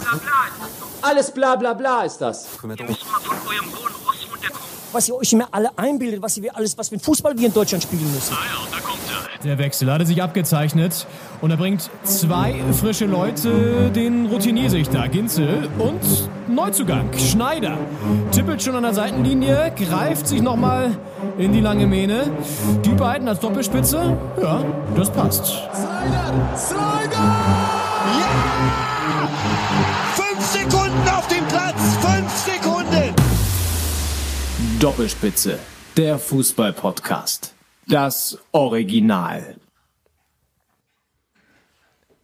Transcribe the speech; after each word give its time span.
bla 0.00 0.10
bla 0.18 0.46
ist 0.48 0.60
das 0.60 0.70
doch. 0.80 1.08
Alles 1.08 1.30
bla 1.30 1.56
bla 1.56 1.74
bla 1.74 2.02
ist 2.02 2.18
das. 2.18 2.46
Ihr 2.62 2.68
müsst 2.68 2.80
mal 3.10 3.20
von 3.20 3.36
eurem 3.46 3.66
hohen 3.66 3.94
Ross 4.06 4.26
runterkommen. 4.30 4.60
was 4.92 5.08
ihr 5.08 5.14
euch 5.14 5.32
immer 5.32 5.48
alle 5.52 5.70
einbildet, 5.76 6.22
was 6.22 6.36
ihr 6.36 6.54
alles, 6.56 6.76
was 6.76 6.90
mit 6.90 7.02
Fußball 7.02 7.36
wir 7.38 7.46
in 7.46 7.54
Deutschland 7.54 7.82
spielen 7.82 8.12
müssen. 8.12 8.34
Ah 8.34 8.44
ja, 8.44 8.76
da 8.76 8.80
kommt 8.80 8.98
er. 9.08 9.20
Der 9.42 9.56
Wechsel 9.58 9.90
hatte 9.90 10.04
sich 10.04 10.22
abgezeichnet 10.22 11.06
und 11.40 11.50
er 11.50 11.56
bringt 11.56 11.88
zwei 12.04 12.62
frische 12.78 13.06
Leute, 13.06 13.90
den 13.94 14.26
Routiniersichter 14.26 15.08
Ginzel 15.08 15.66
und 15.78 16.00
Neuzugang 16.46 17.08
Schneider. 17.16 17.78
Tippelt 18.32 18.62
schon 18.62 18.76
an 18.76 18.82
der 18.82 18.92
Seitenlinie, 18.92 19.72
greift 19.76 20.26
sich 20.26 20.42
nochmal 20.42 20.94
in 21.38 21.52
die 21.54 21.60
lange 21.60 21.86
Mähne. 21.86 22.30
Die 22.84 22.90
beiden 22.90 23.28
als 23.28 23.40
Doppelspitze, 23.40 24.14
ja, 24.42 24.62
das 24.94 25.10
passt. 25.10 25.46
Slider! 25.46 26.56
Slider! 26.56 27.79
Doppelspitze, 34.80 35.58
der 35.98 36.18
Fußball-Podcast. 36.18 37.54
Das 37.86 38.38
Original. 38.52 39.56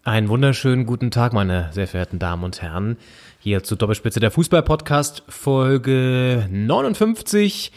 Einen 0.04 0.30
wunderschönen 0.30 0.86
guten 0.86 1.10
Tag, 1.10 1.34
meine 1.34 1.68
sehr 1.74 1.86
verehrten 1.86 2.18
Damen 2.18 2.44
und 2.44 2.62
Herren. 2.62 2.96
Hier 3.40 3.62
zu 3.62 3.76
Doppelspitze 3.76 4.20
der 4.20 4.30
Fußball-Podcast, 4.30 5.24
Folge 5.28 6.48
59 6.50 7.72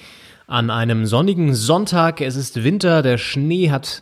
an 0.47 0.70
einem 0.70 1.05
sonnigen 1.05 1.55
Sonntag. 1.55 2.21
Es 2.21 2.37
ist 2.37 2.63
Winter, 2.63 3.01
der 3.01 3.17
Schnee 3.17 3.71
hat 3.71 4.01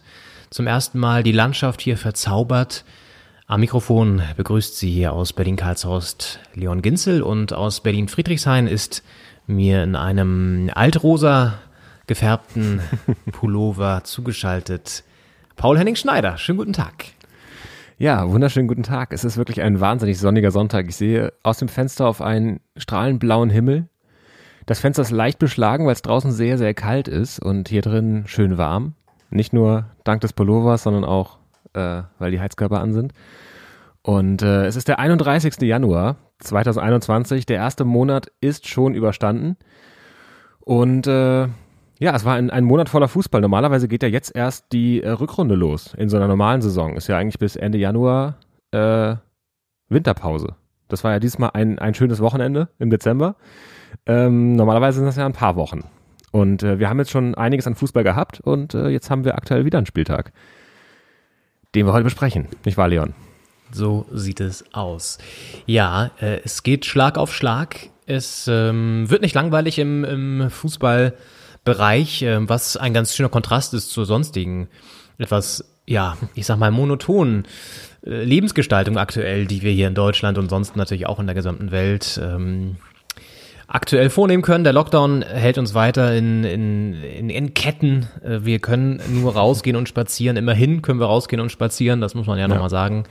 zum 0.51 0.67
ersten 0.67 0.99
Mal 0.99 1.23
die 1.23 1.31
Landschaft 1.31 1.81
hier 1.81 1.97
verzaubert. 1.97 2.85
Am 3.47 3.61
Mikrofon 3.61 4.21
begrüßt 4.35 4.77
Sie 4.77 4.91
hier 4.91 5.13
aus 5.13 5.33
Berlin-Karlshorst 5.33 6.39
Leon 6.53 6.83
Ginzel 6.83 7.23
und 7.23 7.51
aus 7.51 7.79
Berlin-Friedrichshain 7.79 8.67
ist 8.67 9.01
mir 9.47 9.83
in 9.83 9.95
einem 9.95 10.69
altrosa 10.73 11.55
gefärbten 12.05 12.81
Pullover 13.31 14.03
zugeschaltet 14.03 15.03
Paul 15.55 15.79
Henning 15.79 15.95
Schneider. 15.95 16.37
Schönen 16.37 16.57
guten 16.59 16.73
Tag. 16.73 17.05
Ja, 17.97 18.29
wunderschönen 18.29 18.67
guten 18.67 18.83
Tag. 18.83 19.11
Es 19.11 19.23
ist 19.23 19.37
wirklich 19.37 19.61
ein 19.61 19.79
wahnsinnig 19.79 20.19
sonniger 20.19 20.51
Sonntag. 20.51 20.87
Ich 20.87 20.97
sehe 20.97 21.33
aus 21.41 21.57
dem 21.57 21.67
Fenster 21.67 22.07
auf 22.07 22.21
einen 22.21 22.59
strahlend 22.75 23.19
blauen 23.19 23.49
Himmel. 23.49 23.87
Das 24.67 24.79
Fenster 24.79 25.01
ist 25.01 25.11
leicht 25.11 25.39
beschlagen, 25.39 25.85
weil 25.85 25.93
es 25.93 26.01
draußen 26.01 26.31
sehr, 26.31 26.57
sehr 26.57 26.73
kalt 26.73 27.07
ist 27.07 27.39
und 27.39 27.69
hier 27.69 27.81
drin 27.81 28.25
schön 28.27 28.57
warm. 28.57 28.93
Nicht 29.29 29.53
nur 29.53 29.85
dank 30.03 30.21
des 30.21 30.33
Pullovers, 30.33 30.83
sondern 30.83 31.05
auch, 31.05 31.37
äh, 31.73 32.03
weil 32.19 32.31
die 32.31 32.39
Heizkörper 32.39 32.81
an 32.81 32.93
sind. 32.93 33.13
Und 34.03 34.41
äh, 34.41 34.65
es 34.65 34.75
ist 34.75 34.89
der 34.89 34.99
31. 34.99 35.61
Januar 35.61 36.17
2021. 36.39 37.45
Der 37.45 37.57
erste 37.57 37.85
Monat 37.85 38.31
ist 38.41 38.67
schon 38.67 38.93
überstanden. 38.93 39.57
Und 40.59 41.07
äh, 41.07 41.47
ja, 41.99 42.15
es 42.15 42.25
war 42.25 42.35
ein, 42.35 42.49
ein 42.49 42.63
Monat 42.63 42.89
voller 42.89 43.07
Fußball. 43.07 43.41
Normalerweise 43.41 43.87
geht 43.87 44.03
ja 44.03 44.09
jetzt 44.09 44.35
erst 44.35 44.71
die 44.71 45.01
äh, 45.01 45.09
Rückrunde 45.09 45.55
los 45.55 45.93
in 45.95 46.09
so 46.09 46.17
einer 46.17 46.27
normalen 46.27 46.61
Saison. 46.61 46.95
Ist 46.95 47.07
ja 47.07 47.17
eigentlich 47.17 47.39
bis 47.39 47.55
Ende 47.55 47.77
Januar 47.77 48.37
äh, 48.71 49.15
Winterpause. 49.89 50.55
Das 50.87 51.03
war 51.03 51.11
ja 51.11 51.19
diesmal 51.19 51.51
ein, 51.53 51.79
ein 51.79 51.93
schönes 51.93 52.19
Wochenende 52.19 52.69
im 52.79 52.89
Dezember. 52.89 53.35
Ähm, 54.05 54.55
normalerweise 54.55 54.97
sind 54.97 55.05
das 55.05 55.15
ja 55.15 55.25
ein 55.25 55.33
paar 55.33 55.55
Wochen. 55.55 55.83
Und 56.31 56.63
äh, 56.63 56.79
wir 56.79 56.89
haben 56.89 56.99
jetzt 56.99 57.11
schon 57.11 57.35
einiges 57.35 57.67
an 57.67 57.75
Fußball 57.75 58.03
gehabt 58.03 58.39
und 58.41 58.73
äh, 58.73 58.89
jetzt 58.89 59.09
haben 59.09 59.23
wir 59.23 59.35
aktuell 59.35 59.65
wieder 59.65 59.77
einen 59.77 59.87
Spieltag, 59.87 60.33
den 61.73 61.85
wir 61.85 61.93
heute 61.93 62.03
besprechen. 62.03 62.47
Nicht 62.65 62.77
wahr, 62.77 62.89
Leon? 62.89 63.13
So 63.71 64.05
sieht 64.11 64.39
es 64.39 64.65
aus. 64.73 65.17
Ja, 65.65 66.11
äh, 66.19 66.39
es 66.43 66.63
geht 66.63 66.85
Schlag 66.85 67.17
auf 67.17 67.33
Schlag. 67.33 67.89
Es 68.05 68.47
ähm, 68.47 69.09
wird 69.09 69.21
nicht 69.21 69.35
langweilig 69.35 69.79
im, 69.79 70.05
im 70.05 70.49
Fußballbereich, 70.49 72.21
äh, 72.21 72.49
was 72.49 72.77
ein 72.77 72.93
ganz 72.93 73.15
schöner 73.15 73.29
Kontrast 73.29 73.73
ist 73.73 73.89
zur 73.89 74.05
sonstigen, 74.05 74.69
etwas, 75.17 75.65
ja, 75.85 76.17
ich 76.33 76.45
sag 76.45 76.57
mal, 76.57 76.71
monotonen 76.71 77.45
äh, 78.05 78.23
Lebensgestaltung 78.23 78.97
aktuell, 78.97 79.45
die 79.45 79.61
wir 79.61 79.71
hier 79.71 79.87
in 79.87 79.95
Deutschland 79.95 80.37
und 80.37 80.49
sonst 80.49 80.77
natürlich 80.77 81.07
auch 81.07 81.19
in 81.19 81.27
der 81.27 81.35
gesamten 81.35 81.71
Welt 81.71 82.19
ähm, 82.23 82.77
aktuell 83.67 84.09
vornehmen 84.09 84.43
können. 84.43 84.63
Der 84.63 84.71
Lockdown 84.71 85.21
hält 85.21 85.57
uns 85.57 85.73
weiter 85.73 86.15
in, 86.15 86.43
in, 86.45 86.93
in, 86.93 87.29
in 87.29 87.53
Ketten. 87.53 88.07
Äh, 88.23 88.39
Wir 88.43 88.59
können 88.59 89.01
nur 89.09 89.33
rausgehen 89.33 89.75
und 89.75 89.89
spazieren. 89.89 90.37
Immerhin 90.37 90.81
können 90.81 90.99
wir 90.99 91.07
rausgehen 91.07 91.41
und 91.41 91.51
spazieren, 91.51 91.99
das 91.99 92.15
muss 92.15 92.27
man 92.27 92.37
ja, 92.37 92.43
ja. 92.43 92.47
nochmal 92.47 92.69
sagen. 92.69 93.03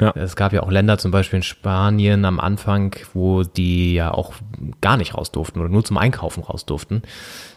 Ja. 0.00 0.12
Es 0.16 0.34
gab 0.34 0.52
ja 0.52 0.62
auch 0.62 0.70
Länder, 0.70 0.98
zum 0.98 1.12
Beispiel 1.12 1.38
in 1.38 1.42
Spanien 1.44 2.24
am 2.24 2.40
Anfang, 2.40 2.96
wo 3.14 3.44
die 3.44 3.94
ja 3.94 4.12
auch 4.12 4.32
gar 4.80 4.96
nicht 4.96 5.14
raus 5.14 5.30
durften 5.30 5.60
oder 5.60 5.68
nur 5.68 5.84
zum 5.84 5.96
Einkaufen 5.98 6.42
raus 6.42 6.66
durften. 6.66 7.02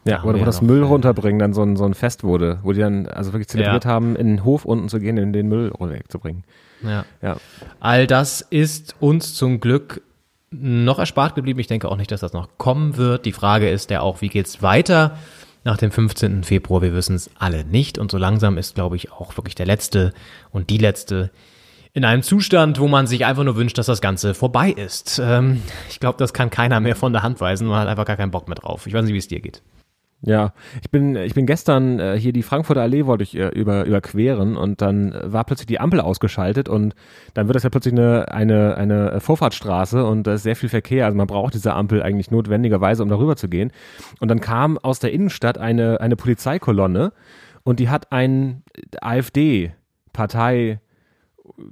Ja, 0.06 0.24
oder 0.24 0.36
wo 0.36 0.40
ja 0.40 0.46
das 0.46 0.62
Müll 0.62 0.84
runterbringen 0.84 1.40
dann 1.40 1.54
so 1.54 1.64
ein, 1.64 1.76
so 1.76 1.86
ein 1.86 1.96
Fest 1.96 2.24
wurde, 2.24 2.60
wo 2.62 2.74
die 2.74 2.80
dann 2.80 3.08
also 3.08 3.34
wirklich 3.34 3.48
zelebriert 3.48 3.86
ja. 3.86 3.92
haben, 3.92 4.16
in 4.16 4.28
den 4.28 4.44
Hof 4.46 4.66
unten 4.66 4.88
zu 4.88 5.00
gehen, 5.00 5.18
in 5.18 5.34
den 5.34 5.48
Müll 5.48 5.74
wegzubringen. 5.80 6.44
Ja. 6.84 7.06
ja. 7.24 7.38
All 7.80 8.06
das 8.06 8.42
ist 8.42 8.96
uns 9.00 9.34
zum 9.34 9.60
Glück 9.60 10.02
noch 10.52 11.00
erspart 11.00 11.36
geblieben. 11.36 11.60
Ich 11.60 11.68
denke 11.68 11.90
auch 11.90 11.98
nicht, 11.98 12.12
dass 12.12 12.22
das 12.22 12.34
noch 12.34 12.58
kommen 12.58 12.98
wird. 12.98 13.26
Die 13.26 13.32
Frage 13.32 13.70
ist 13.70 13.90
ja 13.90 14.02
auch, 14.02 14.22
wie 14.22 14.30
geht's 14.30 14.62
weiter 14.62 15.18
nach 15.64 15.78
dem 15.78 15.92
15. 15.92 16.44
Februar? 16.44 16.82
Wir 16.82 16.94
wissen 16.94 17.16
es 17.16 17.30
alle 17.38 17.66
nicht. 17.66 17.98
Und 17.98 18.12
so 18.12 18.18
langsam 18.18 18.58
ist, 18.58 18.76
glaube 18.76 18.96
ich, 18.96 19.12
auch 19.12 19.36
wirklich 19.38 19.56
der 19.56 19.66
letzte 19.66 20.14
und 20.52 20.70
die 20.70 20.78
letzte 20.78 21.32
in 21.94 22.04
einem 22.04 22.24
Zustand, 22.24 22.78
wo 22.78 22.90
man 22.90 23.08
sich 23.08 23.26
einfach 23.26 23.46
nur 23.46 23.56
wünscht, 23.56 23.78
dass 23.78 23.86
das 23.86 24.02
Ganze 24.02 24.34
vorbei 24.34 24.70
ist. 24.70 25.18
Ähm, 25.24 25.62
ich 25.90 26.02
glaube, 26.02 26.18
das 26.18 26.34
kann 26.34 26.50
keiner 26.50 26.82
mehr 26.82 26.96
von 26.96 27.14
der 27.14 27.24
Hand 27.24 27.40
weisen. 27.40 27.68
Man 27.68 27.80
hat 27.80 27.88
einfach 27.88 28.06
gar 28.06 28.18
keinen 28.18 28.32
Bock 28.32 28.50
mehr 28.50 28.56
drauf. 28.56 28.86
Ich 28.86 28.94
weiß 28.94 29.06
nicht, 29.06 29.14
wie 29.14 29.18
es 29.18 29.30
dir 29.30 29.40
geht. 29.40 29.62
Ja, 30.28 30.54
ich 30.82 30.90
bin, 30.90 31.16
ich 31.16 31.36
bin 31.36 31.46
gestern 31.46 32.00
äh, 32.00 32.20
hier 32.20 32.34
die 32.34 32.42
Frankfurter 32.42 32.82
Allee 32.82 33.06
wollte 33.06 33.24
ich 33.24 33.36
äh, 33.36 33.50
über, 33.50 33.86
überqueren 33.86 34.58
und 34.58 34.82
dann 34.82 35.16
war 35.24 35.44
plötzlich 35.44 35.68
die 35.68 35.80
Ampel 35.80 36.02
ausgeschaltet 36.02 36.68
und 36.68 36.96
dann 37.36 37.48
wird 37.48 37.56
das 37.56 37.62
ja 37.62 37.70
plötzlich 37.70 37.94
eine, 37.94 38.32
eine, 38.32 38.76
eine 38.76 39.20
Vorfahrtsstraße 39.20 40.04
und 40.04 40.26
da 40.26 40.34
ist 40.34 40.42
sehr 40.42 40.56
viel 40.56 40.70
Verkehr. 40.70 41.06
Also 41.06 41.16
man 41.16 41.28
braucht 41.28 41.54
diese 41.54 41.74
Ampel 41.74 42.02
eigentlich 42.02 42.32
notwendigerweise, 42.32 43.04
um 43.04 43.10
darüber 43.10 43.36
zu 43.36 43.48
gehen. 43.48 43.72
Und 44.20 44.30
dann 44.30 44.42
kam 44.42 44.80
aus 44.80 44.98
der 44.98 45.14
Innenstadt 45.14 45.60
eine, 45.60 46.02
eine 46.02 46.16
Polizeikolonne 46.16 47.14
und 47.64 47.80
die 47.80 47.90
hat 47.90 48.12
einen 48.12 48.64
AfD-Partei, 49.00 50.80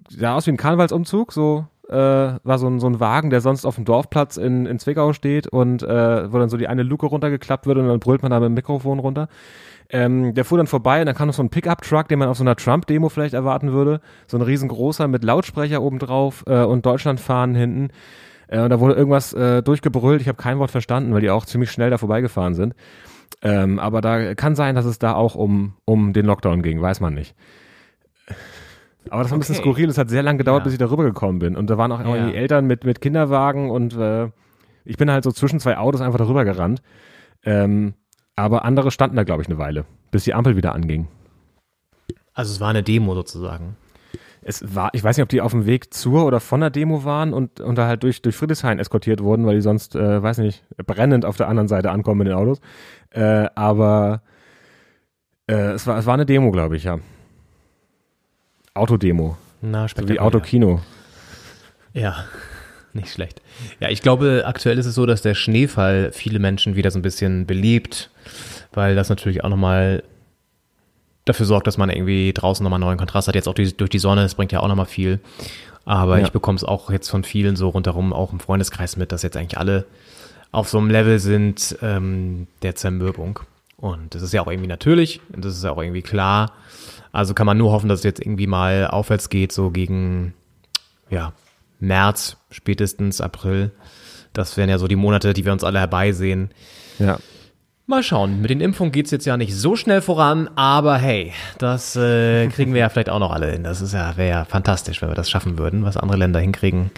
sah 0.09 0.36
aus 0.36 0.46
wie 0.46 0.52
ein 0.52 0.58
Karnevalsumzug, 0.58 1.34
so 1.34 1.66
äh, 1.94 2.40
war 2.44 2.58
so 2.58 2.68
ein, 2.68 2.80
so 2.80 2.88
ein 2.88 3.00
Wagen, 3.00 3.30
der 3.30 3.42
sonst 3.42 3.66
auf 3.66 3.76
dem 3.76 3.86
Dorfplatz 3.86 4.38
in, 4.38 4.66
in 4.66 4.80
Zwickau 4.80 5.14
steht 5.14 5.48
und 5.48 5.84
äh, 5.84 6.31
wo 6.31 6.40
dann 6.40 6.50
so 6.50 6.58
die 6.58 6.68
eine 6.68 6.84
Luke 6.84 7.06
runtergeklappt 7.06 7.68
wird 7.68 7.78
und 7.78 7.88
dann 7.88 8.00
brüllt 8.00 8.24
man 8.24 8.31
da 8.31 8.40
mit 8.40 8.48
dem 8.48 8.56
Mikrofon 8.56 9.00
runter. 9.00 9.30
Ähm, 9.90 10.34
der 10.34 10.44
fuhr 10.44 10.58
dann 10.58 10.68
vorbei 10.68 11.02
und 11.02 11.06
dann 11.06 11.16
kam 11.16 11.28
noch 11.28 11.36
so 11.36 11.44
ein 11.44 11.50
Pickup-Truck, 11.50 12.08
den 12.08 12.20
man 12.20 12.28
auf 12.28 12.38
so 12.38 12.44
einer 12.44 12.56
Trump-Demo 12.56 13.09
vielleicht 13.09 13.34
erwarten 13.34 13.72
würde. 13.74 14.02
So 14.28 14.38
ein 14.38 14.42
riesengroßer 14.42 15.08
mit 15.08 15.24
Lautsprecher 15.24 15.81
obendrauf 15.81 16.44
äh, 16.48 16.64
und 16.64 16.86
Deutschlandfahnen 16.86 17.56
hinten. 17.56 17.90
Äh, 18.48 18.62
und 18.62 18.70
da 18.70 18.80
wurde 18.80 18.96
irgendwas 18.96 19.34
äh, 19.34 19.62
durchgebrüllt. 19.62 20.22
Ich 20.22 20.28
habe 20.28 20.42
kein 20.42 20.60
Wort 20.60 20.72
verstanden, 20.72 21.14
weil 21.14 21.22
die 21.22 21.30
auch 21.30 21.46
ziemlich 21.46 21.72
schnell 21.72 21.90
da 21.90 21.98
vorbeigefahren 21.98 22.56
sind. 22.56 22.74
Ähm, 23.42 23.78
aber 23.78 24.02
da 24.02 24.36
kann 24.36 24.56
sein, 24.56 24.75
dass 24.75 24.86
es 24.86 25.00
da 25.00 25.14
auch 25.14 25.36
um, 25.36 25.74
um 25.86 26.14
den 26.14 26.25
Lockdown 26.25 26.62
ging, 26.62 26.81
weiß 26.81 27.00
man 27.00 27.14
nicht. 27.14 27.36
Aber 29.09 29.22
das 29.24 29.31
war 29.31 29.38
ein 29.38 29.40
bisschen 29.40 29.56
Okay. 29.56 29.64
skurril. 29.64 29.90
Es 29.90 29.97
hat 29.97 30.09
sehr 30.09 30.24
lange 30.24 30.38
gedauert, 30.38 30.62
Ja. 30.62 30.64
bis 30.66 30.74
ich 30.74 30.80
da 30.80 30.90
rübergekommen 30.90 31.40
bin. 31.40 31.56
Und 31.56 31.69
da 31.69 31.78
waren 31.78 31.91
auch 31.91 32.00
Ja. 32.00 32.16
irgendwie 32.16 32.36
Eltern 32.36 32.66
mit, 32.66 32.84
mit 32.86 33.02
Kinderwagen 33.02 33.69
und 33.69 33.96
äh, 33.97 34.30
ich 34.86 34.97
bin 34.97 35.12
halt 35.12 35.24
so 35.24 35.31
zwischen 35.31 35.59
zwei 35.59 35.78
Autos 35.78 36.02
einfach 36.02 36.18
darüber 36.19 36.44
gerannt. 36.46 36.81
Ähm, 37.44 37.94
aber 38.36 38.66
andere 38.66 38.92
standen 38.92 39.16
da, 39.16 39.24
glaube 39.24 39.42
ich, 39.44 39.47
eine 39.50 39.58
Weile, 39.58 39.86
bis 40.12 40.24
die 40.24 40.34
Ampel 40.34 40.56
wieder 40.56 40.74
anging. 40.74 41.08
Also 42.34 42.52
es 42.53 42.59
war 42.59 42.69
eine 42.69 42.81
Demo 42.84 43.13
sozusagen. 43.13 43.75
Es 44.46 44.75
war, 44.75 44.90
ich 44.94 45.03
weiß 45.03 45.16
nicht, 45.18 45.24
ob 45.24 45.30
die 45.30 45.40
auf 45.40 45.52
dem 45.52 45.66
Weg 45.66 45.94
zur 45.94 46.25
oder 46.25 46.40
von 46.42 46.59
der 46.59 46.69
Demo 46.69 47.06
waren 47.06 47.31
und, 47.34 47.62
und 47.62 47.78
da 47.78 47.88
halt 47.88 48.04
durch, 48.04 48.22
durch 48.22 48.36
Friedrichshain 48.36 48.80
eskortiert 48.80 49.22
wurden, 49.22 49.45
weil 49.45 49.56
die 49.56 49.62
sonst, 49.62 49.95
äh, 49.95 50.22
weiß 50.22 50.39
nicht, 50.39 50.66
brennend 50.86 51.24
auf 51.25 51.38
der 51.38 51.48
anderen 51.48 51.68
Seite 51.69 51.92
ankommen 51.92 52.19
mit 52.19 52.28
den 52.28 52.33
Autos. 52.36 52.60
Äh, 53.12 53.48
aber 53.56 54.22
äh, 55.48 55.72
es, 55.74 55.88
war, 55.88 55.98
es 55.98 56.06
war 56.06 56.16
eine 56.16 56.25
Demo, 56.25 56.51
glaube 56.51 56.75
ich, 56.75 56.83
ja. 56.83 57.00
Autodemo. 58.74 59.38
Na, 59.62 59.88
So 59.88 60.08
wie. 60.10 60.20
Autokino. 60.20 60.81
Ja, 61.94 62.25
nicht 62.94 63.10
schlecht. 63.12 63.42
Ja, 63.80 63.90
ich 63.90 64.02
glaube, 64.02 64.44
aktuell 64.46 64.78
ist 64.80 64.86
es 64.86 64.96
so, 64.96 65.06
dass 65.06 65.22
der 65.22 65.36
Schneefall 65.36 66.12
viele 66.12 66.40
Menschen 66.40 66.75
wieder 66.75 66.92
so 66.92 67.00
ein 67.00 67.04
bisschen 67.04 67.46
belebt, 67.46 68.10
weil 68.74 68.96
das 68.96 69.10
natürlich 69.10 69.44
auch 69.44 69.50
nochmal 69.50 70.04
dafür 71.25 71.46
sorgt, 71.46 71.68
dass 71.68 71.78
man 71.78 71.90
irgendwie 71.90 72.34
draußen 72.34 72.64
nochmal 72.64 72.78
einen 72.78 72.86
neuen 72.88 72.98
Kontrast 72.98 73.28
hat. 73.28 73.36
Jetzt 73.36 73.48
auch 73.48 73.54
durch 73.54 73.74
die 73.90 74.00
Sonne, 74.00 74.24
das 74.24 74.36
bringt 74.36 74.52
ja 74.52 74.60
auch 74.60 74.68
nochmal 74.68 74.86
viel. 74.88 75.19
Aber 75.86 76.18
Ja. 76.19 76.26
ich 76.26 76.31
bekomme 76.31 76.56
es 76.58 76.64
auch 76.64 76.90
jetzt 76.90 77.10
von 77.10 77.24
vielen 77.24 77.56
so 77.56 77.69
rundherum, 77.69 78.12
auch 78.12 78.34
im 78.34 78.40
Freundeskreis 78.40 78.98
mit, 78.98 79.12
dass 79.12 79.22
jetzt 79.22 79.38
eigentlich 79.38 79.58
alle 79.58 79.86
auf 80.52 80.68
so 80.69 80.78
einem 80.80 80.90
Level 80.90 81.19
sind 81.19 81.78
ähm, 81.81 82.48
der 82.62 82.76
Zermürbung. 82.76 83.40
Und 83.78 84.16
das 84.16 84.22
ist 84.22 84.34
ja 84.34 84.42
auch 84.42 84.48
irgendwie 84.48 84.68
natürlich, 84.68 85.19
und 85.34 85.44
das 85.46 85.56
ist 85.58 85.64
ja 85.64 85.72
auch 85.72 85.81
irgendwie 85.81 86.02
klar. 86.02 86.52
Also 87.13 87.33
kann 87.33 87.45
man 87.45 87.57
nur 87.57 87.71
hoffen, 87.71 87.88
dass 87.88 88.00
es 88.00 88.04
jetzt 88.04 88.19
irgendwie 88.19 88.48
mal 88.48 88.88
aufwärts 88.88 89.30
geht, 89.30 89.51
so 89.51 89.69
gegen 89.69 90.33
ja, 91.10 91.31
März, 91.80 92.38
spätestens 92.50 93.21
April. 93.21 93.71
Das 94.33 94.57
wären 94.57 94.69
ja 94.69 94.80
so 94.80 94.88
die 94.88 94.95
Monate, 94.95 95.33
die 95.33 95.45
wir 95.45 95.54
uns 95.54 95.63
alle 95.63 95.80
herbeisehen. 95.80 96.50
Ja. 96.98 97.19
Mal 97.86 98.01
schauen. 98.01 98.42
Mit 98.42 98.50
den 98.50 98.62
Impfungen 98.62 98.92
geht's 98.92 99.12
jetzt 99.12 99.25
ja 99.25 99.38
nicht 99.38 99.56
so 99.56 99.75
schnell 99.75 100.01
voran, 100.01 100.50
aber 100.56 100.98
hey, 100.98 101.33
das 101.60 101.95
äh, 101.95 102.48
kriegen 102.48 102.74
wir 102.74 102.80
ja 102.80 102.89
vielleicht 102.89 103.10
auch 103.10 103.19
noch 103.19 103.31
alle 103.31 103.51
hin. 103.51 103.63
Das 103.63 103.81
ist 103.81 103.94
ja, 103.94 104.18
wäre 104.18 104.30
ja 104.30 104.45
fantastisch, 104.45 105.01
wenn 105.01 105.09
wir 105.09 105.16
das 105.16 105.30
schaffen 105.30 105.59
würden, 105.59 105.83
was 105.83 105.98
andere 105.98 106.18
Länder 106.18 106.39
hinkriegen. 106.39 106.89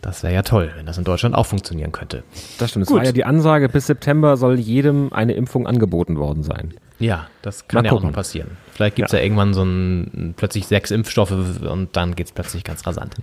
Das 0.00 0.22
wäre 0.22 0.32
ja 0.32 0.42
toll, 0.42 0.70
wenn 0.76 0.86
das 0.86 0.96
in 0.96 1.04
Deutschland 1.04 1.34
auch 1.34 1.46
funktionieren 1.46 1.90
könnte. 1.90 2.22
Das 2.58 2.70
stimmt. 2.70 2.84
Es 2.84 2.88
Gut. 2.88 2.98
war 2.98 3.04
ja 3.04 3.12
die 3.12 3.24
Ansage, 3.24 3.68
bis 3.68 3.86
September 3.86 4.36
soll 4.36 4.60
jedem 4.60 5.12
eine 5.12 5.32
Impfung 5.32 5.66
angeboten 5.66 6.18
worden 6.18 6.44
sein. 6.44 6.74
Ja, 6.98 7.28
das 7.42 7.68
kann 7.68 7.82
Mal 7.82 7.90
ja 7.90 7.92
auch 7.92 8.02
noch 8.02 8.12
passieren. 8.12 8.56
Vielleicht 8.72 8.96
gibt's 8.96 9.12
ja. 9.12 9.20
irgendwann 9.20 9.54
so 9.54 9.62
ein 9.62 10.34
plötzlich 10.36 10.66
sechs 10.66 10.90
Impfstoffe 10.90 11.30
und 11.32 11.96
dann 11.96 12.14
geht's 12.16 12.32
plötzlich 12.32 12.64
ganz 12.64 12.86
rasant. 12.86 13.14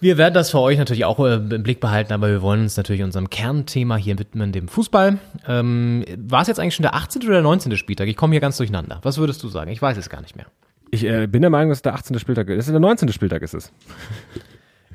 Wir 0.00 0.16
werden 0.16 0.32
das 0.32 0.50
für 0.50 0.60
euch 0.60 0.78
natürlich 0.78 1.04
auch 1.04 1.18
äh, 1.20 1.34
im 1.34 1.62
Blick 1.62 1.78
behalten, 1.80 2.12
aber 2.14 2.28
wir 2.28 2.40
wollen 2.40 2.62
uns 2.62 2.76
natürlich 2.76 3.02
unserem 3.02 3.28
Kernthema 3.28 3.96
hier 3.96 4.18
widmen, 4.18 4.50
dem 4.50 4.66
Fußball. 4.68 5.18
Ähm, 5.46 6.04
War 6.16 6.40
es 6.42 6.48
jetzt 6.48 6.58
eigentlich 6.58 6.74
schon 6.74 6.84
der 6.84 6.94
18. 6.94 7.22
oder 7.24 7.32
der 7.34 7.42
19. 7.42 7.76
Spieltag? 7.76 8.08
Ich 8.08 8.16
komme 8.16 8.32
hier 8.32 8.40
ganz 8.40 8.56
durcheinander. 8.56 9.00
Was 9.02 9.18
würdest 9.18 9.42
du 9.42 9.48
sagen? 9.48 9.70
Ich 9.70 9.82
weiß 9.82 9.98
es 9.98 10.08
gar 10.08 10.22
nicht 10.22 10.36
mehr. 10.36 10.46
Ich 10.90 11.04
äh, 11.04 11.26
bin 11.26 11.42
der 11.42 11.50
Meinung, 11.50 11.68
dass 11.68 11.78
es 11.78 11.82
der 11.82 11.94
18. 11.94 12.18
Spieltag 12.18 12.48
ist. 12.48 12.60
Es 12.60 12.66
ist 12.68 12.72
der 12.72 12.80
19. 12.80 13.12
Spieltag 13.12 13.42
ist 13.42 13.54
es. 13.54 13.70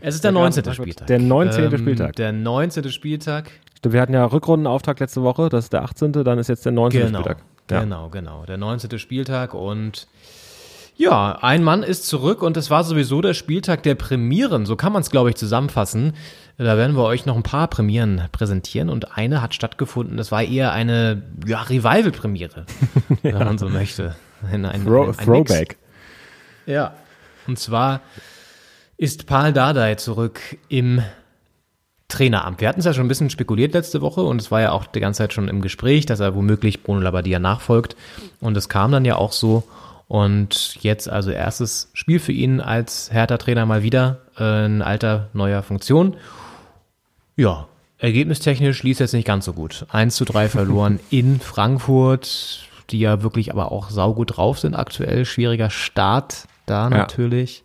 Es 0.02 0.16
ist 0.16 0.24
der 0.24 0.32
Der 0.32 0.42
19. 0.42 0.64
Garten- 0.64 0.82
Spieltag. 0.82 1.08
der 1.08 1.20
19. 1.20 1.78
Spieltag. 1.78 2.16
Der 2.16 2.32
19. 2.32 2.90
Spieltag. 2.92 3.52
Stimmt, 3.78 3.94
wir 3.94 4.02
hatten 4.02 4.14
ja 4.14 4.26
Rückrundenauftakt 4.26 5.00
letzte 5.00 5.22
Woche, 5.22 5.50
das 5.50 5.66
ist 5.66 5.74
der 5.74 5.84
18., 5.84 6.12
dann 6.12 6.40
ist 6.40 6.48
jetzt 6.50 6.66
der 6.66 6.72
19. 6.72 7.08
Genau, 7.08 7.20
Spieltag. 7.20 7.44
Ja. 7.70 7.82
genau, 7.82 8.10
genau. 8.10 8.46
Der 8.46 8.58
19. 8.58 9.00
Spieltag 9.00 9.54
und 9.54 10.08
ja, 10.98 11.38
ein 11.42 11.64
Mann 11.64 11.84
ist 11.84 12.08
zurück 12.08 12.42
und 12.42 12.56
es 12.56 12.70
war 12.70 12.84
sowieso 12.86 13.22
der 13.22 13.34
Spieltag 13.34 13.84
der 13.84 13.96
Premieren. 13.96 14.66
So 14.66 14.76
kann 14.78 14.94
man 14.94 15.02
es, 15.02 15.10
glaube 15.12 15.30
ich, 15.30 15.36
zusammenfassen. 15.36 16.14
Da 16.58 16.78
werden 16.78 16.96
wir 16.96 17.04
euch 17.04 17.26
noch 17.26 17.36
ein 17.36 17.44
paar 17.44 17.68
Premieren 17.68 18.22
präsentieren 18.32 18.90
und 18.90 19.18
eine 19.18 19.42
hat 19.42 19.54
stattgefunden. 19.54 20.16
Das 20.16 20.32
war 20.32 20.42
eher 20.44 20.72
eine 20.72 21.22
ja, 21.46 21.64
Revival-Premiere, 21.64 22.66
wenn 23.24 23.38
man 23.38 23.58
so 23.58 23.68
möchte. 23.68 24.16
Ein, 24.50 24.64
ein, 24.66 24.86
Throw, 24.86 25.10
ein- 25.10 25.20
ein 25.20 25.26
Throwback. 25.26 25.70
Mix. 25.70 25.78
Ja. 26.66 26.94
Und 27.46 27.60
zwar 27.60 28.00
ist 28.96 29.26
Paul 29.28 29.52
Dardai 29.52 29.96
zurück 29.96 30.40
im 30.70 31.02
Traineramt. 32.08 32.62
Wir 32.62 32.70
hatten 32.70 32.80
es 32.80 32.86
ja 32.86 32.94
schon 32.94 33.06
ein 33.06 33.10
bisschen 33.10 33.32
spekuliert 33.32 33.74
letzte 33.74 34.02
Woche 34.02 34.22
und 34.22 34.40
es 34.40 34.52
war 34.52 34.62
ja 34.62 34.72
auch 34.72 34.86
die 34.86 35.00
ganze 35.00 35.20
Zeit 35.20 35.34
schon 35.34 35.48
im 35.48 35.62
Gespräch, 35.62 36.06
dass 36.06 36.20
er 36.20 36.36
womöglich 36.36 36.84
Bruno 36.84 37.00
Labbadia 37.02 37.40
nachfolgt. 37.40 37.96
Und 38.40 38.56
es 38.56 38.70
kam 38.70 38.92
dann 38.92 39.06
ja 39.06 39.16
auch 39.16 39.32
so. 39.32 39.64
Und 40.08 40.76
jetzt 40.84 41.10
also 41.10 41.32
erstes 41.32 41.90
Spiel 41.94 42.20
für 42.20 42.32
ihn 42.32 42.62
als 42.62 43.12
Hertha-Trainer 43.12 43.66
mal 43.66 43.82
wieder 43.82 44.20
äh, 44.38 44.66
in 44.66 44.84
alter, 44.84 45.30
neuer 45.34 45.64
Funktion. 45.64 46.16
Ja, 47.36 47.68
ergebnistechnisch 47.98 48.84
lief 48.84 48.98
es 48.98 49.00
jetzt 49.00 49.14
nicht 49.14 49.26
ganz 49.26 49.46
so 49.46 49.54
gut. 49.54 49.88
1 49.90 50.16
zu 50.16 50.26
3 50.26 50.48
verloren 50.48 51.00
in 51.10 51.40
Frankfurt, 51.40 52.70
die 52.92 53.00
ja 53.00 53.24
wirklich 53.24 53.52
aber 53.52 53.72
auch 53.72 53.90
saugut 53.90 54.38
drauf 54.38 54.60
sind 54.60 54.76
aktuell. 54.76 55.26
Schwieriger 55.26 55.72
Start 55.72 56.48
da 56.68 56.90
natürlich. 56.90 57.65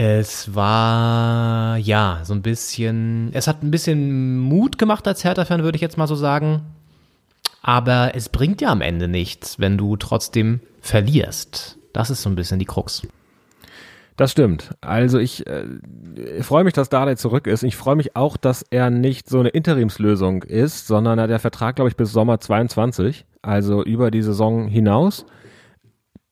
Es 0.00 0.54
war, 0.54 1.76
ja, 1.76 2.20
so 2.22 2.32
ein 2.32 2.40
bisschen, 2.40 3.30
es 3.32 3.48
hat 3.48 3.64
ein 3.64 3.72
bisschen 3.72 4.38
Mut 4.38 4.78
gemacht 4.78 5.08
als 5.08 5.24
Hertha-Fan, 5.24 5.64
würde 5.64 5.74
ich 5.74 5.82
jetzt 5.82 5.98
mal 5.98 6.06
so 6.06 6.14
sagen. 6.14 6.60
Aber 7.62 8.12
es 8.14 8.28
bringt 8.28 8.60
ja 8.60 8.68
am 8.68 8.80
Ende 8.80 9.08
nichts, 9.08 9.58
wenn 9.58 9.76
du 9.76 9.96
trotzdem 9.96 10.60
verlierst. 10.80 11.78
Das 11.92 12.10
ist 12.10 12.22
so 12.22 12.30
ein 12.30 12.36
bisschen 12.36 12.60
die 12.60 12.64
Krux. 12.64 13.08
Das 14.14 14.30
stimmt. 14.30 14.70
Also 14.82 15.18
ich 15.18 15.48
äh, 15.48 15.64
freue 16.42 16.62
mich, 16.62 16.74
dass 16.74 16.88
Dardai 16.88 17.16
zurück 17.16 17.48
ist. 17.48 17.64
Ich 17.64 17.74
freue 17.76 17.96
mich 17.96 18.14
auch, 18.14 18.36
dass 18.36 18.62
er 18.62 18.90
nicht 18.90 19.28
so 19.28 19.40
eine 19.40 19.48
Interimslösung 19.48 20.44
ist, 20.44 20.86
sondern 20.86 21.28
der 21.28 21.40
Vertrag, 21.40 21.74
glaube 21.74 21.88
ich, 21.88 21.96
bis 21.96 22.12
Sommer 22.12 22.38
22, 22.38 23.26
also 23.42 23.82
über 23.82 24.12
die 24.12 24.22
Saison 24.22 24.68
hinaus. 24.68 25.26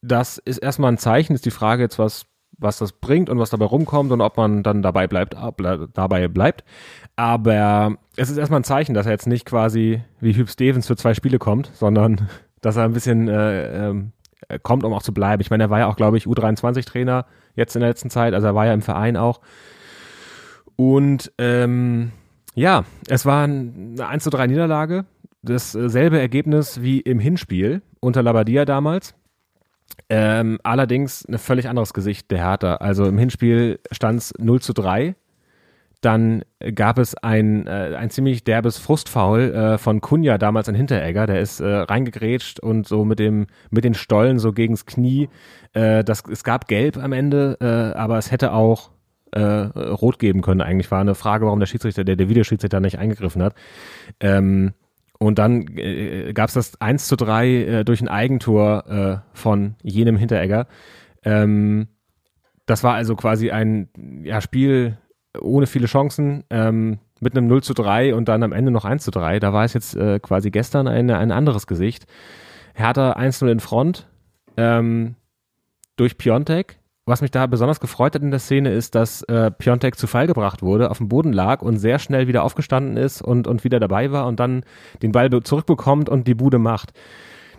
Das 0.03 0.39
ist 0.39 0.59
erstmal 0.59 0.93
ein 0.93 0.99
Zeichen, 0.99 1.35
ist 1.35 1.47
die 1.47 1.51
Frage 1.51 1.83
jetzt, 1.83 1.99
was, 1.99 2.27
was 2.59 2.79
das 2.79 2.93
bringt 2.93 3.29
und 3.31 3.39
was 3.39 3.51
dabei 3.51 3.67
rumkommt 3.67 4.13
und 4.13 4.21
ob 4.21 4.37
man 4.37 4.63
dann 4.63 4.83
dabei 4.83 5.07
bleibt, 5.07 5.35
ble- 5.37 5.89
dabei 5.93 6.29
bleibt. 6.29 6.65
Aber 7.17 7.97
es 8.17 8.31
ist 8.31 8.39
erstmal 8.39 8.61
ein 8.61 8.65
Zeichen, 8.65 8.95
dass 8.95 9.07
er 9.07 9.13
jetzt 9.13 9.27
nicht 9.27 9.45
quasi 9.47 10.03
wie 10.21 10.33
Hugh 10.35 10.47
Stevens 10.51 10.87
für 10.87 10.97
zwei 10.97 11.15
Spiele 11.15 11.39
kommt, 11.39 11.71
sondern 11.75 12.29
dass 12.61 12.77
er 12.77 12.85
ein 12.85 12.93
bisschen 12.93 13.29
äh, 13.29 13.89
ähm, 13.89 14.13
äh, 14.49 14.59
kommt, 14.59 14.85
um 14.85 14.93
auch 14.93 15.03
zu 15.03 15.13
bleiben. 15.15 15.41
Ich 15.41 15.51
meine, 15.51 15.65
er 15.65 15.71
war 15.71 15.79
ja 15.81 15.87
auch, 15.87 15.97
glaube 15.97 16.17
ich, 16.17 16.27
U23-Trainer 16.27 17.27
jetzt 17.55 17.77
in 17.77 17.81
der 17.81 17.91
letzten 17.91 18.11
Zeit, 18.11 18.35
also 18.35 18.47
er 18.47 18.55
war 18.55 18.67
ja 18.67 18.73
im 18.75 18.83
Verein 18.83 19.17
auch. 19.17 19.41
Und 20.77 21.33
ähm, 21.39 22.13
ja, 22.55 22.85
es 23.09 23.25
war 23.27 23.47
ein- 23.47 23.95
eine 23.99 24.09
1 24.09 24.25
zu 24.25 24.31
3 24.31 24.47
Niederlage. 24.47 25.05
Dasselbe 25.43 26.19
Ergebnis 26.19 26.83
wie 26.83 27.01
im 27.01 27.19
Hinspiel 27.19 27.83
unter 28.01 28.23
Labadia 28.23 28.65
damals. 28.65 29.15
Ähm, 30.09 30.59
allerdings 30.63 31.25
ein 31.25 31.39
völlig 31.39 31.69
anderes 31.69 31.93
Gesicht 31.93 32.31
der 32.31 32.39
Hertha. 32.39 32.77
Also 32.77 33.07
im 33.07 33.19
Hinspiel 33.19 33.81
stand 33.91 34.21
es 34.21 34.35
0 34.39 34.61
zu 34.61 34.73
3. 34.73 35.17
Dann 36.01 36.45
gab 36.75 36.99
es 36.99 37.17
ein, 37.17 37.67
äh, 37.67 37.97
ein 37.99 38.11
ziemlich 38.11 38.45
derbes 38.45 38.79
Frustfoul 38.79 39.53
äh, 39.53 39.79
von 39.79 40.01
Kunja 40.01 40.39
damals 40.39 40.69
an 40.69 40.75
Hinteregger. 40.75 41.27
Der 41.27 41.41
ist 41.41 41.61
äh, 41.61 41.67
reingegrätscht 41.67 42.61
und 42.61 42.87
so 42.87 43.05
mit, 43.05 43.19
dem, 43.19 43.47
mit 43.71 43.85
den 43.85 43.95
Stollen 43.95 44.39
so 44.39 44.53
gegens 44.53 44.87
Knie. 44.87 45.29
Äh, 45.73 46.05
das, 46.05 46.23
es 46.31 46.45
gab 46.45 46.69
Gelb 46.69 46.99
am 46.99 47.13
Ende, 47.13 47.57
äh, 47.61 47.99
aber 47.99 48.19
es 48.19 48.31
hätte 48.31 48.53
auch 48.53 48.91
äh, 49.33 49.41
rot 49.41 50.19
geben 50.19 50.43
können. 50.43 50.61
Eigentlich 50.61 50.91
war 50.91 51.01
eine 51.01 51.15
Frage, 51.15 51.47
warum 51.47 51.59
der 51.59 51.67
Schiedsrichter, 51.67 52.05
der, 52.05 52.17
der 52.17 52.29
Videoschiedsrichter 52.29 52.79
nicht 52.81 52.99
eingegriffen 52.99 53.43
hat. 53.43 53.55
Ähm, 54.21 54.75
und 55.19 55.39
dann 55.39 55.67
äh, 55.77 56.33
gab 56.33 56.49
es 56.49 56.55
das 56.55 56.81
1 56.81 57.09
zu 57.09 57.17
3 57.17 57.49
äh, 57.49 57.85
durch 57.85 58.01
ein 58.01 58.09
Eigentor 58.09 58.87
äh, 58.87 59.37
von 59.37 59.77
jenem 59.83 60.17
Hinteregger. 60.17 60.67
Ähm, 61.25 61.89
das 62.67 62.83
war 62.85 62.95
also 62.95 63.17
quasi 63.17 63.51
ein 63.51 63.89
ja, 64.25 64.41
Spiel 64.41 64.99
ohne 65.41 65.67
viele 65.67 65.87
Chancen, 65.87 66.45
ähm, 66.51 66.99
mit 67.21 67.37
einem 67.37 67.47
0 67.47 67.63
zu 67.63 67.75
3 67.75 68.15
und 68.15 68.29
dann 68.29 68.43
am 68.43 68.53
Ende 68.53 68.71
noch 68.71 68.85
1 68.85 69.03
zu 69.03 69.11
3. 69.11 69.41
Da 69.41 69.53
war 69.53 69.65
es 69.65 69.73
jetzt 69.73 69.97
äh, 69.97 70.19
quasi 70.21 70.51
gestern 70.51 70.87
ein, 70.87 71.11
ein 71.11 71.33
anderes 71.33 71.67
Gesicht. 71.67 72.07
Hertha 72.75 73.13
1-0 73.13 73.51
in 73.51 73.61
Front 73.61 74.07
ähm, 74.57 75.17
durch 75.97 76.19
Piontek. 76.19 76.79
Was 77.09 77.21
mich 77.23 77.31
da 77.31 77.47
besonders 77.47 77.79
gefreut 77.79 78.17
hat 78.17 78.23
in 78.23 78.33
der 78.33 78.41
Szene 78.41 78.73
ist, 78.73 78.97
dass 78.97 79.23
äh, 79.23 79.53
Piontek 79.53 79.97
zu 79.97 80.09
Fall 80.09 80.27
gebracht 80.27 80.61
wurde, 80.61 80.91
auf 80.91 80.99
dem 80.99 81.09
Boden 81.09 81.33
lag 81.33 81.63
und 81.63 81.79
sehr 81.79 82.01
schnell 82.01 82.27
wieder 82.27 82.43
aufgestanden 82.43 82.97
ist 82.97 83.23
und, 83.23 83.47
und 83.47 83.63
wieder 83.63 83.79
dabei 83.79 84.11
war 84.11 84.27
und 84.27 84.41
dann 84.41 84.65
den 85.03 85.13
Ball 85.13 85.31
be- 85.31 85.41
zurückbekommt 85.43 86.09
und 86.09 86.27
die 86.27 86.35
Bude 86.35 86.59
macht. 86.59 86.93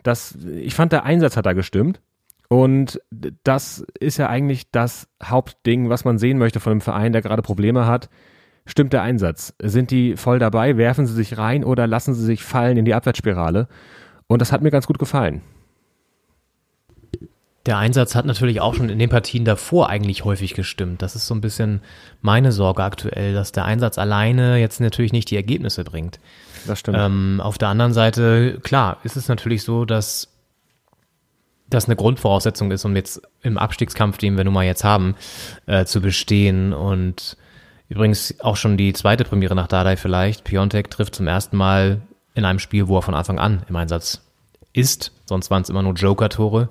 Das, 0.04 0.38
ich 0.62 0.76
fand, 0.76 0.92
der 0.92 1.06
Einsatz 1.06 1.38
hat 1.38 1.46
da 1.46 1.54
gestimmt. 1.54 2.02
Und 2.50 3.02
das 3.44 3.86
ist 4.00 4.18
ja 4.18 4.28
eigentlich 4.28 4.70
das 4.72 5.08
Hauptding, 5.24 5.90
was 5.90 6.04
man 6.04 6.18
sehen 6.18 6.38
möchte 6.38 6.60
von 6.60 6.72
einem 6.72 6.82
Verein, 6.82 7.14
der 7.14 7.22
gerade 7.22 7.42
Probleme 7.42 7.86
hat. 7.86 8.10
Stimmt 8.66 8.92
der 8.92 9.02
Einsatz? 9.02 9.54
Sind 9.62 9.92
die 9.92 10.18
voll 10.18 10.40
dabei? 10.40 10.76
Werfen 10.76 11.06
sie 11.06 11.14
sich 11.14 11.38
rein 11.38 11.64
oder 11.64 11.88
lassen 11.88 12.14
sie 12.14 12.26
sich 12.26 12.44
fallen 12.44 12.78
in 12.78 12.84
die 12.86 12.94
Abwärtsspirale? 12.94 13.70
Und 14.28 14.42
das 14.42 14.52
hat 14.52 14.62
mir 14.62 14.72
ganz 14.72 14.88
gut 14.88 15.00
gefallen. 15.00 15.42
Der 17.68 17.78
Einsatz 17.78 18.16
hat 18.16 18.26
natürlich 18.26 18.62
auch 18.62 18.74
schon 18.74 18.88
in 18.88 18.98
den 18.98 19.10
Partien 19.10 19.44
davor 19.44 19.90
eigentlich 19.90 20.24
häufig 20.24 20.54
gestimmt. 20.54 21.02
Das 21.02 21.18
ist 21.18 21.28
so 21.28 21.36
ein 21.36 21.42
bisschen 21.42 21.82
meine 22.22 22.54
Sorge 22.54 22.82
aktuell, 22.82 23.34
dass 23.34 23.52
der 23.52 23.66
Einsatz 23.66 23.98
alleine 23.98 24.58
jetzt 24.58 24.80
natürlich 24.80 25.12
nicht 25.12 25.30
die 25.30 25.36
Ergebnisse 25.36 25.84
bringt. 25.84 26.20
Das 26.66 26.80
stimmt. 26.80 26.98
Ähm, 26.98 27.42
auf 27.44 27.58
der 27.58 27.68
anderen 27.68 27.92
Seite, 27.92 28.60
klar, 28.64 29.00
ist 29.04 29.18
es 29.18 29.28
natürlich 29.28 29.64
so, 29.64 29.84
dass 29.84 30.30
das 31.70 31.88
eine 31.88 31.98
Grundvoraussetzung 31.98 32.72
ist, 32.72 32.86
um 32.86 32.96
jetzt 32.96 33.22
im 33.42 33.58
Abstiegskampf, 33.58 34.18
den 34.18 34.38
wir 34.38 34.46
nun 34.46 34.54
mal 34.54 34.64
jetzt 34.64 34.86
haben, 34.86 35.16
äh, 35.66 35.84
zu 35.84 36.00
bestehen. 36.00 36.72
Und 36.72 37.36
übrigens 37.90 38.40
auch 38.40 38.56
schon 38.56 38.78
die 38.78 38.94
zweite 38.94 39.26
Premiere 39.26 39.56
nach 39.56 39.68
Dardai 39.68 39.98
vielleicht. 39.98 40.46
Piontek 40.46 40.90
trifft 40.90 41.16
zum 41.16 41.28
ersten 41.28 41.58
Mal 41.58 42.00
in 42.34 42.46
einem 42.46 42.60
Spiel, 42.60 42.88
wo 42.88 42.98
er 42.98 43.02
von 43.02 43.14
Anfang 43.14 43.40
an 43.40 43.64
im 43.68 43.76
Einsatz 43.76 44.22
ist. 44.72 45.12
Sonst 45.26 45.52
waren 45.52 45.64
es 45.64 45.70
immer 45.70 45.84
nur 45.84 45.96
Joker-Tore. 45.96 46.70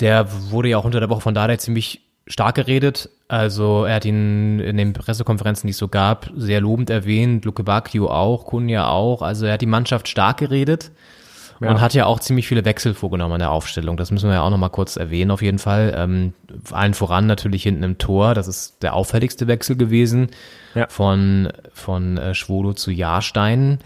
Der 0.00 0.26
wurde 0.50 0.68
ja 0.68 0.78
auch 0.78 0.84
unter 0.84 1.00
der 1.00 1.08
Woche 1.10 1.20
von 1.20 1.34
Dardai 1.34 1.56
ziemlich 1.56 2.00
stark 2.26 2.54
geredet. 2.56 3.08
Also 3.28 3.84
er 3.84 3.96
hat 3.96 4.04
ihn 4.04 4.58
in 4.60 4.76
den 4.76 4.92
Pressekonferenzen, 4.92 5.66
die 5.66 5.72
es 5.72 5.78
so 5.78 5.88
gab, 5.88 6.30
sehr 6.36 6.60
lobend 6.60 6.90
erwähnt. 6.90 7.44
Luke 7.44 7.62
Bakio 7.64 8.08
auch, 8.10 8.46
Kunja 8.46 8.88
auch. 8.88 9.22
Also 9.22 9.46
er 9.46 9.54
hat 9.54 9.60
die 9.62 9.66
Mannschaft 9.66 10.08
stark 10.08 10.38
geredet 10.38 10.90
und 11.70 11.80
hat 11.80 11.94
ja 11.94 12.06
auch 12.06 12.18
ziemlich 12.20 12.48
viele 12.48 12.64
Wechsel 12.64 12.92
vorgenommen 12.94 13.34
an 13.34 13.38
der 13.38 13.50
Aufstellung. 13.52 13.96
Das 13.96 14.10
müssen 14.10 14.28
wir 14.28 14.34
ja 14.34 14.42
auch 14.42 14.50
nochmal 14.50 14.70
kurz 14.70 14.96
erwähnen 14.96 15.30
auf 15.30 15.42
jeden 15.42 15.58
Fall. 15.60 15.94
Ähm, 15.96 16.34
allen 16.72 16.94
voran 16.94 17.26
natürlich 17.26 17.62
hinten 17.62 17.84
im 17.84 17.98
Tor. 17.98 18.34
Das 18.34 18.48
ist 18.48 18.82
der 18.82 18.94
auffälligste 18.94 19.46
Wechsel 19.46 19.76
gewesen 19.76 20.28
Ja. 20.74 20.86
von, 20.88 21.48
von 21.72 22.18
äh, 22.18 22.34
Schwolo 22.34 22.72
zu 22.72 22.90
Jahrstein. 22.90 23.78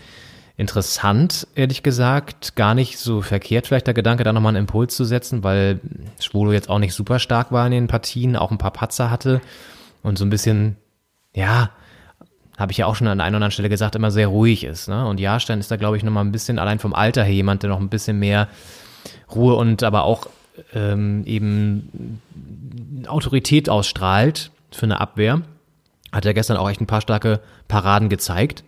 Interessant, 0.58 1.46
ehrlich 1.54 1.82
gesagt. 1.82 2.56
Gar 2.56 2.74
nicht 2.74 2.98
so 2.98 3.20
verkehrt 3.20 3.66
vielleicht 3.66 3.86
der 3.86 3.94
Gedanke, 3.94 4.24
da 4.24 4.32
nochmal 4.32 4.50
einen 4.50 4.64
Impuls 4.64 4.96
zu 4.96 5.04
setzen, 5.04 5.44
weil 5.44 5.80
Schwolo 6.18 6.52
jetzt 6.52 6.70
auch 6.70 6.78
nicht 6.78 6.94
super 6.94 7.18
stark 7.18 7.52
war 7.52 7.66
in 7.66 7.72
den 7.72 7.88
Partien, 7.88 8.36
auch 8.36 8.50
ein 8.50 8.58
paar 8.58 8.70
Patzer 8.70 9.10
hatte. 9.10 9.40
und 10.02 10.16
so 10.16 10.24
ein 10.24 10.30
bisschen, 10.30 10.76
ja, 11.34 11.70
habe 12.56 12.72
ich 12.72 12.78
ja 12.78 12.86
auch 12.86 12.96
schon 12.96 13.06
an 13.06 13.20
einer 13.20 13.28
oder 13.28 13.36
anderen 13.36 13.50
Stelle 13.50 13.68
gesagt, 13.68 13.96
immer 13.96 14.10
sehr 14.10 14.28
ruhig 14.28 14.64
ist. 14.64 14.88
Ne? 14.88 15.06
Und 15.06 15.20
Jahrstein 15.20 15.60
ist 15.60 15.70
da, 15.70 15.76
glaube 15.76 15.96
ich, 15.96 16.02
nochmal 16.02 16.24
ein 16.24 16.32
bisschen 16.32 16.58
allein 16.58 16.78
vom 16.78 16.94
Alter 16.94 17.22
her 17.22 17.34
jemand, 17.34 17.62
der 17.62 17.70
noch 17.70 17.80
ein 17.80 17.90
bisschen 17.90 18.18
mehr 18.18 18.48
Ruhe 19.34 19.56
und 19.56 19.82
aber 19.82 20.04
auch 20.04 20.28
ähm, 20.74 21.22
eben 21.26 22.22
Autorität 23.06 23.68
ausstrahlt 23.68 24.50
für 24.70 24.86
eine 24.86 25.00
Abwehr. 25.00 25.42
Hat 26.12 26.24
er 26.24 26.32
gestern 26.32 26.56
auch 26.56 26.70
echt 26.70 26.80
ein 26.80 26.86
paar 26.86 27.02
starke 27.02 27.40
Paraden 27.68 28.08
gezeigt. 28.08 28.64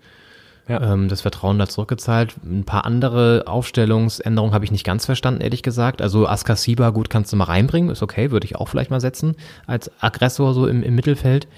Ja. 0.69 0.93
Ähm, 0.93 1.09
das 1.09 1.23
Vertrauen 1.23 1.59
da 1.59 1.67
zurückgezahlt. 1.67 2.37
Ein 2.45 2.65
paar 2.65 2.85
andere 2.85 3.45
Aufstellungsänderungen 3.47 4.55
habe 4.55 4.65
ich 4.65 4.71
nicht 4.71 4.85
ganz 4.85 5.07
verstanden, 5.07 5.41
ehrlich 5.41 5.63
gesagt. 5.63 6.03
Also 6.03 6.29
Askasiba, 6.29 6.91
gut, 6.91 7.11
kannst 7.11 7.33
du 7.33 7.37
mal 7.37 7.45
reinbringen, 7.45 7.91
ist 7.91 8.03
okay, 8.03 8.31
würde 8.31 8.45
ich 8.45 8.57
auch 8.57 8.69
vielleicht 8.69 8.91
mal 8.91 9.01
setzen 9.01 9.35
als 9.67 9.91
Aggressor 10.01 10.55
so 10.55 10.67
im, 10.67 10.83
im 10.83 10.95
Mittelfeld. 10.95 11.49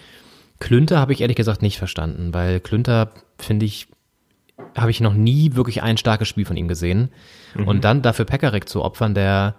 Klünter 0.60 0.98
habe 0.98 1.12
ich 1.12 1.20
ehrlich 1.22 1.36
gesagt 1.36 1.62
nicht 1.62 1.78
verstanden, 1.78 2.32
weil 2.32 2.60
Klünter, 2.60 3.10
finde 3.38 3.66
ich, 3.66 3.88
habe 4.76 4.90
ich 4.90 5.00
noch 5.00 5.14
nie 5.14 5.54
wirklich 5.54 5.82
ein 5.82 5.96
starkes 5.96 6.28
Spiel 6.28 6.44
von 6.44 6.56
ihm 6.56 6.68
gesehen. 6.68 7.08
Und 7.64 7.82
dann 7.82 8.02
dafür 8.02 8.26
Pekarik 8.26 8.68
zu 8.68 8.82
opfern, 8.82 9.14
der 9.14 9.54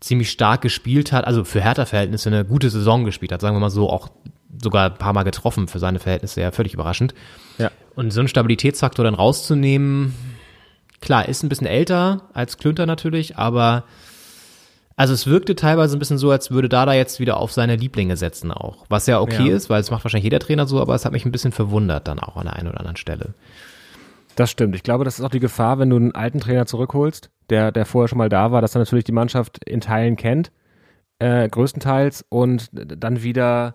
ziemlich 0.00 0.30
stark 0.30 0.62
gespielt 0.62 1.12
hat, 1.12 1.26
also 1.26 1.44
für 1.44 1.60
Hertha-Verhältnisse 1.60 2.28
eine 2.28 2.44
gute 2.44 2.70
Saison 2.70 3.04
gespielt 3.04 3.32
hat, 3.32 3.40
sagen 3.40 3.56
wir 3.56 3.60
mal 3.60 3.68
so, 3.68 3.90
auch 3.90 4.08
sogar 4.62 4.90
ein 4.90 4.94
paar 4.96 5.12
Mal 5.12 5.24
getroffen 5.24 5.68
für 5.68 5.78
seine 5.78 5.98
Verhältnisse, 5.98 6.40
ja, 6.40 6.52
völlig 6.52 6.72
überraschend. 6.72 7.14
Ja. 7.58 7.70
Und 7.98 8.12
so 8.12 8.20
einen 8.20 8.28
Stabilitätsfaktor 8.28 9.04
dann 9.04 9.14
rauszunehmen, 9.16 10.14
klar, 11.00 11.28
ist 11.28 11.42
ein 11.42 11.48
bisschen 11.48 11.66
älter 11.66 12.28
als 12.32 12.56
Klünter 12.56 12.86
natürlich, 12.86 13.36
aber 13.36 13.82
also 14.94 15.12
es 15.14 15.26
wirkte 15.26 15.56
teilweise 15.56 15.96
ein 15.96 15.98
bisschen 15.98 16.16
so, 16.16 16.30
als 16.30 16.52
würde 16.52 16.68
Dada 16.68 16.92
jetzt 16.92 17.18
wieder 17.18 17.38
auf 17.38 17.50
seine 17.50 17.74
Lieblinge 17.74 18.16
setzen 18.16 18.52
auch. 18.52 18.86
Was 18.88 19.08
ja 19.08 19.20
okay 19.20 19.48
Ja. 19.48 19.52
ist, 19.56 19.68
weil 19.68 19.80
es 19.80 19.90
macht 19.90 20.04
wahrscheinlich 20.04 20.22
jeder 20.22 20.38
Trainer 20.38 20.68
so, 20.68 20.80
aber 20.80 20.94
es 20.94 21.04
hat 21.04 21.10
mich 21.10 21.26
ein 21.26 21.32
bisschen 21.32 21.50
verwundert 21.50 22.06
dann 22.06 22.20
auch 22.20 22.36
an 22.36 22.44
der 22.44 22.54
einen 22.54 22.68
oder 22.68 22.78
anderen 22.78 22.96
Stelle. 22.96 23.34
Das 24.36 24.48
stimmt. 24.48 24.76
Ich 24.76 24.84
glaube, 24.84 25.04
das 25.04 25.18
ist 25.18 25.24
auch 25.24 25.30
die 25.30 25.40
Gefahr, 25.40 25.80
wenn 25.80 25.90
du 25.90 25.96
einen 25.96 26.14
alten 26.14 26.38
Trainer 26.38 26.66
zurückholst, 26.66 27.30
der, 27.50 27.72
der 27.72 27.84
vorher 27.84 28.06
schon 28.06 28.18
mal 28.18 28.28
da 28.28 28.52
war, 28.52 28.62
dass 28.62 28.76
er 28.76 28.78
natürlich 28.78 29.06
die 29.06 29.10
Mannschaft 29.10 29.58
in 29.64 29.80
Teilen 29.80 30.14
kennt, 30.14 30.52
äh, 31.18 31.48
größtenteils, 31.48 32.24
und 32.28 32.68
dann 32.72 33.24
wieder 33.24 33.74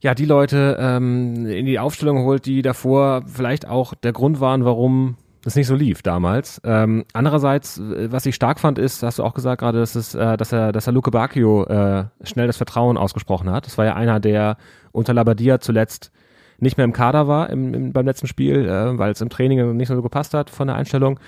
ja 0.00 0.14
die 0.14 0.24
Leute 0.24 0.76
ähm, 0.78 1.46
in 1.46 1.66
die 1.66 1.78
Aufstellung 1.78 2.24
holt, 2.24 2.46
die 2.46 2.62
davor 2.62 3.22
vielleicht 3.26 3.66
auch 3.66 3.94
der 3.94 4.12
Grund 4.12 4.40
waren, 4.40 4.64
warum 4.64 5.16
das 5.42 5.54
nicht 5.54 5.68
so 5.68 5.76
lief 5.76 6.02
damals. 6.02 6.60
Ähm, 6.64 7.04
andererseits, 7.12 7.78
äh, 7.78 8.10
was 8.10 8.26
ich 8.26 8.34
stark 8.34 8.58
fand, 8.58 8.78
ist, 8.78 9.02
hast 9.02 9.20
du 9.20 9.22
auch 9.22 9.32
gesagt 9.32 9.60
gerade, 9.60 9.78
dass, 9.78 9.94
es, 9.94 10.14
äh, 10.14 10.36
dass 10.36 10.52
er, 10.52 10.72
dass 10.72 10.88
er 10.88 10.92
Luke 10.92 11.10
Bacchio 11.10 11.64
äh, 11.66 12.06
schnell 12.24 12.48
das 12.48 12.56
Vertrauen 12.56 12.96
ausgesprochen 12.96 13.50
hat. 13.50 13.66
Das 13.66 13.78
war 13.78 13.84
ja 13.84 13.94
einer, 13.94 14.18
der 14.18 14.56
unter 14.90 15.14
Labadia 15.14 15.60
zuletzt 15.60 16.10
nicht 16.58 16.76
mehr 16.76 16.84
im 16.84 16.92
Kader 16.92 17.28
war 17.28 17.50
im, 17.50 17.74
im, 17.74 17.92
beim 17.92 18.06
letzten 18.06 18.26
Spiel, 18.26 18.66
äh, 18.66 18.98
weil 18.98 19.12
es 19.12 19.20
im 19.20 19.28
Training 19.28 19.76
nicht 19.76 19.88
so 19.88 20.02
gepasst 20.02 20.34
hat 20.34 20.50
von 20.50 20.66
der 20.66 20.76
Einstellung. 20.76 21.20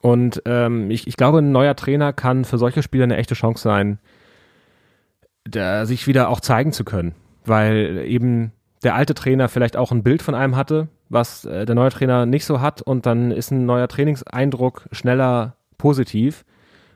Und 0.00 0.42
ähm, 0.46 0.90
ich, 0.90 1.06
ich 1.06 1.16
glaube, 1.16 1.38
ein 1.38 1.52
neuer 1.52 1.76
Trainer 1.76 2.12
kann 2.12 2.44
für 2.44 2.56
solche 2.56 2.82
Spieler 2.82 3.04
eine 3.04 3.16
echte 3.16 3.34
Chance 3.34 3.62
sein, 3.62 3.98
da, 5.44 5.86
sich 5.86 6.06
wieder 6.06 6.28
auch 6.28 6.40
zeigen 6.40 6.72
zu 6.72 6.84
können, 6.84 7.14
weil 7.48 8.04
eben 8.06 8.52
der 8.82 8.94
alte 8.94 9.14
Trainer 9.14 9.48
vielleicht 9.48 9.76
auch 9.76 9.90
ein 9.90 10.02
Bild 10.02 10.22
von 10.22 10.34
einem 10.34 10.56
hatte, 10.56 10.88
was 11.08 11.44
äh, 11.44 11.66
der 11.66 11.74
neue 11.74 11.90
Trainer 11.90 12.26
nicht 12.26 12.44
so 12.44 12.60
hat 12.60 12.82
und 12.82 13.06
dann 13.06 13.30
ist 13.30 13.50
ein 13.50 13.66
neuer 13.66 13.88
Trainingseindruck 13.88 14.88
schneller 14.92 15.56
positiv 15.78 16.44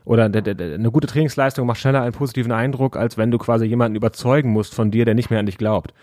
oder 0.05 0.29
der, 0.29 0.41
der, 0.41 0.55
der, 0.55 0.75
eine 0.75 0.91
gute 0.91 1.07
Trainingsleistung 1.07 1.65
macht 1.65 1.79
schneller 1.79 2.01
einen 2.01 2.11
positiven 2.11 2.51
Eindruck, 2.51 2.97
als 2.97 3.17
wenn 3.17 3.31
du 3.31 3.37
quasi 3.37 3.65
jemanden 3.65 3.95
überzeugen 3.95 4.51
musst 4.51 4.73
von 4.75 4.91
dir, 4.91 5.05
der 5.05 5.15
nicht 5.15 5.29
mehr 5.29 5.39
an 5.39 5.45
dich 5.45 5.57
glaubt. 5.57 5.93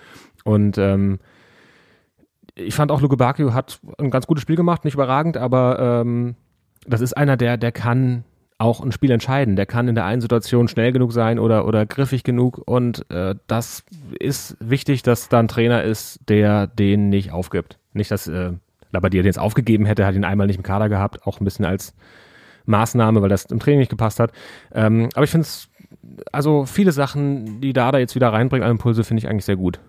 Und 0.44 0.78
ähm, 0.78 1.18
ich 2.54 2.74
fand 2.74 2.90
auch 2.90 3.00
Luke 3.00 3.16
Bacchio 3.16 3.52
hat 3.54 3.80
ein 3.98 4.10
ganz 4.10 4.26
gutes 4.26 4.42
Spiel 4.42 4.56
gemacht, 4.56 4.84
nicht 4.84 4.94
überragend, 4.94 5.36
aber 5.36 6.02
ähm, 6.02 6.34
das 6.86 7.00
ist 7.00 7.16
einer, 7.16 7.36
der, 7.36 7.56
der 7.56 7.72
kann 7.72 8.24
auch 8.60 8.80
ein 8.82 8.92
Spiel 8.92 9.10
entscheiden. 9.10 9.56
Der 9.56 9.66
kann 9.66 9.88
in 9.88 9.94
der 9.94 10.04
einen 10.04 10.20
Situation 10.20 10.68
schnell 10.68 10.92
genug 10.92 11.12
sein 11.12 11.38
oder, 11.38 11.66
oder 11.66 11.86
griffig 11.86 12.24
genug 12.24 12.60
und 12.66 13.10
äh, 13.10 13.34
das 13.46 13.84
ist 14.18 14.56
wichtig, 14.60 15.02
dass 15.02 15.28
da 15.28 15.38
ein 15.38 15.48
Trainer 15.48 15.82
ist, 15.82 16.20
der 16.28 16.66
den 16.66 17.08
nicht 17.08 17.32
aufgibt. 17.32 17.78
Nicht, 17.94 18.10
dass 18.10 18.28
äh, 18.28 18.52
Labadier 18.92 19.22
den 19.22 19.28
jetzt 19.28 19.38
aufgegeben 19.38 19.86
hätte, 19.86 20.04
hat 20.04 20.14
ihn 20.14 20.24
einmal 20.24 20.46
nicht 20.46 20.58
im 20.58 20.62
Kader 20.62 20.90
gehabt, 20.90 21.26
auch 21.26 21.40
ein 21.40 21.44
bisschen 21.44 21.64
als 21.64 21.94
Maßnahme, 22.66 23.22
weil 23.22 23.30
das 23.30 23.46
im 23.46 23.60
Training 23.60 23.80
nicht 23.80 23.90
gepasst 23.90 24.20
hat. 24.20 24.32
Ähm, 24.72 25.08
aber 25.14 25.24
ich 25.24 25.30
finde 25.30 25.46
es, 25.46 25.68
also 26.30 26.66
viele 26.66 26.92
Sachen, 26.92 27.62
die 27.62 27.72
Dada 27.72 27.98
jetzt 27.98 28.14
wieder 28.14 28.30
reinbringt 28.30 28.64
an 28.64 28.72
Impulse, 28.72 29.04
finde 29.04 29.22
ich 29.22 29.28
eigentlich 29.28 29.46
sehr 29.46 29.56
gut. 29.56 29.80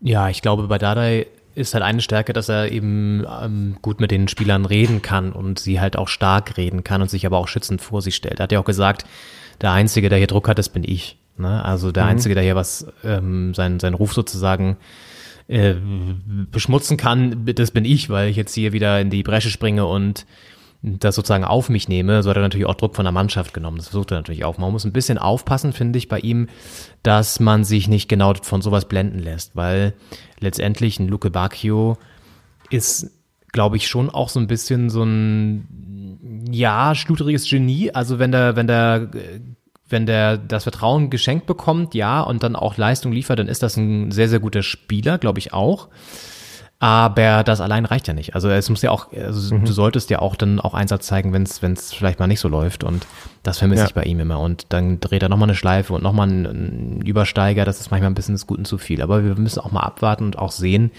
Ja, 0.00 0.30
ich 0.30 0.40
glaube, 0.40 0.68
bei 0.68 0.78
Dardai 0.78 1.26
ist 1.56 1.74
halt 1.74 1.82
eine 1.82 2.02
Stärke, 2.02 2.32
dass 2.32 2.48
er 2.48 2.70
eben 2.70 3.24
ähm, 3.42 3.76
gut 3.80 3.98
mit 3.98 4.10
den 4.10 4.28
Spielern 4.28 4.66
reden 4.66 5.00
kann 5.00 5.32
und 5.32 5.58
sie 5.58 5.80
halt 5.80 5.96
auch 5.96 6.08
stark 6.08 6.56
reden 6.58 6.84
kann 6.84 7.00
und 7.00 7.10
sich 7.10 7.24
aber 7.24 7.38
auch 7.38 7.48
schützend 7.48 7.80
vor 7.80 8.02
sie 8.02 8.12
stellt. 8.12 8.38
Er 8.38 8.44
hat 8.44 8.52
ja 8.52 8.60
auch 8.60 8.64
gesagt, 8.64 9.06
der 9.62 9.72
Einzige, 9.72 10.10
der 10.10 10.18
hier 10.18 10.26
Druck 10.26 10.48
hat, 10.48 10.58
das 10.58 10.68
bin 10.68 10.84
ich. 10.84 11.18
Ne? 11.38 11.64
Also 11.64 11.92
der 11.92 12.04
Einzige, 12.04 12.34
der 12.34 12.44
hier 12.44 12.56
was, 12.56 12.86
ähm, 13.02 13.54
sein, 13.54 13.80
sein 13.80 13.94
Ruf 13.94 14.12
sozusagen 14.12 14.76
äh, 15.48 15.74
beschmutzen 16.50 16.98
kann, 16.98 17.46
das 17.46 17.70
bin 17.70 17.86
ich, 17.86 18.10
weil 18.10 18.28
ich 18.28 18.36
jetzt 18.36 18.54
hier 18.54 18.72
wieder 18.74 19.00
in 19.00 19.08
die 19.08 19.22
Bresche 19.22 19.50
springe 19.50 19.86
und 19.86 20.26
das 20.86 21.16
sozusagen 21.16 21.44
auf 21.44 21.68
mich 21.68 21.88
nehme, 21.88 22.22
so 22.22 22.30
hat 22.30 22.36
er 22.36 22.42
natürlich 22.42 22.66
auch 22.66 22.76
Druck 22.76 22.94
von 22.94 23.04
der 23.04 23.12
Mannschaft 23.12 23.52
genommen. 23.52 23.76
Das 23.76 23.88
versucht 23.88 24.12
er 24.12 24.18
natürlich 24.18 24.44
auch. 24.44 24.56
Man 24.56 24.70
muss 24.70 24.84
ein 24.84 24.92
bisschen 24.92 25.18
aufpassen, 25.18 25.72
finde 25.72 25.98
ich, 25.98 26.08
bei 26.08 26.20
ihm, 26.20 26.48
dass 27.02 27.40
man 27.40 27.64
sich 27.64 27.88
nicht 27.88 28.08
genau 28.08 28.34
von 28.40 28.62
sowas 28.62 28.86
blenden 28.86 29.18
lässt, 29.18 29.56
weil 29.56 29.94
letztendlich 30.38 31.00
ein 31.00 31.08
Luke 31.08 31.30
Bacchio 31.30 31.98
ist, 32.70 33.10
glaube 33.50 33.76
ich, 33.76 33.88
schon 33.88 34.10
auch 34.10 34.28
so 34.28 34.38
ein 34.38 34.46
bisschen 34.46 34.88
so 34.88 35.02
ein, 35.02 36.46
ja, 36.52 36.94
schludriges 36.94 37.50
Genie. 37.50 37.90
Also 37.90 38.20
wenn 38.20 38.30
der, 38.30 38.54
wenn 38.54 38.68
der, 38.68 39.10
wenn 39.88 40.06
der 40.06 40.38
das 40.38 40.62
Vertrauen 40.62 41.10
geschenkt 41.10 41.46
bekommt, 41.46 41.96
ja, 41.96 42.20
und 42.20 42.44
dann 42.44 42.54
auch 42.54 42.76
Leistung 42.76 43.10
liefert, 43.10 43.40
dann 43.40 43.48
ist 43.48 43.64
das 43.64 43.76
ein 43.76 44.12
sehr, 44.12 44.28
sehr 44.28 44.40
guter 44.40 44.62
Spieler, 44.62 45.18
glaube 45.18 45.40
ich 45.40 45.52
auch. 45.52 45.88
Aber 46.78 47.42
das 47.42 47.62
allein 47.62 47.86
reicht 47.86 48.06
ja 48.06 48.12
nicht. 48.12 48.34
Also 48.34 48.50
es 48.50 48.68
muss 48.68 48.82
ja 48.82 48.90
auch, 48.90 49.10
also 49.12 49.56
du 49.56 49.72
solltest 49.72 50.10
ja 50.10 50.18
auch 50.18 50.36
dann 50.36 50.60
auch 50.60 50.74
Einsatz 50.74 51.06
zeigen, 51.06 51.32
wenn 51.32 51.42
es 51.44 51.62
wenn 51.62 51.72
es 51.72 51.94
vielleicht 51.94 52.18
mal 52.20 52.26
nicht 52.26 52.40
so 52.40 52.48
läuft. 52.48 52.84
Und 52.84 53.06
das 53.42 53.58
vermisse 53.58 53.82
Ja. 53.82 53.88
ich 53.88 53.94
bei 53.94 54.02
ihm 54.02 54.20
immer. 54.20 54.38
Und 54.40 54.66
dann 54.68 55.00
dreht 55.00 55.22
er 55.22 55.30
nochmal 55.30 55.48
eine 55.48 55.56
Schleife 55.56 55.94
und 55.94 56.02
nochmal 56.02 56.28
einen, 56.28 56.46
einen 56.46 57.00
Übersteiger. 57.00 57.64
Das 57.64 57.80
ist 57.80 57.90
manchmal 57.90 58.10
ein 58.10 58.14
bisschen 58.14 58.34
des 58.34 58.46
Guten 58.46 58.66
zu 58.66 58.76
viel. 58.76 59.00
Aber 59.00 59.24
wir 59.24 59.36
müssen 59.36 59.60
auch 59.60 59.72
mal 59.72 59.80
abwarten 59.80 60.24
und 60.24 60.36
auch 60.38 60.52
sehen, 60.52 60.90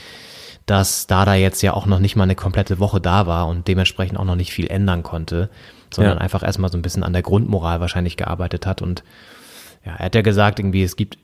dass 0.66 1.06
Dada 1.06 1.36
jetzt 1.36 1.62
ja 1.62 1.74
auch 1.74 1.86
noch 1.86 2.00
nicht 2.00 2.16
mal 2.16 2.24
eine 2.24 2.36
komplette 2.36 2.80
Woche 2.80 3.00
da 3.00 3.28
war 3.28 3.48
und 3.48 3.68
dementsprechend 3.68 4.18
auch 4.20 4.26
noch 4.26 4.36
nicht 4.36 4.52
viel 4.52 4.68
ändern 4.68 5.04
konnte, 5.04 5.50
sondern 5.94 6.18
Ja. 6.18 6.22
einfach 6.22 6.42
erstmal 6.44 6.72
so 6.72 6.78
ein 6.78 6.82
bisschen 6.82 7.04
an 7.04 7.14
der 7.14 7.22
Grundmoral 7.22 7.80
wahrscheinlich 7.82 8.18
gearbeitet 8.18 8.66
hat. 8.66 8.82
Und 8.82 9.04
ja, 9.86 9.94
er 9.94 10.06
hat 10.06 10.16
ja 10.16 10.24
gesagt, 10.24 10.58
irgendwie, 10.60 10.82
es 10.84 10.96
gibt 10.96 11.20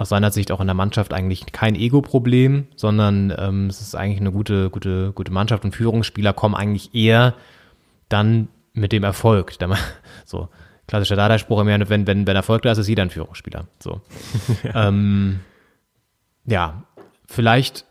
aus 0.00 0.08
seiner 0.08 0.30
Sicht 0.30 0.52
auch 0.52 0.60
in 0.60 0.66
der 0.66 0.74
Mannschaft 0.74 1.12
eigentlich 1.12 1.46
kein 1.52 1.74
Ego-Problem, 1.74 2.66
sondern 2.76 3.34
ähm, 3.36 3.66
es 3.66 3.80
ist 3.80 3.94
eigentlich 3.94 4.20
eine 4.20 4.32
gute, 4.32 4.70
gute, 4.70 5.12
gute 5.12 5.32
Mannschaft 5.32 5.64
und 5.64 5.74
Führungsspieler 5.74 6.32
kommen 6.32 6.54
eigentlich 6.54 6.94
eher 6.94 7.34
dann 8.08 8.48
mit 8.72 8.92
dem 8.92 9.04
Erfolg. 9.04 9.52
So, 10.24 10.48
klassischer 10.86 11.16
Dada-Spruch 11.16 11.60
immer, 11.60 11.88
wenn, 11.88 12.06
wenn, 12.06 12.26
wenn 12.26 12.36
Erfolg 12.36 12.62
da 12.62 12.72
ist, 12.72 12.78
ist 12.78 12.88
jeder 12.88 13.02
ein 13.02 13.10
Führungsspieler. 13.10 13.66
So. 13.78 14.02
ähm, 14.74 15.40
ja, 16.44 16.82
vielleicht 17.26 17.86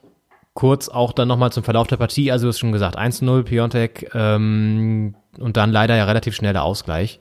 kurz 0.53 0.87
auch 0.89 1.13
dann 1.13 1.27
nochmal 1.27 1.51
zum 1.51 1.63
Verlauf 1.63 1.87
der 1.87 1.97
Partie. 1.97 2.31
Also 2.31 2.45
du 2.45 2.49
hast 2.49 2.59
schon 2.59 2.71
gesagt, 2.71 2.97
1-0 2.97 3.43
Piontek 3.43 4.11
ähm, 4.13 5.15
und 5.39 5.57
dann 5.57 5.71
leider 5.71 5.95
ja 5.95 6.05
relativ 6.05 6.35
schnell 6.35 6.53
der 6.53 6.63
Ausgleich 6.63 7.19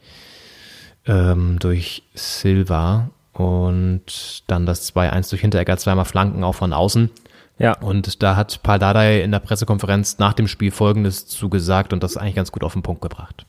ähm, 1.07 1.59
durch 1.59 2.03
Silva 2.15 3.11
und 3.39 4.43
dann 4.47 4.67
das 4.67 4.95
2-1 4.95 5.31
durch 5.31 5.43
Hinteregger, 5.43 5.77
zweimal 5.77 6.05
Flanken 6.05 6.45
auch 6.45 6.55
von 6.55 6.73
außen. 6.73 7.11
Ja, 7.59 7.79
Und 7.79 8.23
da 8.23 8.37
hat 8.37 8.63
Paul 8.63 8.79
Dardai 8.79 9.23
in 9.23 9.31
der 9.31 9.39
Pressekonferenz 9.39 10.19
nach 10.19 10.35
dem 10.35 10.47
Spiel 10.47 10.71
Folgendes 10.71 11.27
zugesagt 11.27 11.93
und 11.95 12.03
das 12.03 12.17
eigentlich 12.17 12.35
ganz 12.35 12.53
gut 12.53 12.63
auf 12.63 12.75
den 12.75 12.83
Punkt 12.83 13.01
gebracht. 13.01 13.47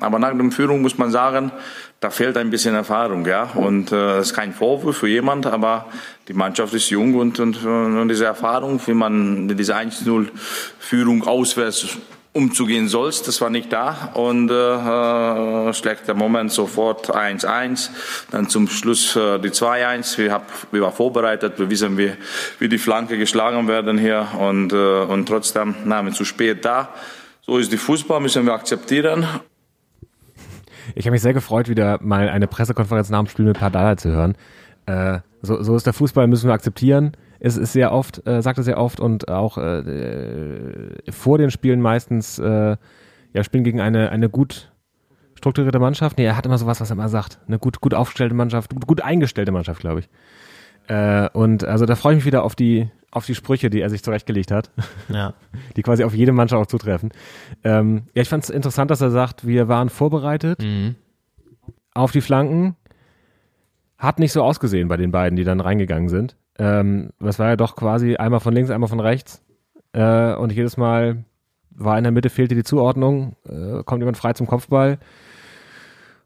Aber 0.00 0.20
nach 0.20 0.32
der 0.32 0.50
Führung 0.52 0.80
muss 0.80 0.96
man 0.96 1.10
sagen, 1.10 1.50
da 1.98 2.10
fehlt 2.10 2.36
ein 2.36 2.50
bisschen 2.50 2.76
Erfahrung, 2.76 3.26
ja. 3.26 3.50
Und 3.54 3.90
äh, 3.90 3.96
das 3.96 4.28
ist 4.28 4.34
kein 4.34 4.52
Vorwurf 4.52 4.98
für 4.98 5.08
jemand, 5.08 5.46
aber 5.46 5.86
die 6.28 6.34
Mannschaft 6.34 6.72
ist 6.72 6.88
jung 6.90 7.16
und, 7.16 7.40
und, 7.40 7.64
und 7.64 8.08
diese 8.08 8.26
Erfahrung, 8.26 8.80
wie 8.86 8.94
man 8.94 9.46
mit 9.46 9.58
dieser 9.58 9.76
1-0-Führung 9.76 11.26
auswärts 11.26 11.98
umzugehen 12.38 12.88
soll, 12.88 13.10
das 13.10 13.40
war 13.40 13.50
nicht 13.50 13.72
da. 13.72 14.12
Und 14.14 14.50
äh, 14.50 15.72
schlechter 15.74 16.14
Moment 16.14 16.52
sofort 16.52 17.14
1-1, 17.14 17.90
dann 18.30 18.48
zum 18.48 18.68
Schluss 18.68 19.16
äh, 19.16 19.38
die 19.38 19.50
2-1. 19.50 20.16
Wir, 20.18 20.40
wir 20.70 20.82
waren 20.82 20.92
vorbereitet, 20.92 21.58
wir 21.58 21.68
wissen, 21.68 21.98
wie, 21.98 22.12
wie 22.58 22.68
die 22.68 22.78
Flanke 22.78 23.18
geschlagen 23.18 23.68
werden 23.68 23.98
hier 23.98 24.26
und, 24.38 24.72
äh, 24.72 25.02
und 25.02 25.26
trotzdem 25.26 25.74
nahmen 25.84 26.12
zu 26.12 26.24
spät 26.24 26.64
da. 26.64 26.88
So 27.42 27.58
ist 27.58 27.72
die 27.72 27.76
Fußball, 27.78 28.20
müssen 28.20 28.46
wir 28.46 28.54
akzeptieren. 28.54 29.26
Ich 30.94 31.04
habe 31.04 31.12
mich 31.12 31.22
sehr 31.22 31.34
gefreut, 31.34 31.68
wieder 31.68 31.98
mal 32.00 32.28
eine 32.28 32.46
Pressekonferenz 32.46 33.10
nach 33.10 33.18
dem 33.18 33.28
Spiel 33.28 33.44
mit 33.44 33.58
Pardada 33.58 33.96
zu 33.96 34.10
hören. 34.10 34.36
Äh, 34.86 35.20
So, 35.42 35.62
so 35.62 35.76
ist 35.76 35.86
der 35.86 35.92
Fußball, 35.92 36.26
müssen 36.26 36.48
wir 36.48 36.54
akzeptieren. 36.54 37.12
Es 37.40 37.56
ist 37.56 37.72
sehr 37.72 37.92
oft, 37.92 38.26
äh, 38.26 38.42
sagt 38.42 38.58
er 38.58 38.64
sehr 38.64 38.78
oft 38.78 39.00
und 39.00 39.28
auch 39.28 39.58
äh, 39.58 39.78
äh, 39.80 41.12
vor 41.12 41.38
den 41.38 41.50
Spielen 41.50 41.80
meistens, 41.80 42.38
äh, 42.38 42.76
ja, 43.32 43.44
spielen 43.44 43.64
gegen 43.64 43.80
eine, 43.80 44.10
eine 44.10 44.28
gut 44.28 44.72
strukturierte 45.36 45.78
Mannschaft. 45.78 46.18
Nee, 46.18 46.24
er 46.24 46.36
hat 46.36 46.46
immer 46.46 46.58
sowas, 46.58 46.80
was 46.80 46.90
er 46.90 46.94
immer 46.94 47.08
sagt. 47.08 47.38
Eine 47.46 47.58
gut, 47.58 47.80
gut 47.80 47.94
aufgestellte 47.94 48.34
Mannschaft, 48.34 48.74
gut, 48.74 48.86
gut 48.86 49.00
eingestellte 49.02 49.52
Mannschaft, 49.52 49.80
glaube 49.80 50.00
ich. 50.00 50.08
Äh, 50.88 51.28
und 51.32 51.64
also 51.64 51.86
da 51.86 51.94
freue 51.94 52.14
ich 52.14 52.18
mich 52.18 52.24
wieder 52.26 52.42
auf 52.42 52.56
die, 52.56 52.90
auf 53.12 53.24
die 53.26 53.34
Sprüche, 53.34 53.70
die 53.70 53.80
er 53.80 53.90
sich 53.90 54.02
zurechtgelegt 54.02 54.50
hat. 54.50 54.70
Ja. 55.08 55.34
Die 55.76 55.82
quasi 55.82 56.02
auf 56.04 56.14
jede 56.14 56.32
Mannschaft 56.32 56.60
auch 56.62 56.66
zutreffen. 56.66 57.10
Ähm, 57.62 58.04
ja, 58.14 58.22
ich 58.22 58.28
fand 58.28 58.44
es 58.44 58.50
interessant, 58.50 58.90
dass 58.90 59.00
er 59.00 59.10
sagt, 59.10 59.46
wir 59.46 59.68
waren 59.68 59.90
vorbereitet 59.90 60.60
Mhm. 60.62 60.96
auf 61.94 62.10
die 62.10 62.20
Flanken. 62.20 62.74
Hat 63.96 64.18
nicht 64.18 64.32
so 64.32 64.42
ausgesehen 64.42 64.88
bei 64.88 64.96
den 64.96 65.10
beiden, 65.12 65.36
die 65.36 65.44
dann 65.44 65.60
reingegangen 65.60 66.08
sind. 66.08 66.36
Ähm, 66.58 67.10
das 67.20 67.38
war 67.38 67.48
ja 67.48 67.56
doch 67.56 67.76
quasi 67.76 68.16
einmal 68.16 68.40
von 68.40 68.54
links, 68.54 68.70
einmal 68.70 68.88
von 68.88 69.00
rechts. 69.00 69.42
Äh, 69.92 70.34
und 70.34 70.52
jedes 70.52 70.76
Mal 70.76 71.24
war 71.70 71.96
in 71.96 72.04
der 72.04 72.12
Mitte, 72.12 72.30
fehlte 72.30 72.54
die 72.54 72.64
Zuordnung, 72.64 73.36
äh, 73.48 73.82
kommt 73.84 74.00
jemand 74.00 74.16
frei 74.16 74.32
zum 74.32 74.46
Kopfball. 74.46 74.98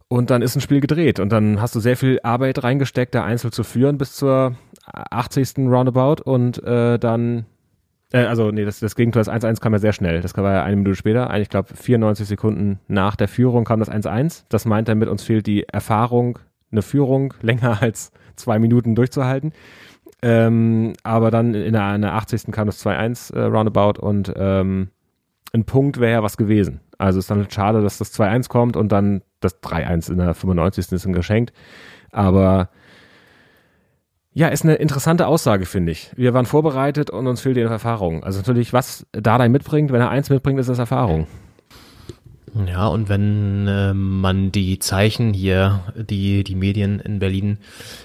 Und 0.08 0.30
dann 0.30 0.42
ist 0.42 0.56
ein 0.56 0.60
Spiel 0.60 0.80
gedreht. 0.80 1.20
Und 1.20 1.30
dann 1.30 1.60
hast 1.60 1.74
du 1.74 1.80
sehr 1.80 1.96
viel 1.96 2.20
Arbeit 2.22 2.62
reingesteckt, 2.62 3.14
da 3.14 3.24
einzeln 3.24 3.52
zu 3.52 3.64
führen 3.64 3.96
bis 3.96 4.14
zur 4.14 4.56
80. 4.84 5.58
Roundabout. 5.58 6.22
Und 6.22 6.62
äh, 6.64 6.98
dann, 6.98 7.46
äh, 8.12 8.24
also 8.24 8.50
nee, 8.50 8.66
das, 8.66 8.80
das 8.80 8.94
Gegentor, 8.94 9.20
das 9.20 9.32
1-1 9.32 9.60
kam 9.60 9.72
ja 9.72 9.78
sehr 9.78 9.94
schnell. 9.94 10.20
Das 10.20 10.36
war 10.36 10.52
ja 10.52 10.64
eine 10.64 10.76
Minute 10.76 10.96
später. 10.96 11.30
Eigentlich, 11.30 11.44
ich 11.44 11.50
glaube, 11.50 11.74
94 11.74 12.26
Sekunden 12.26 12.78
nach 12.88 13.16
der 13.16 13.28
Führung 13.28 13.64
kam 13.64 13.80
das 13.80 13.90
1-1. 13.90 14.44
Das 14.50 14.66
meint 14.66 14.88
damit, 14.88 15.08
uns 15.08 15.22
fehlt 15.22 15.46
die 15.46 15.66
Erfahrung, 15.66 16.38
eine 16.70 16.82
Führung 16.82 17.32
länger 17.40 17.80
als 17.80 18.12
zwei 18.36 18.58
Minuten 18.58 18.94
durchzuhalten. 18.94 19.52
Ähm, 20.22 20.92
aber 21.02 21.30
dann 21.30 21.54
in 21.54 21.72
der, 21.72 21.94
in 21.94 22.02
der 22.02 22.14
80. 22.14 22.52
kam 22.52 22.66
das 22.66 22.84
2-1 22.84 23.34
äh, 23.34 23.42
Roundabout 23.42 24.00
und 24.00 24.32
ähm, 24.36 24.90
ein 25.52 25.64
Punkt 25.64 25.98
wäre 25.98 26.12
ja 26.12 26.22
was 26.22 26.36
gewesen. 26.36 26.80
Also 26.96 27.18
ist 27.18 27.30
dann 27.30 27.38
halt 27.38 27.52
schade, 27.52 27.82
dass 27.82 27.98
das 27.98 28.14
2-1 28.18 28.48
kommt 28.48 28.76
und 28.76 28.92
dann 28.92 29.22
das 29.40 29.60
3-1 29.62 30.12
in 30.12 30.18
der 30.18 30.34
95. 30.34 30.92
ist 30.92 31.04
ein 31.04 31.12
Geschenk. 31.12 31.50
Aber 32.12 32.70
ja, 34.32 34.48
ist 34.48 34.64
eine 34.64 34.76
interessante 34.76 35.26
Aussage, 35.26 35.66
finde 35.66 35.92
ich. 35.92 36.10
Wir 36.16 36.32
waren 36.32 36.46
vorbereitet 36.46 37.10
und 37.10 37.26
uns 37.26 37.40
fehlt 37.40 37.56
die 37.56 37.60
Erfahrung. 37.60 38.22
Also 38.22 38.38
natürlich, 38.38 38.72
was 38.72 39.06
Dardai 39.12 39.48
mitbringt, 39.48 39.92
wenn 39.92 40.00
er 40.00 40.10
eins 40.10 40.30
mitbringt, 40.30 40.58
ist 40.58 40.68
das 40.68 40.78
Erfahrung. 40.78 41.26
Ja, 42.54 42.86
und 42.88 43.08
wenn 43.08 43.66
äh, 43.66 43.94
man 43.94 44.52
die 44.52 44.78
Zeichen 44.78 45.32
hier, 45.32 45.80
die 45.96 46.44
die 46.44 46.54
Medien 46.54 47.00
in 47.00 47.18
Berlin 47.18 47.56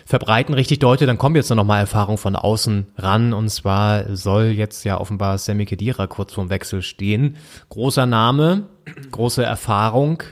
verbreiten, 0.05 0.55
richtig 0.55 0.79
deutet, 0.79 1.09
dann 1.09 1.17
kommt 1.17 1.35
jetzt 1.35 1.49
noch 1.49 1.65
mal 1.65 1.79
Erfahrung 1.79 2.17
von 2.17 2.37
außen 2.37 2.87
ran. 2.97 3.33
Und 3.33 3.49
zwar 3.49 4.15
soll 4.15 4.45
jetzt 4.45 4.85
ja 4.85 5.01
offenbar 5.01 5.37
Sammy 5.37 5.65
Kedira 5.65 6.07
kurz 6.07 6.33
vorm 6.33 6.49
Wechsel 6.49 6.81
stehen. 6.81 7.35
Großer 7.67 8.05
Name, 8.05 8.67
große 9.11 9.43
Erfahrung, 9.43 10.23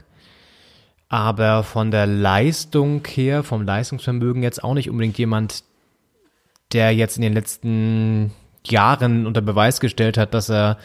aber 1.09 1.63
von 1.63 1.91
der 1.91 2.07
Leistung 2.07 3.05
her, 3.05 3.43
vom 3.43 3.63
Leistungsvermögen 3.63 4.43
jetzt 4.43 4.63
auch 4.63 4.75
nicht 4.75 4.89
unbedingt 4.89 5.17
jemand, 5.17 5.65
der 6.71 6.95
jetzt 6.95 7.17
in 7.17 7.21
den 7.21 7.33
letzten 7.33 8.31
Jahren 8.65 9.27
unter 9.27 9.41
Beweis 9.41 9.81
gestellt 9.81 10.17
hat, 10.17 10.33
dass 10.33 10.49
er 10.49 10.77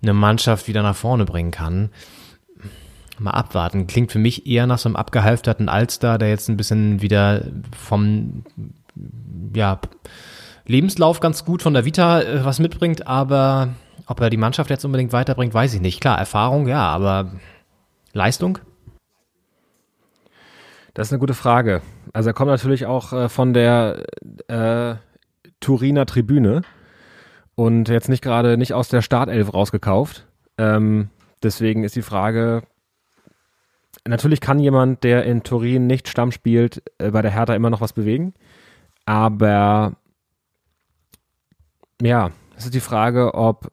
eine 0.00 0.14
Mannschaft 0.14 0.68
wieder 0.68 0.82
nach 0.82 0.96
vorne 0.96 1.26
bringen 1.26 1.50
kann 1.50 1.90
mal 3.18 3.32
abwarten. 3.32 3.86
Klingt 3.86 4.12
für 4.12 4.18
mich 4.18 4.46
eher 4.46 4.66
nach 4.66 4.78
so 4.78 4.88
einem 4.88 4.96
abgehalfterten 4.96 5.68
Alster, 5.68 6.18
der 6.18 6.28
jetzt 6.28 6.48
ein 6.48 6.56
bisschen 6.56 7.02
wieder 7.02 7.42
vom 7.76 8.44
ja, 9.54 9.80
Lebenslauf 10.66 11.20
ganz 11.20 11.44
gut 11.44 11.62
von 11.62 11.74
der 11.74 11.84
Vita 11.84 12.20
äh, 12.20 12.44
was 12.44 12.58
mitbringt, 12.58 13.06
aber 13.06 13.68
ob 14.06 14.20
er 14.20 14.30
die 14.30 14.36
Mannschaft 14.36 14.70
jetzt 14.70 14.84
unbedingt 14.84 15.12
weiterbringt, 15.12 15.54
weiß 15.54 15.74
ich 15.74 15.80
nicht. 15.80 16.00
Klar, 16.00 16.18
Erfahrung, 16.18 16.68
ja, 16.68 16.82
aber 16.82 17.32
Leistung? 18.12 18.58
Das 20.94 21.08
ist 21.08 21.12
eine 21.12 21.20
gute 21.20 21.34
Frage. 21.34 21.82
Also 22.12 22.30
er 22.30 22.34
kommt 22.34 22.50
natürlich 22.50 22.86
auch 22.86 23.12
äh, 23.12 23.28
von 23.28 23.52
der 23.52 24.04
äh, 24.48 24.94
Turiner 25.60 26.06
Tribüne 26.06 26.62
und 27.54 27.88
jetzt 27.88 28.08
nicht 28.08 28.22
gerade 28.22 28.56
nicht 28.56 28.72
aus 28.72 28.88
der 28.88 29.02
Startelf 29.02 29.52
rausgekauft. 29.52 30.26
Ähm, 30.58 31.10
deswegen 31.42 31.84
ist 31.84 31.96
die 31.96 32.02
Frage, 32.02 32.62
natürlich 34.06 34.40
kann 34.40 34.58
jemand, 34.58 35.04
der 35.04 35.24
in 35.24 35.42
Turin 35.42 35.86
nicht 35.86 36.08
Stamm 36.08 36.32
spielt, 36.32 36.82
äh, 36.98 37.10
bei 37.10 37.22
der 37.22 37.30
Hertha 37.30 37.54
immer 37.54 37.70
noch 37.70 37.80
was 37.80 37.92
bewegen. 37.92 38.34
Aber 39.04 39.96
ja, 42.02 42.30
es 42.56 42.64
ist 42.64 42.74
die 42.74 42.80
Frage, 42.80 43.34
ob, 43.34 43.70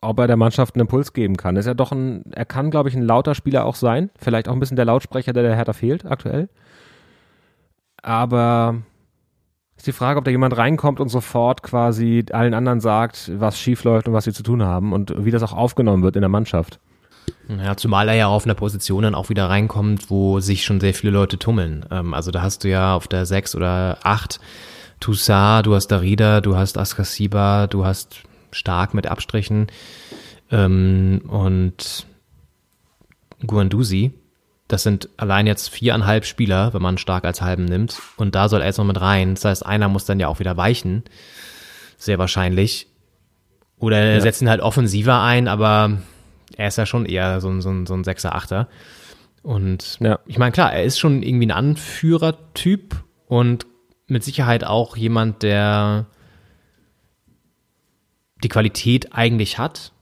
ob 0.00 0.18
er 0.18 0.26
der 0.26 0.36
Mannschaft 0.36 0.74
einen 0.74 0.82
Impuls 0.82 1.12
geben 1.12 1.36
kann. 1.36 1.56
Ist 1.56 1.66
ja 1.66 1.74
doch 1.74 1.92
ein, 1.92 2.32
er 2.32 2.44
kann, 2.44 2.70
glaube 2.70 2.88
ich, 2.88 2.94
ein 2.94 3.02
lauter 3.02 3.34
Spieler 3.34 3.64
auch 3.64 3.74
sein. 3.76 4.10
Vielleicht 4.18 4.48
auch 4.48 4.52
ein 4.52 4.60
bisschen 4.60 4.76
der 4.76 4.84
Lautsprecher, 4.86 5.32
der 5.32 5.42
der 5.42 5.56
Hertha 5.56 5.72
fehlt 5.72 6.04
aktuell. 6.06 6.48
Aber 8.02 8.82
ist 9.76 9.86
die 9.86 9.92
Frage, 9.92 10.18
ob 10.18 10.24
da 10.24 10.30
jemand 10.30 10.56
reinkommt 10.56 11.00
und 11.00 11.08
sofort 11.08 11.62
quasi 11.62 12.24
allen 12.32 12.54
anderen 12.54 12.80
sagt, 12.80 13.30
was 13.40 13.58
schief 13.58 13.84
läuft 13.84 14.08
und 14.08 14.14
was 14.14 14.24
sie 14.24 14.32
zu 14.32 14.42
tun 14.42 14.62
haben 14.62 14.92
und 14.92 15.24
wie 15.24 15.30
das 15.30 15.42
auch 15.42 15.52
aufgenommen 15.52 16.02
wird 16.02 16.16
in 16.16 16.22
der 16.22 16.28
Mannschaft. 16.28 16.80
Ja, 17.48 17.76
zumal 17.76 18.08
er 18.08 18.14
ja 18.14 18.26
auf 18.28 18.44
einer 18.44 18.54
Position 18.54 19.02
dann 19.02 19.14
auch 19.14 19.28
wieder 19.28 19.48
reinkommt, 19.50 20.10
wo 20.10 20.40
sich 20.40 20.64
schon 20.64 20.80
sehr 20.80 20.94
viele 20.94 21.12
Leute 21.12 21.38
tummeln. 21.38 21.84
Ähm, 21.90 22.14
also 22.14 22.30
da 22.30 22.40
hast 22.42 22.64
du 22.64 22.68
ja 22.68 22.94
auf 22.94 23.06
der 23.08 23.26
6 23.26 23.54
oder 23.54 23.98
8 24.02 24.40
Toussaint, 25.00 25.66
du 25.66 25.74
hast 25.74 25.88
Darida, 25.88 26.40
du 26.40 26.56
hast 26.56 26.78
Askasiba, 26.78 27.66
du 27.66 27.84
hast 27.84 28.20
Stark 28.50 28.94
mit 28.94 29.06
Abstrichen 29.06 29.66
ähm, 30.50 31.20
und 31.28 32.06
Guandusi. 33.46 34.12
Das 34.68 34.82
sind 34.82 35.10
allein 35.18 35.46
jetzt 35.46 35.68
viereinhalb 35.68 36.24
Spieler, 36.24 36.72
wenn 36.72 36.80
man 36.80 36.96
Stark 36.96 37.24
als 37.26 37.42
halben 37.42 37.66
nimmt. 37.66 38.00
Und 38.16 38.34
da 38.34 38.48
soll 38.48 38.60
er 38.62 38.66
jetzt 38.68 38.78
noch 38.78 38.84
mit 38.86 38.98
rein. 39.00 39.34
Das 39.34 39.44
heißt, 39.44 39.66
einer 39.66 39.88
muss 39.88 40.06
dann 40.06 40.18
ja 40.20 40.28
auch 40.28 40.38
wieder 40.38 40.56
weichen. 40.56 41.02
Sehr 41.98 42.18
wahrscheinlich. 42.18 42.86
Oder 43.78 43.98
er 43.98 44.14
Ja. 44.14 44.20
setzt 44.20 44.40
ihn 44.40 44.48
halt 44.48 44.62
offensiver 44.62 45.20
ein, 45.20 45.48
aber 45.48 45.98
er 46.56 46.68
ist 46.68 46.78
ja 46.78 46.86
schon 46.86 47.06
eher 47.06 47.40
so 47.40 47.48
ein, 47.48 47.60
so 47.60 47.70
ein, 47.70 47.86
so 47.86 47.94
ein 47.94 48.04
Sechser, 48.04 48.34
Achter. 48.34 48.68
Und 49.42 49.98
Ja. 50.00 50.18
ich 50.26 50.38
meine, 50.38 50.52
klar, 50.52 50.72
er 50.72 50.84
ist 50.84 50.98
schon 50.98 51.22
irgendwie 51.22 51.46
ein 51.46 51.50
Anführertyp 51.50 52.96
und 53.26 53.66
mit 54.06 54.24
Sicherheit 54.24 54.64
auch 54.64 54.96
jemand, 54.96 55.42
der 55.42 56.06
die 58.42 58.48
Qualität 58.48 59.12
eigentlich 59.14 59.58
hat, 59.58 59.92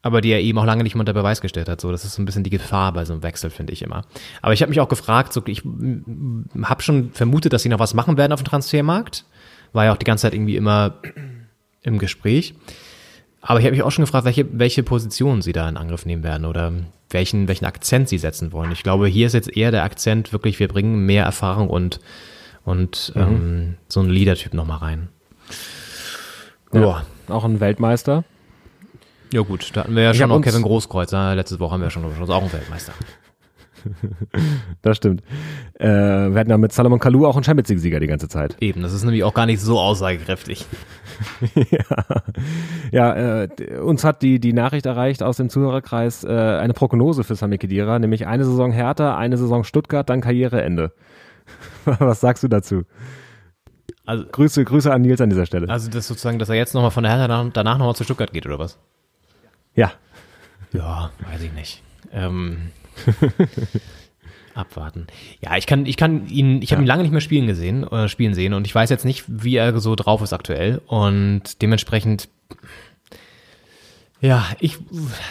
aber 0.00 0.20
die 0.20 0.30
er 0.30 0.40
eben 0.40 0.58
auch 0.58 0.64
lange 0.64 0.82
nicht 0.82 0.94
mehr 0.94 1.00
unter 1.00 1.12
Beweis 1.12 1.40
gestellt 1.40 1.68
hat. 1.68 1.80
So, 1.80 1.92
das 1.92 2.04
ist 2.04 2.14
so 2.14 2.22
ein 2.22 2.24
bisschen 2.24 2.44
die 2.44 2.50
Gefahr 2.50 2.92
bei 2.92 3.04
so 3.04 3.12
einem 3.12 3.22
Wechsel, 3.22 3.50
finde 3.50 3.72
ich 3.72 3.82
immer. 3.82 4.04
Aber 4.40 4.52
ich 4.52 4.62
habe 4.62 4.70
mich 4.70 4.80
auch 4.80 4.88
gefragt, 4.88 5.32
so, 5.32 5.42
ich 5.46 5.62
habe 5.64 6.82
schon 6.82 7.12
vermutet, 7.12 7.52
dass 7.52 7.62
sie 7.62 7.68
noch 7.68 7.78
was 7.78 7.94
machen 7.94 8.16
werden 8.16 8.32
auf 8.32 8.42
dem 8.42 8.46
Transfermarkt. 8.46 9.24
War 9.72 9.84
ja 9.84 9.92
auch 9.92 9.96
die 9.98 10.04
ganze 10.04 10.22
Zeit 10.22 10.34
irgendwie 10.34 10.56
immer 10.56 10.96
im 11.82 11.98
Gespräch. 11.98 12.54
Aber 13.44 13.58
ich 13.58 13.64
habe 13.66 13.74
mich 13.74 13.82
auch 13.82 13.90
schon 13.90 14.04
gefragt, 14.04 14.24
welche, 14.24 14.46
welche 14.56 14.82
Position 14.84 15.42
sie 15.42 15.52
da 15.52 15.68
in 15.68 15.76
Angriff 15.76 16.06
nehmen 16.06 16.22
werden 16.22 16.44
oder 16.44 16.72
welchen, 17.10 17.48
welchen 17.48 17.64
Akzent 17.64 18.08
sie 18.08 18.18
setzen 18.18 18.52
wollen. 18.52 18.70
Ich 18.70 18.82
glaube, 18.84 19.08
hier 19.08 19.26
ist 19.26 19.32
jetzt 19.32 19.54
eher 19.54 19.70
der 19.72 19.82
Akzent 19.82 20.32
wirklich, 20.32 20.60
wir 20.60 20.68
bringen 20.68 21.04
mehr 21.06 21.24
Erfahrung 21.24 21.68
und, 21.68 21.98
und 22.64 23.12
ähm, 23.16 23.74
so 23.88 23.98
einen 24.00 24.10
Leader-Typ 24.10 24.54
nochmal 24.54 24.78
rein. 24.78 25.08
Ja. 26.72 27.04
Auch 27.28 27.44
ein 27.44 27.60
Weltmeister. 27.60 28.24
ja, 29.32 29.42
gut, 29.42 29.70
da 29.74 29.80
hatten 29.82 29.94
wir 29.96 30.04
ja 30.04 30.10
Ich 30.12 30.18
schon 30.18 30.28
noch 30.28 30.36
uns- 30.36 30.46
Kevin 30.46 30.62
Großkreuz. 30.62 31.10
Letzte 31.12 31.58
Woche 31.60 31.72
haben 31.72 31.82
wir 31.82 31.90
schon, 31.90 32.04
schon 32.16 32.30
auch 32.30 32.42
einen 32.42 32.52
Weltmeister. 32.52 32.92
Das 34.82 34.96
stimmt. 34.96 35.22
Äh, 35.78 35.86
wir 35.88 36.38
hatten 36.38 36.50
ja 36.50 36.58
mit 36.58 36.72
Salomon 36.72 36.98
Kalou 36.98 37.26
auch 37.26 37.36
einen 37.36 37.44
Champions 37.44 37.68
League-Sieger 37.68 38.00
die 38.00 38.06
ganze 38.06 38.28
Zeit. 38.28 38.56
Eben, 38.60 38.82
das 38.82 38.92
ist 38.92 39.04
nämlich 39.04 39.24
auch 39.24 39.34
gar 39.34 39.46
nicht 39.46 39.60
so 39.60 39.78
aussagekräftig. 39.80 40.66
Ja, 42.92 43.14
äh, 43.14 43.48
uns 43.82 44.04
hat 44.04 44.22
die, 44.22 44.38
die 44.38 44.52
Nachricht 44.52 44.86
erreicht 44.86 45.22
aus 45.22 45.36
dem 45.38 45.48
Zuhörerkreis 45.48 46.24
äh, 46.24 46.28
eine 46.28 46.72
Prognose 46.72 47.24
für 47.24 47.34
Sami 47.34 47.58
Khedira, 47.58 47.98
nämlich 47.98 48.26
eine 48.26 48.44
Saison 48.44 48.72
Hertha, 48.72 49.16
eine 49.16 49.36
Saison 49.36 49.64
Stuttgart, 49.64 50.08
dann 50.08 50.20
Karriereende. 50.20 50.92
Was 51.84 52.20
sagst 52.20 52.42
du 52.42 52.48
dazu? 52.48 52.82
Also, 54.04 54.24
Grüße, 54.30 54.64
Grüße 54.64 54.92
an 54.92 55.02
Nils 55.02 55.20
an 55.20 55.30
dieser 55.30 55.46
Stelle. 55.46 55.68
also 55.68 55.90
das 55.90 56.06
sozusagen, 56.08 56.38
dass 56.38 56.48
er 56.48 56.56
jetzt 56.56 56.74
nochmal 56.74 56.90
von 56.90 57.02
der 57.04 57.12
Hertha 57.12 57.28
danach, 57.28 57.52
danach 57.52 57.78
nochmal 57.78 57.94
zu 57.94 58.04
Stuttgart 58.04 58.32
geht, 58.32 58.46
oder 58.46 58.58
was? 58.58 58.78
Ja, 59.74 59.92
Ja, 60.72 61.10
weiß 61.30 61.42
ich 61.42 61.52
nicht. 61.52 61.82
Ähm, 62.12 62.70
abwarten. 64.54 65.06
Ja, 65.40 65.56
ich 65.56 65.66
kann, 65.66 65.86
ich 65.86 65.96
kann 65.96 66.26
ihn, 66.28 66.60
ich 66.62 66.72
habe 66.72 66.82
ihn 66.82 66.86
lange 66.86 67.02
nicht 67.02 67.12
mehr 67.12 67.20
spielen 67.20 67.46
gesehen, 67.46 67.84
äh, 67.84 68.08
spielen 68.08 68.34
sehen 68.34 68.54
und 68.54 68.66
ich 68.66 68.74
weiß 68.74 68.90
jetzt 68.90 69.04
nicht, 69.04 69.24
wie 69.26 69.56
er 69.56 69.78
so 69.80 69.94
drauf 69.94 70.20
ist 70.22 70.32
aktuell 70.32 70.80
und 70.86 71.62
dementsprechend, 71.62 72.28
Ja, 74.20 74.46
ich, 74.60 74.78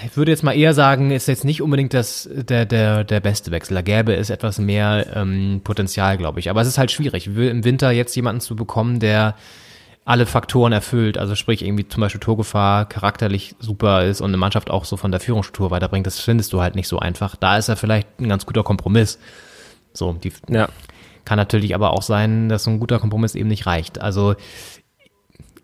ich 0.06 0.18
würde 0.18 0.32
jetzt 0.32 0.44
mal 0.44 0.52
eher 0.52 0.74
sagen, 0.74 1.12
ist 1.12 1.30
jetzt 1.30 1.46
nicht 1.46 1.62
unbedingt 1.62 1.94
das, 1.94 2.28
der, 2.30 2.66
der, 2.66 3.06
der 3.06 3.22
beste 3.22 3.50
Wechsel. 3.52 3.76
Da 3.76 3.82
gäbe 3.82 4.14
es 4.14 4.30
etwas 4.30 4.60
mehr 4.60 5.08
ähm, 5.16 5.62
Potenzial, 5.64 6.18
glaube 6.18 6.42
ich. 6.42 6.50
Aber 6.50 6.60
es 6.60 6.68
ist 6.68 6.78
halt 6.78 6.92
schwierig, 6.92 7.28
im 7.28 7.64
Winter 7.64 7.92
jetzt 7.92 8.14
jemanden 8.18 8.42
zu 8.42 8.54
bekommen, 8.58 9.00
der 9.00 9.36
alle 10.06 10.26
Faktoren 10.26 10.72
erfüllt. 10.72 11.18
Also 11.18 11.36
sprich 11.36 11.64
irgendwie 11.64 11.88
zum 11.88 12.02
Beispiel 12.02 12.20
Torgefahr, 12.20 12.86
charakterlich 12.86 13.56
super 13.60 14.04
ist 14.06 14.22
und 14.22 14.32
eine 14.32 14.38
Mannschaft 14.38 14.70
auch 14.72 14.86
so 14.86 14.98
von 14.98 15.12
der 15.12 15.20
Führungsstruktur 15.20 15.72
weiterbringt. 15.72 16.08
Das 16.08 16.20
findest 16.20 16.52
du 16.54 16.62
halt 16.62 16.76
nicht 16.76 16.88
so 16.88 17.00
einfach. 17.00 17.36
Da 17.36 17.58
ist 17.58 17.70
er 17.70 17.78
vielleicht 17.78 18.20
ein 18.20 18.28
ganz 18.30 18.46
guter 18.46 18.64
Kompromiss. 18.64 19.20
So, 19.94 20.14
die 20.14 20.34
Ja. 20.50 20.70
kann 21.26 21.38
natürlich 21.38 21.76
aber 21.76 21.92
auch 21.92 22.02
sein, 22.02 22.50
dass 22.50 22.64
so 22.64 22.72
ein 22.72 22.80
guter 22.80 23.00
Kompromiss 23.00 23.36
eben 23.36 23.48
nicht 23.50 23.66
reicht. 23.68 24.02
Also 24.02 24.36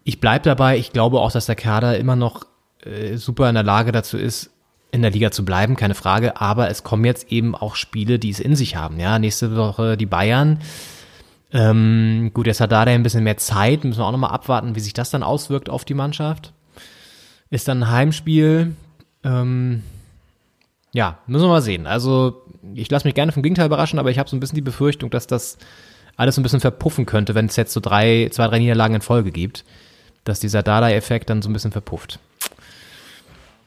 ich 0.04 0.20
bleib 0.20 0.44
dabei. 0.44 0.78
Ich 0.78 0.94
glaube 0.94 1.20
auch, 1.20 1.32
dass 1.32 1.48
der 1.48 1.56
Kader 1.56 1.98
immer 1.98 2.16
noch 2.16 2.46
äh, 2.86 3.18
super 3.18 3.50
in 3.50 3.56
der 3.56 3.64
Lage 3.64 3.92
dazu 3.92 4.18
ist, 4.18 4.52
in 4.92 5.02
der 5.02 5.12
Liga 5.12 5.32
zu 5.32 5.44
bleiben, 5.44 5.76
keine 5.76 5.96
Frage. 5.96 6.40
Aber 6.40 6.70
es 6.70 6.84
kommen 6.84 7.04
jetzt 7.06 7.32
eben 7.32 7.56
auch 7.56 7.76
Spiele, 7.76 8.20
die 8.20 8.30
es 8.30 8.40
in 8.40 8.56
sich 8.56 8.76
haben. 8.76 9.00
Ja, 9.00 9.20
nächste 9.20 9.56
Woche 9.58 9.98
die 9.98 10.06
Bayern. 10.06 10.60
Ähm, 11.54 12.32
gut, 12.34 12.48
jetzt 12.48 12.60
hat 12.60 12.72
Dada 12.72 12.92
ein 12.92 13.04
bisschen 13.04 13.24
mehr 13.24 13.38
Zeit. 13.38 13.84
Müssen 13.84 14.00
wir 14.00 14.06
auch 14.06 14.12
nochmal 14.12 14.32
abwarten, 14.32 14.76
wie 14.76 14.80
sich 14.80 14.94
das 14.94 15.10
dann 15.10 15.24
auswirkt 15.24 15.70
auf 15.70 15.86
die 15.86 15.94
Mannschaft. 15.94 16.54
Ist 17.50 17.68
dann 17.68 17.84
ein 17.84 17.92
Heimspiel. 17.92 18.76
Ähm, 19.24 19.84
ja, 20.94 21.20
müssen 21.28 21.46
wir 21.46 21.50
mal 21.50 21.62
sehen. 21.62 21.88
Also, 21.88 22.42
ich 22.74 22.90
lasse 22.90 23.08
mich 23.08 23.16
gerne 23.16 23.32
vom 23.32 23.44
Gegenteil 23.44 23.68
überraschen, 23.68 24.00
aber 24.00 24.12
ich 24.12 24.20
habe 24.20 24.30
so 24.30 24.36
ein 24.36 24.40
bisschen 24.40 24.56
die 24.56 24.62
Befürchtung, 24.62 25.10
dass 25.10 25.28
das 25.28 25.58
alles 26.18 26.36
so 26.36 26.42
ein 26.42 26.44
bisschen 26.44 26.60
verpuffen 26.60 27.06
könnte, 27.06 27.36
wenn 27.36 27.46
es 27.46 27.56
jetzt 27.56 27.74
so 27.74 27.80
drei, 27.80 28.30
zwei, 28.32 28.48
drei 28.48 28.60
Niederlagen 28.60 28.96
in 28.96 29.02
Folge 29.02 29.32
gibt. 29.32 29.64
Dass 30.24 30.40
dieser 30.42 30.64
Dada-Effekt 30.64 31.30
dann 31.30 31.42
so 31.42 31.50
ein 31.50 31.54
bisschen 31.54 31.72
verpufft. 31.72 32.20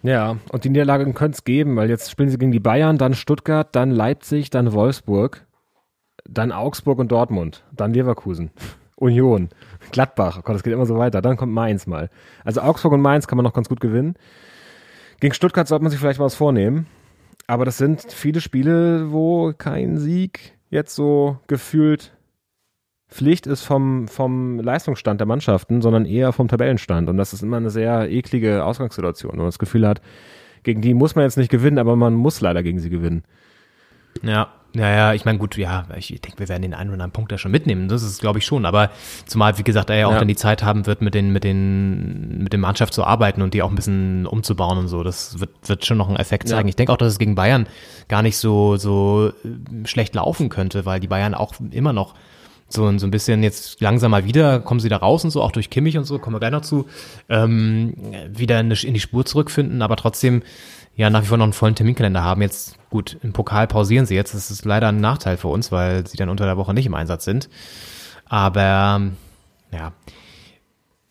Ja, 0.02 0.36
und 0.50 0.64
die 0.64 0.70
Niederlage 0.70 1.10
könnte 1.12 1.36
es 1.36 1.44
geben, 1.44 1.76
weil 1.76 1.90
jetzt 1.90 2.10
spielen 2.10 2.30
sie 2.30 2.38
gegen 2.38 2.52
die 2.52 2.60
Bayern, 2.60 2.98
dann 2.98 3.14
Stuttgart, 3.14 3.68
dann 3.72 3.90
Leipzig, 3.90 4.50
dann 4.50 4.72
Wolfsburg, 4.72 5.46
dann 6.30 6.52
Augsburg 6.52 6.98
und 6.98 7.12
Dortmund, 7.12 7.64
dann 7.72 7.92
Leverkusen, 7.92 8.50
Union, 8.96 9.48
Gladbach, 9.92 10.38
oh 10.38 10.42
Gott, 10.42 10.54
das 10.54 10.62
geht 10.62 10.72
immer 10.72 10.86
so 10.86 10.96
weiter, 10.96 11.20
dann 11.20 11.36
kommt 11.36 11.52
Mainz 11.52 11.86
mal. 11.86 12.08
Also 12.44 12.60
Augsburg 12.60 12.92
und 12.92 13.00
Mainz 13.00 13.26
kann 13.26 13.36
man 13.36 13.44
noch 13.44 13.52
ganz 13.52 13.68
gut 13.68 13.80
gewinnen. 13.80 14.14
Gegen 15.20 15.34
Stuttgart 15.34 15.68
sollte 15.68 15.82
man 15.82 15.90
sich 15.90 16.00
vielleicht 16.00 16.18
mal 16.18 16.26
was 16.26 16.34
vornehmen, 16.34 16.86
aber 17.46 17.64
das 17.64 17.78
sind 17.78 18.04
viele 18.08 18.40
Spiele, 18.40 19.12
wo 19.12 19.52
kein 19.56 19.98
Sieg 19.98 20.56
jetzt 20.70 20.94
so 20.94 21.38
gefühlt 21.46 22.16
Pflicht 23.08 23.48
ist 23.48 23.64
vom, 23.64 24.06
vom 24.06 24.60
Leistungsstand 24.60 25.20
der 25.20 25.26
Mannschaften, 25.26 25.82
sondern 25.82 26.06
eher 26.06 26.32
vom 26.32 26.46
Tabellenstand. 26.46 27.08
Und 27.08 27.16
das 27.16 27.32
ist 27.32 27.42
immer 27.42 27.56
eine 27.56 27.70
sehr 27.70 28.08
eklige 28.08 28.64
Ausgangssituation, 28.64 29.32
wenn 29.32 29.38
man 29.38 29.48
das 29.48 29.58
Gefühl 29.58 29.86
hat, 29.86 30.00
gegen 30.62 30.80
die 30.80 30.94
muss 30.94 31.16
man 31.16 31.24
jetzt 31.24 31.36
nicht 31.36 31.50
gewinnen, 31.50 31.78
aber 31.78 31.96
man 31.96 32.14
muss 32.14 32.40
leider 32.40 32.62
gegen 32.62 32.78
sie 32.78 32.90
gewinnen. 32.90 33.24
Ja, 34.22 34.52
ja, 34.74 34.88
ja, 34.90 35.14
ich 35.14 35.24
meine, 35.24 35.38
gut, 35.38 35.56
ja, 35.56 35.84
ich 35.96 36.08
denke, 36.08 36.38
wir 36.38 36.48
werden 36.48 36.62
den 36.62 36.74
einen 36.74 36.90
oder 36.90 36.94
anderen 36.94 37.10
Punkt 37.12 37.32
da 37.32 37.38
schon 37.38 37.50
mitnehmen. 37.50 37.88
Das 37.88 38.02
ist, 38.02 38.20
glaube 38.20 38.38
ich, 38.38 38.46
schon. 38.46 38.64
Aber 38.66 38.90
zumal, 39.26 39.58
wie 39.58 39.62
gesagt, 39.64 39.90
er 39.90 39.96
ja 39.96 40.06
auch 40.06 40.12
Ja. 40.12 40.18
dann 40.20 40.28
die 40.28 40.36
Zeit 40.36 40.62
haben 40.62 40.86
wird, 40.86 41.02
mit 41.02 41.14
den, 41.14 41.32
mit 41.32 41.44
den, 41.44 42.38
mit 42.42 42.52
der 42.52 42.60
Mannschaft 42.60 42.94
zu 42.94 43.04
arbeiten 43.04 43.42
und 43.42 43.54
die 43.54 43.62
auch 43.62 43.70
ein 43.70 43.74
bisschen 43.76 44.26
umzubauen 44.26 44.78
und 44.78 44.88
so. 44.88 45.02
Das 45.02 45.40
wird, 45.40 45.50
wird 45.66 45.84
schon 45.84 45.98
noch 45.98 46.08
einen 46.08 46.16
Effekt 46.18 46.48
Ja. 46.48 46.56
zeigen. 46.56 46.68
Ich 46.68 46.76
denke 46.76 46.92
auch, 46.92 46.96
dass 46.98 47.12
es 47.12 47.18
gegen 47.18 47.34
Bayern 47.34 47.66
gar 48.08 48.22
nicht 48.22 48.36
so, 48.36 48.76
so 48.76 49.32
äh, 49.44 49.86
schlecht 49.86 50.14
laufen 50.14 50.48
könnte, 50.48 50.86
weil 50.86 51.00
die 51.00 51.08
Bayern 51.08 51.34
auch 51.34 51.54
immer 51.70 51.92
noch 51.92 52.14
so, 52.72 52.96
so 52.98 53.06
ein 53.06 53.10
bisschen 53.10 53.42
jetzt 53.42 53.80
langsam 53.80 54.12
mal 54.12 54.24
wieder, 54.24 54.60
kommen 54.60 54.78
sie 54.78 54.88
da 54.88 54.98
raus 54.98 55.24
und 55.24 55.30
so, 55.32 55.42
auch 55.42 55.50
durch 55.50 55.70
Kimmich 55.70 55.98
und 55.98 56.04
so, 56.04 56.20
kommen 56.20 56.36
wir 56.36 56.38
gleich 56.40 56.52
noch 56.52 56.60
zu, 56.60 56.86
ähm, 57.28 57.94
wieder 58.28 58.60
in 58.60 58.70
die 58.70 59.00
Spur 59.00 59.24
zurückfinden, 59.26 59.82
aber 59.82 59.96
trotzdem 59.96 60.42
ja 60.96 61.10
nach 61.10 61.22
wie 61.22 61.26
vor 61.26 61.38
noch 61.38 61.44
einen 61.44 61.52
vollen 61.52 61.74
Terminkalender 61.74 62.22
haben. 62.22 62.42
Jetzt 62.42 62.76
gut, 62.90 63.16
im 63.22 63.32
Pokal 63.32 63.66
pausieren 63.66 64.06
sie 64.06 64.14
jetzt. 64.14 64.34
Das 64.34 64.50
ist 64.50 64.64
leider 64.64 64.88
ein 64.88 65.00
Nachteil 65.00 65.36
für 65.36 65.48
uns, 65.48 65.72
weil 65.72 66.06
sie 66.06 66.16
dann 66.16 66.28
unter 66.28 66.44
der 66.44 66.56
Woche 66.56 66.74
nicht 66.74 66.86
im 66.86 66.94
Einsatz 66.94 67.24
sind. 67.24 67.48
Aber 68.26 69.00
ja, 69.72 69.92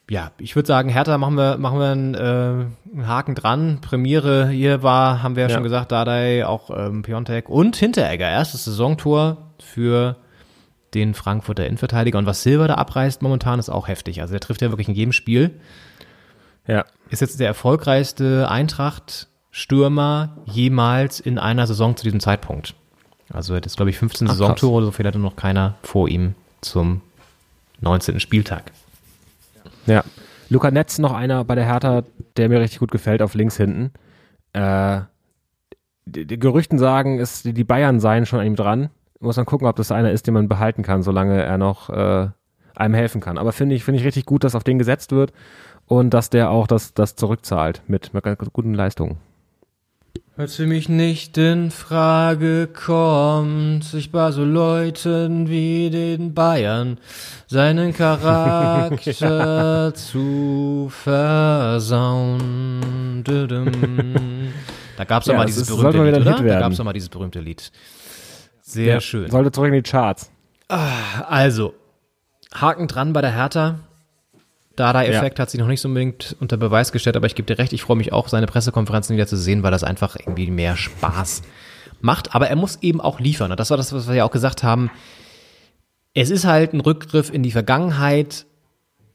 ja, 0.09 0.31
ich 0.39 0.55
würde 0.55 0.67
sagen, 0.67 0.89
Hertha 0.89 1.17
machen 1.17 1.35
wir 1.35 1.57
machen 1.57 1.79
wir 1.79 1.89
einen, 1.91 2.15
äh, 2.15 2.17
einen 2.93 3.07
Haken 3.07 3.35
dran. 3.35 3.79
Premiere 3.81 4.47
hier 4.49 4.81
war, 4.81 5.21
haben 5.21 5.35
wir 5.35 5.43
ja, 5.43 5.49
Ja. 5.49 5.53
schon 5.55 5.63
gesagt, 5.63 5.91
Dardai, 5.91 6.45
auch 6.45 6.69
ähm, 6.75 7.03
Piontek 7.03 7.47
und 7.49 7.75
Hinteregger. 7.75 8.27
Erstes 8.27 8.65
Saisontor 8.65 9.37
für 9.59 10.15
den 10.95 11.13
Frankfurter 11.13 11.67
Innenverteidiger. 11.67 12.17
Und 12.17 12.25
was 12.25 12.41
Silber 12.41 12.67
da 12.67 12.75
abreißt 12.75 13.21
momentan, 13.21 13.59
ist 13.59 13.69
auch 13.69 13.87
heftig. 13.87 14.21
Also 14.21 14.31
der 14.31 14.39
trifft 14.39 14.61
ja 14.63 14.71
wirklich 14.71 14.87
in 14.87 14.95
jedem 14.95 15.11
Spiel. 15.11 15.59
Ja. 16.65 16.85
Ist 17.09 17.21
jetzt 17.21 17.39
der 17.39 17.47
erfolgreichste 17.47 18.49
Eintracht-Stürmer 19.49 20.37
jemals 20.45 21.19
in 21.19 21.37
einer 21.37 21.67
Saison 21.67 21.95
zu 21.95 22.03
diesem 22.03 22.19
Zeitpunkt. 22.19 22.75
Also 23.31 23.53
er 23.53 23.57
hat 23.57 23.65
jetzt, 23.65 23.75
glaube 23.75 23.89
ich, 23.89 23.97
15 23.97 24.27
Ach. 24.27 24.31
Saisontore 24.31 24.85
so 24.85 24.91
viel 24.91 25.05
hatte 25.05 25.19
noch 25.19 25.35
keiner 25.35 25.75
vor 25.83 26.07
ihm 26.07 26.35
zum 26.61 27.01
19. 27.81 28.19
Spieltag. 28.19 28.71
Ja. 29.85 30.03
Luca 30.49 30.71
Netz 30.71 30.97
noch 30.97 31.13
einer 31.13 31.43
bei 31.43 31.55
der 31.55 31.65
Hertha, 31.65 32.03
der 32.37 32.49
mir 32.49 32.59
richtig 32.59 32.79
gut 32.79 32.91
gefällt, 32.91 33.21
auf 33.21 33.35
links 33.35 33.55
hinten. 33.55 33.91
Äh, 34.53 35.01
die, 36.05 36.25
die 36.25 36.39
Gerüchten 36.39 36.79
sagen, 36.79 37.19
es, 37.19 37.43
die 37.43 37.63
Bayern 37.63 37.99
seien 37.99 38.25
schon 38.25 38.39
an 38.39 38.47
ihm 38.47 38.55
dran. 38.55 38.89
Muss 39.19 39.37
man 39.37 39.45
gucken, 39.45 39.67
ob 39.67 39.75
das 39.75 39.91
einer 39.91 40.11
ist, 40.11 40.25
den 40.25 40.33
man 40.33 40.47
behalten 40.47 40.81
kann, 40.81 41.03
solange 41.03 41.43
er 41.43 41.57
noch 41.57 41.89
äh, 41.89 42.29
einem 42.75 42.93
helfen 42.95 43.21
kann. 43.21 43.37
Aber 43.37 43.51
finde 43.51 43.75
ich, 43.75 43.83
finde 43.83 43.99
ich 43.99 44.05
richtig 44.05 44.25
gut, 44.25 44.43
dass 44.43 44.55
auf 44.55 44.63
den 44.63 44.79
gesetzt 44.79 45.11
wird 45.11 45.33
und 45.85 46.11
dass 46.13 46.31
der 46.31 46.49
auch 46.49 46.65
das, 46.65 46.93
das 46.93 47.15
zurückzahlt 47.15 47.83
mit, 47.87 48.13
mit 48.13 48.23
guten 48.53 48.73
Leistungen. 48.73 49.17
Als 50.39 50.55
für 50.55 50.67
mich 50.67 50.87
nicht 50.87 51.37
in 51.37 51.69
Frage 51.69 52.67
kommt, 52.67 53.83
sich 53.83 54.09
bei 54.09 54.31
so 54.31 54.45
Leuten 54.45 55.49
wie 55.49 55.89
den 55.89 56.33
Bayern 56.33 56.97
seinen 57.47 57.93
Charakter 57.93 59.93
zu 59.95 60.87
versauen. 60.91 63.21
Da 64.95 65.03
gab's 65.03 65.25
doch 65.25 65.33
Ja, 65.33 65.39
mal 65.39 65.45
das 65.45 65.55
dieses 65.55 65.67
berühmte 65.67 65.97
mal 65.97 66.09
Lied, 66.09 66.21
oder? 66.21 66.41
Da 66.41 66.59
gab's 66.61 66.77
doch 66.77 66.85
mal 66.85 66.93
dieses 66.93 67.09
berühmte 67.09 67.41
Lied. 67.41 67.69
Sehr 68.61 69.01
schön. 69.01 69.29
Sollte 69.29 69.51
zurück 69.51 69.67
in 69.67 69.73
die 69.73 69.83
Charts. 69.83 70.31
Also, 70.69 71.73
Haken 72.55 72.87
dran 72.87 73.11
bei 73.11 73.19
der 73.19 73.33
Hertha. 73.33 73.79
Dada-Effekt 74.79 75.39
hat 75.39 75.49
sich 75.49 75.59
noch 75.59 75.67
nicht 75.67 75.81
so 75.81 75.87
unbedingt 75.87 76.35
unter 76.39 76.57
Beweis 76.57 76.91
gestellt, 76.91 77.17
aber 77.17 77.27
ich 77.27 77.35
gebe 77.35 77.45
dir 77.45 77.59
recht, 77.59 77.73
ich 77.73 77.81
freue 77.81 77.97
mich 77.97 78.13
auch, 78.13 78.27
seine 78.27 78.47
Pressekonferenzen 78.47 79.15
wieder 79.15 79.27
zu 79.27 79.37
sehen, 79.37 79.63
weil 79.63 79.71
das 79.71 79.83
einfach 79.83 80.15
irgendwie 80.15 80.49
mehr 80.49 80.75
Spaß 80.75 81.41
macht. 82.01 82.35
Aber 82.35 82.49
er 82.49 82.55
muss 82.55 82.77
eben 82.81 83.01
auch 83.01 83.19
liefern. 83.19 83.51
Und 83.51 83.59
das 83.59 83.69
war 83.69 83.77
das, 83.77 83.93
was 83.93 84.07
wir 84.07 84.15
ja 84.15 84.25
auch 84.25 84.31
gesagt 84.31 84.63
haben. 84.63 84.89
Es 86.13 86.29
ist 86.29 86.45
halt 86.45 86.73
ein 86.73 86.79
Rückgriff 86.79 87.31
in 87.31 87.43
die 87.43 87.51
Vergangenheit, 87.51 88.45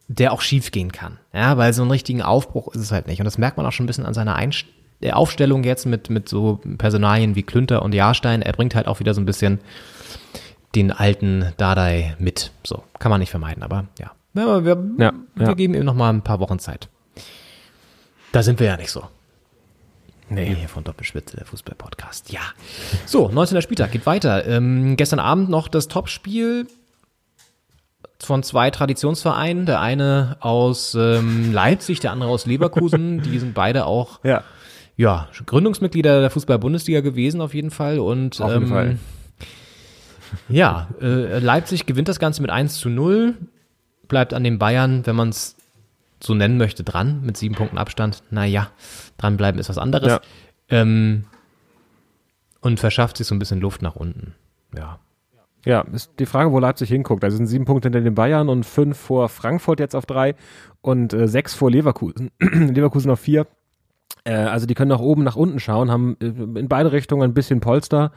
der 0.08 0.32
auch 0.32 0.40
schief 0.40 0.70
gehen 0.70 0.92
kann. 0.92 1.18
Ja, 1.32 1.56
weil 1.56 1.72
so 1.72 1.82
einen 1.82 1.90
richtigen 1.90 2.22
Aufbruch 2.22 2.68
ist 2.74 2.80
es 2.80 2.92
halt 2.92 3.06
nicht. 3.06 3.20
Und 3.20 3.24
das 3.24 3.38
merkt 3.38 3.56
man 3.56 3.66
auch 3.66 3.72
schon 3.72 3.84
ein 3.84 3.86
bisschen 3.88 4.06
an 4.06 4.14
seiner 4.14 4.36
Einst 4.36 4.66
Aufstellung 5.12 5.64
jetzt 5.64 5.84
mit, 5.86 6.08
mit 6.08 6.28
so 6.28 6.60
Personalien 6.78 7.34
wie 7.34 7.42
Klünter 7.42 7.82
und 7.82 7.94
Jahrstein. 7.94 8.40
Er 8.42 8.52
bringt 8.52 8.74
halt 8.74 8.86
auch 8.86 9.00
wieder 9.00 9.12
so 9.12 9.20
ein 9.20 9.26
bisschen 9.26 9.60
den 10.74 10.92
alten 10.92 11.52
Dardai 11.56 12.16
mit. 12.18 12.52
So, 12.64 12.82
kann 12.98 13.10
man 13.10 13.20
nicht 13.20 13.30
vermeiden, 13.30 13.62
aber 13.62 13.86
ja. 13.98 14.12
Wir, 14.34 14.64
wir, 14.64 14.84
Ja, 14.98 15.12
wir 15.34 15.46
ja. 15.46 15.54
geben 15.54 15.74
ihm 15.74 15.84
noch 15.84 15.94
mal 15.94 16.10
ein 16.10 16.22
paar 16.22 16.40
Wochen 16.40 16.58
Zeit. 16.58 16.88
Da 18.32 18.42
sind 18.42 18.58
wir 18.60 18.66
ja 18.66 18.76
nicht 18.76 18.90
so. 18.90 19.04
Nee. 20.28 20.54
Hier 20.54 20.68
von 20.68 20.82
Doppelspitze, 20.82 21.36
der 21.36 21.46
Fußball-Podcast. 21.46 22.32
Ja. 22.32 22.40
So, 23.06 23.28
19. 23.28 23.62
Spieltag 23.62 23.92
geht 23.92 24.06
weiter. 24.06 24.46
Ähm, 24.46 24.96
gestern 24.96 25.20
Abend 25.20 25.50
noch 25.50 25.68
das 25.68 25.86
Topspiel 25.86 26.66
von 28.18 28.42
zwei 28.42 28.70
Traditionsvereinen. 28.70 29.66
Der 29.66 29.80
eine 29.80 30.36
aus 30.40 30.94
ähm, 30.98 31.52
Leipzig, 31.52 32.00
der 32.00 32.10
andere 32.10 32.30
aus 32.30 32.46
Leverkusen. 32.46 33.22
Die 33.22 33.38
sind 33.38 33.54
beide 33.54 33.86
auch 33.86 34.18
Ja. 34.24 34.42
ja, 34.96 35.28
Gründungsmitglieder 35.46 36.20
der 36.22 36.30
Fußball-Bundesliga 36.30 37.00
gewesen 37.00 37.40
auf 37.40 37.54
jeden 37.54 37.70
Fall. 37.70 38.00
Und 38.00 38.40
Auf 38.40 38.50
jeden 38.50 38.64
ähm, 38.64 38.68
Fall. 38.68 38.98
ja, 40.48 40.88
äh, 41.00 41.38
Leipzig 41.38 41.86
gewinnt 41.86 42.08
das 42.08 42.18
Ganze 42.18 42.40
mit 42.42 42.50
1 42.50 42.78
zu 42.78 42.88
0, 42.88 43.34
bleibt 44.08 44.34
an 44.34 44.44
den 44.44 44.58
Bayern, 44.58 45.06
wenn 45.06 45.16
man 45.16 45.30
es 45.30 45.56
so 46.22 46.34
nennen 46.34 46.56
möchte, 46.56 46.84
dran, 46.84 47.22
mit 47.22 47.36
sieben 47.36 47.54
Punkten 47.54 47.78
Abstand. 47.78 48.22
Naja, 48.30 48.70
dranbleiben 49.18 49.60
ist 49.60 49.68
was 49.68 49.78
anderes. 49.78 50.08
Ja. 50.08 50.20
Ähm, 50.68 51.24
und 52.60 52.80
verschafft 52.80 53.18
sich 53.18 53.26
so 53.26 53.34
ein 53.34 53.38
bisschen 53.38 53.60
Luft 53.60 53.82
nach 53.82 53.96
unten. 53.96 54.34
Ja. 54.76 54.98
Ja, 55.66 55.80
ist 55.92 56.12
die 56.18 56.26
Frage, 56.26 56.52
wo 56.52 56.58
Leipzig 56.58 56.90
hinguckt. 56.90 57.24
Also 57.24 57.36
sind 57.36 57.46
sieben 57.46 57.64
Punkte 57.64 57.86
hinter 57.86 58.02
den 58.02 58.14
Bayern 58.14 58.48
und 58.48 58.64
fünf 58.64 58.98
vor 58.98 59.28
Frankfurt 59.28 59.80
jetzt 59.80 59.94
auf 59.94 60.04
drei 60.04 60.34
und 60.82 61.12
äh, 61.14 61.26
sechs 61.26 61.54
vor 61.54 61.70
Leverkusen. 61.70 62.30
Leverkusen 62.40 63.10
auf 63.10 63.20
vier. 63.20 63.46
Äh, 64.24 64.34
also 64.34 64.66
die 64.66 64.74
können 64.74 64.90
nach 64.90 65.00
oben, 65.00 65.24
nach 65.24 65.36
unten 65.36 65.60
schauen, 65.60 65.90
haben 65.90 66.16
äh, 66.20 66.26
in 66.26 66.68
beide 66.68 66.92
Richtungen 66.92 67.22
ein 67.22 67.34
bisschen 67.34 67.60
Polster. 67.60 68.12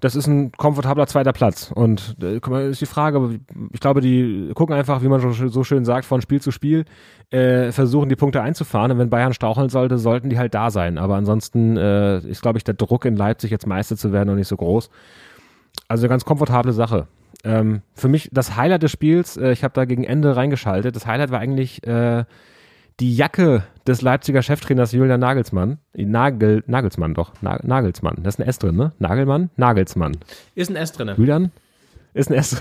Das 0.00 0.16
ist 0.16 0.26
ein 0.26 0.52
komfortabler 0.52 1.06
zweiter 1.06 1.32
Platz. 1.32 1.70
Und 1.74 2.16
äh, 2.22 2.70
ist 2.70 2.80
die 2.80 2.86
Frage, 2.86 3.40
ich 3.72 3.80
glaube, 3.80 4.00
die 4.00 4.50
gucken 4.54 4.74
einfach, 4.74 5.02
wie 5.02 5.08
man 5.08 5.20
so, 5.20 5.64
schön 5.64 5.84
sagt, 5.84 6.06
von 6.06 6.22
Spiel 6.22 6.40
zu 6.40 6.50
Spiel, 6.50 6.86
äh, 7.30 7.70
versuchen 7.70 8.08
die 8.08 8.16
Punkte 8.16 8.42
einzufahren. 8.42 8.92
Und 8.92 8.98
wenn 8.98 9.10
Bayern 9.10 9.34
straucheln 9.34 9.68
sollte, 9.68 9.98
sollten 9.98 10.30
die 10.30 10.38
halt 10.38 10.54
da 10.54 10.70
sein. 10.70 10.96
Aber 10.96 11.16
ansonsten 11.16 11.76
äh, 11.76 12.18
ist, 12.20 12.40
glaube 12.40 12.58
ich, 12.58 12.64
der 12.64 12.74
Druck 12.74 13.04
in 13.04 13.16
Leipzig 13.16 13.50
jetzt 13.50 13.66
Meister 13.66 13.96
zu 13.96 14.12
werden 14.12 14.28
noch 14.28 14.36
nicht 14.36 14.48
so 14.48 14.56
groß. 14.56 14.90
Also 15.86 16.02
eine 16.02 16.08
ganz 16.08 16.24
komfortable 16.24 16.72
Sache. 16.72 17.06
Ähm, 17.44 17.82
für 17.94 18.08
mich 18.08 18.30
das 18.32 18.56
Highlight 18.56 18.82
des 18.82 18.90
Spiels, 18.90 19.36
äh, 19.36 19.52
ich 19.52 19.64
habe 19.64 19.74
da 19.74 19.84
gegen 19.84 20.04
Ende 20.04 20.34
reingeschaltet, 20.34 20.96
das 20.96 21.06
Highlight 21.06 21.30
war 21.30 21.40
eigentlich 21.40 21.86
äh, 21.86 22.24
die 23.00 23.16
Jacke 23.16 23.64
des 23.86 24.02
Leipziger 24.02 24.42
Cheftrainers 24.42 24.92
Julian 24.92 25.20
Nagelsmann. 25.20 25.78
Nagel, 25.94 26.62
Nagelsmann 26.66 27.14
doch. 27.14 27.32
Na, 27.40 27.58
Nagelsmann. 27.62 28.18
Das 28.22 28.34
ist 28.34 28.40
ein 28.40 28.46
S 28.46 28.58
drin, 28.58 28.76
ne? 28.76 28.92
Nagelmann? 28.98 29.50
Nagelsmann. 29.56 30.18
Ist 30.54 30.70
ein 30.70 30.76
S 30.76 30.92
drin. 30.92 31.12
Julian? 31.16 31.50
Ist 32.12 32.30
ein 32.30 32.34
S. 32.34 32.60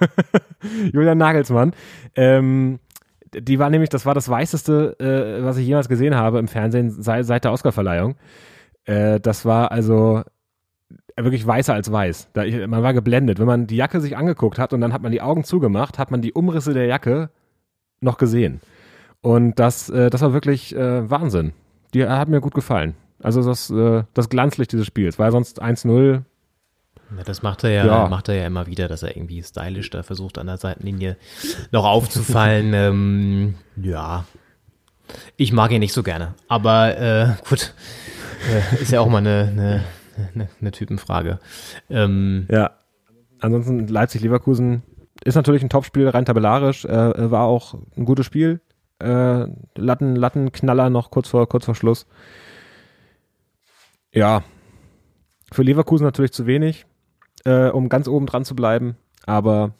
Julian 0.92 1.18
Nagelsmann. 1.18 1.72
Ähm, 2.16 2.80
die 3.32 3.58
war 3.58 3.70
nämlich, 3.70 3.90
das 3.90 4.06
war 4.06 4.14
das 4.14 4.28
weißeste, 4.28 4.96
äh, 4.98 5.44
was 5.44 5.56
ich 5.56 5.66
jemals 5.66 5.88
gesehen 5.88 6.16
habe 6.16 6.38
im 6.38 6.48
Fernsehen 6.48 6.90
seit, 6.90 7.24
seit 7.24 7.44
der 7.44 7.52
Oscarverleihung. 7.52 8.16
Äh, 8.84 9.20
das 9.20 9.44
war 9.44 9.70
also 9.70 10.22
wirklich 11.16 11.46
weißer 11.46 11.74
als 11.74 11.90
weiß. 11.90 12.30
Da 12.32 12.44
ich, 12.44 12.66
man 12.66 12.82
war 12.82 12.92
geblendet. 12.92 13.38
Wenn 13.38 13.46
man 13.46 13.66
die 13.66 13.76
Jacke 13.76 14.00
sich 14.00 14.16
angeguckt 14.16 14.58
hat 14.58 14.72
und 14.72 14.80
dann 14.80 14.92
hat 14.92 15.02
man 15.02 15.12
die 15.12 15.22
Augen 15.22 15.44
zugemacht, 15.44 15.98
hat 15.98 16.10
man 16.10 16.22
die 16.22 16.32
Umrisse 16.32 16.74
der 16.74 16.86
Jacke 16.86 17.30
noch 18.00 18.18
gesehen. 18.18 18.60
Und 19.26 19.58
das, 19.58 19.88
äh, 19.90 20.08
das 20.08 20.20
war 20.22 20.32
wirklich 20.32 20.72
äh, 20.76 21.10
Wahnsinn. 21.10 21.52
Die 21.94 22.06
hat 22.06 22.28
mir 22.28 22.40
gut 22.40 22.54
gefallen. 22.54 22.94
Also 23.20 23.42
das, 23.42 23.70
äh, 23.70 24.04
das 24.14 24.28
Glanzlicht 24.28 24.70
dieses 24.70 24.86
Spiels. 24.86 25.18
War 25.18 25.32
sonst 25.32 25.60
1-0. 25.60 26.22
Ja, 27.16 27.22
das 27.24 27.42
macht 27.42 27.64
er 27.64 27.70
ja, 27.70 27.86
Ja. 27.86 28.08
macht 28.08 28.28
er 28.28 28.36
ja 28.36 28.46
immer 28.46 28.68
wieder, 28.68 28.86
dass 28.86 29.02
er 29.02 29.16
irgendwie 29.16 29.42
stylisch 29.42 29.90
da 29.90 30.04
versucht, 30.04 30.38
an 30.38 30.46
der 30.46 30.58
Seitenlinie 30.58 31.16
noch 31.72 31.84
aufzufallen. 31.84 32.72
ähm, 32.74 33.54
ja. 33.82 34.26
Ich 35.36 35.52
mag 35.52 35.72
ihn 35.72 35.80
nicht 35.80 35.92
so 35.92 36.04
gerne. 36.04 36.34
Aber 36.46 36.96
äh, 36.96 37.28
gut, 37.48 37.74
äh, 38.48 38.80
ist 38.80 38.92
ja 38.92 39.00
auch 39.00 39.08
mal 39.08 39.18
eine, 39.18 39.48
eine, 39.50 39.84
eine, 40.34 40.48
eine 40.60 40.70
Typenfrage. 40.70 41.40
Ähm, 41.90 42.46
Ja. 42.48 42.70
Ansonsten 43.40 43.88
Leipzig-Leverkusen 43.88 44.82
ist 45.24 45.34
natürlich 45.34 45.62
ein 45.64 45.68
Topspiel, 45.68 46.08
rein 46.08 46.24
tabellarisch. 46.24 46.84
Äh, 46.84 47.30
war 47.30 47.42
auch 47.46 47.74
ein 47.96 48.04
gutes 48.04 48.24
Spiel. 48.26 48.60
Äh, 48.98 49.46
Latten, 49.74 50.16
Lattenknaller 50.16 50.90
noch 50.90 51.10
kurz 51.10 51.28
vor, 51.28 51.48
kurz 51.48 51.64
vor 51.64 51.74
Schluss. 51.74 52.06
Ja. 54.12 54.42
Für 55.52 55.62
Leverkusen 55.62 56.04
natürlich 56.04 56.32
zu 56.32 56.46
wenig, 56.46 56.86
äh, 57.44 57.68
um 57.68 57.88
ganz 57.88 58.08
oben 58.08 58.26
dran 58.26 58.44
zu 58.44 58.56
bleiben. 58.56 58.96
Aber 59.26 59.74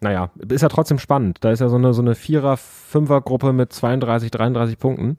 naja, 0.00 0.30
ist 0.48 0.62
ja 0.62 0.68
trotzdem 0.68 0.98
spannend. 0.98 1.38
Da 1.40 1.50
ist 1.50 1.60
ja 1.60 1.68
so 1.68 1.76
eine, 1.76 1.94
so 1.94 2.02
eine 2.02 2.14
Vierer-, 2.14 2.56
Fünfer-Gruppe 2.56 3.52
mit 3.52 3.72
32, 3.72 4.30
33 4.30 4.78
Punkten. 4.78 5.16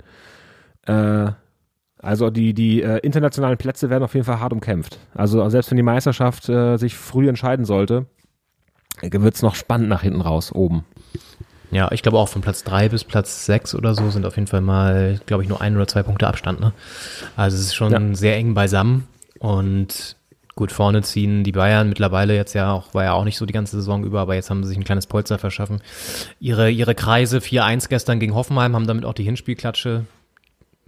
Äh, 0.86 1.32
also 2.00 2.30
die, 2.30 2.54
die 2.54 2.84
äh, 2.84 3.00
internationalen 3.00 3.58
Plätze 3.58 3.90
werden 3.90 4.04
auf 4.04 4.14
jeden 4.14 4.26
Fall 4.26 4.40
hart 4.40 4.54
umkämpft. 4.54 5.00
Also 5.16 5.48
selbst 5.50 5.72
wenn 5.72 5.78
die 5.78 5.84
Meisterschaft 5.84 6.48
äh, 6.48 6.78
sich 6.78 6.96
früh 6.96 7.28
entscheiden 7.28 7.66
sollte, 7.66 8.06
wird 9.02 9.36
es 9.36 9.42
noch 9.42 9.56
spannend 9.56 9.90
nach 9.90 10.04
hinten 10.04 10.22
raus 10.22 10.52
oben. 10.52 10.86
Ja, 11.72 11.92
ich 11.92 12.02
glaube 12.02 12.18
auch 12.18 12.30
von 12.30 12.42
Platz 12.42 12.64
drei 12.64 12.90
bis 12.90 13.04
Platz 13.04 13.46
sechs 13.46 13.76
oder 13.76 13.94
so 13.94 14.10
sind 14.10 14.26
auf 14.26 14.36
jeden 14.36 14.48
Fall 14.48 14.62
mal, 14.62 15.20
glaube 15.26 15.44
ich, 15.44 15.50
nur 15.50 15.62
ein 15.62 15.76
oder 15.76 15.88
zwei 15.88 16.04
Punkte 16.04 16.28
Abstand. 16.28 16.60
Ne? 16.60 16.72
Also 17.36 17.58
es 17.58 17.64
ist 17.64 17.76
schon 17.76 17.92
Ja. 17.92 18.16
sehr 18.16 18.36
eng 18.38 18.54
beisammen 18.54 19.08
und 19.40 20.16
gut 20.56 20.72
vorne 20.72 21.04
ziehen 21.04 21.44
die 21.44 21.52
Bayern 21.52 21.88
mittlerweile 21.88 22.36
jetzt 22.36 22.54
ja 22.54 22.72
auch, 22.72 22.94
war 22.94 23.04
ja 23.04 23.14
auch 23.14 23.26
nicht 23.26 23.38
so 23.38 23.46
die 23.46 23.54
ganze 23.54 23.76
Saison 23.76 24.04
über, 24.04 24.22
aber 24.22 24.36
jetzt 24.36 24.50
haben 24.50 24.64
sie 24.64 24.70
sich 24.70 24.78
ein 24.78 24.84
kleines 24.84 25.06
Polster 25.06 25.38
verschaffen. 25.38 25.82
Ihre, 26.40 26.72
ihre 26.72 26.96
Kreise 26.96 27.38
4-1 27.40 27.90
gestern 27.90 28.20
gegen 28.20 28.34
Hoffenheim 28.34 28.76
haben 28.76 28.88
damit 28.88 29.06
auch 29.06 29.14
die 29.14 29.24
Hinspielklatsche 29.24 30.06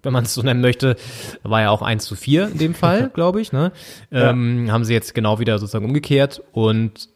wenn 0.01 0.13
man 0.13 0.23
es 0.23 0.33
so 0.33 0.41
nennen 0.41 0.61
möchte, 0.61 0.95
war 1.43 1.59
ja 1.61 1.71
auch 1.71 1.81
1 1.81 2.05
zu 2.05 2.15
4 2.15 2.51
in 2.53 2.57
dem 2.57 2.73
Fall, 2.73 3.09
glaube 3.13 3.41
ich. 3.41 3.51
Ne? 3.51 3.73
Ähm, 4.13 4.71
haben 4.71 4.85
sie 4.85 4.93
jetzt 4.93 5.13
genau 5.13 5.39
wieder 5.39 5.59
sozusagen 5.59 5.83
umgekehrt 5.83 6.41
und 6.53 7.09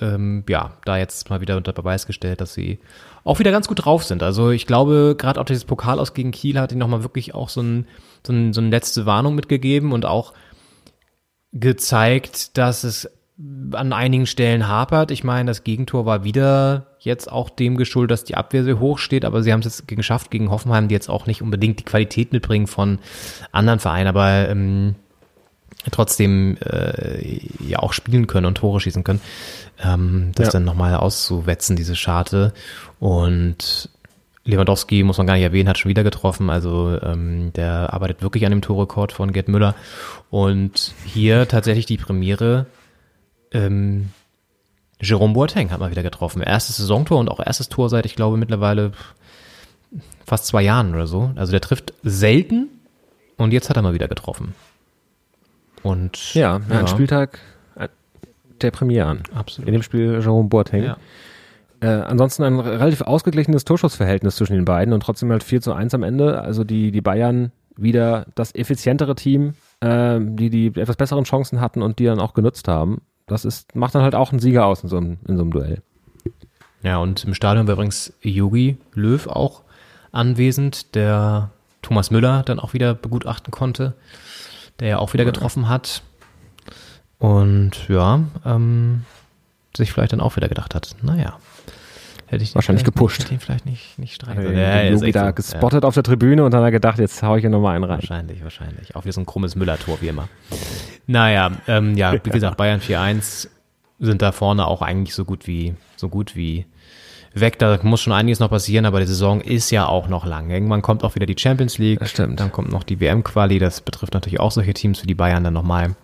ähm, 0.00 0.44
ja, 0.48 0.72
da 0.84 0.96
jetzt 0.96 1.30
mal 1.30 1.40
wieder 1.40 1.56
unter 1.56 1.72
Beweis 1.72 2.06
gestellt, 2.06 2.40
dass 2.40 2.54
sie 2.54 2.78
auch 3.24 3.38
wieder 3.38 3.50
ganz 3.50 3.68
gut 3.68 3.84
drauf 3.84 4.04
sind. 4.04 4.22
Also 4.22 4.50
ich 4.50 4.66
glaube, 4.66 5.14
gerade 5.18 5.40
auch 5.40 5.44
dieses 5.44 5.64
Pokal 5.64 5.98
aus 5.98 6.14
gegen 6.14 6.30
Kiel 6.30 6.58
hat 6.58 6.72
ihnen 6.72 6.78
nochmal 6.78 7.02
wirklich 7.02 7.34
auch 7.34 7.48
so, 7.48 7.60
ein, 7.60 7.86
so, 8.26 8.32
ein, 8.32 8.52
so 8.52 8.60
eine 8.60 8.70
letzte 8.70 9.06
Warnung 9.06 9.34
mitgegeben 9.34 9.92
und 9.92 10.06
auch 10.06 10.32
gezeigt, 11.52 12.56
dass 12.56 12.84
es 12.84 13.10
an 13.72 13.92
einigen 13.92 14.26
Stellen 14.26 14.68
hapert. 14.68 15.10
Ich 15.10 15.24
meine, 15.24 15.50
das 15.50 15.64
Gegentor 15.64 16.04
war 16.04 16.24
wieder 16.24 16.88
jetzt 16.98 17.32
auch 17.32 17.48
dem 17.48 17.76
geschuldet, 17.76 18.12
dass 18.12 18.24
die 18.24 18.36
Abwehr 18.36 18.64
sehr 18.64 18.78
hoch 18.78 18.98
steht, 18.98 19.24
aber 19.24 19.42
sie 19.42 19.52
haben 19.52 19.60
es 19.60 19.66
jetzt 19.66 19.88
geschafft 19.88 20.30
gegen 20.30 20.50
Hoffenheim, 20.50 20.88
die 20.88 20.94
jetzt 20.94 21.08
auch 21.08 21.26
nicht 21.26 21.40
unbedingt 21.40 21.78
die 21.80 21.84
Qualität 21.84 22.32
mitbringen 22.32 22.66
von 22.66 22.98
anderen 23.50 23.78
Vereinen, 23.78 24.08
aber 24.08 24.48
ähm, 24.48 24.96
trotzdem 25.90 26.56
äh, 26.64 27.40
ja 27.66 27.78
auch 27.78 27.92
spielen 27.92 28.26
können 28.26 28.46
und 28.46 28.56
Tore 28.56 28.80
schießen 28.80 29.04
können, 29.04 29.20
ähm, 29.82 30.32
das 30.34 30.46
Ja. 30.48 30.52
dann 30.52 30.64
nochmal 30.64 30.94
auszuwetzen, 30.94 31.76
diese 31.76 31.96
Scharte. 31.96 32.52
Und 32.98 33.88
Lewandowski, 34.44 35.02
muss 35.02 35.18
man 35.18 35.26
gar 35.26 35.34
nicht 35.34 35.42
erwähnen, 35.42 35.68
hat 35.68 35.78
schon 35.78 35.88
wieder 35.90 36.04
getroffen. 36.04 36.50
Also 36.50 36.98
ähm, 37.02 37.52
der 37.54 37.92
arbeitet 37.92 38.22
wirklich 38.22 38.44
an 38.44 38.50
dem 38.50 38.62
Torrekord 38.62 39.12
von 39.12 39.32
Gerd 39.32 39.48
Müller. 39.48 39.74
Und 40.30 40.92
hier 41.04 41.46
tatsächlich 41.48 41.86
die 41.86 41.96
Premiere. 41.98 42.66
Ähm, 43.52 44.10
Jerome 45.00 45.32
Boateng 45.34 45.70
hat 45.70 45.80
mal 45.80 45.90
wieder 45.90 46.02
getroffen. 46.02 46.42
Erstes 46.42 46.76
Saisontor 46.76 47.18
und 47.20 47.30
auch 47.30 47.40
erstes 47.40 47.68
Tor 47.70 47.88
seit, 47.88 48.04
ich 48.06 48.16
glaube, 48.16 48.36
mittlerweile 48.36 48.92
fast 50.26 50.46
zwei 50.46 50.62
Jahren 50.62 50.94
oder 50.94 51.06
so. 51.06 51.30
Also 51.36 51.52
der 51.52 51.60
trifft 51.62 51.94
selten 52.02 52.68
und 53.36 53.52
jetzt 53.52 53.70
hat 53.70 53.76
er 53.76 53.82
mal 53.82 53.94
wieder 53.94 54.08
getroffen. 54.08 54.54
Und 55.82 56.34
Ja, 56.34 56.60
ja. 56.68 56.78
ein 56.78 56.88
Spieltag 56.88 57.38
äh, 57.76 57.88
der 58.60 58.70
Premiere 58.70 59.06
an. 59.06 59.22
Absolut. 59.34 59.68
In 59.68 59.72
dem 59.72 59.82
Spiel 59.82 60.20
Jerome 60.20 60.48
Boateng. 60.48 60.84
Ja. 60.84 60.96
Äh, 61.80 61.86
ansonsten 61.86 62.42
ein 62.42 62.60
relativ 62.60 63.00
ausgeglichenes 63.00 63.64
Torschussverhältnis 63.64 64.36
zwischen 64.36 64.54
den 64.54 64.66
beiden 64.66 64.92
und 64.92 65.02
trotzdem 65.02 65.30
halt 65.30 65.42
4 65.42 65.62
zu 65.62 65.72
1 65.72 65.94
am 65.94 66.02
Ende. 66.02 66.40
Also 66.42 66.62
die, 66.64 66.90
die 66.92 67.00
Bayern 67.00 67.52
wieder 67.76 68.26
das 68.34 68.54
effizientere 68.54 69.14
Team, 69.14 69.54
äh, 69.80 70.18
die 70.20 70.50
die 70.50 70.66
etwas 70.66 70.96
besseren 70.96 71.24
Chancen 71.24 71.60
hatten 71.60 71.80
und 71.80 71.98
die 71.98 72.04
dann 72.04 72.20
auch 72.20 72.34
genutzt 72.34 72.68
haben. 72.68 73.00
Das 73.26 73.44
ist, 73.44 73.74
macht 73.74 73.94
dann 73.94 74.02
halt 74.02 74.14
auch 74.14 74.32
einen 74.32 74.40
Sieger 74.40 74.66
aus 74.66 74.82
in 74.82 74.88
so 74.88 74.98
einem, 74.98 75.18
in 75.26 75.36
so 75.36 75.42
einem 75.42 75.52
Duell. 75.52 75.82
Ja, 76.82 76.98
und 76.98 77.24
im 77.24 77.34
Stadion 77.34 77.66
war 77.66 77.74
übrigens 77.74 78.12
Yogi 78.22 78.76
Löw 78.94 79.26
auch 79.26 79.62
anwesend, 80.12 80.94
der 80.94 81.50
Thomas 81.82 82.10
Müller 82.10 82.42
dann 82.42 82.58
auch 82.58 82.72
wieder 82.74 82.94
begutachten 82.94 83.50
konnte, 83.50 83.94
der 84.80 84.88
ja 84.88 84.98
auch 84.98 85.12
wieder 85.12 85.24
getroffen 85.24 85.68
hat. 85.68 86.02
Und 87.18 87.88
ja, 87.88 88.20
ähm, 88.46 89.04
sich 89.76 89.92
vielleicht 89.92 90.12
dann 90.12 90.20
auch 90.20 90.36
wieder 90.36 90.48
gedacht 90.48 90.74
hat, 90.74 90.96
naja, 91.02 91.38
hätte 92.26 92.42
ich 92.42 92.50
den 92.50 92.54
Wahrscheinlich 92.54 92.84
gepusht. 92.84 93.20
Hätte 93.20 93.34
ich 93.34 93.38
den 93.38 93.40
vielleicht 93.40 93.66
nicht, 93.66 93.98
nicht 93.98 94.14
streichen 94.14 94.40
Ja, 94.42 94.48
sollen. 94.48 94.58
Ja, 94.58 94.82
Yogi 94.84 95.06
echt 95.06 95.16
da 95.16 95.30
gespottet 95.32 95.84
auf 95.84 95.94
der 95.94 96.02
Tribüne 96.02 96.44
und 96.44 96.52
dann 96.52 96.60
hat 96.60 96.68
er 96.68 96.72
gedacht, 96.72 96.98
jetzt 96.98 97.22
hau 97.22 97.36
ich 97.36 97.42
hier 97.42 97.50
nochmal 97.50 97.76
einen 97.76 97.84
Ja, 97.84 97.90
rein. 97.90 97.98
wahrscheinlich, 98.00 98.42
wahrscheinlich. 98.42 98.96
Auch 98.96 99.04
wieder 99.04 99.12
so 99.12 99.20
ein 99.20 99.26
krummes 99.26 99.54
Müller-Tor, 99.54 99.98
wie 100.00 100.08
immer. 100.08 100.28
Naja, 101.06 101.50
ähm, 101.68 101.96
ja, 101.96 102.12
wie 102.12 102.18
gesagt, 102.30 102.56
Bayern 102.56 102.80
4-1 102.80 103.48
sind 103.98 104.22
da 104.22 104.32
vorne 104.32 104.66
auch 104.66 104.80
eigentlich 104.80 105.14
so 105.14 105.26
gut 105.26 105.46
wie, 105.46 105.74
so 105.96 106.08
gut 106.08 106.36
wie 106.36 106.64
weg. 107.34 107.58
Da 107.58 107.78
muss 107.82 108.00
schon 108.00 108.12
einiges 108.12 108.40
noch 108.40 108.50
passieren, 108.50 108.86
aber 108.86 109.00
die 109.00 109.06
Saison 109.06 109.40
ist 109.40 109.70
ja 109.70 109.86
auch 109.86 110.08
noch 110.08 110.26
lang. 110.26 110.50
Irgendwann 110.50 110.82
kommt 110.82 111.04
auch 111.04 111.14
wieder 111.14 111.26
die 111.26 111.36
Champions 111.38 111.78
League. 111.78 111.98
Das 112.00 112.10
stimmt. 112.10 112.40
Dann 112.40 112.52
kommt 112.52 112.70
noch 112.72 112.82
die 112.82 113.00
WM-Quali. 113.00 113.58
Das 113.58 113.80
betrifft 113.80 114.14
natürlich 114.14 114.40
auch 114.40 114.50
solche 114.50 114.74
Teams 114.74 115.02
wie 115.02 115.06
die 115.06 115.14
Bayern 115.14 115.44
dann 115.44 115.54
nochmal. 115.54 115.94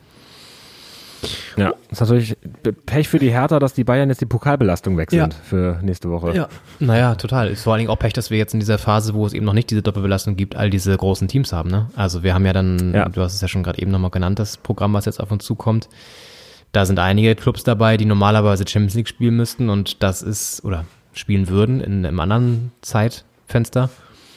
Ja, 1.56 1.72
ist 1.90 2.00
natürlich 2.00 2.36
Pech 2.84 3.08
für 3.08 3.18
die 3.18 3.30
Hertha, 3.30 3.58
dass 3.58 3.72
die 3.72 3.84
Bayern 3.84 4.10
jetzt 4.10 4.20
die 4.20 4.26
Pokalbelastung 4.26 4.98
weg 4.98 5.10
sind 5.10 5.32
Ja. 5.32 5.38
für 5.42 5.80
nächste 5.82 6.10
Woche. 6.10 6.48
Naja, 6.78 7.14
total. 7.14 7.48
Ist 7.48 7.62
vor 7.64 7.72
allen 7.72 7.78
Dingen 7.80 7.90
auch 7.90 7.98
Pech, 7.98 8.12
dass 8.12 8.30
wir 8.30 8.36
jetzt 8.36 8.52
in 8.52 8.60
dieser 8.60 8.76
Phase, 8.76 9.14
wo 9.14 9.24
es 9.26 9.32
eben 9.32 9.46
noch 9.46 9.54
nicht 9.54 9.70
diese 9.70 9.82
Doppelbelastung 9.82 10.36
gibt, 10.36 10.54
all 10.56 10.68
diese 10.68 10.94
großen 10.94 11.26
Teams 11.26 11.52
haben. 11.54 11.70
Ne? 11.70 11.88
Also 11.96 12.22
wir 12.22 12.34
haben 12.34 12.44
ja 12.44 12.52
dann, 12.52 12.92
Ja. 12.94 13.08
du 13.08 13.22
hast 13.22 13.34
es 13.34 13.40
ja 13.40 13.48
schon 13.48 13.62
gerade 13.62 13.80
eben 13.80 13.90
nochmal 13.90 14.10
genannt, 14.10 14.38
das 14.38 14.58
Programm, 14.58 14.92
was 14.92 15.06
jetzt 15.06 15.18
auf 15.18 15.32
uns 15.32 15.44
zukommt. 15.44 15.88
Da 16.72 16.84
sind 16.84 16.98
einige 16.98 17.34
Clubs 17.34 17.64
dabei, 17.64 17.96
die 17.96 18.04
normalerweise 18.04 18.64
Champions 18.68 18.94
League 18.94 19.08
spielen 19.08 19.36
müssten 19.36 19.70
und 19.70 20.02
das 20.02 20.20
ist, 20.22 20.62
oder 20.64 20.84
spielen 21.16 21.48
würden 21.48 21.80
in 21.80 22.04
einem 22.04 22.20
anderen 22.20 22.72
Zeitfenster. 22.82 23.90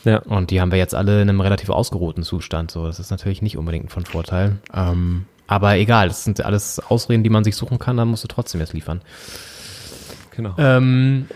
Ja. 0.06 0.20
Und 0.20 0.52
die 0.52 0.62
haben 0.62 0.72
wir 0.72 0.78
jetzt 0.78 0.96
alle 0.96 1.22
in 1.22 1.30
einem 1.30 1.42
relativ 1.42 1.70
ausgeruhten 1.70 2.24
Zustand. 2.24 2.72
So, 2.72 2.88
das 2.88 3.00
ist 3.00 3.12
natürlich 3.12 3.42
nicht 3.42 3.58
unbedingt 3.58 3.92
von 3.92 4.06
Vorteil. 4.06 4.58
Ähm, 4.74 5.26
aber 5.48 5.78
egal, 5.78 6.08
das 6.08 6.24
sind 6.24 6.44
alles 6.44 6.80
Ausreden, 6.80 7.24
die 7.24 7.30
man 7.30 7.44
sich 7.44 7.56
suchen 7.56 7.80
kann, 7.80 7.98
dann 7.98 8.08
musst 8.08 8.24
du 8.24 8.28
trotzdem 8.28 8.62
jetzt 8.62 8.74
liefern. 8.74 9.02
Genau. 10.36 10.56
Ähm, 10.58 11.28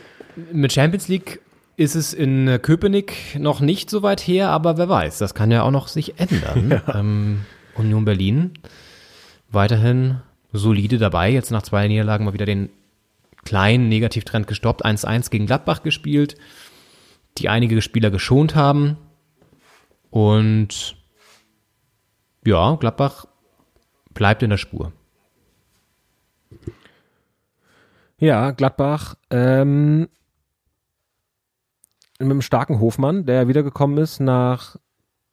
mit 0.51 0.71
Champions 0.71 1.07
League 1.07 1.41
ist 1.75 1.95
es 1.95 2.13
in 2.13 2.59
Köpenick 2.61 3.37
noch 3.39 3.59
nicht 3.59 3.89
so 3.89 4.03
weit 4.03 4.21
her, 4.21 4.49
aber 4.49 4.77
wer 4.77 4.87
weiß, 4.87 5.17
das 5.17 5.33
kann 5.33 5.51
ja 5.51 5.63
auch 5.63 5.71
noch 5.71 5.87
sich 5.87 6.19
ändern. 6.19 6.81
ähm, 6.93 7.45
Union 7.75 8.05
Berlin 8.05 8.51
weiterhin 9.51 10.21
solide 10.51 10.99
dabei. 10.99 11.31
Jetzt 11.31 11.51
nach 11.51 11.63
zwei 11.63 11.87
Niederlagen 11.87 12.25
mal 12.25 12.33
wieder 12.33 12.45
den 12.45 12.69
kleinen 13.45 13.89
Negativtrend 13.89 14.47
gestoppt. 14.47 14.85
1-1 14.85 15.29
gegen 15.29 15.45
Gladbach 15.45 15.83
gespielt, 15.83 16.35
die 17.37 17.49
einige 17.49 17.81
Spieler 17.81 18.11
geschont 18.11 18.55
haben. 18.55 18.97
Und 20.09 20.97
ja, 22.45 22.75
Gladbach 22.75 23.25
bleibt 24.13 24.43
in 24.43 24.49
der 24.49 24.57
Spur. 24.57 24.91
Ja, 28.17 28.51
Gladbach 28.51 29.15
ähm, 29.29 30.07
mit 32.19 32.31
einem 32.31 32.41
starken 32.41 32.79
Hofmann, 32.79 33.25
der 33.25 33.47
wiedergekommen 33.47 33.97
ist 33.97 34.19
nach 34.19 34.75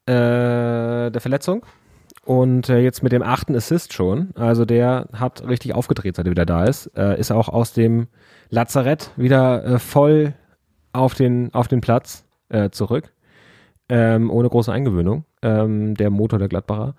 äh, 0.07 1.11
der 1.11 1.21
Verletzung 1.21 1.65
und 2.25 2.69
äh, 2.69 2.79
jetzt 2.81 3.03
mit 3.03 3.13
dem 3.13 3.23
achten 3.23 3.55
Assist 3.55 3.93
schon. 3.93 4.31
Also 4.35 4.65
der 4.65 5.09
hat 5.13 5.47
richtig 5.47 5.75
aufgedreht, 5.75 6.17
seit 6.17 6.27
er 6.27 6.31
wieder 6.31 6.47
da 6.47 6.65
ist. 6.65 6.87
Äh, 6.97 7.19
ist 7.19 7.33
auch 7.33 7.49
aus 7.49 7.73
dem 7.73 8.09
Lazarett 8.51 9.11
wieder 9.17 9.65
äh, 9.65 9.79
voll 9.79 10.35
auf 10.93 11.15
den, 11.15 11.53
auf 11.55 11.69
den 11.69 11.81
Platz 11.81 12.25
äh, 12.49 12.71
zurück. 12.71 13.13
Ähm, 13.89 14.31
ohne 14.31 14.49
große 14.49 14.73
Eingewöhnung. 14.73 15.25
Ähm, 15.43 15.95
der 15.95 16.11
Motor 16.11 16.39
der 16.39 16.49
Gladbacher. 16.49 16.95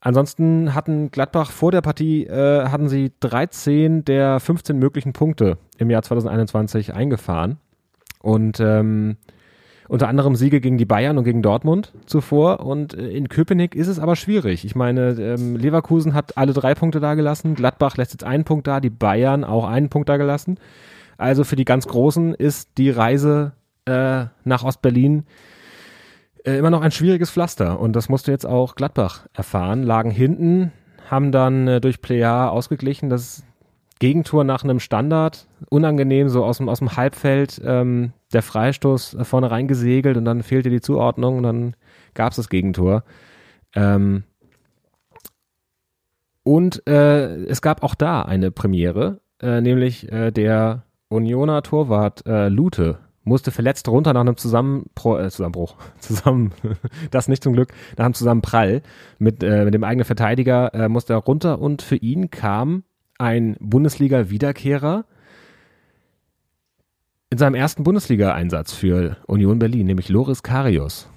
Ansonsten 0.00 0.74
hatten 0.74 1.10
Gladbach 1.10 1.50
vor 1.50 1.72
der 1.72 1.80
Partie, 1.80 2.24
äh, 2.24 2.68
hatten 2.68 2.88
sie 2.88 3.12
13 3.20 4.04
der 4.04 4.38
15 4.38 4.78
möglichen 4.78 5.12
Punkte 5.12 5.58
im 5.78 5.90
Jahr 5.90 6.02
2021 6.02 6.94
eingefahren. 6.94 7.58
Und 8.20 8.60
ähm, 8.60 9.16
unter 9.88 10.08
anderem 10.08 10.36
Siege 10.36 10.60
gegen 10.60 10.78
die 10.78 10.84
Bayern 10.84 11.18
und 11.18 11.24
gegen 11.24 11.42
Dortmund 11.42 11.92
zuvor. 12.06 12.60
Und 12.60 12.94
äh, 12.94 13.08
in 13.08 13.28
Köpenick 13.28 13.74
ist 13.74 13.88
es 13.88 13.98
aber 13.98 14.16
schwierig. 14.16 14.64
Ich 14.64 14.76
meine, 14.76 15.10
ähm, 15.12 15.56
Leverkusen 15.56 16.14
hat 16.14 16.36
alle 16.36 16.52
drei 16.52 16.74
Punkte 16.74 17.00
da 17.00 17.14
gelassen, 17.14 17.54
Gladbach 17.54 17.96
lässt 17.96 18.12
jetzt 18.12 18.24
einen 18.24 18.44
Punkt 18.44 18.66
da, 18.66 18.80
die 18.80 18.90
Bayern 18.90 19.44
auch 19.44 19.66
einen 19.66 19.88
Punkt 19.88 20.08
da 20.08 20.18
gelassen. 20.18 20.58
Also 21.16 21.42
für 21.42 21.56
die 21.56 21.64
ganz 21.64 21.88
Großen 21.88 22.34
ist 22.34 22.70
die 22.78 22.90
Reise 22.90 23.52
äh, 23.86 24.26
nach 24.44 24.62
Ostberlin 24.62 25.24
äh, 26.44 26.58
immer 26.58 26.70
noch 26.70 26.82
ein 26.82 26.92
schwieriges 26.92 27.30
Pflaster. 27.30 27.80
Und 27.80 27.94
das 27.94 28.08
musste 28.08 28.30
jetzt 28.30 28.46
auch 28.46 28.74
Gladbach 28.74 29.26
erfahren. 29.32 29.82
Lagen 29.82 30.10
hinten, 30.10 30.72
haben 31.10 31.32
dann 31.32 31.66
äh, 31.66 31.80
durch 31.80 32.00
Plea 32.00 32.48
ausgeglichen. 32.48 33.08
Das 33.08 33.42
Gegentor 33.98 34.44
nach 34.44 34.64
einem 34.64 34.80
Standard, 34.80 35.48
unangenehm, 35.70 36.28
so 36.28 36.44
aus 36.44 36.58
dem, 36.58 36.68
aus 36.68 36.78
dem 36.78 36.96
Halbfeld, 36.96 37.60
ähm, 37.64 38.12
der 38.32 38.42
Freistoß 38.42 39.18
vorne 39.22 39.50
reingesegelt 39.50 40.16
und 40.16 40.24
dann 40.24 40.42
fehlte 40.42 40.70
die 40.70 40.80
Zuordnung 40.80 41.38
und 41.38 41.42
dann 41.42 41.76
gab 42.14 42.30
es 42.30 42.36
das 42.36 42.48
Gegentor. 42.48 43.04
Ähm, 43.74 44.24
und 46.42 46.86
äh, 46.86 47.44
es 47.44 47.60
gab 47.60 47.82
auch 47.82 47.94
da 47.94 48.22
eine 48.22 48.50
Premiere, 48.50 49.20
äh, 49.40 49.60
nämlich 49.60 50.10
äh, 50.10 50.30
der 50.30 50.84
Unioner 51.08 51.62
Torwart 51.62 52.26
äh, 52.26 52.48
Lute 52.48 52.98
musste 53.24 53.50
verletzt 53.50 53.88
runter 53.88 54.14
nach 54.14 54.22
einem 54.22 54.36
Zusammenbruch, 54.36 55.18
äh, 55.18 55.30
Zusammenbruch, 55.30 55.76
zusammen, 56.00 56.52
das 57.10 57.28
nicht 57.28 57.42
zum 57.42 57.52
Glück, 57.52 57.72
nach 57.96 58.06
einem 58.06 58.14
Zusammenprall 58.14 58.82
mit, 59.18 59.42
äh, 59.42 59.64
mit 59.64 59.74
dem 59.74 59.84
eigenen 59.84 60.04
Verteidiger 60.04 60.74
äh, 60.74 60.88
musste 60.88 61.12
er 61.12 61.18
runter 61.18 61.60
und 61.60 61.82
für 61.82 61.96
ihn 61.96 62.30
kam 62.30 62.84
ein 63.18 63.56
Bundesliga-Wiederkehrer 63.60 65.04
in 67.30 67.38
seinem 67.38 67.54
ersten 67.54 67.84
Bundesliga-Einsatz 67.84 68.72
für 68.72 69.16
Union 69.26 69.58
Berlin, 69.58 69.86
nämlich 69.86 70.08
Loris 70.08 70.42
Karius. 70.42 71.08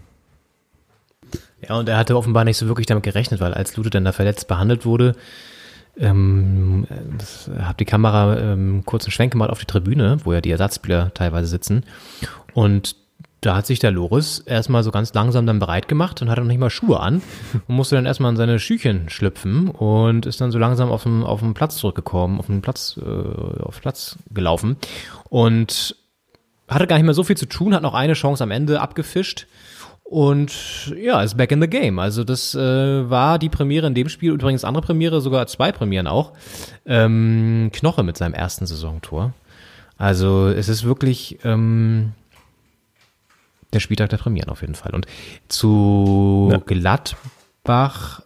Ja, 1.68 1.78
und 1.78 1.88
er 1.88 1.98
hatte 1.98 2.18
offenbar 2.18 2.44
nicht 2.44 2.58
so 2.58 2.68
wirklich 2.68 2.88
damit 2.88 3.04
gerechnet, 3.04 3.40
weil 3.40 3.54
als 3.54 3.78
Lute 3.78 3.92
dann 3.92 4.04
da 4.04 4.12
verletzt 4.12 4.48
behandelt 4.48 4.86
wurde, 4.86 5.16
ähm, 5.98 6.88
das, 7.18 7.50
hab 7.60 7.78
die 7.78 7.86
Kamera 7.86 8.38
ähm, 8.38 8.84
kurz 8.86 9.06
einen 9.06 9.12
Schwenk 9.12 9.34
gemacht 9.34 9.52
auf 9.52 9.60
die 9.60 9.66
Tribüne, 9.66 10.18
wo 10.24 10.34
ja 10.34 10.42
die 10.42 10.52
Ersatzspieler 10.52 11.14
teilweise 11.14 11.48
sitzen. 11.48 11.84
Und 12.54 12.96
da 13.42 13.56
hat 13.56 13.66
sich 13.66 13.80
der 13.80 13.90
Loris 13.90 14.40
erstmal 14.40 14.84
so 14.84 14.92
ganz 14.92 15.14
langsam 15.14 15.48
dann 15.48 15.58
bereit 15.58 15.88
gemacht 15.88 16.22
und 16.22 16.30
hatte 16.30 16.42
noch 16.42 16.48
nicht 16.48 16.60
mal 16.60 16.70
Schuhe 16.70 17.00
an 17.00 17.24
und 17.68 17.76
musste 17.76 17.96
dann 17.96 18.06
erstmal 18.06 18.32
in 18.32 18.38
seine 18.38 18.60
Schüchen 18.60 19.10
schlüpfen 19.10 19.68
und 19.68 20.28
ist 20.28 20.40
dann 20.40 20.52
so 20.52 20.60
langsam 20.60 20.92
auf 20.92 21.04
den, 21.04 21.24
auf 21.24 21.40
den 21.40 21.56
Platz 21.56 21.78
zurückgekommen, 21.78 22.40
auf 22.40 22.46
den 22.46 22.62
Platz, 22.62 23.00
äh, 23.04 23.62
auf 23.64 23.82
Platz 23.82 24.18
gelaufen 24.30 24.78
und 25.30 25.96
hatte 26.70 26.86
gar 26.86 26.98
nicht 26.98 27.06
mehr 27.06 27.16
so 27.16 27.24
viel 27.24 27.36
zu 27.36 27.48
tun, 27.48 27.74
hat 27.74 27.82
noch 27.82 27.96
eine 27.96 28.14
Chance 28.14 28.44
am 28.44 28.52
Ende 28.52 28.80
abgefischt 28.80 29.48
und 30.04 30.94
ja, 30.96 31.24
ist 31.24 31.36
back 31.36 31.52
in 31.52 31.62
the 31.62 31.68
game. 31.68 31.98
Also 31.98 32.24
das 32.24 32.54
äh, 32.54 33.10
war 33.10 33.40
die 33.40 33.50
Premiere 33.50 33.88
in 33.88 33.96
dem 33.96 34.10
Spiel, 34.10 34.34
übrigens 34.34 34.64
andere 34.64 34.86
Premiere, 34.86 35.20
sogar 35.20 35.48
zwei 35.48 35.72
Premieren 35.72 36.06
auch. 36.06 36.34
Ähm, 36.86 37.72
Knoche 37.74 38.04
mit 38.04 38.18
seinem 38.18 38.34
ersten 38.34 38.68
Saisontor. 38.68 39.34
Also 39.98 40.48
es 40.48 40.70
ist 40.70 40.84
wirklich 40.84 41.40
ähm, 41.44 42.14
der 43.74 43.80
Spieltag 43.80 44.10
der 44.10 44.18
Premieren 44.18 44.50
auf 44.50 44.62
jeden 44.62 44.76
Fall. 44.76 44.94
Und 44.94 45.06
zu 45.48 46.50
Ja. 46.52 46.58
Gladbach 46.58 48.22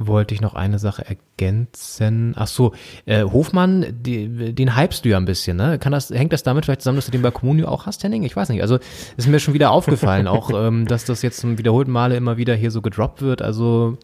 wollte 0.00 0.34
ich 0.34 0.40
noch 0.40 0.54
eine 0.54 0.78
Sache 0.78 1.04
ergänzen. 1.06 2.34
Ach 2.36 2.46
so, 2.46 2.72
äh, 3.04 3.22
Hofmann, 3.22 3.86
die, 3.90 4.54
den 4.54 4.76
hypst 4.76 5.04
du 5.04 5.10
ja 5.10 5.18
ein 5.18 5.26
bisschen, 5.26 5.58
ne? 5.58 5.78
Kann 5.78 5.92
das, 5.92 6.08
hängt 6.08 6.32
das 6.32 6.42
damit 6.42 6.64
vielleicht 6.64 6.80
zusammen, 6.80 6.96
dass 6.96 7.04
du 7.04 7.12
den 7.12 7.20
bei 7.22 7.30
Comunio 7.30 7.68
auch 7.68 7.84
hast, 7.84 8.02
Henning? 8.02 8.22
Ich 8.22 8.34
weiß 8.34 8.48
nicht. 8.48 8.62
Also 8.62 8.78
ist 9.18 9.28
mir 9.28 9.38
schon 9.40 9.52
wieder 9.52 9.70
aufgefallen, 9.70 10.26
auch 10.26 10.50
ähm, 10.54 10.86
dass 10.86 11.04
das 11.04 11.20
jetzt 11.20 11.38
zum 11.40 11.58
wiederholten 11.58 11.90
Male 11.90 12.16
immer 12.16 12.38
wieder 12.38 12.54
hier 12.54 12.70
so 12.70 12.80
gedroppt 12.80 13.20
wird. 13.20 13.42
Also 13.42 13.98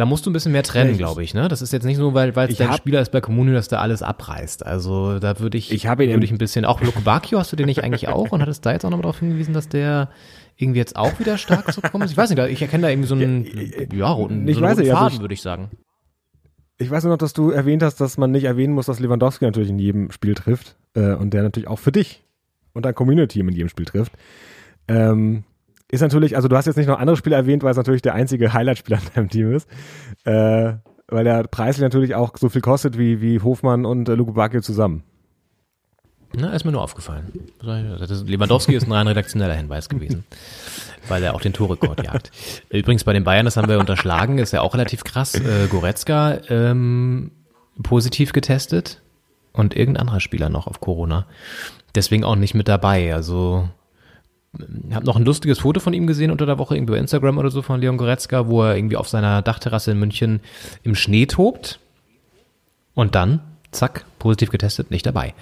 da 0.00 0.06
musst 0.06 0.26
du 0.26 0.30
ein 0.30 0.32
bisschen 0.32 0.52
mehr 0.52 0.62
trennen, 0.62 0.96
glaube 0.96 1.22
ich, 1.22 1.34
ne? 1.34 1.46
Das 1.48 1.62
ist 1.62 1.72
jetzt 1.72 1.84
nicht 1.84 1.98
nur, 1.98 2.14
weil 2.14 2.30
es 2.36 2.56
dein 2.56 2.70
hab- 2.70 2.78
Spieler 2.78 3.00
ist 3.00 3.12
bei 3.12 3.20
Comunio, 3.20 3.54
dass 3.54 3.68
der 3.68 3.80
alles 3.80 4.02
abreißt. 4.02 4.64
Also 4.66 5.18
da 5.18 5.38
würde 5.38 5.58
ich, 5.58 5.70
Ich 5.72 5.86
habe 5.86 6.02
ihn 6.04 6.08
würde 6.10 6.16
im- 6.18 6.22
ich 6.24 6.32
ein 6.32 6.38
bisschen, 6.38 6.64
auch 6.64 6.80
Luke 6.80 7.00
Bacchio 7.02 7.38
hast 7.38 7.52
du 7.52 7.56
den 7.56 7.66
nicht 7.66 7.84
eigentlich 7.84 8.08
auch 8.08 8.32
und 8.32 8.40
hattest 8.42 8.64
da 8.66 8.72
jetzt 8.72 8.84
auch 8.84 8.90
nochmal 8.90 9.02
darauf 9.02 9.20
hingewiesen, 9.20 9.54
dass 9.54 9.68
der 9.68 10.08
irgendwie 10.56 10.78
jetzt 10.80 10.96
auch 10.96 11.18
wieder 11.20 11.38
stark 11.38 11.72
zu 11.72 11.80
kommen 11.82 12.04
ist? 12.04 12.10
Ich 12.12 12.16
weiß 12.16 12.30
nicht, 12.30 12.38
ich 12.48 12.62
erkenne 12.62 12.82
da 12.84 12.88
irgendwie 12.88 13.08
so 13.08 13.14
einen, 13.14 13.46
ja, 13.92 14.08
roten, 14.10 14.48
ich 14.48 14.56
so 14.56 14.64
einen 14.64 14.70
weiß 14.70 14.78
roten 14.78 14.90
also 14.90 15.00
Faden, 15.00 15.14
ich- 15.16 15.20
würde 15.20 15.34
ich 15.34 15.42
sagen. 15.42 15.70
Ich 16.78 16.90
weiß 16.90 17.04
nur 17.04 17.12
noch, 17.12 17.18
dass 17.18 17.34
du 17.34 17.50
erwähnt 17.50 17.82
hast, 17.82 18.00
dass 18.00 18.16
man 18.16 18.30
nicht 18.30 18.44
erwähnen 18.44 18.72
muss, 18.72 18.86
dass 18.86 19.00
Lewandowski 19.00 19.44
natürlich 19.44 19.68
in 19.68 19.78
jedem 19.78 20.10
Spiel 20.10 20.34
trifft 20.34 20.76
äh, 20.94 21.12
und 21.12 21.34
der 21.34 21.42
natürlich 21.42 21.68
auch 21.68 21.78
für 21.78 21.92
dich 21.92 22.24
und 22.72 22.86
dein 22.86 22.94
Community 22.94 23.40
in 23.40 23.48
jedem 23.50 23.68
Spiel 23.68 23.84
trifft. 23.84 24.12
Ähm, 24.88 25.44
ist 25.90 26.00
natürlich, 26.00 26.36
also 26.36 26.48
du 26.48 26.56
hast 26.56 26.66
jetzt 26.66 26.76
nicht 26.76 26.86
noch 26.86 26.98
andere 26.98 27.16
Spieler 27.16 27.36
erwähnt, 27.36 27.62
weil 27.62 27.72
es 27.72 27.76
natürlich 27.76 28.02
der 28.02 28.14
einzige 28.14 28.52
Highlight-Spieler 28.52 28.98
in 28.98 29.14
deinem 29.14 29.28
Team 29.28 29.52
ist. 29.52 29.68
Äh, 30.24 30.74
weil 31.08 31.26
er 31.26 31.42
preislich 31.44 31.82
natürlich 31.82 32.14
auch 32.14 32.36
so 32.36 32.48
viel 32.48 32.62
kostet 32.62 32.96
wie, 32.96 33.20
wie 33.20 33.40
Hofmann 33.40 33.84
und 33.84 34.08
äh, 34.08 34.14
Luke 34.14 34.32
Bacchio 34.32 34.60
zusammen. 34.60 35.02
Na, 36.32 36.52
ist 36.52 36.64
mir 36.64 36.70
nur 36.70 36.82
aufgefallen. 36.82 37.32
Lewandowski 37.60 38.74
ist 38.76 38.86
ein 38.86 38.92
rein 38.92 39.08
redaktioneller 39.08 39.54
Hinweis 39.54 39.88
gewesen, 39.88 40.24
weil 41.08 41.24
er 41.24 41.34
auch 41.34 41.40
den 41.40 41.52
Torrekord 41.52 42.04
jagt. 42.04 42.30
Übrigens 42.70 43.02
bei 43.02 43.12
den 43.12 43.24
Bayern, 43.24 43.44
das 43.44 43.56
haben 43.56 43.68
wir 43.68 43.80
unterschlagen, 43.80 44.38
ist 44.38 44.52
ja 44.52 44.60
auch 44.60 44.74
relativ 44.74 45.02
krass. 45.02 45.34
Äh, 45.34 45.66
Goretzka 45.68 46.38
ähm, 46.48 47.32
positiv 47.82 48.32
getestet 48.32 49.02
und 49.52 49.74
irgendein 49.74 50.02
anderer 50.02 50.20
Spieler 50.20 50.50
noch 50.50 50.68
auf 50.68 50.80
Corona. 50.80 51.26
Deswegen 51.96 52.22
auch 52.22 52.36
nicht 52.36 52.54
mit 52.54 52.68
dabei. 52.68 53.12
Also 53.12 53.68
habe 54.92 55.06
noch 55.06 55.16
ein 55.16 55.24
lustiges 55.24 55.60
Foto 55.60 55.80
von 55.80 55.92
ihm 55.92 56.06
gesehen 56.06 56.30
unter 56.30 56.44
der 56.46 56.58
Woche, 56.58 56.74
irgendwie 56.76 56.94
bei 56.94 56.98
Instagram 56.98 57.38
oder 57.38 57.50
so 57.50 57.62
von 57.62 57.80
Leon 57.80 57.96
Goretzka, 57.96 58.48
wo 58.48 58.62
er 58.64 58.76
irgendwie 58.76 58.96
auf 58.96 59.08
seiner 59.08 59.42
Dachterrasse 59.42 59.92
in 59.92 59.98
München 59.98 60.40
im 60.82 60.94
Schnee 60.94 61.26
tobt. 61.26 61.78
Und 62.94 63.14
dann, 63.14 63.40
zack, 63.70 64.04
positiv 64.18 64.50
getestet, 64.50 64.90
nicht 64.90 65.06
dabei. 65.06 65.34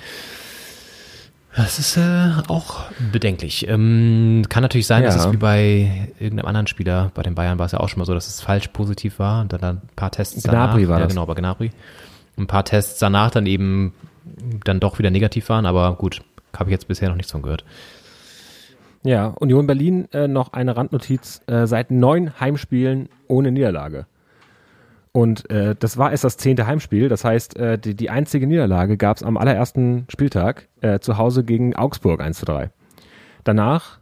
Das 1.56 1.78
ist 1.78 1.96
äh, 1.96 2.30
auch 2.46 2.84
bedenklich. 3.10 3.66
Ähm, 3.66 4.44
kann 4.48 4.62
natürlich 4.62 4.86
sein, 4.86 5.02
dass 5.02 5.16
Ja. 5.16 5.24
es 5.26 5.32
wie 5.32 5.38
bei 5.38 6.08
irgendeinem 6.20 6.46
anderen 6.46 6.66
Spieler, 6.68 7.10
bei 7.14 7.22
den 7.22 7.34
Bayern 7.34 7.58
war 7.58 7.66
es 7.66 7.72
ja 7.72 7.80
auch 7.80 7.88
schon 7.88 7.98
mal 7.98 8.04
so, 8.04 8.14
dass 8.14 8.28
es 8.28 8.40
falsch 8.40 8.68
positiv 8.68 9.18
war 9.18 9.40
und 9.40 9.52
dann, 9.52 9.60
dann 9.60 9.76
ein 9.78 9.88
paar 9.96 10.10
Tests 10.12 10.42
Gnabry 10.44 10.82
danach. 10.82 10.88
war 10.88 10.98
ja, 10.98 11.04
das. 11.06 11.14
genau, 11.14 11.26
bei 11.26 11.34
Gnabry. 11.34 11.72
Ein 12.36 12.46
paar 12.46 12.64
Tests 12.64 12.98
danach 13.00 13.30
dann 13.30 13.46
eben 13.46 13.92
dann 14.64 14.78
doch 14.78 14.98
wieder 15.00 15.10
negativ 15.10 15.48
waren, 15.48 15.66
aber 15.66 15.94
gut, 15.96 16.20
habe 16.56 16.70
ich 16.70 16.72
jetzt 16.72 16.86
bisher 16.86 17.08
noch 17.08 17.16
nichts 17.16 17.32
von 17.32 17.42
gehört. 17.42 17.64
Ja, 19.08 19.28
Union 19.28 19.66
Berlin 19.66 20.06
äh, 20.12 20.28
noch 20.28 20.52
eine 20.52 20.76
Randnotiz, 20.76 21.40
äh, 21.46 21.66
seit 21.66 21.90
neun 21.90 22.38
Heimspielen 22.40 23.08
ohne 23.26 23.50
Niederlage. 23.50 24.04
Und 25.12 25.50
äh, 25.50 25.74
das 25.78 25.96
war 25.96 26.10
erst 26.10 26.24
das 26.24 26.36
zehnte 26.36 26.66
Heimspiel, 26.66 27.08
das 27.08 27.24
heißt, 27.24 27.56
äh, 27.56 27.78
die, 27.78 27.94
die 27.94 28.10
einzige 28.10 28.46
Niederlage 28.46 28.98
gab 28.98 29.16
es 29.16 29.22
am 29.22 29.38
allerersten 29.38 30.04
Spieltag 30.10 30.68
äh, 30.82 30.98
zu 30.98 31.16
Hause 31.16 31.42
gegen 31.42 31.74
Augsburg 31.74 32.20
1 32.20 32.40
zu 32.40 32.44
3. 32.44 32.70
Danach 33.44 34.00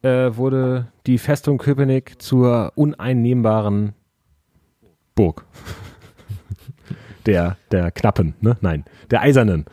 äh, 0.00 0.30
wurde 0.34 0.86
die 1.06 1.18
Festung 1.18 1.58
Köpenick 1.58 2.22
zur 2.22 2.72
uneinnehmbaren 2.74 3.92
Burg. 5.14 5.44
der, 7.26 7.58
der 7.70 7.90
Knappen, 7.90 8.32
ne? 8.40 8.56
Nein, 8.62 8.86
der 9.10 9.20
Eisernen 9.20 9.66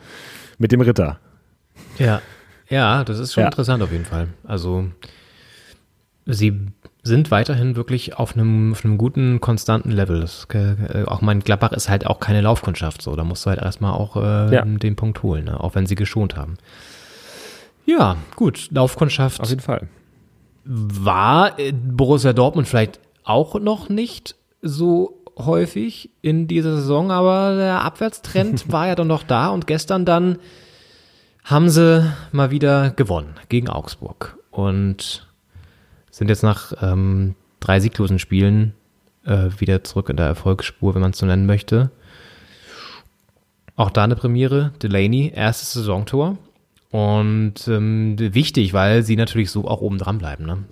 mit 0.58 0.70
dem 0.70 0.82
Ritter. 0.82 1.18
Ja, 1.96 2.20
ja, 2.68 3.04
das 3.04 3.18
ist 3.18 3.32
schon 3.32 3.42
Ja. 3.42 3.46
interessant 3.48 3.82
auf 3.82 3.92
jeden 3.92 4.04
Fall. 4.04 4.28
Also 4.44 4.86
sie 6.26 6.52
sind 7.02 7.30
weiterhin 7.30 7.76
wirklich 7.76 8.16
auf 8.18 8.34
einem, 8.34 8.72
auf 8.72 8.84
einem 8.84 8.98
guten, 8.98 9.40
konstanten 9.40 9.90
Level. 9.92 10.20
Das, 10.20 10.46
äh, 10.52 11.04
auch 11.06 11.20
mein 11.20 11.40
Gladbach 11.40 11.72
ist 11.72 11.88
halt 11.88 12.06
auch 12.06 12.18
keine 12.18 12.40
Laufkundschaft 12.40 13.00
so. 13.00 13.14
Da 13.14 13.22
musst 13.24 13.46
du 13.46 13.50
halt 13.50 13.60
erstmal 13.60 13.92
auch 13.92 14.16
äh, 14.16 14.54
Ja. 14.54 14.64
den 14.64 14.96
Punkt 14.96 15.22
holen, 15.22 15.44
ne? 15.44 15.60
auch 15.60 15.74
wenn 15.76 15.86
sie 15.86 15.94
geschont 15.94 16.36
haben. 16.36 16.54
Ja, 17.84 18.16
gut, 18.34 18.68
Laufkundschaft 18.72 19.40
Auf 19.40 19.48
jeden 19.48 19.60
Fall. 19.60 19.86
war 20.64 21.56
äh, 21.60 21.72
Borussia 21.72 22.32
Dortmund 22.32 22.66
vielleicht 22.66 22.98
auch 23.22 23.60
noch 23.60 23.88
nicht 23.88 24.34
so 24.62 25.22
häufig 25.38 26.10
in 26.22 26.48
dieser 26.48 26.74
Saison, 26.76 27.12
aber 27.12 27.54
der 27.54 27.82
Abwärtstrend 27.82 28.64
war 28.72 28.88
ja 28.88 28.96
dann 28.96 29.06
noch 29.06 29.22
da 29.22 29.50
und 29.50 29.68
gestern 29.68 30.04
dann 30.04 30.38
haben 31.46 31.68
sie 31.68 32.12
mal 32.32 32.50
wieder 32.50 32.90
gewonnen 32.90 33.36
gegen 33.48 33.68
Augsburg 33.68 34.36
und 34.50 35.28
sind 36.10 36.28
jetzt 36.28 36.42
nach 36.42 36.72
ähm, 36.82 37.36
drei 37.60 37.78
sieglosen 37.78 38.18
Spielen 38.18 38.74
äh, 39.24 39.48
wieder 39.58 39.84
zurück 39.84 40.08
in 40.08 40.16
der 40.16 40.26
Erfolgsspur, 40.26 40.94
wenn 40.94 41.02
man 41.02 41.12
es 41.12 41.18
so 41.18 41.26
nennen 41.26 41.46
möchte. 41.46 41.90
Auch 43.76 43.90
da 43.90 44.04
eine 44.04 44.16
Premiere, 44.16 44.72
Delaney, 44.82 45.32
erstes 45.34 45.72
Saisontor. 45.72 46.36
Und 46.90 47.68
ähm, 47.68 48.16
wichtig, 48.18 48.72
weil 48.72 49.02
sie 49.02 49.16
natürlich 49.16 49.50
so 49.50 49.68
auch 49.68 49.80
oben 49.80 49.98
dran 49.98 50.18
bleiben. 50.18 50.46
Ne? 50.46 50.64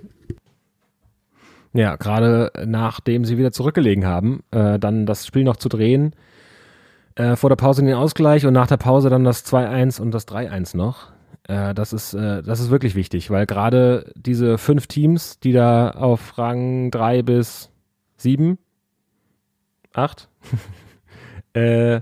Ja, 1.73 1.97
gerade 1.97 2.51
nachdem 2.67 3.25
sie 3.25 3.39
wieder 3.39 3.53
zurückgelegen 3.53 4.07
haben, 4.07 4.43
äh, 4.51 4.79
dann 4.79 5.07
das 5.07 5.27
Spiel 5.27 5.45
noch 5.45 5.57
zu 5.57 5.69
drehen, 5.69 6.15
äh, 7.17 7.37
vor 7.37 7.51
der 7.51 7.57
Pause 7.57 7.83
den 7.83 7.95
Ausgleich 7.95 8.47
und 8.47 8.53
nach 8.53 8.67
der 8.67 8.77
Pause 8.77 9.11
dann 9.11 9.25
das 9.25 9.45
2-1 9.47 10.01
und 10.01 10.11
das 10.11 10.27
3-1 10.27 10.77
noch. 10.77 11.13
Äh, 11.47 11.75
das, 11.75 11.93
ist, 11.93 12.15
äh, 12.15 12.43
das 12.43 12.61
ist 12.61 12.71
wirklich 12.71 12.95
wichtig, 12.95 13.31
weil 13.31 13.47
gerade 13.47 14.13
diese 14.17 14.59
fünf 14.59 14.87
Teams, 14.87 15.39
die 15.41 15.53
da 15.53 15.91
auf 15.91 16.39
Rang 16.39 16.91
3 16.91 17.23
bis 17.23 17.71
7, 18.17 18.59
8, 19.93 20.29
äh, 21.53 22.01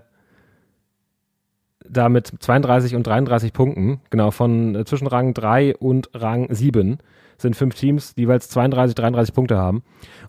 da 1.89 2.09
mit 2.09 2.33
32 2.39 2.95
und 2.95 3.07
33 3.07 3.53
Punkten, 3.53 4.01
genau, 4.11 4.31
von 4.31 4.75
äh, 4.75 4.85
zwischen 4.85 5.07
Rang 5.07 5.35
3 5.35 5.77
und 5.77 6.11
Rang 6.15 6.47
7 6.51 6.99
sind 7.43 7.55
fünf 7.57 7.75
Teams, 7.75 8.15
die 8.15 8.23
jeweils 8.23 8.49
32, 8.49 8.95
33 8.95 9.35
Punkte 9.35 9.57
haben. 9.59 9.83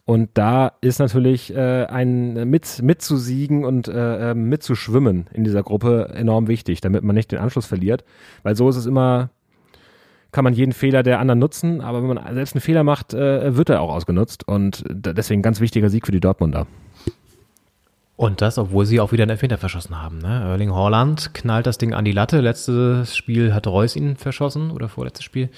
Und 0.05 0.31
da 0.33 0.73
ist 0.81 0.99
natürlich 0.99 1.55
äh, 1.55 1.85
ein 1.85 2.49
mit, 2.49 2.81
mitzusiegen 2.81 3.63
und 3.63 3.87
äh, 3.87 4.31
äh, 4.31 4.33
mitzuschwimmen 4.33 5.27
in 5.33 5.43
dieser 5.45 5.63
Gruppe 5.63 6.09
enorm 6.13 6.47
wichtig, 6.47 6.81
damit 6.81 7.03
man 7.03 7.15
nicht 7.15 7.31
den 7.31 7.39
Anschluss 7.39 7.65
verliert. 7.65 8.03
Weil 8.43 8.55
so 8.55 8.67
ist 8.67 8.75
es 8.75 8.85
immer, 8.85 9.29
kann 10.31 10.43
man 10.43 10.53
jeden 10.53 10.73
Fehler 10.73 11.03
der 11.03 11.19
anderen 11.19 11.39
nutzen, 11.39 11.79
aber 11.79 12.01
wenn 12.01 12.13
man 12.15 12.33
selbst 12.35 12.55
einen 12.55 12.61
Fehler 12.61 12.83
macht, 12.83 13.13
äh, 13.13 13.55
wird 13.55 13.69
er 13.69 13.79
auch 13.81 13.93
ausgenutzt. 13.93 14.45
Und 14.47 14.83
d- 14.89 15.13
deswegen 15.13 15.41
ganz 15.41 15.61
wichtiger 15.61 15.89
Sieg 15.89 16.05
für 16.05 16.11
die 16.11 16.19
Dortmunder. 16.19 16.67
Und 18.15 18.41
das, 18.41 18.57
obwohl 18.59 18.85
sie 18.85 18.99
auch 18.99 19.11
wieder 19.11 19.23
einen 19.23 19.31
Elfmeter 19.31 19.57
verschossen 19.57 19.99
haben. 20.01 20.19
Ne? 20.19 20.27
Erling 20.43 20.71
Haaland 20.73 21.33
knallt 21.33 21.65
das 21.65 21.79
Ding 21.79 21.93
an 21.93 22.05
die 22.05 22.11
Latte. 22.11 22.41
Letztes 22.41 23.17
Spiel 23.17 23.53
hat 23.53 23.65
Reus 23.65 23.95
ihn 23.95 24.17
verschossen 24.17 24.69
oder 24.69 24.87
vorletztes 24.87 25.23
Spiel. 25.25 25.49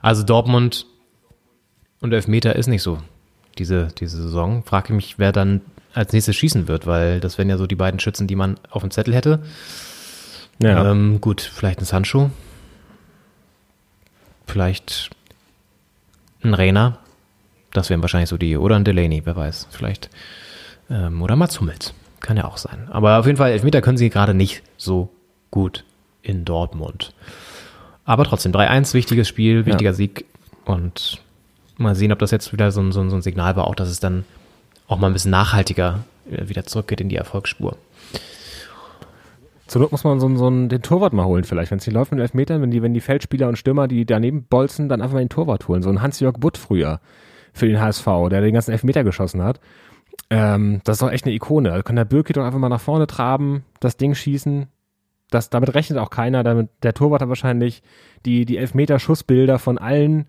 Also 0.00 0.22
Dortmund 0.22 0.86
und 2.04 2.12
Elfmeter 2.12 2.54
ist 2.54 2.66
nicht 2.66 2.82
so 2.82 2.98
diese, 3.56 3.88
diese 3.98 4.20
Saison. 4.20 4.62
Frage 4.62 4.88
ich 4.88 4.94
mich, 4.94 5.18
wer 5.18 5.32
dann 5.32 5.62
als 5.94 6.12
nächstes 6.12 6.36
schießen 6.36 6.68
wird, 6.68 6.86
weil 6.86 7.18
das 7.18 7.38
wären 7.38 7.48
ja 7.48 7.56
so 7.56 7.66
die 7.66 7.76
beiden 7.76 7.98
Schützen, 7.98 8.26
die 8.26 8.36
man 8.36 8.58
auf 8.68 8.82
dem 8.82 8.90
Zettel 8.90 9.14
hätte. 9.14 9.42
Ja. 10.62 10.90
Ähm, 10.90 11.22
gut, 11.22 11.40
vielleicht 11.40 11.80
ein 11.80 11.86
Sancho. 11.86 12.30
Vielleicht 14.46 15.10
ein 16.42 16.52
Reiner. 16.52 16.98
Das 17.72 17.88
wären 17.88 18.02
wahrscheinlich 18.02 18.28
so 18.28 18.36
die. 18.36 18.58
Oder 18.58 18.76
ein 18.76 18.84
Delaney, 18.84 19.22
wer 19.24 19.34
weiß. 19.34 19.68
Vielleicht. 19.70 20.10
Ähm, 20.90 21.22
oder 21.22 21.36
Mats 21.36 21.58
Hummels. 21.58 21.94
Kann 22.20 22.36
ja 22.36 22.44
auch 22.44 22.58
sein. 22.58 22.86
Aber 22.90 23.18
auf 23.18 23.24
jeden 23.24 23.38
Fall, 23.38 23.52
Elfmeter 23.52 23.80
können 23.80 23.96
sie 23.96 24.10
gerade 24.10 24.34
nicht 24.34 24.62
so 24.76 25.08
gut 25.50 25.84
in 26.20 26.44
Dortmund. 26.44 27.14
Aber 28.04 28.24
trotzdem, 28.24 28.52
3-1, 28.52 28.92
wichtiges 28.92 29.26
Spiel, 29.26 29.64
wichtiger 29.64 29.94
Sieg. 29.94 30.26
Und 30.66 31.23
mal 31.76 31.94
sehen, 31.94 32.12
ob 32.12 32.18
das 32.18 32.30
jetzt 32.30 32.52
wieder 32.52 32.70
so 32.70 32.80
ein, 32.80 32.92
so 32.92 33.00
ein, 33.00 33.22
Signal 33.22 33.56
war, 33.56 33.66
auch 33.66 33.74
dass 33.74 33.88
es 33.88 34.00
dann 34.00 34.24
auch 34.86 34.98
mal 34.98 35.08
ein 35.08 35.12
bisschen 35.12 35.30
nachhaltiger 35.30 36.04
äh, 36.30 36.48
wieder 36.48 36.64
zurückgeht 36.64 37.00
in 37.00 37.08
die 37.08 37.16
Erfolgsspur. 37.16 37.76
Zur 39.66 39.80
Not 39.80 39.92
muss 39.92 40.04
man 40.04 40.20
so, 40.20 40.36
so 40.36 40.46
einen, 40.46 40.68
den 40.68 40.82
Torwart 40.82 41.12
mal 41.12 41.24
holen 41.24 41.44
vielleicht, 41.44 41.70
wenn 41.70 41.78
es 41.78 41.86
nicht 41.86 41.94
läuft 41.94 42.12
mit 42.12 42.20
Elfmetern, 42.20 42.60
wenn 42.60 42.70
die, 42.70 42.82
wenn 42.82 42.94
die 42.94 43.00
Feldspieler 43.00 43.48
und 43.48 43.56
Stürmer, 43.56 43.88
die 43.88 44.04
daneben 44.04 44.44
bolzen, 44.44 44.88
dann 44.88 45.00
einfach 45.00 45.14
mal 45.14 45.20
den 45.20 45.30
Torwart 45.30 45.66
holen. 45.68 45.82
So 45.82 45.90
ein 45.90 46.02
Hans-Jörg 46.02 46.34
Butt 46.38 46.58
früher 46.58 47.00
für 47.52 47.66
den 47.66 47.80
HSV, 47.80 48.06
der 48.30 48.40
den 48.40 48.52
ganzen 48.52 48.72
Elfmeter 48.72 49.04
geschossen 49.04 49.42
hat. 49.42 49.60
Ähm, 50.30 50.80
das 50.84 50.96
ist 50.96 51.02
doch 51.02 51.10
echt 51.10 51.24
eine 51.24 51.34
Ikone. 51.34 51.70
Da 51.70 51.82
kann 51.82 51.96
der 51.96 52.04
Birki 52.04 52.32
doch 52.32 52.44
einfach 52.44 52.58
mal 52.58 52.68
nach 52.68 52.80
vorne 52.80 53.06
traben, 53.06 53.64
das 53.80 53.96
Ding 53.96 54.14
schießen. 54.14 54.66
Das, 55.30 55.50
damit 55.50 55.74
rechnet 55.74 55.98
auch 55.98 56.10
keiner. 56.10 56.42
Damit, 56.44 56.68
der 56.82 56.94
Torwart 56.94 57.22
hat 57.22 57.28
wahrscheinlich 57.28 57.82
die, 58.26 58.44
die 58.44 58.58
Elfmeter-Schussbilder 58.58 59.58
von 59.58 59.78
allen 59.78 60.26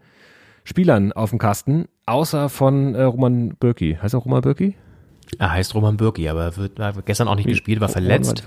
Spielern 0.66 1.14
auf 1.14 1.30
dem 1.30 1.40
Kasten, 1.40 1.88
außer 2.06 2.50
von 2.50 2.94
äh, 2.96 3.04
Roman 3.04 3.56
Birki. 3.58 3.98
Heißt 4.02 4.14
er 4.16 4.20
Roman 4.20 4.42
Birki? 4.42 4.76
Er 5.40 5.52
heißt 5.52 5.74
Roman 5.76 5.96
Birki, 5.98 6.28
aber 6.28 6.44
er 6.44 6.58
wird, 6.58 6.80
hat 6.80 7.06
gestern 7.06 7.28
auch 7.28 7.36
nicht 7.36 7.48
gespielt, 7.48 7.80
war 7.82 7.90
Oh, 7.90 7.94
verletzt. 7.94 8.44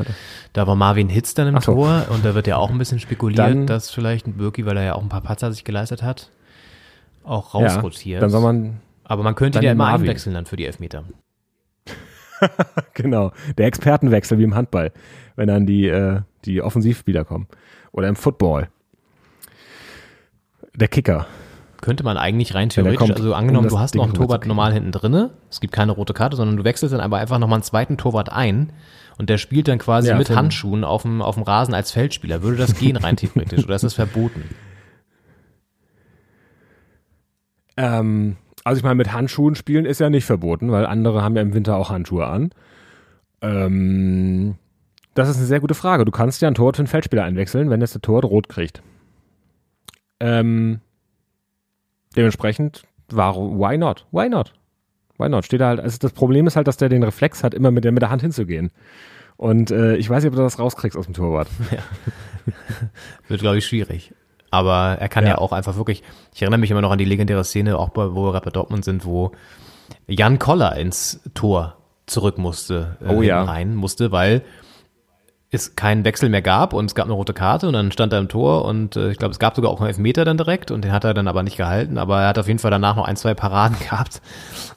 Da 0.53 0.67
war 0.67 0.75
Marvin 0.77 1.09
Hitz 1.09 1.33
dann 1.35 1.49
im 1.49 1.61
so. 1.61 1.73
Tor 1.75 2.07
und 2.11 2.25
da 2.25 2.35
wird 2.35 2.47
ja 2.47 2.57
auch 2.57 2.71
ein 2.71 2.79
bisschen 2.79 2.99
spekuliert, 3.01 3.39
Dann- 3.39 3.67
dass 3.67 3.91
vielleicht 3.91 4.27
ein 4.27 4.35
Birki, 4.35 4.67
weil 4.67 4.77
er 4.77 4.83
ja 4.85 4.95
auch 4.95 5.03
ein 5.03 5.09
paar 5.09 5.21
Patzer 5.23 5.53
sich 5.53 5.65
geleistet 5.65 6.03
hat, 6.03 6.31
auch 7.25 7.55
Ja, 7.55 7.61
rausrotiert. 7.69 8.23
dann 8.23 8.31
soll 8.31 8.43
man, 8.43 8.81
aber 9.05 9.23
man 9.23 9.35
könnte 9.35 9.59
ihn 9.61 9.65
ja 9.65 9.73
immer 9.73 9.85
Marvin. 9.87 10.09
einwechseln 10.09 10.35
dann 10.35 10.47
für 10.47 10.57
die 10.57 10.67
Elfmeter. 10.67 11.05
Genau, 12.95 13.33
der 13.59 13.67
Expertenwechsel 13.67 14.39
wie 14.39 14.45
im 14.45 14.55
Handball, 14.55 14.93
wenn 15.35 15.49
dann 15.49 15.67
die, 15.67 15.89
äh, 15.89 16.21
die 16.45 16.63
Offensivspieler 16.63 17.25
kommen. 17.25 17.49
Oder 17.91 18.07
im 18.09 18.15
Football. 18.15 18.69
Der 20.75 20.87
Kicker. 20.89 21.27
Könnte 21.89 22.05
man 22.05 22.19
eigentlich 22.19 22.55
rein 22.55 22.69
theoretisch, 22.69 22.99
kommt, 22.99 23.17
also 23.17 23.31
um 23.31 23.35
angenommen, 23.35 23.65
das 23.65 23.73
du 23.73 23.79
hast 23.79 23.95
Ding 23.95 24.01
noch 24.01 24.09
einen 24.09 24.15
Torwart 24.15 24.45
normal 24.45 24.75
hinten 24.75 24.93
drinne, 24.93 25.31
es 25.49 25.59
gibt 25.59 25.73
keine 25.73 25.93
rote 25.93 26.13
Karte, 26.13 26.37
sondern 26.37 26.59
du 26.59 26.65
wechselst 26.65 26.93
dann 26.93 27.01
aber 27.01 27.17
einfach 27.17 27.39
nochmal 27.39 27.57
einen 27.57 27.63
zweiten 27.63 27.97
Torwart 27.97 28.31
ein 28.31 28.75
und 29.17 29.31
der 29.31 29.39
spielt 29.39 29.69
dann 29.69 29.79
quasi 29.79 30.11
Ja, 30.11 30.19
mit. 30.19 30.29
Handschuhen 30.29 30.85
auf 30.85 31.01
dem, 31.01 31.23
auf 31.23 31.37
dem 31.37 31.45
Rasen 31.45 31.73
als 31.73 31.91
Feldspieler. 31.91 32.43
Würde 32.43 32.59
das 32.59 32.75
gehen 32.75 32.99
rein 32.99 33.17
theoretisch 33.17 33.65
oder 33.65 33.75
ist 33.75 33.85
das 33.85 33.95
verboten? 33.95 34.43
Ähm, 37.81 38.37
also 38.65 38.79
ich 38.79 38.83
meine, 38.83 38.97
mit 38.97 39.13
Handschuhen 39.13 39.55
spielen 39.55 39.85
ist 39.87 40.01
ja 40.01 40.11
nicht 40.11 40.25
verboten, 40.25 40.73
weil 40.73 40.85
andere 40.85 41.23
haben 41.23 41.37
ja 41.37 41.43
im 41.43 41.55
Winter 41.55 41.77
auch 41.77 41.91
Handschuhe 41.91 42.27
an. 42.27 42.51
Ähm, 43.41 44.57
das 45.15 45.29
ist 45.29 45.37
eine 45.37 45.47
sehr 45.47 45.61
gute 45.61 45.75
Frage. 45.75 46.05
Du 46.05 46.11
kannst 46.11 46.43
ja 46.43 46.49
einen 46.49 46.57
Torwart 46.57 46.75
für 46.75 46.81
einen 46.81 46.89
Feldspieler 46.89 47.23
einwechseln, 47.23 47.71
wenn 47.71 47.81
jetzt 47.81 47.95
der 47.95 48.03
Torwart 48.03 48.25
rot 48.25 48.49
kriegt. 48.49 48.83
Ähm, 50.19 50.81
dementsprechend, 52.19 52.83
warum, 53.11 53.59
why 53.59 53.79
not? 53.79 54.07
Why 54.11 54.29
not? 54.29 54.53
Why 55.17 55.29
not? 55.29 55.45
Steht 55.47 55.61
da 55.61 55.69
halt, 55.69 55.81
also 55.81 55.97
das 55.99 56.13
Problem 56.13 56.47
ist 56.47 56.57
halt, 56.57 56.69
dass 56.69 56.77
der 56.77 56.89
den 56.89 57.03
Reflex 57.03 57.43
hat, 57.43 57.55
immer 57.55 57.71
mit 57.71 57.85
der, 57.85 57.93
mit 57.93 58.03
der 58.03 58.11
Hand 58.11 58.23
hinzugehen. 58.23 58.71
Und 59.37 59.71
äh, 59.71 59.97
ich 59.97 60.11
weiß 60.11 60.23
nicht, 60.23 60.31
ob 60.33 60.37
du 60.37 60.43
das 60.43 60.59
rauskriegst 60.59 60.99
aus 60.99 61.07
dem 61.07 61.15
Torwart. 61.15 61.49
Wird, 63.29 63.41
glaube 63.41 63.59
ich, 63.59 63.67
schwierig. 63.67 64.13
Aber 64.51 64.97
er 64.99 65.09
kann 65.09 65.25
ja. 65.25 65.31
Ja. 65.31 65.39
auch 65.39 65.53
einfach 65.53 65.77
wirklich, 65.77 66.03
ich 66.35 66.43
erinnere 66.43 66.59
mich 66.59 66.71
immer 66.71 66.81
noch 66.81 66.91
an 66.91 66.99
die 66.99 67.05
legendäre 67.05 67.45
Szene, 67.45 67.79
auch 67.79 67.91
bei, 67.91 68.15
wo 68.15 68.33
wir 68.33 68.41
bei 68.41 68.51
Dortmund 68.51 68.85
sind, 68.85 69.05
wo 69.05 69.33
Jan 70.07 70.39
Koller 70.39 70.77
ins 70.77 71.21
Tor 71.35 71.77
zurück 72.07 72.39
musste, 72.39 72.97
äh, 73.03 73.13
Oh 73.15 73.23
ja. 73.23 73.43
rein 73.45 73.75
musste, 73.77 74.11
weil 74.11 74.43
es 75.51 75.77
keinen 75.77 76.05
Wechsel 76.05 76.29
mehr 76.29 76.43
gab 76.43 76.75
und 76.75 76.85
es 76.87 76.95
gab 76.95 77.07
eine 77.07 77.15
rote 77.15 77.33
Karte 77.33 77.67
und 77.69 77.73
dann 77.73 77.91
stand 77.91 78.13
er 78.13 78.19
im 78.19 78.29
Tor 78.29 78.65
und 78.67 78.97
äh, 78.97 79.11
ich 79.11 79.19
glaube, 79.19 79.33
es 79.33 79.39
gab 79.39 79.57
sogar 79.57 79.71
auch 79.71 79.81
einen 79.81 79.89
Elfmeter 79.89 80.25
dann 80.27 80.37
direkt 80.37 80.71
und 80.71 80.85
den 80.85 80.93
hat 80.93 81.05
er 81.05 81.15
dann 81.15 81.27
aber 81.27 81.43
nicht 81.43 81.57
gehalten, 81.57 81.97
aber 81.97 82.21
er 82.21 82.29
hat 82.29 82.39
auf 82.39 82.47
jeden 82.49 82.59
Fall 82.59 82.71
danach 82.71 82.97
noch 82.97 83.07
ein, 83.07 83.17
zwei 83.17 83.33
Paraden 83.35 83.79
gehabt. 83.91 84.21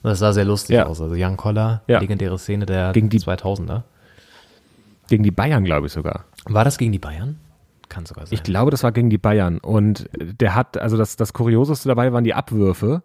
Und 0.01 0.09
das 0.09 0.19
sah 0.19 0.31
sehr 0.31 0.45
lustig 0.45 0.75
Ja. 0.77 0.85
aus. 0.85 1.01
Also 1.01 1.15
Jan 1.15 1.35
Koller, 1.35 1.81
Ja. 1.87 1.99
legendäre 1.99 2.39
Szene 2.39 2.65
der 2.65 2.93
Gegen 2.93 3.09
die- 3.09 3.19
2000er. 3.19 3.83
Gegen 5.09 5.23
die 5.23 5.31
Bayern, 5.31 5.65
glaube 5.65 5.87
ich 5.87 5.93
sogar. 5.93 6.23
War 6.45 6.63
das 6.63 6.77
gegen 6.77 6.91
die 6.93 6.99
Bayern? 6.99 7.37
Kann 7.89 8.05
sogar 8.05 8.25
sein. 8.25 8.33
Ich 8.33 8.43
glaube, 8.43 8.71
das 8.71 8.83
war 8.83 8.93
gegen 8.93 9.09
die 9.09 9.17
Bayern. 9.17 9.57
Und 9.57 10.09
der 10.17 10.55
hat, 10.55 10.77
also 10.77 10.95
das, 10.95 11.17
das 11.17 11.33
Kurioseste 11.33 11.89
dabei 11.89 12.13
waren 12.13 12.23
die 12.23 12.33
Abwürfe, 12.33 13.03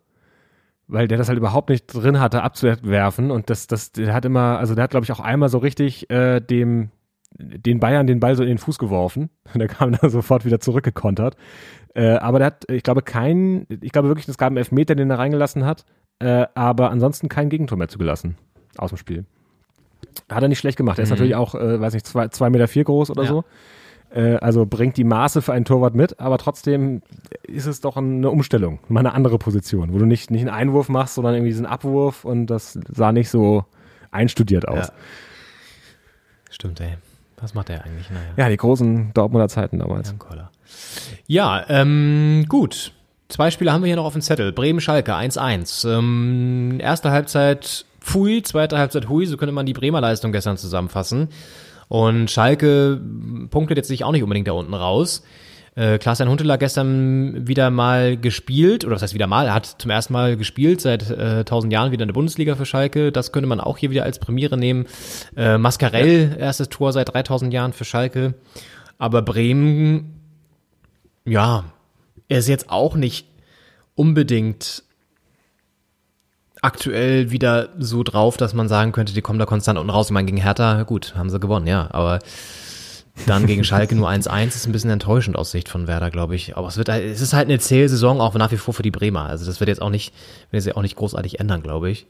weil 0.87 1.09
der 1.09 1.19
das 1.19 1.29
halt 1.29 1.37
überhaupt 1.39 1.69
nicht 1.69 1.87
drin 1.93 2.21
hatte, 2.21 2.45
abzuwerfen. 2.45 3.33
Und 3.33 3.51
das, 3.51 3.67
das, 3.67 3.91
der 3.91 4.15
hat 4.15 4.25
immer, 4.25 4.59
also 4.59 4.77
der 4.77 4.85
hat, 4.85 4.93
glaube 4.93 5.03
ich, 5.03 5.11
auch 5.11 5.19
einmal 5.19 5.49
so 5.49 5.59
richtig 5.59 6.09
äh, 6.11 6.39
dem, 6.39 6.91
den 7.39 7.81
Bayern 7.81 8.07
den 8.07 8.21
Ball 8.21 8.35
so 8.37 8.43
in 8.43 8.49
den 8.49 8.59
Fuß 8.59 8.79
geworfen. 8.79 9.31
Und 9.53 9.59
der 9.61 9.69
kam 9.69 9.93
dann 9.93 10.11
sofort 10.11 10.45
wieder 10.45 10.61
zurückgekontert. 10.61 11.37
Äh, 11.95 12.13
aber 12.17 12.39
der 12.39 12.47
hat, 12.47 12.65
ich 12.71 12.83
glaube, 12.83 13.03
keinen, 13.03 13.67
ich 13.81 13.93
glaube 13.93 14.09
wirklich, 14.09 14.29
es 14.29 14.39
gab 14.39 14.49
einen 14.49 14.59
Elfmeter, 14.59 14.95
den 14.95 15.11
er 15.11 15.19
reingelassen 15.19 15.65
hat, 15.65 15.85
äh, 16.19 16.47
aber 16.55 16.91
ansonsten 16.91 17.29
kein 17.29 17.49
Gegentor 17.49 17.79
mehr 17.79 17.89
zugelassen 17.89 18.37
aus 18.77 18.91
dem 18.91 18.99
Spiel. 18.99 19.25
Hat 20.31 20.43
er 20.43 20.49
nicht 20.49 20.59
schlecht 20.59 20.77
gemacht. 20.77 20.99
Er 20.99 21.03
ist 21.05 21.09
Mhm. 21.11 21.15
natürlich 21.15 21.35
auch, 21.35 21.55
äh, 21.55 21.81
weiß 21.81 21.95
nicht, 21.95 22.07
zwei, 22.07 22.29
zwei 22.29 22.51
Meter 22.51 22.69
vier 22.69 22.85
groß 22.85 23.11
oder 23.11 23.23
Ja. 23.23 23.29
so. 23.29 23.45
Äh, 24.11 24.37
also 24.37 24.67
bringt 24.67 24.97
die 24.99 25.05
Maße 25.05 25.43
für 25.43 25.53
einen 25.53 25.65
Torwart 25.65 25.95
mit, 25.95 26.21
aber 26.21 26.39
trotzdem 26.39 27.03
ist 27.43 27.67
es 27.67 27.81
doch 27.81 27.97
eine 27.97 28.31
Umstellung, 28.31 28.79
mal 28.89 29.01
eine 29.01 29.15
andere 29.15 29.39
Position, 29.39 29.93
wo 29.93 29.99
du 29.99 30.05
nicht, 30.07 30.31
nicht 30.31 30.43
einen 30.43 30.51
Einwurf 30.51 30.89
machst, 30.89 31.15
sondern 31.17 31.35
irgendwie 31.35 31.51
diesen 31.51 31.67
Abwurf 31.67 32.25
und 32.25 32.47
das 32.47 32.79
sah 32.93 33.11
nicht 33.13 33.31
so 33.31 33.65
einstudiert 34.11 34.69
aus. 34.69 34.89
Ja. 34.89 34.93
Stimmt, 36.51 36.81
ey. 36.81 36.95
Was 37.41 37.55
macht 37.55 37.71
er 37.71 37.85
eigentlich? 37.85 38.11
Naja. 38.11 38.27
Ja, 38.37 38.49
die 38.49 38.57
großen 38.57 39.13
Dortmunder 39.13 39.49
Zeiten 39.49 39.79
damals. 39.79 40.09
Jan. 40.09 40.49
Ja, 41.27 41.65
ähm, 41.69 42.47
gut. 42.49 42.93
Zwei 43.29 43.51
Spiele 43.51 43.73
haben 43.73 43.83
wir 43.83 43.89
hier 43.89 43.97
noch 43.97 44.05
auf 44.05 44.13
dem 44.13 44.23
Zettel. 44.23 44.53
Bremen-Schalke 44.53 45.15
1-1. 45.15 45.99
Ähm, 45.99 46.79
erste 46.81 47.11
Halbzeit 47.11 47.85
Pfui, 48.01 48.43
zweite 48.43 48.79
Halbzeit 48.79 49.09
Hui, 49.09 49.27
so 49.27 49.37
könnte 49.37 49.53
man 49.53 49.67
die 49.67 49.73
Bremer 49.73 50.01
Leistung 50.01 50.31
gestern 50.31 50.57
zusammenfassen. 50.57 51.29
Und 51.89 52.31
Schalke 52.31 53.01
punktet 53.51 53.77
jetzt 53.77 53.89
sich 53.89 54.05
auch 54.05 54.13
nicht 54.13 54.23
unbedingt 54.23 54.49
da 54.49 54.53
unten 54.53 54.75
raus. 54.75 55.25
Äh, 55.77 55.99
Klaas-Jan 55.99 56.31
Huntelaar 56.31 56.57
gestern 56.57 57.47
wieder 57.47 57.71
mal 57.71 58.17
gespielt, 58.17 58.87
oder 58.87 58.95
was 58.95 59.03
heißt 59.03 59.13
wieder 59.13 59.27
mal, 59.27 59.47
er 59.47 59.55
hat 59.55 59.67
zum 59.67 59.91
ersten 59.91 60.15
Mal 60.15 60.39
gespielt, 60.39 60.81
seit 60.81 61.11
äh, 61.11 61.41
1000 61.41 61.71
Jahren 61.71 61.93
wieder 61.93 62.03
in 62.03 62.09
der 62.09 62.15
Bundesliga 62.15 62.57
für 62.57 62.65
Schalke. 62.65 63.13
Das 63.13 63.31
könnte 63.31 63.47
man 63.47 63.61
auch 63.61 63.77
hier 63.77 63.91
wieder 63.91 64.05
als 64.05 64.19
Premiere 64.19 64.57
nehmen. 64.57 64.87
Äh, 65.37 65.59
Mascarell, 65.59 66.35
erstes 66.39 66.71
Tor 66.71 66.95
seit 66.95 67.13
3000 67.13 67.53
Jahren 67.53 67.75
für 67.75 67.85
Schalke. 67.85 68.35
Aber 68.97 69.21
Bremen, 69.21 70.19
ja, 71.27 71.65
er 72.29 72.39
ist 72.39 72.49
jetzt 72.49 72.71
auch 72.71 72.95
nicht 72.97 73.27
unbedingt 73.95 74.83
aktuell 76.63 77.31
wieder 77.31 77.69
so 77.79 78.03
drauf, 78.03 78.39
dass 78.39 78.55
man 78.55 78.69
sagen 78.69 78.93
könnte, 78.93 79.13
die 79.13 79.21
kommen 79.21 79.39
da 79.39 79.45
konstant 79.45 79.79
unten 79.79 79.91
raus. 79.91 80.07
Ich 80.07 80.13
meine, 80.13 80.27
gegen 80.27 80.41
Hertha, 80.41 80.85
gut, 80.85 81.15
haben 81.17 81.29
sie 81.29 81.39
gewonnen, 81.39 81.67
ja, 81.67 81.89
aber 81.93 82.19
dann 83.25 83.47
gegen 83.47 83.65
Schalke 83.65 83.95
nur 83.97 84.09
1-1 84.11 84.49
ist 84.49 84.67
ein 84.67 84.73
bisschen 84.73 84.91
enttäuschend 84.91 85.37
aus 85.37 85.51
Sicht 85.51 85.69
von 85.69 85.87
Werder, 85.87 86.11
glaube 86.11 86.35
ich. 86.35 86.57
Aber 86.57 86.69
es 86.69 86.77
wird, 86.77 86.89
es 86.91 87.21
ist 87.21 87.33
halt 87.33 87.49
eine 87.49 87.59
Zählsaison 87.59 88.21
auch 88.21 88.35
nach 88.35 88.53
wie 88.53 88.57
vor 88.57 88.75
für 88.75 88.83
die 88.83 88.91
Bremer. 88.91 89.23
Also 89.23 89.47
das 89.47 89.59
wird 89.61 89.69
jetzt 89.69 89.81
auch 89.81 89.91
nicht, 89.91 90.13
wird 90.51 90.65
jetzt 90.65 90.77
auch 90.77 90.83
nicht 90.83 90.97
großartig 90.97 91.41
ändern, 91.41 91.63
glaube 91.63 91.91
ich. 91.91 92.07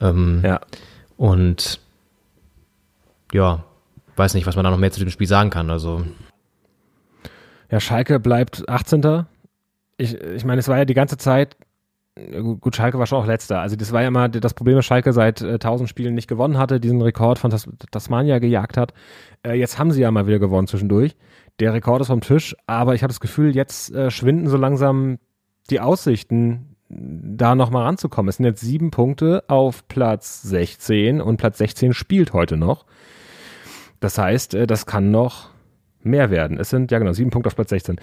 Ähm, 0.00 0.40
Ja. 0.44 0.60
Und 1.16 1.80
ja, 3.32 3.64
weiß 4.16 4.34
nicht, 4.34 4.46
was 4.46 4.56
man 4.56 4.64
da 4.64 4.70
noch 4.70 4.78
mehr 4.78 4.92
zu 4.92 5.00
dem 5.00 5.10
Spiel 5.10 5.26
sagen 5.26 5.50
kann. 5.50 5.70
Also 5.70 6.04
Ja, 7.70 7.80
Schalke 7.80 8.20
bleibt 8.20 8.68
18. 8.68 9.26
Ich, 9.98 10.14
ich 10.14 10.44
meine, 10.44 10.60
es 10.60 10.68
war 10.68 10.76
ja 10.78 10.84
die 10.84 10.94
ganze 10.94 11.16
Zeit, 11.16 11.56
gut, 12.60 12.76
Schalke 12.76 12.98
war 12.98 13.06
schon 13.06 13.18
auch 13.18 13.26
letzter. 13.26 13.60
Also 13.60 13.76
das 13.76 13.92
war 13.92 14.02
ja 14.02 14.08
immer 14.08 14.28
das 14.28 14.54
Problem, 14.54 14.76
dass 14.76 14.86
Schalke 14.86 15.12
seit 15.12 15.42
äh, 15.42 15.54
1000 15.54 15.88
Spielen 15.88 16.14
nicht 16.14 16.28
gewonnen 16.28 16.58
hatte, 16.58 16.80
diesen 16.80 17.02
Rekord 17.02 17.38
von 17.38 17.50
Tas 17.50 17.68
Tasmania 17.90 18.38
gejagt 18.38 18.76
hat. 18.76 18.94
Äh, 19.46 19.54
jetzt 19.54 19.78
haben 19.78 19.90
sie 19.90 20.00
ja 20.00 20.10
mal 20.10 20.26
wieder 20.26 20.38
gewonnen 20.38 20.66
zwischendurch. 20.66 21.16
Der 21.60 21.74
Rekord 21.74 22.00
ist 22.00 22.08
vom 22.08 22.20
Tisch, 22.20 22.56
aber 22.66 22.94
ich 22.94 23.02
habe 23.02 23.12
das 23.12 23.20
Gefühl, 23.20 23.54
jetzt 23.54 23.94
äh, 23.94 24.10
schwinden 24.10 24.48
so 24.48 24.56
langsam 24.56 25.18
die 25.70 25.80
Aussichten, 25.80 26.76
da 26.88 27.54
nochmal 27.54 27.84
ranzukommen. 27.84 28.28
Es 28.28 28.36
sind 28.36 28.46
jetzt 28.46 28.60
sieben 28.60 28.90
Punkte 28.90 29.44
auf 29.48 29.88
Platz 29.88 30.42
16 30.42 31.20
und 31.20 31.36
Platz 31.36 31.58
16 31.58 31.92
spielt 31.92 32.32
heute 32.32 32.56
noch. 32.56 32.86
Das 34.00 34.18
heißt, 34.18 34.54
äh, 34.54 34.66
das 34.66 34.86
kann 34.86 35.10
noch 35.10 35.50
mehr 36.02 36.30
werden. 36.30 36.58
Es 36.58 36.70
sind, 36.70 36.90
ja 36.92 36.98
genau, 36.98 37.12
sieben 37.12 37.30
Punkte 37.30 37.48
auf 37.48 37.56
Platz 37.56 37.70
16. 37.70 37.96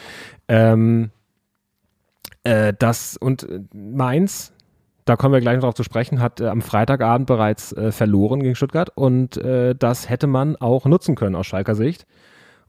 Ähm, 0.49 1.11
äh, 2.43 2.73
das 2.77 3.17
und 3.17 3.43
äh, 3.43 3.61
Mainz, 3.73 4.53
da 5.05 5.15
kommen 5.15 5.33
wir 5.33 5.41
gleich 5.41 5.55
noch 5.55 5.63
drauf 5.63 5.75
zu 5.75 5.83
sprechen, 5.83 6.19
hat 6.19 6.41
äh, 6.41 6.47
am 6.47 6.61
Freitagabend 6.61 7.27
bereits 7.27 7.73
äh, 7.73 7.91
verloren 7.91 8.41
gegen 8.41 8.55
Stuttgart 8.55 8.89
und 8.95 9.37
äh, 9.37 9.75
das 9.75 10.09
hätte 10.09 10.27
man 10.27 10.55
auch 10.55 10.85
nutzen 10.85 11.15
können 11.15 11.35
aus 11.35 11.47
Schalker 11.47 11.75
Sicht, 11.75 12.05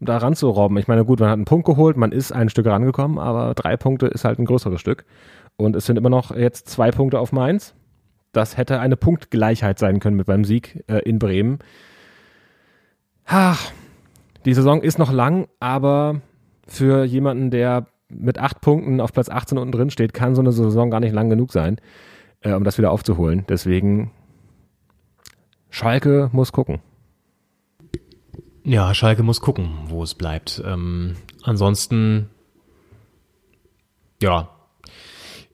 um 0.01 0.07
da 0.07 0.17
ranzurobben. 0.17 0.77
Ich 0.79 0.89
meine, 0.89 1.05
gut, 1.05 1.21
man 1.21 1.29
hat 1.29 1.37
einen 1.37 1.45
Punkt 1.45 1.67
geholt, 1.67 1.97
man 1.97 2.13
ist 2.13 2.33
ein 2.33 2.49
Stück 2.49 2.67
rangekommen, 2.67 3.19
aber 3.19 3.55
drei 3.55 3.77
Punkte 3.77 4.07
ist 4.07 4.25
halt 4.25 4.39
ein 4.39 4.45
größeres 4.45 4.81
Stück. 4.81 5.05
Und 5.57 5.77
es 5.77 5.87
sind 5.87 5.97
immer 5.97 6.11
noch 6.11 6.35
jetzt 6.35 6.69
zwei 6.69 6.91
Punkte 6.91 7.21
auf 7.21 7.31
Mainz. 7.31 7.75
Das 8.33 8.57
hätte 8.57 8.81
eine 8.81 8.97
Punktgleichheit 8.97 9.79
sein 9.79 10.01
können 10.01 10.17
mit 10.17 10.27
beim 10.27 10.45
Sieg 10.45 10.85
äh, 10.89 10.99
in 11.09 11.21
Bremen. 11.21 11.61
Ach, 13.25 13.71
die 14.45 14.55
Saison 14.55 14.83
ist 14.83 14.99
noch 14.99 15.13
lang, 15.13 15.47
aber 15.61 16.21
für 16.67 17.05
jemanden, 17.05 17.51
der 17.51 17.87
mit 18.19 18.39
acht 18.39 18.61
Punkten 18.61 19.01
auf 19.01 19.13
Platz 19.13 19.29
18 19.29 19.59
unten 19.59 19.73
drin 19.73 19.91
steht, 19.91 20.15
kann 20.15 20.35
so 20.35 20.41
eine 20.41 20.53
Saison 20.53 20.91
gar 20.91 21.01
nicht 21.01 21.15
lang 21.15 21.31
genug 21.31 21.53
sein, 21.53 21.81
äh, 22.41 22.53
um 22.53 22.65
das 22.65 22.79
wieder 22.79 22.91
aufzuholen. 22.91 23.45
Deswegen 23.49 24.11
Schalke 25.71 26.31
muss 26.33 26.53
gucken. 26.53 26.81
Ja, 28.65 28.95
Schalke 28.95 29.23
muss 29.23 29.41
gucken, 29.41 29.71
wo 29.89 30.03
es 30.03 30.15
bleibt. 30.15 30.63
Ähm, 30.65 31.17
ansonsten, 31.43 32.31
ja, 34.23 34.49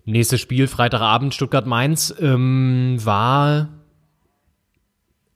nächstes 0.04 0.40
Spiel, 0.40 0.68
Freitagabend, 0.68 1.34
Stuttgart-Mainz, 1.34 2.14
ähm, 2.20 2.98
war 3.00 3.68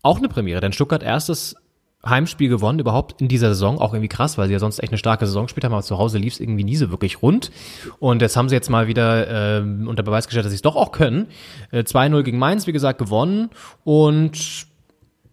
auch 0.02 0.18
eine 0.18 0.28
Premiere, 0.28 0.60
denn 0.60 0.72
Stuttgart 0.72 1.02
erstes 1.02 1.56
Heimspiel 2.04 2.48
gewonnen, 2.48 2.78
überhaupt 2.78 3.20
in 3.20 3.28
dieser 3.28 3.48
Saison, 3.48 3.78
auch 3.78 3.94
irgendwie 3.94 4.08
krass, 4.08 4.38
weil 4.38 4.46
sie 4.46 4.52
ja 4.52 4.58
sonst 4.58 4.78
echt 4.80 4.92
eine 4.92 4.98
starke 4.98 5.26
Saison 5.26 5.46
gespielt 5.46 5.64
haben, 5.64 5.72
aber 5.72 5.82
zu 5.82 5.98
Hause 5.98 6.18
lief 6.18 6.34
es 6.34 6.40
irgendwie 6.40 6.64
nie 6.64 6.76
so 6.76 6.90
wirklich 6.90 7.22
rund. 7.22 7.50
Und 7.98 8.22
jetzt 8.22 8.36
haben 8.36 8.48
sie 8.48 8.54
jetzt 8.54 8.70
mal 8.70 8.86
wieder 8.86 9.58
ähm, 9.58 9.88
unter 9.88 10.02
Beweis 10.02 10.26
gestellt, 10.26 10.44
dass 10.44 10.52
sie 10.52 10.56
es 10.56 10.62
doch 10.62 10.76
auch 10.76 10.92
können. 10.92 11.26
Äh, 11.70 11.80
2-0 11.80 12.22
gegen 12.22 12.38
Mainz, 12.38 12.66
wie 12.66 12.72
gesagt, 12.72 12.98
gewonnen 12.98 13.50
und 13.84 14.66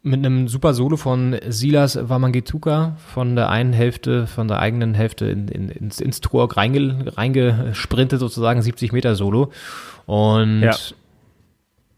mit 0.04 0.26
einem 0.26 0.48
super 0.48 0.74
Solo 0.74 0.98
von 0.98 1.38
Silas 1.50 2.10
Wamangituka 2.10 2.98
von 3.14 3.36
der 3.36 3.50
einen 3.50 3.72
Hälfte, 3.72 4.26
von 4.26 4.48
der 4.48 4.60
eigenen 4.60 4.96
Hälfte 4.96 5.28
in, 5.28 5.48
in, 5.48 5.70
ins, 5.70 6.00
ins 6.00 6.22
Tor 6.22 6.52
reinge, 6.58 7.16
reingesprintet, 7.16 8.20
sozusagen 8.20 8.62
70 8.62 8.94
Meter 8.94 9.16
Solo. 9.16 9.52
Und 10.08 10.62
Ja. 10.62 10.76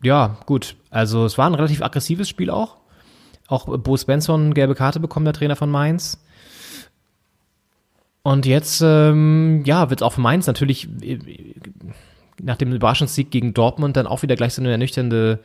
ja, 0.03 0.38
gut. 0.45 0.76
Also 0.89 1.26
es 1.26 1.38
war 1.38 1.47
ein 1.47 1.55
relativ 1.55 1.82
aggressives 1.82 2.28
Spiel 2.28 2.49
auch. 2.49 2.76
Auch 3.54 3.66
Bo 3.78 3.95
Svensson 3.97 4.54
gelbe 4.54 4.76
Karte 4.76 4.99
bekommen, 4.99 5.26
der 5.26 5.34
Trainer 5.34 5.56
von 5.56 5.70
Mainz. 5.70 6.18
Und 8.24 8.45
jetzt, 8.45 8.82
ähm, 8.84 9.64
ja, 9.66 9.89
wird 9.89 9.99
es 10.01 10.04
auch 10.04 10.14
für 10.14 10.22
Mainz 10.22 10.47
natürlich 10.47 10.88
äh, 11.01 11.20
nach 12.41 12.56
dem 12.56 12.72
Überraschungssieg 12.72 13.32
gegen 13.32 13.54
Dortmund 13.54 13.97
dann 13.97 14.08
auch 14.08 14.22
wieder 14.24 14.36
gleich 14.36 14.54
so 14.54 14.62
eine 14.62 14.72
ernüchternde 14.72 15.39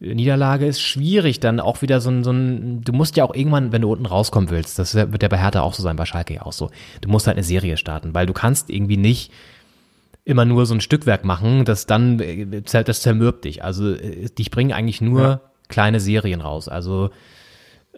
äh, 0.00 0.14
Niederlage 0.14 0.66
ist 0.66 0.80
schwierig, 0.80 1.40
dann 1.40 1.58
auch 1.60 1.82
wieder 1.82 2.00
so 2.00 2.10
ein, 2.10 2.22
so 2.24 2.30
ein, 2.30 2.82
du 2.82 2.92
musst 2.92 3.16
ja 3.16 3.24
auch 3.24 3.34
irgendwann, 3.34 3.72
wenn 3.72 3.82
du 3.82 3.90
unten 3.92 4.06
rauskommen 4.06 4.48
willst, 4.50 4.78
das 4.78 4.94
wird 4.94 5.22
ja 5.22 5.28
bei 5.28 5.38
Hertha 5.38 5.60
auch 5.60 5.74
so 5.74 5.82
sein, 5.82 5.96
bei 5.96 6.06
Schalke 6.06 6.34
ja 6.34 6.42
auch 6.42 6.52
so, 6.52 6.70
du 7.00 7.08
musst 7.08 7.26
halt 7.26 7.36
eine 7.36 7.44
Serie 7.44 7.76
starten, 7.76 8.14
weil 8.14 8.26
du 8.26 8.32
kannst 8.32 8.70
irgendwie 8.70 8.96
nicht 8.96 9.32
immer 10.24 10.44
nur 10.44 10.66
so 10.66 10.74
ein 10.74 10.80
Stückwerk 10.80 11.24
machen, 11.24 11.64
das 11.64 11.86
dann, 11.86 12.20
äh, 12.20 12.62
das 12.62 13.02
zermürbt 13.02 13.44
dich. 13.44 13.64
Also 13.64 13.92
äh, 13.92 14.28
dich 14.30 14.50
bringen 14.50 14.72
eigentlich 14.72 15.00
nur 15.00 15.20
Ja. 15.22 15.40
kleine 15.68 15.98
Serien 15.98 16.40
raus. 16.40 16.68
Also 16.68 17.10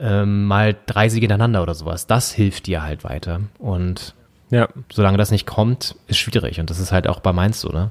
ähm, 0.02 0.46
mal 0.46 0.76
drei 0.86 1.08
Siege 1.08 1.24
hintereinander 1.24 1.62
oder 1.62 1.74
sowas. 1.74 2.06
Das 2.06 2.32
hilft 2.32 2.66
dir 2.66 2.82
halt 2.82 3.04
weiter. 3.04 3.40
Und 3.58 4.14
Ja, 4.50 4.68
solange 4.92 5.16
das 5.16 5.30
nicht 5.30 5.46
kommt, 5.46 5.94
ist 6.08 6.18
schwierig. 6.18 6.58
Und 6.60 6.68
das 6.70 6.78
ist 6.80 6.90
halt 6.92 7.06
auch 7.08 7.20
bei 7.20 7.32
Mainz 7.32 7.60
so, 7.60 7.68
ne? 7.70 7.90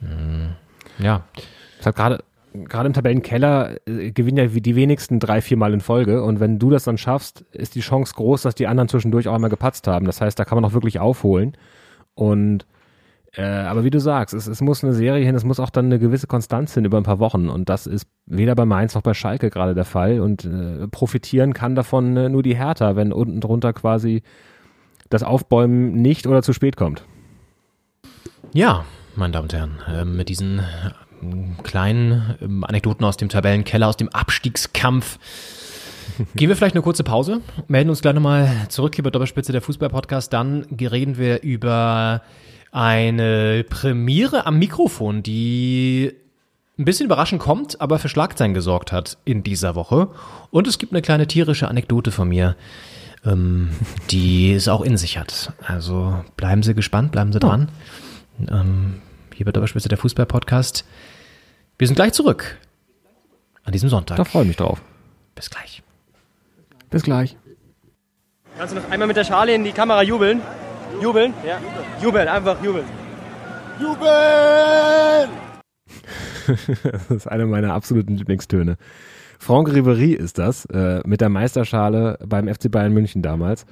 Mm, 0.00 0.50
Ja. 1.02 1.22
es 1.80 1.86
hat 1.86 1.96
gerade 1.96 2.22
gerade 2.52 2.88
im 2.88 2.92
Tabellenkeller 2.92 3.76
äh, 3.86 4.10
gewinnen 4.10 4.36
ja 4.38 4.52
wie 4.54 4.60
die 4.60 4.74
wenigsten 4.74 5.20
drei, 5.20 5.40
vier 5.40 5.56
Mal 5.56 5.72
in 5.72 5.80
Folge. 5.80 6.22
Und 6.24 6.40
wenn 6.40 6.58
du 6.58 6.68
das 6.70 6.82
dann 6.84 6.98
schaffst, 6.98 7.42
ist 7.52 7.74
die 7.76 7.80
Chance 7.80 8.12
groß, 8.14 8.42
dass 8.42 8.54
die 8.56 8.66
anderen 8.66 8.88
zwischendurch 8.88 9.28
auch 9.28 9.34
einmal 9.34 9.50
gepatzt 9.50 9.86
haben. 9.86 10.04
Das 10.04 10.20
heißt, 10.20 10.36
da 10.38 10.44
kann 10.44 10.56
man 10.56 10.64
auch 10.64 10.72
wirklich 10.74 10.98
aufholen. 10.98 11.56
Und 12.14 12.66
äh, 13.36 13.42
aber 13.42 13.84
wie 13.84 13.90
du 13.90 14.00
sagst, 14.00 14.34
es, 14.34 14.46
es 14.46 14.60
muss 14.60 14.82
eine 14.82 14.92
Serie 14.92 15.24
hin, 15.24 15.34
es 15.34 15.44
muss 15.44 15.60
auch 15.60 15.70
dann 15.70 15.86
eine 15.86 15.98
gewisse 15.98 16.26
Konstanz 16.26 16.74
hin 16.74 16.84
über 16.84 16.96
ein 16.96 17.04
paar 17.04 17.20
Wochen. 17.20 17.48
Und 17.48 17.68
das 17.68 17.86
ist 17.86 18.08
weder 18.26 18.54
bei 18.54 18.64
Mainz 18.64 18.94
noch 18.94 19.02
bei 19.02 19.14
Schalke 19.14 19.50
gerade 19.50 19.74
der 19.74 19.84
Fall. 19.84 20.20
Und 20.20 20.44
äh, 20.44 20.88
profitieren 20.88 21.54
kann 21.54 21.74
davon 21.74 22.16
äh, 22.16 22.28
nur 22.28 22.42
die 22.42 22.56
Hertha, 22.56 22.96
wenn 22.96 23.12
unten 23.12 23.40
drunter 23.40 23.72
quasi 23.72 24.22
das 25.10 25.22
Aufbäumen 25.22 25.92
nicht 25.92 26.26
oder 26.26 26.42
zu 26.42 26.52
spät 26.52 26.76
kommt. 26.76 27.04
Ja, 28.52 28.84
meine 29.14 29.32
Damen 29.32 29.44
und 29.44 29.52
Herren, 29.52 29.78
ähm, 29.88 30.16
mit 30.16 30.28
diesen 30.28 30.60
ähm, 31.22 31.56
kleinen 31.62 32.36
ähm, 32.40 32.64
Anekdoten 32.64 33.04
aus 33.04 33.16
dem 33.16 33.28
Tabellenkeller, 33.28 33.86
aus 33.86 33.96
dem 33.96 34.08
Abstiegskampf, 34.08 35.18
gehen 36.34 36.48
wir 36.48 36.56
vielleicht 36.56 36.74
eine 36.74 36.82
kurze 36.82 37.04
Pause, 37.04 37.40
melden 37.68 37.90
uns 37.90 38.02
gleich 38.02 38.14
nochmal 38.14 38.50
zurück 38.68 38.96
hier 38.96 39.04
bei 39.04 39.10
Doppelspitze 39.10 39.52
der 39.52 39.62
Fußball-Podcast. 39.62 40.32
Dann 40.32 40.66
reden 40.80 41.16
wir 41.16 41.42
über 41.42 42.22
eine 42.72 43.64
Premiere 43.68 44.46
am 44.46 44.58
Mikrofon, 44.58 45.22
die 45.22 46.14
ein 46.78 46.84
bisschen 46.84 47.06
überraschend 47.06 47.40
kommt, 47.40 47.80
aber 47.80 47.98
für 47.98 48.08
Schlagzeilen 48.08 48.54
gesorgt 48.54 48.92
hat 48.92 49.18
in 49.24 49.42
dieser 49.42 49.74
Woche. 49.74 50.08
Und 50.50 50.66
es 50.66 50.78
gibt 50.78 50.92
eine 50.92 51.02
kleine 51.02 51.26
tierische 51.26 51.68
Anekdote 51.68 52.10
von 52.10 52.28
mir, 52.28 52.56
ähm, 53.24 53.70
die 54.10 54.52
es 54.52 54.68
auch 54.68 54.80
in 54.80 54.96
sich 54.96 55.18
hat. 55.18 55.52
Also 55.66 56.24
bleiben 56.36 56.62
Sie 56.62 56.74
gespannt, 56.74 57.12
bleiben 57.12 57.32
Sie 57.32 57.38
dran. 57.38 57.68
Ähm, 58.48 59.02
hier 59.34 59.44
bei 59.44 59.52
Doppelspitze 59.52 59.88
der 59.88 59.98
Fußball-Podcast. 59.98 60.84
Wir 61.78 61.86
sind 61.86 61.96
gleich 61.96 62.12
zurück. 62.12 62.58
An 63.64 63.72
diesem 63.72 63.90
Sonntag. 63.90 64.16
Da 64.16 64.24
freue 64.24 64.42
ich 64.42 64.48
mich 64.48 64.56
drauf. 64.56 64.80
Bis 65.34 65.50
gleich. 65.50 65.82
Bis 66.90 67.02
gleich. 67.02 67.36
Kannst 68.56 68.74
du 68.74 68.80
noch 68.80 68.90
einmal 68.90 69.08
mit 69.08 69.16
der 69.16 69.24
Schale 69.24 69.54
in 69.54 69.64
die 69.64 69.72
Kamera 69.72 70.02
jubeln? 70.02 70.40
Jubeln? 71.00 71.32
Ja. 71.46 71.58
Jubeln, 72.02 72.28
einfach 72.28 72.62
jubeln. 72.62 72.84
Jubel! 73.80 75.28
das 76.92 77.10
ist 77.10 77.26
einer 77.26 77.46
meiner 77.46 77.72
absoluten 77.72 78.16
Lieblingstöne. 78.16 78.76
Franck 79.38 79.70
Ribéry 79.70 80.14
ist 80.14 80.38
das, 80.38 80.66
äh, 80.66 81.00
mit 81.06 81.22
der 81.22 81.30
Meisterschale 81.30 82.18
beim 82.26 82.48
FC 82.52 82.70
Bayern 82.70 82.92
München 82.92 83.22
damals. 83.22 83.64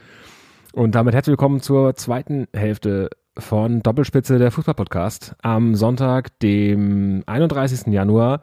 Und 0.72 0.94
damit 0.94 1.14
herzlich 1.14 1.32
willkommen 1.32 1.60
zur 1.60 1.94
zweiten 1.96 2.46
Hälfte 2.54 3.10
von 3.36 3.82
Doppelspitze 3.82 4.38
der 4.38 4.50
Fußballpodcast 4.50 5.36
am 5.42 5.74
Sonntag, 5.74 6.38
dem 6.40 7.24
31. 7.26 7.92
Januar. 7.92 8.40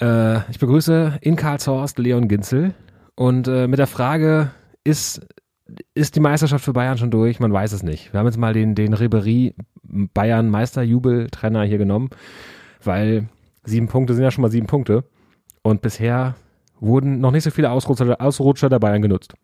Äh, 0.00 0.48
ich 0.50 0.60
begrüße 0.60 1.18
in 1.22 1.34
Karlshorst 1.34 1.98
Leon 1.98 2.28
Ginzel 2.28 2.72
und 3.16 3.48
äh, 3.48 3.66
mit 3.66 3.80
der 3.80 3.88
Frage, 3.88 4.52
ist, 4.84 5.26
ist 5.94 6.14
die 6.16 6.20
Meisterschaft 6.20 6.64
für 6.64 6.72
Bayern 6.72 6.98
schon 6.98 7.10
durch? 7.10 7.40
Man 7.40 7.52
weiß 7.52 7.72
es 7.72 7.82
nicht. 7.82 8.12
Wir 8.12 8.20
haben 8.20 8.26
jetzt 8.26 8.38
mal 8.38 8.52
den, 8.52 8.74
den 8.74 8.94
Ribéry 8.94 9.54
Bayern 9.82 10.50
Meisterjubeltrenner 10.50 11.64
hier 11.64 11.78
genommen, 11.78 12.10
weil 12.82 13.28
sieben 13.64 13.88
Punkte 13.88 14.14
sind 14.14 14.24
ja 14.24 14.30
schon 14.30 14.42
mal 14.42 14.50
sieben 14.50 14.66
Punkte. 14.66 15.04
Und 15.62 15.82
bisher 15.82 16.34
wurden 16.80 17.20
noch 17.20 17.32
nicht 17.32 17.44
so 17.44 17.50
viele 17.50 17.70
Ausrutscher, 17.70 18.20
Ausrutscher 18.20 18.68
der 18.68 18.78
Bayern 18.78 19.02
genutzt. 19.02 19.34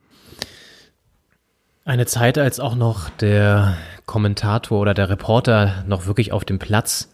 Eine 1.85 2.07
Zeit, 2.07 2.39
als 2.39 2.61
auch 2.61 2.77
noch 2.77 3.09
der 3.11 3.77
Kommentator 4.07 4.81
oder 4.81 4.95
der 4.95 5.11
Reporter 5.11 5.85
noch 5.89 6.07
wirklich 6.07 6.33
auf 6.33 6.45
dem 6.45 6.61
Platz 6.61 7.12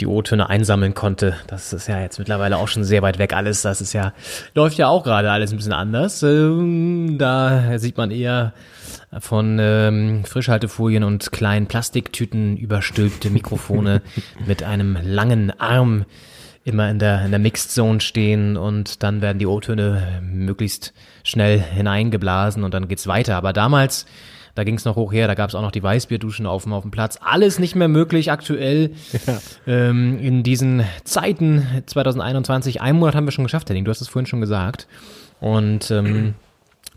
die 0.00 0.06
O-Töne 0.06 0.48
einsammeln 0.48 0.94
konnte. 0.94 1.36
Das 1.46 1.72
ist 1.72 1.86
ja 1.86 2.00
jetzt 2.00 2.18
mittlerweile 2.18 2.56
auch 2.56 2.68
schon 2.68 2.84
sehr 2.84 3.02
weit 3.02 3.18
weg 3.18 3.32
alles. 3.32 3.62
Das 3.62 3.80
ist 3.80 3.92
ja, 3.92 4.12
läuft 4.54 4.76
ja 4.76 4.88
auch 4.88 5.04
gerade 5.04 5.30
alles 5.30 5.52
ein 5.52 5.56
bisschen 5.56 5.72
anders. 5.72 6.22
Ähm, 6.22 7.16
da 7.18 7.78
sieht 7.78 7.96
man 7.96 8.10
eher 8.10 8.52
von 9.20 9.58
ähm, 9.60 10.24
Frischhaltefolien 10.24 11.04
und 11.04 11.30
kleinen 11.30 11.66
Plastiktüten 11.66 12.56
überstülpte 12.56 13.30
Mikrofone 13.30 14.02
mit 14.46 14.62
einem 14.62 14.98
langen 15.02 15.52
Arm 15.60 16.04
immer 16.64 16.88
in 16.90 16.98
der, 16.98 17.24
in 17.24 17.30
der 17.30 17.38
Mixed 17.38 17.70
Zone 17.70 18.00
stehen 18.00 18.56
und 18.56 19.02
dann 19.02 19.20
werden 19.20 19.38
die 19.38 19.46
O-Töne 19.46 20.22
möglichst 20.22 20.94
schnell 21.22 21.60
hineingeblasen 21.60 22.64
und 22.64 22.72
dann 22.72 22.88
geht's 22.88 23.06
weiter. 23.06 23.36
Aber 23.36 23.52
damals, 23.52 24.06
da 24.54 24.64
ging's 24.64 24.84
noch 24.84 24.96
hoch 24.96 25.12
her, 25.12 25.26
da 25.26 25.34
gab's 25.34 25.54
auch 25.54 25.62
noch 25.62 25.72
die 25.72 25.82
Weißbierduschen 25.82 26.46
auf, 26.46 26.62
dem- 26.64 26.72
auf 26.72 26.82
dem 26.82 26.90
Platz. 26.90 27.18
Alles 27.22 27.58
nicht 27.58 27.74
mehr 27.74 27.88
möglich 27.88 28.30
aktuell 28.30 28.90
ähm, 29.66 30.18
in 30.20 30.42
diesen 30.42 30.84
Zeiten 31.04 31.66
2021. 31.86 32.80
Einen 32.80 32.98
Monat 32.98 33.14
haben 33.14 33.24
wir 33.26 33.32
schon 33.32 33.44
geschafft, 33.44 33.68
Henning, 33.68 33.84
du 33.84 33.90
hast 33.90 34.00
es 34.00 34.08
vorhin 34.08 34.26
schon 34.26 34.40
gesagt. 34.40 34.86
Und 35.40 35.90
ähm, 35.90 36.34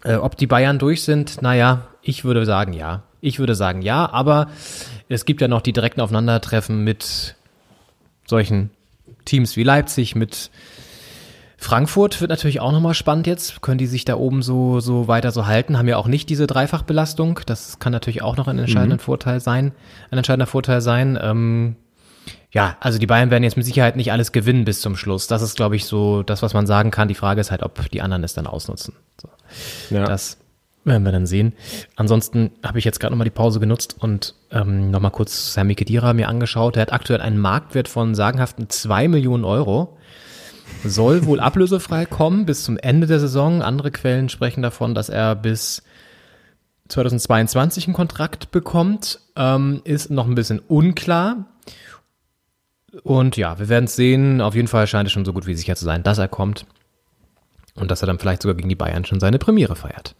äh, 0.03 0.15
ob 0.15 0.37
die 0.37 0.47
Bayern 0.47 0.77
durch 0.79 1.01
sind, 1.03 1.41
naja, 1.41 1.87
ich 2.01 2.23
würde 2.23 2.45
sagen 2.45 2.73
ja. 2.73 3.03
Ich 3.19 3.39
würde 3.39 3.55
sagen 3.55 3.81
ja, 3.81 4.07
aber 4.11 4.47
es 5.09 5.25
gibt 5.25 5.41
ja 5.41 5.47
noch 5.47 5.61
die 5.61 5.73
direkten 5.73 6.01
Aufeinandertreffen 6.01 6.83
mit 6.83 7.35
solchen 8.27 8.69
Teams 9.25 9.57
wie 9.57 9.63
Leipzig, 9.63 10.15
mit 10.15 10.51
Frankfurt 11.59 12.21
wird 12.21 12.29
natürlich 12.29 12.59
auch 12.59 12.71
nochmal 12.71 12.93
spannend 12.93 13.25
jetzt. 13.25 13.61
Können 13.61 13.79
die 13.79 13.87
sich 13.87 14.05
da 14.05 14.15
oben 14.15 14.43
so, 14.43 14.79
so 14.79 15.07
weiter 15.07 15.31
so 15.31 15.47
halten? 15.47 15.77
Haben 15.77 15.87
ja 15.87 15.97
auch 15.97 16.07
nicht 16.07 16.29
diese 16.29 16.45
Dreifachbelastung. 16.45 17.39
Das 17.47 17.79
kann 17.79 17.91
natürlich 17.91 18.21
auch 18.21 18.37
noch 18.37 18.47
ein 18.47 18.59
entscheidender 18.59 18.99
Vorteil 18.99 19.39
sein. 19.39 19.71
Ein 20.11 20.19
entscheidender 20.19 20.45
Vorteil 20.45 20.81
sein. 20.81 21.17
Ähm, 21.19 21.75
ja, 22.51 22.77
also 22.79 22.99
die 22.99 23.07
Bayern 23.07 23.31
werden 23.31 23.43
jetzt 23.43 23.57
mit 23.57 23.65
Sicherheit 23.65 23.95
nicht 23.95 24.11
alles 24.11 24.31
gewinnen 24.31 24.65
bis 24.65 24.81
zum 24.81 24.95
Schluss. 24.95 25.27
Das 25.27 25.41
ist, 25.41 25.57
glaube 25.57 25.75
ich, 25.75 25.85
so 25.85 26.21
das, 26.23 26.43
was 26.43 26.53
man 26.53 26.67
sagen 26.67 26.91
kann. 26.91 27.07
Die 27.07 27.15
Frage 27.15 27.41
ist 27.41 27.49
halt, 27.49 27.63
ob 27.63 27.89
die 27.89 28.01
anderen 28.01 28.23
es 28.23 28.33
dann 28.33 28.47
ausnutzen. 28.47 28.93
So. 29.19 29.27
Ja. 29.89 30.05
Das 30.05 30.37
werden 30.85 31.03
wir 31.03 31.11
dann 31.11 31.25
sehen. 31.25 31.53
Ansonsten 31.95 32.51
habe 32.63 32.79
ich 32.79 32.85
jetzt 32.85 32.99
gerade 32.99 33.13
nochmal 33.13 33.25
die 33.25 33.31
Pause 33.31 33.59
genutzt 33.59 33.97
und 33.99 34.35
ähm, 34.51 34.91
nochmal 34.91 35.11
kurz 35.11 35.53
Sami 35.53 35.75
Khedira 35.75 36.13
mir 36.13 36.29
angeschaut. 36.29 36.77
Er 36.77 36.83
hat 36.83 36.93
aktuell 36.93 37.19
einen 37.19 37.39
Marktwert 37.39 37.87
von 37.87 38.15
sagenhaften 38.15 38.69
2 38.69 39.07
Millionen 39.07 39.43
Euro. 39.43 39.96
Soll 40.83 41.25
wohl 41.25 41.39
ablösefrei 41.39 42.05
kommen 42.05 42.45
bis 42.45 42.63
zum 42.63 42.77
Ende 42.77 43.07
der 43.07 43.19
Saison. 43.19 43.61
Andere 43.61 43.91
Quellen 43.91 44.29
sprechen 44.29 44.61
davon, 44.61 44.95
dass 44.95 45.09
er 45.09 45.35
bis 45.35 45.83
2022 46.89 47.87
einen 47.87 47.95
Kontrakt 47.95 48.51
bekommt. 48.51 49.19
Ähm, 49.35 49.81
ist 49.83 50.09
noch 50.09 50.27
ein 50.27 50.35
bisschen 50.35 50.59
unklar. 50.59 51.45
Und 53.03 53.37
ja, 53.37 53.59
wir 53.59 53.69
werden 53.69 53.85
es 53.85 53.95
sehen. 53.95 54.41
Auf 54.41 54.55
jeden 54.55 54.67
Fall 54.67 54.87
scheint 54.87 55.07
es 55.07 55.13
schon 55.13 55.25
so 55.25 55.33
gut 55.33 55.47
wie 55.47 55.55
sicher 55.55 55.75
zu 55.75 55.85
sein, 55.85 56.03
dass 56.03 56.17
er 56.17 56.27
kommt. 56.27 56.65
Und 57.75 57.91
dass 57.91 58.01
er 58.01 58.07
dann 58.07 58.19
vielleicht 58.19 58.41
sogar 58.41 58.55
gegen 58.55 58.69
die 58.69 58.75
Bayern 58.75 59.05
schon 59.05 59.19
seine 59.19 59.39
Premiere 59.39 59.75
feiert. 59.75 60.15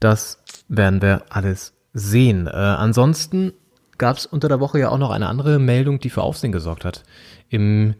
Das 0.00 0.42
werden 0.68 1.00
wir 1.00 1.22
alles 1.30 1.72
sehen. 1.92 2.46
Äh, 2.46 2.50
ansonsten 2.50 3.52
gab 3.96 4.16
es 4.16 4.26
unter 4.26 4.48
der 4.48 4.60
Woche 4.60 4.80
ja 4.80 4.90
auch 4.90 4.98
noch 4.98 5.10
eine 5.10 5.28
andere 5.28 5.58
Meldung, 5.58 6.00
die 6.00 6.10
für 6.10 6.22
Aufsehen 6.22 6.52
gesorgt 6.52 6.84
hat. 6.84 7.04
Im 7.48 7.94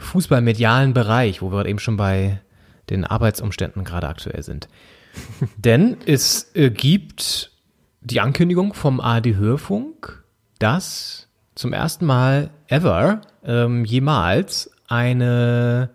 fußballmedialen 0.00 0.94
Bereich, 0.94 1.42
wo 1.42 1.52
wir 1.52 1.66
eben 1.66 1.78
schon 1.78 1.96
bei 1.96 2.40
den 2.88 3.04
Arbeitsumständen 3.04 3.84
gerade 3.84 4.08
aktuell 4.08 4.42
sind. 4.42 4.68
Denn 5.56 5.96
es 6.06 6.50
äh, 6.54 6.70
gibt 6.70 7.52
die 8.00 8.20
Ankündigung 8.20 8.74
vom 8.74 9.00
ARD 9.00 9.36
Hörfunk, 9.36 10.24
dass 10.58 11.28
zum 11.54 11.72
ersten 11.72 12.06
Mal 12.06 12.50
ever 12.68 13.20
ähm, 13.44 13.84
jemals 13.84 14.70
eine 14.88 15.90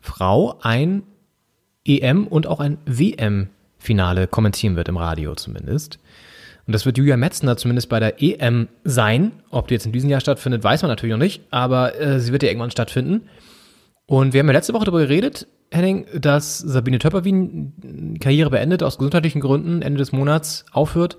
Frau 0.00 0.58
ein 0.60 1.02
EM 1.86 2.26
und 2.26 2.46
auch 2.46 2.60
ein 2.60 2.78
WM-Finale 2.86 4.26
kommentieren 4.26 4.76
wird 4.76 4.88
im 4.88 4.96
Radio 4.96 5.34
zumindest. 5.34 5.98
Und 6.66 6.72
das 6.72 6.86
wird 6.86 6.96
Julia 6.96 7.16
Metzner 7.16 7.56
zumindest 7.56 7.88
bei 7.88 8.00
der 8.00 8.22
EM 8.22 8.68
sein. 8.84 9.32
Ob 9.50 9.68
die 9.68 9.74
jetzt 9.74 9.86
in 9.86 9.92
diesem 9.92 10.10
Jahr 10.10 10.20
stattfindet, 10.20 10.64
weiß 10.64 10.82
man 10.82 10.90
natürlich 10.90 11.12
noch 11.12 11.22
nicht, 11.22 11.42
aber 11.50 12.00
äh, 12.00 12.20
sie 12.20 12.32
wird 12.32 12.42
ja 12.42 12.48
irgendwann 12.48 12.70
stattfinden. 12.70 13.28
Und 14.06 14.32
wir 14.32 14.40
haben 14.40 14.46
ja 14.46 14.52
letzte 14.52 14.74
Woche 14.74 14.84
darüber 14.84 15.00
geredet, 15.00 15.46
Henning, 15.70 16.06
dass 16.14 16.58
Sabine 16.58 16.98
Töpperwien 16.98 18.16
Karriere 18.20 18.50
beendet, 18.50 18.82
aus 18.82 18.98
gesundheitlichen 18.98 19.40
Gründen, 19.40 19.82
Ende 19.82 19.98
des 19.98 20.12
Monats 20.12 20.64
aufhört. 20.72 21.16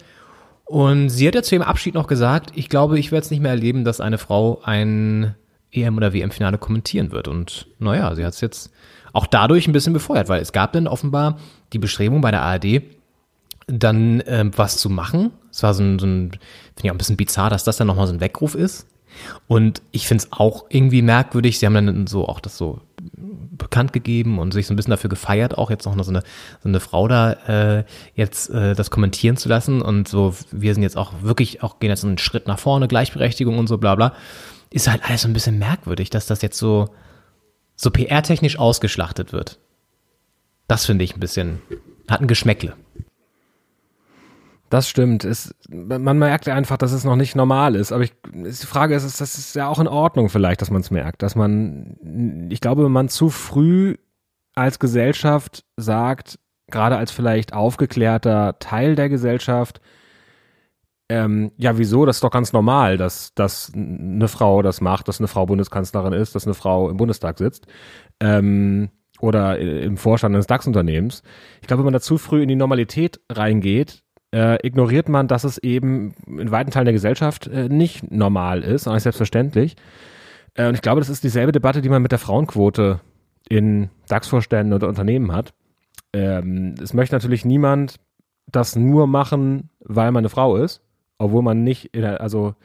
Und 0.66 1.10
sie 1.10 1.28
hat 1.28 1.36
ja 1.36 1.44
zu 1.44 1.56
ihrem 1.56 1.68
Abschied 1.68 1.94
noch 1.94 2.08
gesagt, 2.08 2.52
ich 2.56 2.70
glaube, 2.70 2.98
ich 2.98 3.12
werde 3.12 3.26
es 3.26 3.32
nicht 3.32 3.42
mehr 3.42 3.52
erleben, 3.52 3.84
dass 3.84 4.02
eine 4.02 4.18
Frau 4.18 4.62
ein 4.64 5.36
EM- 5.72 5.98
oder 5.98 6.14
WM-Finale 6.14 6.58
kommentieren 6.58 7.12
wird. 7.12 7.28
Und 7.28 7.68
naja, 7.80 8.16
sie 8.16 8.26
hat 8.26 8.34
es 8.34 8.42
jetzt 8.42 8.72
auch 9.14 9.28
dadurch 9.28 9.68
ein 9.68 9.74
bisschen 9.74 9.94
befeuert, 9.94 10.30
weil 10.30 10.42
es 10.42 10.54
gab 10.54 10.74
dann 10.74 10.88
offenbar 10.88 11.38
die 11.74 11.80
Bestrebung 11.80 12.22
bei 12.22 12.32
der 12.32 12.42
ARD, 12.42 12.82
dann 13.68 14.24
ähm, 14.28 14.52
was 14.56 14.78
zu 14.78 14.90
machen. 14.90 15.32
Es 15.52 15.64
war 15.64 15.74
so 15.74 15.84
ein, 15.84 16.00
so 16.00 16.06
ein 16.06 16.32
finde 16.32 16.40
ich 16.84 16.92
auch 16.92 16.96
ein 16.96 17.00
bisschen 17.00 17.18
bizarr, 17.18 17.50
dass 17.50 17.64
das 17.64 17.78
dann 17.78 17.88
nochmal 17.88 18.08
so 18.08 18.14
ein 18.14 18.22
Weckruf 18.22 18.56
ist. 18.56 18.88
Und 19.48 19.82
ich 19.92 20.08
finde 20.08 20.24
es 20.26 20.32
auch 20.32 20.66
irgendwie 20.70 21.02
merkwürdig. 21.02 21.60
Sie 21.60 21.66
haben 21.66 21.74
dann 21.74 22.08
so 22.08 22.28
auch 22.28 22.40
das 22.40 22.58
so 22.58 22.82
bekannt 23.16 23.94
gegeben 23.94 24.40
und 24.40 24.54
sich 24.54 24.68
so 24.68 24.74
ein 24.74 24.76
bisschen 24.76 24.92
dafür 24.92 25.10
gefeiert, 25.10 25.58
auch 25.58 25.70
jetzt 25.70 25.86
noch 25.86 26.04
so 26.04 26.12
eine, 26.12 26.24
so 26.62 26.70
eine 26.70 26.80
Frau 26.80 27.08
da 27.08 27.34
äh, 27.78 27.86
jetzt 28.16 28.50
äh, 28.50 28.76
das 28.76 28.92
kommentieren 28.92 29.38
zu 29.38 29.50
lassen. 29.50 29.82
Und 29.82 30.08
so, 30.08 30.36
wir 30.52 30.74
sind 30.74 30.84
jetzt 30.84 30.98
auch 30.98 31.14
wirklich, 31.22 31.64
auch 31.64 31.80
gehen 31.80 31.90
jetzt 31.90 32.04
einen 32.04 32.18
Schritt 32.18 32.48
nach 32.48 32.60
vorne, 32.60 32.88
Gleichberechtigung 32.88 33.58
und 33.58 33.68
so 33.68 33.78
bla 33.78 33.96
bla. 33.96 34.14
Ist 34.70 34.90
halt 34.90 35.08
alles 35.08 35.22
so 35.22 35.28
ein 35.28 35.34
bisschen 35.34 35.58
merkwürdig, 35.58 36.10
dass 36.10 36.26
das 36.26 36.42
jetzt 36.42 36.58
so, 36.58 36.90
so 37.76 37.92
PR-technisch 37.92 38.60
ausgeschlachtet 38.60 39.32
wird. 39.32 39.60
Das 40.68 40.86
finde 40.86 41.06
ich 41.06 41.16
ein 41.16 41.20
bisschen, 41.20 41.62
hat 42.10 42.22
ein 42.22 42.28
Geschmäckle. 42.28 42.76
Das 44.70 44.90
stimmt. 44.90 45.24
Es, 45.24 45.54
man 45.70 46.18
merkt 46.18 46.50
einfach, 46.50 46.78
dass 46.78 46.92
es 46.92 47.04
noch 47.04 47.16
nicht 47.16 47.36
normal 47.36 47.76
ist. 47.76 47.92
Aber 47.92 48.04
ich, 48.04 48.14
die 48.34 48.52
Frage 48.52 48.96
ist, 48.96 49.04
ist, 49.04 49.22
das 49.22 49.38
ist 49.38 49.56
ja 49.56 49.68
auch 49.68 49.80
in 49.80 49.88
Ordnung 49.88 50.30
vielleicht, 50.30 50.62
dass 50.62 50.72
man 50.72 50.82
es 50.82 50.92
merkt. 50.92 51.22
Dass 51.22 51.36
man, 51.36 52.48
ich 52.50 52.62
glaube, 52.62 52.84
wenn 52.84 52.92
man 52.92 53.08
zu 53.08 53.30
früh 53.30 53.98
als 54.56 54.80
Gesellschaft 54.80 55.66
sagt, 55.78 56.40
gerade 56.68 56.98
als 56.98 57.12
vielleicht 57.12 57.54
aufgeklärter 57.54 58.58
Teil 58.60 58.96
der 58.96 59.10
Gesellschaft, 59.10 59.82
ähm, 61.08 61.52
ja, 61.58 61.78
wieso? 61.78 62.08
Das 62.08 62.18
ist 62.18 62.24
doch 62.24 62.32
ganz 62.32 62.52
normal, 62.52 62.98
dass, 62.98 63.36
dass 63.36 63.72
eine 63.76 64.28
Frau 64.28 64.64
das 64.64 64.82
macht, 64.82 65.08
dass 65.08 65.20
eine 65.20 65.28
Frau 65.28 65.46
Bundeskanzlerin 65.46 66.14
ist, 66.14 66.34
dass 66.34 66.48
eine 66.48 66.56
Frau 66.56 66.90
im 66.90 66.98
Bundestag 66.98 67.38
sitzt. 67.38 67.68
Ähm, 68.20 68.90
oder 69.20 69.60
im 69.60 69.98
Vorstand 69.98 70.36
eines 70.36 70.48
DAX-Unternehmens. 70.48 71.24
Ich 71.62 71.68
glaube, 71.68 71.82
wenn 71.82 71.86
man 71.86 71.94
da 71.94 72.02
zu 72.02 72.18
früh 72.18 72.42
in 72.42 72.50
die 72.50 72.56
Normalität 72.56 73.22
reingeht, 73.32 74.04
äh, 74.34 74.66
ignoriert 74.66 75.10
man, 75.10 75.28
dass 75.28 75.44
es 75.44 75.58
eben 75.60 76.14
in 76.28 76.52
weiten 76.52 76.72
Teilen 76.72 76.86
der 76.86 76.94
Gesellschaft 76.94 77.48
äh, 77.48 77.70
nicht 77.70 78.12
normal 78.12 78.64
ist, 78.64 78.88
nicht 78.88 79.04
selbstverständlich. 79.04 79.76
Äh, 80.56 80.68
und 80.68 80.76
ich 80.76 80.82
glaube, 80.82 81.02
das 81.02 81.10
ist 81.10 81.24
dieselbe 81.24 81.52
Debatte, 81.52 81.82
die 81.82 81.90
man 81.90 82.02
mit 82.02 82.12
der 82.12 82.20
Frauenquote 82.20 83.00
in 83.48 83.90
DAX-Vorständen 84.08 84.74
oder 84.74 84.88
Unternehmen 84.88 85.32
hat. 85.32 85.54
Ähm, 86.14 86.76
es 86.82 86.94
möchte 86.94 87.16
natürlich 87.16 87.46
niemand 87.46 88.00
das 88.52 88.76
nur 88.76 89.08
machen, 89.08 89.70
weil 89.80 90.12
man 90.12 90.22
eine 90.22 90.30
Frau 90.30 90.56
ist, 90.58 90.82
obwohl 91.18 91.42
man 91.42 91.64
nicht, 91.64 91.94
der, 91.96 92.22
also 92.22 92.56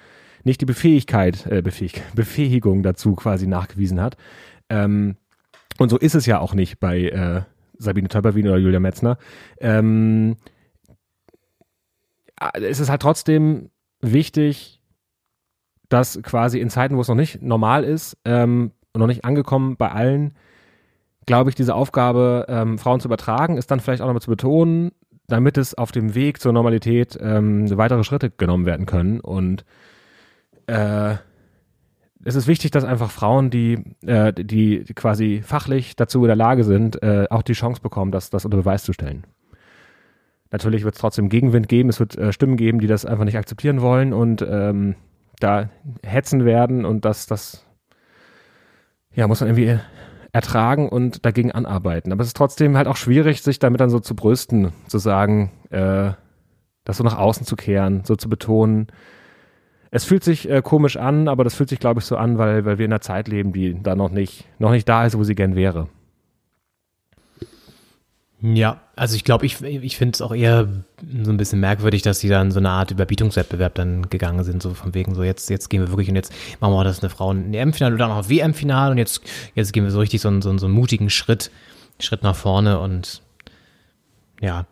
nicht 0.44 0.61
die 0.61 0.66
Befähigkeit, 0.66 1.46
äh, 1.46 1.62
Befähig 1.62 2.02
Befähigung 2.14 2.82
dazu 2.82 3.14
quasi 3.14 3.46
nachgewiesen 3.46 4.00
hat. 4.00 4.16
Ähm, 4.68 5.16
und 5.78 5.88
so 5.88 5.98
ist 5.98 6.14
es 6.14 6.26
ja 6.26 6.38
auch 6.38 6.54
nicht 6.54 6.78
bei 6.78 7.08
äh, 7.08 7.42
Sabine 7.78 8.08
Töpperwien 8.08 8.46
oder 8.48 8.58
Julia 8.58 8.80
Metzner. 8.80 9.18
Ähm, 9.61 10.36
es 12.55 12.80
ist 12.80 12.88
halt 12.91 13.03
trotzdem 13.03 13.70
wichtig, 14.01 14.80
dass 15.88 16.20
quasi 16.22 16.61
in 16.61 16.70
Zeiten, 16.70 16.97
wo 16.97 17.01
es 17.01 17.09
noch 17.09 17.14
nicht 17.14 17.43
normal 17.43 17.84
ist 17.84 18.16
ähm, 18.24 18.72
und 18.93 19.01
noch 19.01 19.07
nicht 19.07 19.24
angekommen 19.24 19.76
bei 19.76 19.91
allen, 19.91 20.34
glaube 21.26 21.51
ich, 21.51 21.57
diese 21.57 21.74
Aufgabe, 21.74 22.47
ähm, 22.49 22.78
Frauen 22.78 23.01
zu 23.01 23.09
übertragen, 23.09 23.57
ist 23.57 23.70
dann 23.70 23.80
vielleicht 23.80 24.03
auch 24.03 24.07
nochmal 24.07 24.22
zu 24.22 24.30
betonen, 24.30 24.93
damit 25.26 25.59
es 25.59 25.74
auf 25.74 25.93
dem 25.93 26.14
Weg 26.14 26.41
zur 26.41 26.53
Normalität 26.53 27.18
ähm, 27.20 27.76
weitere 27.76 28.05
Schritte 28.05 28.30
genommen 28.30 28.66
werden 28.66 28.86
können. 28.86 29.20
Und 29.20 29.64
äh, 30.66 31.16
es 32.24 32.34
ist 32.34 32.47
wichtig, 32.47 32.70
dass 32.70 32.84
einfach 32.84 33.11
Frauen, 33.11 33.51
die, 33.51 33.97
äh, 34.07 34.32
die 34.32 34.84
quasi 34.95 35.43
fachlich 35.45 35.97
dazu 35.97 36.20
in 36.22 36.28
der 36.28 36.36
Lage 36.36 36.64
sind, 36.64 37.03
äh, 37.03 37.26
auch 37.30 37.43
die 37.43 37.55
Chance 37.55 37.80
bekommen, 37.80 38.12
das, 38.12 38.30
das 38.30 38.45
unter 38.45 38.59
Beweis 38.59 38.84
zu 38.84 38.93
stellen. 38.93 39.24
Natürlich 40.51 40.84
wird 40.84 40.94
es 40.94 41.01
trotzdem 41.01 41.28
Gegenwind 41.28 41.68
geben, 41.68 41.88
es 41.88 42.01
wird 42.01 42.16
äh, 42.16 42.32
Stimmen 42.32 42.57
geben, 42.57 42.80
die 42.80 42.86
das 42.86 43.07
einfach 43.07 43.24
nicht 43.24 43.38
akzeptieren 43.38 43.80
wollen 43.80 44.12
und 44.12 44.42
ähm, 44.42 44.96
da 45.38 45.70
hetzen 46.05 46.44
werden 46.44 46.84
und 46.84 47.05
das, 47.05 47.26
das 47.26 47.64
ja, 49.14 49.26
muss 49.26 49.40
man 49.40 49.48
irgendwie 49.48 49.78
ertragen 50.32 50.88
und 50.88 51.24
dagegen 51.24 51.53
anarbeiten. 51.53 52.12
Aber 52.12 52.22
es 52.22 52.28
ist 52.28 52.36
trotzdem 52.36 52.76
halt 52.76 52.86
auch 52.86 52.96
schwierig, 52.96 53.42
sich 53.42 53.59
damit 53.59 53.80
dann 53.80 53.90
so 53.90 53.98
zu 53.98 54.14
brüsten, 54.14 54.72
zu 54.86 54.98
sagen, 54.98 55.51
äh, 55.70 56.12
das 56.84 56.96
so 56.96 57.05
nach 57.05 57.18
außen 57.18 57.46
zu 57.46 57.57
kehren, 57.57 58.05
so 58.05 58.16
zu 58.16 58.28
betonen. 58.28 58.88
Es 59.90 60.05
fühlt 60.05 60.22
sich 60.22 60.48
äh, 60.48 60.62
komisch 60.62 60.96
an, 60.96 61.26
aber 61.28 61.42
das 61.42 61.55
fühlt 61.55 61.68
sich, 61.68 61.80
glaube 61.80 62.01
ich, 62.01 62.07
so 62.07 62.16
an, 62.16 62.38
weil, 62.38 62.64
weil 62.64 62.78
wir 62.78 62.86
in 62.86 62.92
einer 62.92 63.01
Zeit 63.01 63.26
leben, 63.28 63.53
die 63.53 63.82
da 63.82 63.96
noch 63.96 64.11
nicht, 64.11 64.46
noch 64.59 64.70
nicht 64.70 64.88
da 64.88 65.05
ist, 65.05 65.18
wo 65.18 65.24
sie 65.24 65.34
gern 65.34 65.57
wäre. 65.57 65.88
Ja, 68.40 68.80
also 69.01 69.16
ich 69.16 69.24
glaube, 69.24 69.46
ich, 69.46 69.62
ich 69.62 69.96
finde 69.96 70.14
es 70.14 70.20
auch 70.20 70.34
eher 70.34 70.68
so 71.22 71.30
ein 71.30 71.38
bisschen 71.38 71.59
merkwürdig, 71.59 72.03
dass 72.03 72.20
sie 72.20 72.28
dann 72.28 72.51
so 72.51 72.59
eine 72.59 72.68
Art 72.68 72.90
Überbietungswettbewerb 72.90 73.74
dann 73.74 74.11
gegangen 74.11 74.44
sind, 74.44 74.61
so 74.62 74.74
von 74.74 74.92
wegen 74.92 75.14
so 75.14 75.22
jetzt, 75.22 75.48
jetzt 75.48 75.70
gehen 75.70 75.80
wir 75.80 75.88
wirklich 75.88 76.11
und 76.11 76.16
jetzt 76.16 76.34
machen 76.61 76.74
wir 76.74 76.84
das 76.84 77.01
eine 77.01 77.09
Frauen 77.09 77.46
in 77.46 77.55
EM-Finale 77.55 77.94
oder 77.94 78.09
noch 78.09 78.28
WM-Finale 78.28 78.90
und 78.90 78.98
jetzt, 78.98 79.22
jetzt 79.55 79.72
gehen 79.72 79.84
wir 79.84 79.90
so 79.90 80.01
richtig 80.01 80.20
so 80.20 80.28
einen, 80.28 80.42
so, 80.42 80.51
einen, 80.51 80.59
so 80.59 80.66
einen 80.66 80.74
mutigen 80.74 81.09
Schritt, 81.09 81.51
Schritt 81.98 82.22
nach 82.22 82.36
vorne 82.36 82.78
und 82.78 83.22
ja, 84.42 84.66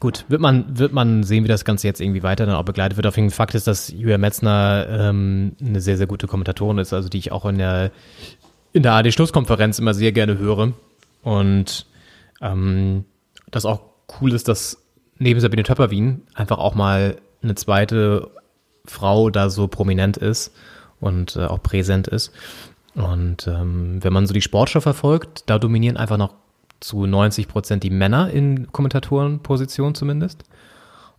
Gut, 0.00 0.24
wird 0.28 0.40
man, 0.40 0.76
wird 0.76 0.92
man 0.92 1.22
sehen, 1.22 1.44
wie 1.44 1.48
das 1.48 1.64
Ganze 1.64 1.86
jetzt 1.86 2.00
irgendwie 2.00 2.24
weiter 2.24 2.44
dann 2.44 2.56
auch 2.56 2.64
begleitet 2.64 2.96
wird. 2.96 3.06
Auf 3.06 3.16
jeden 3.16 3.30
Fall 3.30 3.36
Fakt 3.36 3.54
ist, 3.54 3.68
dass 3.68 3.88
Julia 3.88 4.18
Metzner 4.18 4.86
ähm, 4.88 5.56
eine 5.60 5.80
sehr, 5.80 5.96
sehr 5.96 6.06
gute 6.08 6.26
Kommentatorin 6.26 6.78
ist, 6.78 6.92
also 6.92 7.08
die 7.08 7.18
ich 7.18 7.30
auch 7.30 7.44
in 7.46 7.58
der, 7.58 7.90
in 8.72 8.84
der 8.84 8.92
AD-Schlusskonferenz 8.94 9.78
immer 9.80 9.94
sehr 9.94 10.12
gerne 10.12 10.38
höre. 10.38 10.72
Und 11.22 11.86
ähm, 12.40 13.04
das 13.50 13.64
auch 13.64 13.80
cool 14.20 14.32
ist, 14.32 14.48
dass 14.48 14.78
neben 15.18 15.40
Sabine 15.40 15.62
Töpperwien 15.62 16.22
einfach 16.34 16.58
auch 16.58 16.74
mal 16.74 17.16
eine 17.42 17.54
zweite 17.54 18.30
Frau 18.84 19.30
da 19.30 19.50
so 19.50 19.68
prominent 19.68 20.16
ist 20.16 20.52
und 21.00 21.36
äh, 21.36 21.44
auch 21.44 21.62
präsent 21.62 22.08
ist. 22.08 22.32
Und 22.94 23.46
ähm, 23.46 24.02
wenn 24.02 24.12
man 24.12 24.26
so 24.26 24.34
die 24.34 24.42
Sportschau 24.42 24.80
verfolgt, 24.80 25.44
da 25.46 25.58
dominieren 25.58 25.96
einfach 25.96 26.16
noch 26.16 26.34
zu 26.80 27.06
90 27.06 27.48
Prozent 27.48 27.82
die 27.82 27.90
Männer 27.90 28.30
in 28.30 28.70
Kommentatorenposition 28.72 29.94
zumindest. 29.94 30.44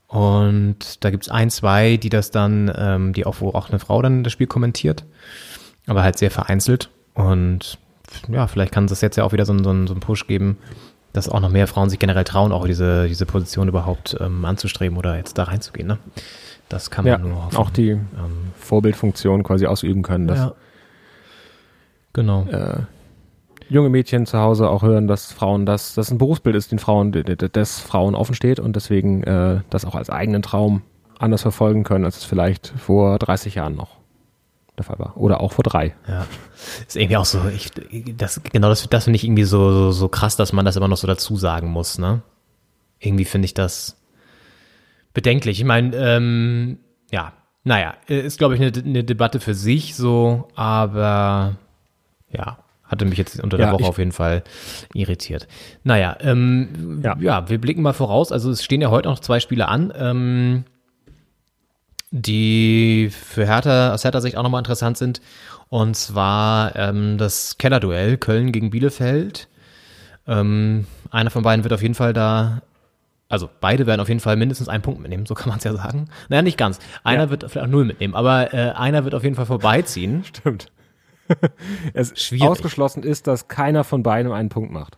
Und 0.08 1.04
da 1.04 1.12
gibt's 1.12 1.30
ein, 1.30 1.50
zwei, 1.50 1.98
die 1.98 2.10
das 2.10 2.32
dann, 2.32 2.72
ähm, 2.76 3.14
die 3.14 3.26
auch, 3.26 3.36
wo 3.40 3.50
auch 3.50 3.70
eine 3.70 3.80
Frau 3.80 4.02
dann 4.02 4.24
das 4.24 4.34
Spiel 4.34 4.48
kommentiert, 4.48 5.06
aber 5.86 6.02
halt 6.02 6.18
sehr 6.18 6.32
vereinzelt. 6.32 6.90
Und 7.14 7.78
ja, 8.28 8.48
vielleicht 8.48 8.72
kann 8.72 8.86
es 8.86 9.02
jetzt 9.02 9.18
ja 9.18 9.24
auch 9.24 9.34
wieder 9.34 9.46
so, 9.46 9.56
so, 9.58 9.64
so 9.64 9.70
einen 9.70 10.00
Push 10.00 10.26
geben, 10.26 10.58
dass 11.14 11.30
auch 11.30 11.40
noch 11.40 11.50
mehr 11.50 11.68
Frauen 11.68 11.90
sich 11.90 12.00
generell 12.00 12.24
trauen, 12.24 12.52
auch 12.52 12.66
diese, 12.66 13.08
diese 13.08 13.26
Position 13.26 13.68
überhaupt 13.68 14.16
ähm, 14.20 14.46
anzustreben 14.46 14.98
oder 14.98 15.18
jetzt 15.18 15.38
da 15.38 15.44
reinzugehen. 15.44 15.88
Ne? 15.88 15.98
Das 16.70 16.92
kann 16.92 17.06
man 17.06 17.12
ja, 17.12 17.18
nur 17.18 17.46
hoffen. 17.46 17.58
Auch 17.58 17.70
die 17.72 17.90
ähm, 17.90 18.02
Vorbildfunktion 18.56 19.44
quasi 19.44 19.66
ausüben 19.66 20.04
können. 20.04 20.28
Dass, 20.28 20.40
ja. 20.40 20.54
Genau. 22.14 22.46
Äh, 22.46 22.84
junge 23.70 23.90
Mädchen 23.90 24.26
zu 24.26 24.40
Hause 24.40 24.70
auch 24.70 24.84
hören, 24.84 25.08
dass 25.08 25.32
Frauen 25.32 25.66
das, 25.66 25.96
das 25.96 26.12
ein 26.12 26.18
Berufsbild 26.18 26.56
ist, 26.56 26.72
den 26.72 26.80
Frauen, 26.80 27.12
des 27.12 27.80
Frauen 27.80 28.16
offen 28.16 28.36
steht 28.36 28.60
und 28.60 28.76
deswegen 28.76 29.24
äh, 29.24 29.62
das 29.70 29.86
auch 29.86 29.96
als 29.96 30.10
eigenen 30.10 30.42
Traum 30.42 30.84
anders 31.18 31.42
verfolgen 31.42 31.84
können, 31.84 32.06
als 32.06 32.18
es 32.18 32.24
vielleicht 32.24 32.68
vor 32.78 33.20
30 33.20 33.56
Jahren 33.56 33.76
noch 33.76 33.99
der 34.80 34.86
Fall 34.86 35.00
war. 35.00 35.18
Oder 35.18 35.42
auch 35.42 35.52
vor 35.54 35.64
drei. 35.64 35.96
Ja. 36.08 36.26
Ist 36.88 36.96
irgendwie 36.96 37.18
auch 37.18 37.26
so, 37.26 37.40
ich, 37.50 37.72
das, 38.18 38.42
genau 38.44 38.70
das, 38.70 38.88
das 38.90 39.04
finde 39.04 39.18
ich 39.18 39.24
irgendwie 39.24 39.44
so, 39.44 39.72
so, 39.72 39.92
so 39.92 40.08
krass, 40.08 40.36
dass 40.36 40.54
man 40.54 40.66
das 40.66 40.76
immer 40.76 40.88
noch 40.88 40.98
so 40.98 41.08
dazu 41.08 41.36
sagen 41.38 41.70
muss, 41.70 41.98
ne? 41.98 42.22
Irgendwie 43.00 43.26
finde 43.26 43.46
ich 43.46 43.54
das 43.54 43.98
bedenklich. 45.14 45.60
Ich 45.60 45.66
meine, 45.66 45.96
ähm, 45.96 46.80
ja, 47.12 47.34
naja, 47.64 47.96
ist, 48.08 48.38
glaube 48.38 48.56
ich, 48.56 48.62
eine, 48.62 48.72
eine 48.84 49.04
Debatte 49.04 49.40
für 49.40 49.54
sich 49.54 49.96
so, 49.96 50.48
aber 50.56 51.56
ja, 52.32 52.58
hatte 52.84 53.06
mich 53.06 53.18
jetzt 53.18 53.40
unter 53.42 53.58
der 53.58 53.68
Ja, 53.68 53.74
Woche 53.74 53.86
auf 53.86 54.00
jeden 54.00 54.12
Fall 54.12 54.44
irritiert. 54.94 55.48
Naja, 55.84 56.18
ähm, 56.22 57.02
ja. 57.04 57.16
Ja. 57.20 57.50
wir 57.50 57.62
blicken 57.62 57.82
mal 57.82 57.94
voraus. 57.94 58.32
Also 58.32 58.50
es 58.50 58.64
stehen 58.64 58.82
ja 58.82 58.90
heute 58.90 59.08
noch 59.08 59.20
zwei 59.20 59.40
Spiele 59.40 59.68
an, 59.68 59.94
ähm, 59.96 60.64
die 62.12 63.10
für 63.12 63.46
Hertha 63.46 63.94
aus 63.94 64.04
Hertha 64.04 64.22
Sicht 64.22 64.38
auch 64.38 64.44
nochmal 64.44 64.60
interessant 64.60 64.98
sind. 64.98 65.22
Und 65.70 65.96
zwar 65.96 66.76
ähm, 66.76 67.18
das 67.18 67.58
Kellerduell 67.58 68.18
Köln 68.18 68.52
gegen 68.52 68.72
Bielefeld. 68.72 69.48
Ähm, 70.28 70.86
einer 71.12 71.30
von 71.30 71.44
beiden 71.44 71.64
wird 71.64 71.74
auf 71.74 71.82
jeden 71.82 71.96
Fall 71.96 72.14
da, 72.14 72.62
also 73.30 73.50
beide 73.62 73.86
werden 73.86 74.02
auf 74.02 74.08
jeden 74.08 74.20
Fall 74.20 74.36
mindestens 74.36 74.70
einen 74.70 74.82
Punkt 74.82 75.00
mitnehmen, 75.02 75.26
so 75.26 75.36
kann 75.36 75.50
man 75.50 75.60
es 75.60 75.64
ja 75.64 75.74
sagen. 75.74 76.10
Naja, 76.30 76.42
nicht 76.42 76.58
ganz. 76.58 76.80
Einer 77.04 77.24
Ja. 77.24 77.30
wird 77.30 77.44
vielleicht 77.44 77.68
auch 77.68 77.72
null 77.72 77.86
mitnehmen, 77.86 78.16
aber 78.16 78.54
äh, 78.54 78.72
einer 78.72 79.04
wird 79.04 79.14
auf 79.14 79.24
jeden 79.24 79.36
Fall 79.36 79.46
vorbeiziehen. 79.46 80.24
Stimmt. 80.28 80.72
es 81.94 82.20
Schwierig. 82.20 82.48
ausgeschlossen 82.48 83.04
ist, 83.04 83.28
dass 83.28 83.48
keiner 83.48 83.84
von 83.84 84.02
beiden 84.02 84.32
einen 84.32 84.50
Punkt 84.50 84.72
macht. 84.72 84.98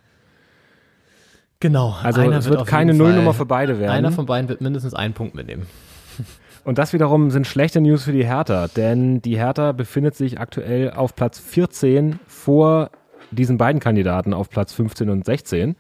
Genau. 1.60 1.96
Also 2.02 2.22
einer 2.22 2.38
es 2.38 2.50
wird 2.50 2.62
auf 2.62 2.68
keine 2.68 2.94
Nullnummer 2.94 3.34
für 3.34 3.46
beide 3.46 3.80
werden. 3.80 3.92
Einer 3.92 4.12
von 4.12 4.26
beiden 4.26 4.50
wird 4.50 4.62
mindestens 4.62 4.94
einen 4.94 5.14
Punkt 5.14 5.36
mitnehmen. 5.36 5.68
Und 6.64 6.78
das 6.78 6.94
wiederum 6.94 7.32
sind 7.32 7.48
schlechte 7.48 7.82
News 7.82 8.04
für 8.04 8.12
die 8.12 8.26
Hertha, 8.26 8.68
denn 8.68 9.22
die 9.22 9.38
Hertha 9.38 9.72
befindet 9.72 10.16
sich 10.16 10.40
aktuell 10.40 10.92
auf 10.92 11.16
Platz 11.16 11.40
14 11.40 12.20
vor 12.28 12.92
diesen 13.32 13.58
beiden 13.58 13.80
Kandidaten 13.80 14.34
auf 14.34 14.50
Platz 14.50 14.74
15 14.74 15.10
und 15.10 15.26
16. 15.26 15.76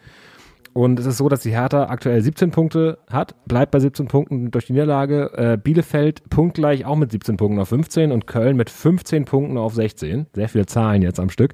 Und 0.73 0.99
es 0.99 1.05
ist 1.05 1.17
so, 1.17 1.27
dass 1.27 1.41
die 1.41 1.51
Hertha 1.51 1.87
aktuell 1.87 2.21
17 2.21 2.51
Punkte 2.51 2.97
hat, 3.09 3.35
bleibt 3.45 3.71
bei 3.71 3.79
17 3.79 4.07
Punkten 4.07 4.51
durch 4.51 4.67
die 4.67 4.73
Niederlage. 4.73 5.31
Äh, 5.35 5.57
Bielefeld 5.57 6.29
punktgleich 6.29 6.85
auch 6.85 6.95
mit 6.95 7.11
17 7.11 7.35
Punkten 7.35 7.59
auf 7.59 7.69
15 7.69 8.11
und 8.11 8.25
Köln 8.25 8.55
mit 8.55 8.69
15 8.69 9.25
Punkten 9.25 9.57
auf 9.57 9.75
16. 9.75 10.27
Sehr 10.33 10.47
viele 10.47 10.65
Zahlen 10.65 11.01
jetzt 11.01 11.19
am 11.19 11.29
Stück. 11.29 11.53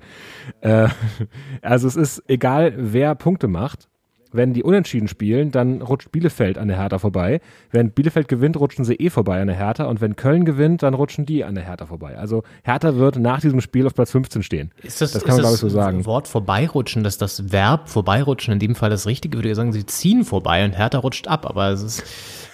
Äh, 0.62 0.90
also 1.62 1.88
es 1.88 1.96
ist 1.96 2.24
egal, 2.28 2.74
wer 2.78 3.16
Punkte 3.16 3.48
macht. 3.48 3.90
Wenn 4.38 4.54
die 4.54 4.64
unentschieden 4.64 5.08
spielen, 5.08 5.52
dann 5.52 5.82
rutscht 5.82 6.12
Bielefeld 6.12 6.58
an 6.58 6.68
der 6.68 6.78
Hertha 6.78 7.00
vorbei. 7.00 7.42
Wenn 7.72 7.92
Bielefeld 7.92 8.28
gewinnt, 8.28 8.58
rutschen 8.58 8.86
sie 8.86 8.94
eh 8.94 9.10
vorbei 9.10 9.42
an 9.42 9.48
der 9.48 9.58
Hertha. 9.58 9.86
Und 9.86 10.00
wenn 10.00 10.16
Köln 10.16 10.46
gewinnt, 10.46 10.84
dann 10.84 10.94
rutschen 10.94 11.26
die 11.26 11.44
an 11.44 11.56
der 11.56 11.66
Hertha 11.66 11.88
vorbei. 11.88 12.18
Also 12.18 12.44
Hertha 12.64 12.96
wird 12.96 13.18
nach 13.18 13.42
diesem 13.42 13.62
Spiel 13.62 13.88
auf 13.88 13.96
Platz 13.96 14.12
15 14.12 14.44
stehen. 14.44 14.72
Ist 14.84 15.02
das, 15.02 15.12
Das 15.12 15.24
kann 15.24 15.36
man, 15.36 15.42
glaube 15.42 15.56
ich, 15.56 15.60
so 15.60 15.70
sagen. 15.70 16.06
Wort 16.06 16.28
vorbeirutschen, 16.28 17.04
dass 17.04 17.18
das 17.18 17.52
Verb 17.52 17.90
vorbeirutschen 17.90 18.54
in 18.54 18.60
dem 18.60 18.76
Fall 18.76 18.90
das 18.90 19.08
Richtige, 19.08 19.40
würde 19.40 19.50
ich 19.50 19.56
sagen, 19.56 19.74
sie 19.74 19.86
ziehen 19.86 20.24
vorbei 20.24 20.64
und 20.64 20.78
Hertha 20.78 21.00
rutscht 21.00 21.28
ab, 21.28 21.46
aber 21.46 21.70
es 21.70 21.82
ist, 21.82 22.04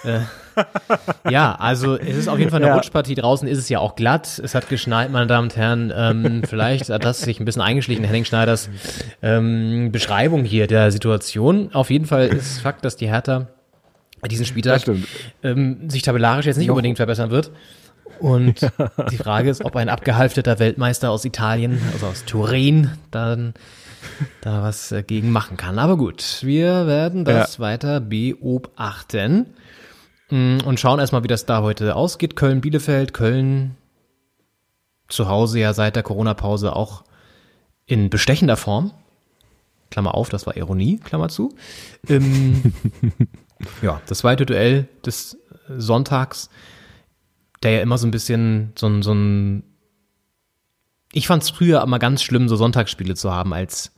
äh, 0.06 0.22
ja, 1.30 1.56
also 1.56 1.98
es 1.98 2.16
ist 2.18 2.28
auf 2.28 2.38
jeden 2.40 2.52
Fall 2.52 2.62
eine 2.62 2.68
Ja. 2.70 2.76
Rutschpartie. 2.76 3.16
Draußen 3.16 3.48
ist 3.48 3.58
es 3.58 3.70
ja 3.70 3.80
auch 3.80 3.96
glatt. 3.96 4.40
Es 4.44 4.56
hat 4.56 4.70
geschneit, 4.70 5.12
meine 5.12 5.28
Damen 5.28 5.48
und 5.48 5.56
Herren. 5.56 5.94
Ähm, 5.96 6.42
vielleicht 6.48 6.90
hat 6.90 7.04
das 7.04 7.22
sich 7.22 7.40
ein 7.40 7.46
bisschen 7.46 7.62
eingeschlichen, 7.62 8.04
Henning 8.04 8.26
Schneiders 8.26 8.70
ähm, 9.22 9.92
Beschreibung 9.92 10.44
hier 10.44 10.68
der 10.68 10.92
Situation. 10.92 11.74
Auf 11.74 11.90
jeden 11.90 12.06
Fall 12.06 12.28
ist 12.28 12.62
Fakt, 12.62 12.86
dass 12.86 12.96
die 12.96 13.08
Hertha 13.08 13.48
diesen 14.30 14.46
Spieltag 14.46 14.82
ähm, 15.44 15.90
sich 15.90 16.02
tabellarisch 16.02 16.46
jetzt 16.46 16.58
nicht 16.58 16.70
unbedingt 16.70 16.98
verbessern 16.98 17.30
wird. 17.30 17.52
Und 18.20 18.62
die 19.12 19.18
Frage 19.18 19.50
ist, 19.50 19.66
ob 19.66 19.76
ein 19.76 19.90
abgehalfterter 19.90 20.60
Weltmeister 20.60 21.12
aus 21.12 21.26
Italien, 21.26 21.82
also 21.94 22.08
aus 22.08 22.24
Turin, 22.26 22.92
dann 23.12 23.54
da 24.42 24.64
was 24.64 24.92
äh, 24.92 25.04
gegen 25.04 25.32
machen 25.32 25.58
kann. 25.58 25.80
Aber 25.80 25.98
gut, 25.98 26.40
wir 26.42 26.88
werden 26.88 27.26
das 27.26 27.60
weiter 27.60 28.00
beobachten 28.00 29.48
und 30.34 30.80
schauen 30.80 31.00
erstmal, 31.00 31.24
wie 31.24 31.28
das 31.28 31.46
da 31.46 31.62
heute 31.62 31.96
ausgeht. 31.96 32.36
Köln, 32.36 32.62
Bielefeld, 32.62 33.14
Köln 33.14 33.76
zu 35.08 35.28
Hause 35.28 35.60
ja 35.60 35.74
seit 35.74 35.96
der 35.96 36.02
Corona-Pause 36.02 36.76
auch 36.76 37.04
in 37.86 38.10
bestechender 38.10 38.58
Form. 38.58 38.92
Klammer 39.92 40.16
auf, 40.16 40.30
das 40.30 40.48
war 40.48 40.58
Ironie, 40.58 40.98
Klammer 40.98 41.30
zu. 41.30 41.54
Ähm, 42.10 42.74
ja, 43.84 44.02
das 44.08 44.20
zweite 44.20 44.48
Duell 44.48 44.88
des 45.06 45.38
Sonntags, 45.78 46.50
der 47.62 47.74
ja 47.74 47.82
immer 47.82 48.00
so 48.00 48.08
ein 48.08 48.12
bisschen 48.12 48.74
so 48.76 48.88
ein, 48.88 49.04
so 49.04 49.14
ein 49.14 49.64
ich 51.12 51.28
fand 51.28 51.44
es 51.44 51.52
früher 51.52 51.84
immer 51.84 52.00
ganz 52.00 52.24
schlimm, 52.24 52.50
so 52.50 52.56
Sonntagsspiele 52.56 53.14
zu 53.14 53.32
haben 53.32 53.54
als, 53.54 53.92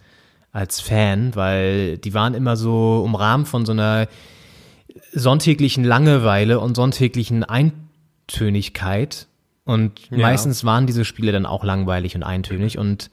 als 0.51 0.81
Fan, 0.81 1.33
weil 1.33 1.97
die 1.97 2.13
waren 2.13 2.33
immer 2.33 2.57
so 2.57 3.01
umrahmt 3.05 3.47
von 3.47 3.65
so 3.65 3.71
einer 3.71 4.09
sonntäglichen 5.11 5.83
Langeweile 5.83 6.59
und 6.59 6.75
sonntäglichen 6.75 7.43
Eintönigkeit. 7.43 9.27
Und 9.63 10.11
meistens 10.11 10.63
waren 10.63 10.85
diese 10.85 11.05
Spiele 11.05 11.31
dann 11.31 11.45
auch 11.45 11.63
langweilig 11.63 12.15
und 12.15 12.23
eintönig. 12.23 12.77
Und 12.77 13.09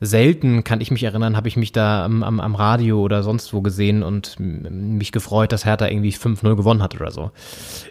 selten, 0.00 0.64
kann 0.64 0.80
ich 0.80 0.90
mich 0.90 1.02
erinnern, 1.02 1.36
habe 1.36 1.48
ich 1.48 1.56
mich 1.56 1.72
da 1.72 2.04
am, 2.04 2.22
am, 2.22 2.40
am 2.40 2.54
Radio 2.54 3.00
oder 3.00 3.22
sonst 3.22 3.52
wo 3.52 3.60
gesehen 3.62 4.02
und 4.02 4.36
mich 4.38 5.12
gefreut, 5.12 5.52
dass 5.52 5.64
Hertha 5.64 5.88
irgendwie 5.88 6.12
5-0 6.12 6.56
gewonnen 6.56 6.82
hat 6.82 6.94
oder 6.94 7.10
so. 7.10 7.30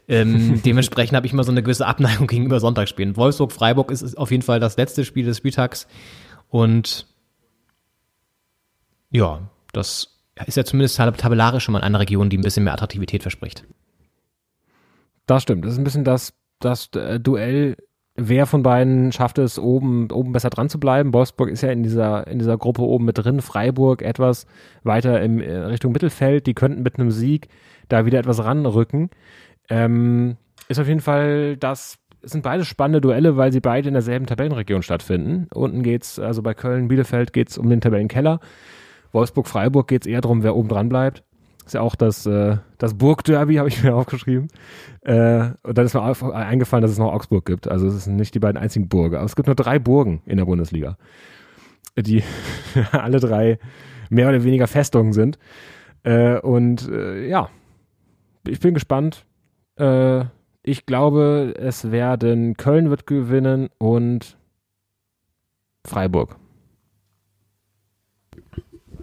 Ähm, 0.07 0.61
dementsprechend 0.65 1.15
habe 1.15 1.25
ich 1.25 1.33
immer 1.33 1.43
so 1.43 1.51
eine 1.51 1.63
gewisse 1.63 1.87
Abneigung 1.87 2.27
gegenüber 2.27 2.59
Sonntagsspielen. 2.59 3.15
Wolfsburg-Freiburg 3.15 3.91
ist, 3.91 4.01
ist 4.01 4.17
auf 4.17 4.31
jeden 4.31 4.43
Fall 4.43 4.59
das 4.59 4.77
letzte 4.77 5.05
Spiel 5.05 5.25
des 5.25 5.37
Spieltags. 5.37 5.87
Und 6.49 7.07
ja, 9.09 9.41
das 9.71 10.12
ist 10.45 10.57
ja 10.57 10.63
zumindest 10.63 10.97
tab- 10.97 11.17
tabellarisch 11.17 11.63
schon 11.63 11.73
mal 11.73 11.81
eine 11.81 11.99
Region, 11.99 12.29
die 12.29 12.37
ein 12.37 12.41
bisschen 12.41 12.63
mehr 12.63 12.73
Attraktivität 12.73 13.21
verspricht. 13.21 13.65
Das 15.25 15.43
stimmt. 15.43 15.65
Das 15.65 15.73
ist 15.73 15.77
ein 15.77 15.83
bisschen 15.83 16.03
das, 16.03 16.33
das 16.59 16.89
äh, 16.95 17.19
Duell. 17.19 17.77
Wer 18.15 18.45
von 18.45 18.61
beiden 18.61 19.11
schafft 19.11 19.39
es, 19.39 19.57
oben, 19.57 20.11
oben 20.11 20.33
besser 20.33 20.51
dran 20.51 20.69
zu 20.69 20.79
bleiben? 20.79 21.13
Wolfsburg 21.13 21.49
ist 21.49 21.61
ja 21.61 21.71
in 21.71 21.81
dieser, 21.81 22.27
in 22.27 22.37
dieser 22.37 22.57
Gruppe 22.57 22.83
oben 22.83 23.05
mit 23.05 23.17
drin. 23.17 23.41
Freiburg 23.41 24.03
etwas 24.03 24.45
weiter 24.83 25.19
in 25.21 25.39
Richtung 25.39 25.93
Mittelfeld. 25.93 26.45
Die 26.45 26.53
könnten 26.53 26.83
mit 26.83 26.99
einem 26.99 27.09
Sieg 27.09 27.47
da 27.89 28.05
wieder 28.05 28.19
etwas 28.19 28.43
ranrücken. 28.43 29.09
Ähm, 29.67 30.37
ist 30.67 30.79
auf 30.79 30.87
jeden 30.87 30.99
Fall 30.99 31.57
das, 31.57 31.97
es 32.21 32.33
sind 32.33 32.43
beide 32.43 32.65
spannende 32.65 33.01
Duelle, 33.01 33.35
weil 33.35 33.51
sie 33.51 33.61
beide 33.61 33.87
in 33.87 33.93
derselben 33.93 34.27
Tabellenregion 34.27 34.83
stattfinden. 34.83 35.47
Unten 35.51 35.81
geht's, 35.81 36.19
also 36.19 36.43
bei 36.43 36.53
Köln, 36.53 36.89
Bielefeld 36.89 37.33
geht's 37.33 37.57
um 37.57 37.67
den 37.67 37.81
Tabellenkeller. 37.81 38.39
Wolfsburg, 39.13 39.47
Freiburg 39.47 39.87
geht's 39.87 40.07
eher 40.07 40.21
darum, 40.21 40.43
wer 40.43 40.55
oben 40.55 40.67
dran 40.67 40.89
bleibt. 40.89 41.23
Ist 41.65 41.75
ja 41.75 41.81
auch 41.81 41.95
das, 41.95 42.25
äh, 42.25 42.57
das 42.77 42.95
Burgderby, 42.95 43.55
habe 43.57 43.69
ich 43.69 43.81
mir 43.81 43.95
aufgeschrieben. 43.95 44.49
Äh, 45.01 45.51
und 45.63 45.77
dann 45.77 45.85
ist 45.85 45.93
mir 45.93 46.33
eingefallen, 46.33 46.81
dass 46.81 46.91
es 46.91 46.97
noch 46.97 47.13
Augsburg 47.13 47.45
gibt. 47.45 47.69
Also 47.69 47.87
es 47.87 48.03
sind 48.03 48.17
nicht 48.17 48.35
die 48.35 48.39
beiden 48.39 48.61
einzigen 48.61 48.89
Burge. 48.89 49.17
Aber 49.17 49.25
es 49.25 49.35
gibt 49.35 49.47
nur 49.47 49.55
drei 49.55 49.79
Burgen 49.79 50.21
in 50.25 50.37
der 50.37 50.45
Bundesliga, 50.45 50.97
die 51.95 52.23
alle 52.91 53.19
drei 53.19 53.59
mehr 54.09 54.27
oder 54.27 54.43
weniger 54.43 54.67
Festungen 54.67 55.13
sind. 55.13 55.37
Äh, 56.03 56.39
und 56.39 56.89
äh, 56.89 57.27
ja, 57.27 57.49
ich 58.45 58.59
bin 58.59 58.73
gespannt. 58.73 59.25
Äh, 59.77 60.25
ich 60.63 60.85
glaube, 60.85 61.53
es 61.57 61.91
werden 61.91 62.55
Köln 62.55 62.89
wird 62.89 63.05
gewinnen 63.05 63.69
und 63.77 64.37
Freiburg. 65.85 66.37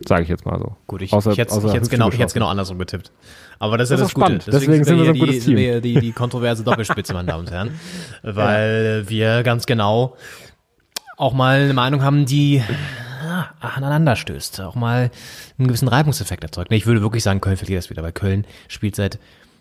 Sage 0.07 0.23
ich 0.23 0.29
jetzt 0.29 0.47
mal 0.47 0.59
so. 0.59 0.77
Gut, 0.87 1.03
ich, 1.03 1.13
Außer- 1.13 1.33
ich 1.33 1.39
hätte 1.39 1.55
hätt's 1.73 1.91
genau, 1.91 2.09
genau 2.09 2.49
andersrum 2.49 2.79
getippt. 2.79 3.13
Aber 3.59 3.77
das 3.77 3.91
ist 3.91 3.91
ja 3.91 3.97
Das 3.97 4.07
das, 4.09 4.15
Gute. 4.15 4.27
spannend. 4.27 4.45
Deswegen 4.47 4.85
sind 4.85 4.99
wir 4.99 5.05
so 5.05 5.11
ein 5.13 5.19
gutes 5.19 5.35
die, 5.41 5.45
Team. 5.45 5.57
wir 5.57 5.81
die, 5.81 6.01
die 6.01 6.13
kontroverse 6.13 6.65
Doppelspitze, 6.65 7.13
meine 7.13 7.29
Damen 7.29 7.41
und 7.47 7.51
Herren. 7.51 7.79
Weil 8.23 9.09
wir 9.09 9.43
ganz 9.43 9.67
genau 9.67 10.17
auch 11.19 11.35
mal 11.35 11.61
eine 11.61 11.75
Meinung 11.75 12.03
haben, 12.03 12.25
die 12.25 12.63
ah, 13.23 13.47
aneinander 13.61 14.17
stößt. 14.17 14.61
Auch 14.63 14.75
mal 14.75 15.11
einen 15.59 15.69
gewissen 15.69 15.89
Reibungseffekt 15.89 16.43
erzeugt. 16.43 16.73
Ich 16.73 16.87
würde 16.87 17.03
wirklich 17.03 17.23
sagen, 17.23 17.43
Köln 17.43 17.59
verliert 17.59 17.79
das 17.79 17.91
wieder, 17.91 18.03
weil 18.03 18.13
Köln 18.13 18.47
spielt 18.69 18.97
seit 18.97 19.19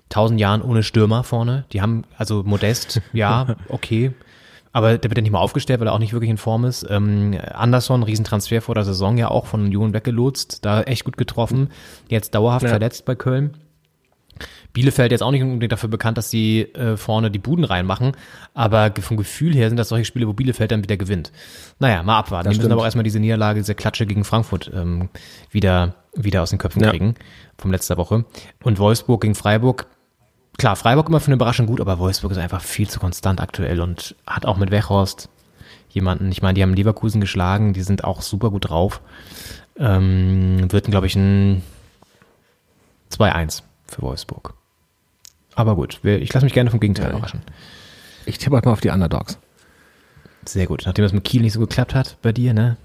tausend 0.07 0.39
Jahren 0.39 0.61
ohne 0.61 0.83
Stürmer 0.83 1.23
vorne. 1.23 1.65
Die 1.73 1.81
haben, 1.81 2.05
also 2.17 2.43
Modest, 2.43 3.01
ja, 3.11 3.57
okay. 3.67 4.13
Aber 4.79 4.97
der 4.97 5.11
wird 5.11 5.17
ja 5.17 5.21
nicht 5.21 5.31
mal 5.33 5.39
aufgestellt, 5.39 5.81
weil 5.81 5.87
er 5.87 5.93
auch 5.93 5.99
nicht 5.99 6.13
wirklich 6.13 6.29
in 6.29 6.37
Form 6.37 6.63
ist. 6.63 6.85
Ähm, 6.89 7.37
Anderson, 7.53 8.01
Riesentransfer 8.03 8.61
vor 8.61 8.75
der 8.75 8.85
Saison 8.85 9.17
ja 9.17 9.29
auch 9.29 9.45
von 9.45 9.61
Union 9.65 9.93
weggelotst, 9.93 10.63
da 10.63 10.83
echt 10.83 11.03
gut 11.03 11.17
getroffen. 11.17 11.67
Jetzt 12.07 12.33
dauerhaft 12.33 12.63
Ja. 12.63 12.69
verletzt 12.69 13.03
bei 13.03 13.13
Köln. 13.15 13.57
Bielefeld 14.71 15.11
jetzt 15.11 15.21
auch 15.21 15.31
nicht 15.31 15.41
unbedingt 15.43 15.73
dafür 15.73 15.89
bekannt, 15.89 16.17
dass 16.17 16.29
sie 16.29 16.61
äh, 16.61 16.95
vorne 16.95 17.29
die 17.29 17.39
Buden 17.39 17.65
reinmachen, 17.65 18.13
aber 18.53 18.93
vom 19.01 19.17
Gefühl 19.17 19.53
her 19.53 19.67
sind 19.67 19.75
das 19.77 19.89
solche 19.89 20.05
Spiele, 20.05 20.27
wo 20.27 20.33
Bielefeld 20.33 20.71
dann 20.71 20.81
wieder 20.81 20.95
gewinnt. 20.95 21.33
Naja, 21.79 22.01
mal 22.03 22.19
abwarten. 22.19 22.45
Das 22.45 22.53
Die 22.53 22.59
müssen 22.59 22.61
stimmt. 22.61 22.71
aber 22.73 22.81
auch 22.81 22.85
erstmal 22.85 23.03
diese 23.03 23.19
Niederlage, 23.19 23.59
diese 23.59 23.75
Klatsche 23.75 24.05
gegen 24.05 24.23
Frankfurt 24.23 24.71
ähm, 24.73 25.09
wieder, 25.51 25.95
wieder 26.15 26.41
aus 26.43 26.51
den 26.51 26.59
Köpfen 26.59 26.81
Ja. 26.83 26.91
kriegen 26.91 27.15
vom 27.57 27.71
letzter 27.71 27.97
Woche. 27.97 28.23
Und 28.63 28.79
Wolfsburg 28.79 29.21
gegen 29.21 29.35
Freiburg. 29.35 29.87
Klar, 30.59 30.75
Freiburg 30.75 31.07
immer 31.07 31.21
für 31.21 31.27
eine 31.27 31.35
Überraschung 31.35 31.67
gut, 31.67 31.79
aber 31.79 31.99
Wolfsburg 31.99 32.33
ist 32.33 32.37
einfach 32.37 32.61
viel 32.61 32.89
zu 32.89 32.99
konstant 32.99 33.39
aktuell 33.39 33.79
und 33.79 34.15
hat 34.27 34.45
auch 34.45 34.57
mit 34.57 34.71
Wechhorst 34.71 35.29
jemanden, 35.89 36.29
ich 36.33 36.41
meine, 36.41 36.55
die 36.55 36.61
haben 36.61 36.73
Leverkusen 36.73 37.21
geschlagen, 37.21 37.71
die 37.71 37.81
sind 37.81 38.03
auch 38.03 38.21
super 38.21 38.51
gut 38.51 38.69
drauf. 38.69 38.99
Ähm, 39.77 40.69
wird, 40.69 40.87
glaube 40.87 41.07
ich, 41.07 41.15
ein 41.15 41.63
2-1 43.09 43.63
für 43.87 44.01
Wolfsburg. 44.01 44.53
Aber 45.55 45.77
gut, 45.77 46.01
ich 46.03 46.33
lasse 46.33 46.45
mich 46.45 46.53
gerne 46.53 46.69
vom 46.69 46.81
Gegenteil 46.81 47.11
überraschen. 47.11 47.41
Ich 48.25 48.37
tippe 48.37 48.55
halt 48.55 48.65
mal 48.65 48.73
auf 48.73 48.81
die 48.81 48.89
Underdogs. 48.89 49.39
Sehr 50.43 50.67
gut. 50.67 50.83
Nachdem 50.85 51.03
das 51.03 51.13
mit 51.13 51.23
Kiel 51.23 51.41
nicht 51.41 51.53
so 51.53 51.61
geklappt 51.61 51.95
hat 51.95 52.17
bei 52.21 52.33
dir, 52.33 52.53
ne? 52.53 52.75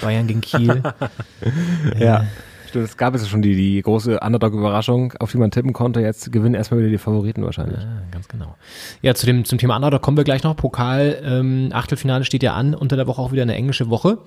Bayern 0.00 0.26
gegen 0.26 0.40
Kiel. 0.40 0.82
Ja. 1.98 2.24
Stimmt, 2.68 2.84
es 2.84 2.96
gab 2.96 3.14
jetzt 3.14 3.28
schon 3.28 3.42
die, 3.42 3.54
die 3.56 3.80
große 3.82 4.20
Underdog-Überraschung, 4.20 5.14
auf 5.20 5.30
die 5.32 5.38
man 5.38 5.50
tippen 5.50 5.72
konnte. 5.72 6.00
Jetzt 6.00 6.30
gewinnen 6.32 6.54
erstmal 6.54 6.80
wieder 6.80 6.90
die 6.90 6.98
Favoriten 6.98 7.42
wahrscheinlich. 7.44 7.78
Ja, 7.80 8.02
ganz 8.10 8.28
genau. 8.28 8.54
Ja, 9.02 9.14
zu 9.14 9.26
dem, 9.26 9.44
zum 9.44 9.58
Thema 9.58 9.76
Underdog 9.76 10.02
kommen 10.02 10.16
wir 10.16 10.24
gleich 10.24 10.42
noch. 10.42 10.56
Pokal, 10.56 11.20
ähm, 11.24 11.70
Achtelfinale 11.72 12.24
steht 12.24 12.42
ja 12.42 12.54
an, 12.54 12.74
unter 12.74 12.96
der 12.96 13.06
Woche 13.06 13.20
auch 13.22 13.32
wieder 13.32 13.42
eine 13.42 13.54
englische 13.54 13.88
Woche. 13.90 14.18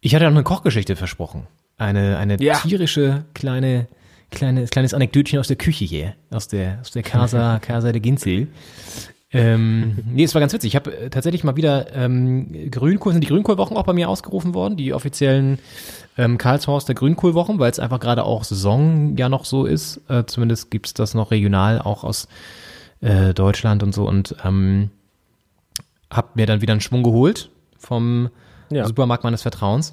Ich 0.00 0.14
hatte 0.14 0.24
ja 0.24 0.30
noch 0.30 0.36
eine 0.36 0.44
Kochgeschichte 0.44 0.94
versprochen. 0.96 1.46
Eine, 1.76 2.18
eine 2.18 2.40
Ja. 2.42 2.54
tierische 2.58 3.24
kleine, 3.34 3.86
kleine, 4.30 4.66
kleines 4.66 4.94
Anekdötchen 4.94 5.38
aus 5.38 5.48
der 5.48 5.56
Küche 5.56 5.84
hier, 5.84 6.14
aus 6.30 6.48
der, 6.48 6.78
aus 6.80 6.90
der 6.92 7.02
Casa, 7.02 7.58
Casa 7.62 7.92
de 7.92 8.00
Ginzel. 8.00 8.48
Ähm, 9.30 9.98
nee, 10.10 10.24
es 10.24 10.34
war 10.34 10.40
ganz 10.40 10.54
witzig. 10.54 10.68
Ich 10.68 10.76
habe 10.76 10.96
äh, 10.96 11.10
tatsächlich 11.10 11.44
mal 11.44 11.56
wieder 11.56 11.94
ähm, 11.94 12.70
Grünkohl, 12.70 13.12
sind 13.12 13.22
die 13.22 13.28
Grünkohlwochen 13.28 13.76
auch 13.76 13.84
bei 13.84 13.92
mir 13.92 14.08
ausgerufen 14.08 14.54
worden, 14.54 14.76
die 14.76 14.94
offiziellen 14.94 15.58
ähm, 16.16 16.38
Karlshorster 16.38 16.94
Grünkohlwochen, 16.94 17.58
weil 17.58 17.70
es 17.70 17.78
einfach 17.78 18.00
gerade 18.00 18.24
auch 18.24 18.44
Saison 18.44 19.16
ja 19.18 19.28
noch 19.28 19.44
so 19.44 19.66
ist. 19.66 20.00
Äh, 20.08 20.24
zumindest 20.24 20.70
gibt's 20.70 20.94
das 20.94 21.12
noch 21.12 21.30
regional 21.30 21.78
auch 21.78 22.04
aus 22.04 22.26
äh, 23.02 23.34
Deutschland 23.34 23.82
und 23.82 23.94
so 23.94 24.08
und 24.08 24.34
ähm, 24.44 24.90
hab 26.10 26.36
mir 26.36 26.46
dann 26.46 26.62
wieder 26.62 26.72
einen 26.72 26.80
Schwung 26.80 27.02
geholt 27.02 27.50
vom 27.76 28.30
Ja. 28.70 28.86
Supermarkt 28.86 29.24
meines 29.24 29.42
Vertrauens 29.42 29.92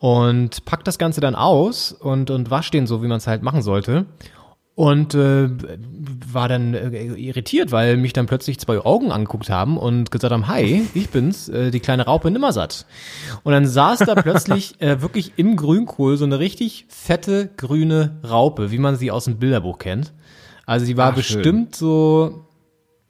und 0.00 0.64
pack 0.64 0.82
das 0.84 0.98
Ganze 0.98 1.20
dann 1.20 1.36
aus 1.36 1.92
und, 1.92 2.30
und 2.30 2.50
wasch 2.50 2.72
den 2.72 2.88
so, 2.88 3.00
wie 3.04 3.06
man 3.06 3.18
es 3.18 3.28
halt 3.28 3.44
machen 3.44 3.62
sollte. 3.62 4.06
Und 4.74 5.14
äh, 5.14 5.50
war 6.32 6.48
dann 6.48 6.72
äh, 6.72 7.04
irritiert, 7.04 7.72
weil 7.72 7.98
mich 7.98 8.14
dann 8.14 8.26
plötzlich 8.26 8.58
zwei 8.58 8.78
Augen 8.78 9.12
angeguckt 9.12 9.50
haben 9.50 9.76
und 9.76 10.10
gesagt 10.10 10.32
haben, 10.32 10.48
hi, 10.48 10.88
ich 10.94 11.10
bin's, 11.10 11.50
äh, 11.50 11.70
die 11.70 11.80
kleine 11.80 12.06
Raupe 12.06 12.30
Nimmersatt. 12.30 12.86
Und 13.42 13.52
dann 13.52 13.66
saß 13.66 13.98
da 14.00 14.14
plötzlich 14.14 14.76
äh, 14.80 15.02
wirklich 15.02 15.32
im 15.36 15.56
Grünkohl 15.56 16.16
so 16.16 16.24
eine 16.24 16.38
richtig 16.38 16.86
fette 16.88 17.50
grüne 17.54 18.18
Raupe, 18.28 18.70
wie 18.70 18.78
man 18.78 18.96
sie 18.96 19.10
aus 19.10 19.26
dem 19.26 19.36
Bilderbuch 19.36 19.78
kennt. 19.78 20.14
Also 20.64 20.86
sie 20.86 20.96
war 20.96 21.12
Ach, 21.12 21.22
schön. 21.22 21.36
bestimmt 21.42 21.76
so, 21.76 22.46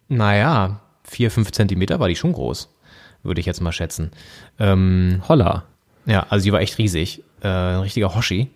naja, 0.08 0.80
vier, 1.04 1.30
fünf 1.30 1.52
Zentimeter 1.52 2.00
war 2.00 2.08
die 2.08 2.16
schon 2.16 2.32
groß, 2.32 2.74
würde 3.22 3.40
ich 3.40 3.46
jetzt 3.46 3.60
mal 3.60 3.72
schätzen. 3.72 4.10
Ähm, 4.58 5.22
Holla. 5.28 5.64
ja, 6.06 6.26
also 6.28 6.42
die 6.42 6.52
war 6.52 6.60
echt 6.60 6.78
riesig. 6.78 7.22
Äh, 7.40 7.48
ein 7.48 7.80
richtiger 7.80 8.14
Hoshi. 8.16 8.50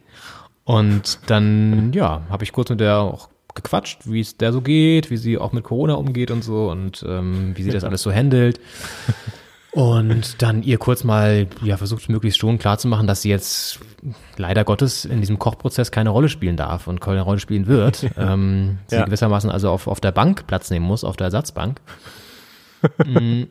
Und 0.66 1.20
dann, 1.26 1.92
ja, 1.92 2.22
habe 2.28 2.42
ich 2.42 2.52
kurz 2.52 2.70
mit 2.70 2.80
der 2.80 2.98
auch 2.98 3.28
gequatscht, 3.54 4.00
wie 4.04 4.20
es 4.20 4.36
der 4.36 4.52
so 4.52 4.60
geht, 4.60 5.10
wie 5.10 5.16
sie 5.16 5.38
auch 5.38 5.52
mit 5.52 5.62
Corona 5.64 5.94
umgeht 5.94 6.30
und 6.32 6.42
so 6.42 6.70
und 6.70 7.04
ähm, 7.08 7.52
wie 7.56 7.62
sie 7.62 7.70
das 7.70 7.84
alles 7.84 8.02
so 8.02 8.12
handelt. 8.12 8.60
Und 9.70 10.42
dann 10.42 10.62
ihr 10.62 10.78
kurz 10.78 11.04
mal, 11.04 11.46
ja, 11.62 11.76
versucht 11.76 12.08
möglichst 12.08 12.40
schon 12.40 12.58
klarzumachen, 12.58 13.06
dass 13.06 13.22
sie 13.22 13.28
jetzt 13.30 13.78
leider 14.36 14.64
Gottes 14.64 15.04
in 15.04 15.20
diesem 15.20 15.38
Kochprozess 15.38 15.92
keine 15.92 16.10
Rolle 16.10 16.28
spielen 16.28 16.56
darf 16.56 16.88
und 16.88 17.00
keine 17.00 17.20
Rolle 17.20 17.38
spielen 17.38 17.68
wird. 17.68 18.04
ähm, 18.18 18.78
sie 18.88 18.96
Ja. 18.96 19.04
gewissermaßen 19.04 19.50
also 19.50 19.70
auf, 19.70 19.86
auf 19.86 20.00
der 20.00 20.12
Bank 20.12 20.48
Platz 20.48 20.70
nehmen 20.70 20.86
muss, 20.86 21.04
auf 21.04 21.16
der 21.16 21.26
Ersatzbank. 21.26 21.80
Mm, 23.04 23.44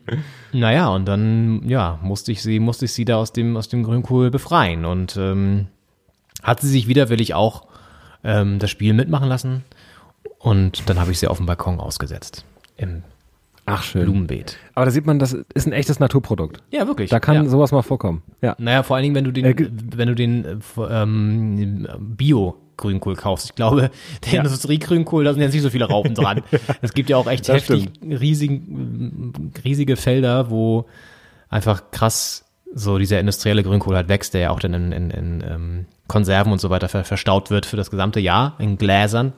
naja, 0.51 0.89
und 0.89 1.05
dann, 1.05 1.61
ja, 1.68 1.97
musste 2.01 2.32
ich 2.32 2.41
sie, 2.43 2.59
musste 2.59 2.86
ich 2.86 2.93
sie 2.93 3.05
da 3.05 3.16
aus 3.16 3.32
dem, 3.32 3.55
aus 3.55 3.70
dem 3.70 3.84
Grünkohl 3.84 4.32
befreien. 4.32 4.84
Und 4.84 5.18
ähm, 5.18 5.68
hat 6.44 6.62
sie 6.62 6.70
sich 6.70 6.88
widerwillig 6.88 7.34
auch 7.34 7.68
ähm, 8.24 8.60
das 8.60 8.70
Spiel 8.70 8.94
mitmachen 8.94 9.28
lassen. 9.30 9.64
Und 10.40 10.90
dann 10.90 11.00
habe 11.00 11.12
ich 11.12 11.20
sie 11.20 11.28
auf 11.28 11.38
dem 11.38 11.46
Balkon 11.46 11.80
ausgesetzt. 11.80 12.46
Im 12.78 13.04
Ach, 13.66 13.82
schön. 13.82 14.04
Blumenbeet. 14.04 14.58
Aber 14.76 14.86
da 14.86 14.92
sieht 14.92 15.08
man, 15.08 15.18
das 15.18 15.34
ist 15.34 15.66
ein 15.66 15.74
echtes 15.74 16.00
Naturprodukt. 16.00 16.62
Ja, 16.72 16.86
wirklich. 16.88 17.10
Da 17.10 17.20
kann 17.20 17.36
ja. 17.36 17.46
sowas 17.50 17.72
mal 17.72 17.82
vorkommen. 17.82 18.22
Ja. 18.42 18.56
Naja, 18.60 18.84
vor 18.84 18.96
allen 18.96 19.04
Dingen, 19.04 19.16
wenn 19.16 19.24
du 19.24 19.32
den, 19.32 19.46
Äh, 19.46 19.70
wenn 19.96 20.08
du 20.08 20.14
den 20.14 20.46
äh, 20.46 20.58
ähm, 20.88 21.88
Bio-Grünkohl 22.00 23.16
kaufst. 23.16 23.48
Ich 23.48 23.56
glaube, 23.56 23.90
der 24.26 24.34
Ja. 24.34 24.44
Industriegrünkohl, 24.44 25.24
da 25.24 25.34
sind 25.34 25.42
jetzt 25.42 25.54
nicht 25.54 25.64
so 25.64 25.72
viele 25.72 25.86
Raupen 25.86 26.14
dran. 26.14 26.42
Es 26.82 26.94
gibt 26.94 27.10
ja 27.10 27.18
auch 27.18 27.28
echt 27.28 27.48
heftig 27.48 27.90
riesigen, 28.04 29.52
riesige 29.64 29.96
Felder, 29.96 30.52
wo 30.52 30.86
einfach 31.50 31.90
krass 31.90 32.45
so 32.78 32.97
dieser 32.97 33.21
industrielle 33.21 33.63
Grünkohl 33.63 33.95
halt 33.95 34.09
wächst, 34.09 34.34
der 34.34 34.41
ja 34.41 34.49
auch 34.49 34.59
dann 34.59 34.73
in, 34.73 34.91
in, 34.91 35.09
in 35.09 35.43
ähm, 35.47 35.86
Konserven 36.07 36.51
und 36.51 36.59
so 36.59 36.69
weiter 36.69 36.89
ver 36.89 37.05
verstaut 37.05 37.49
wird 37.49 37.65
für 37.65 37.78
das 37.78 37.89
gesamte 37.89 38.19
Jahr 38.19 38.55
in 38.59 38.78
Gläsern. 38.78 39.32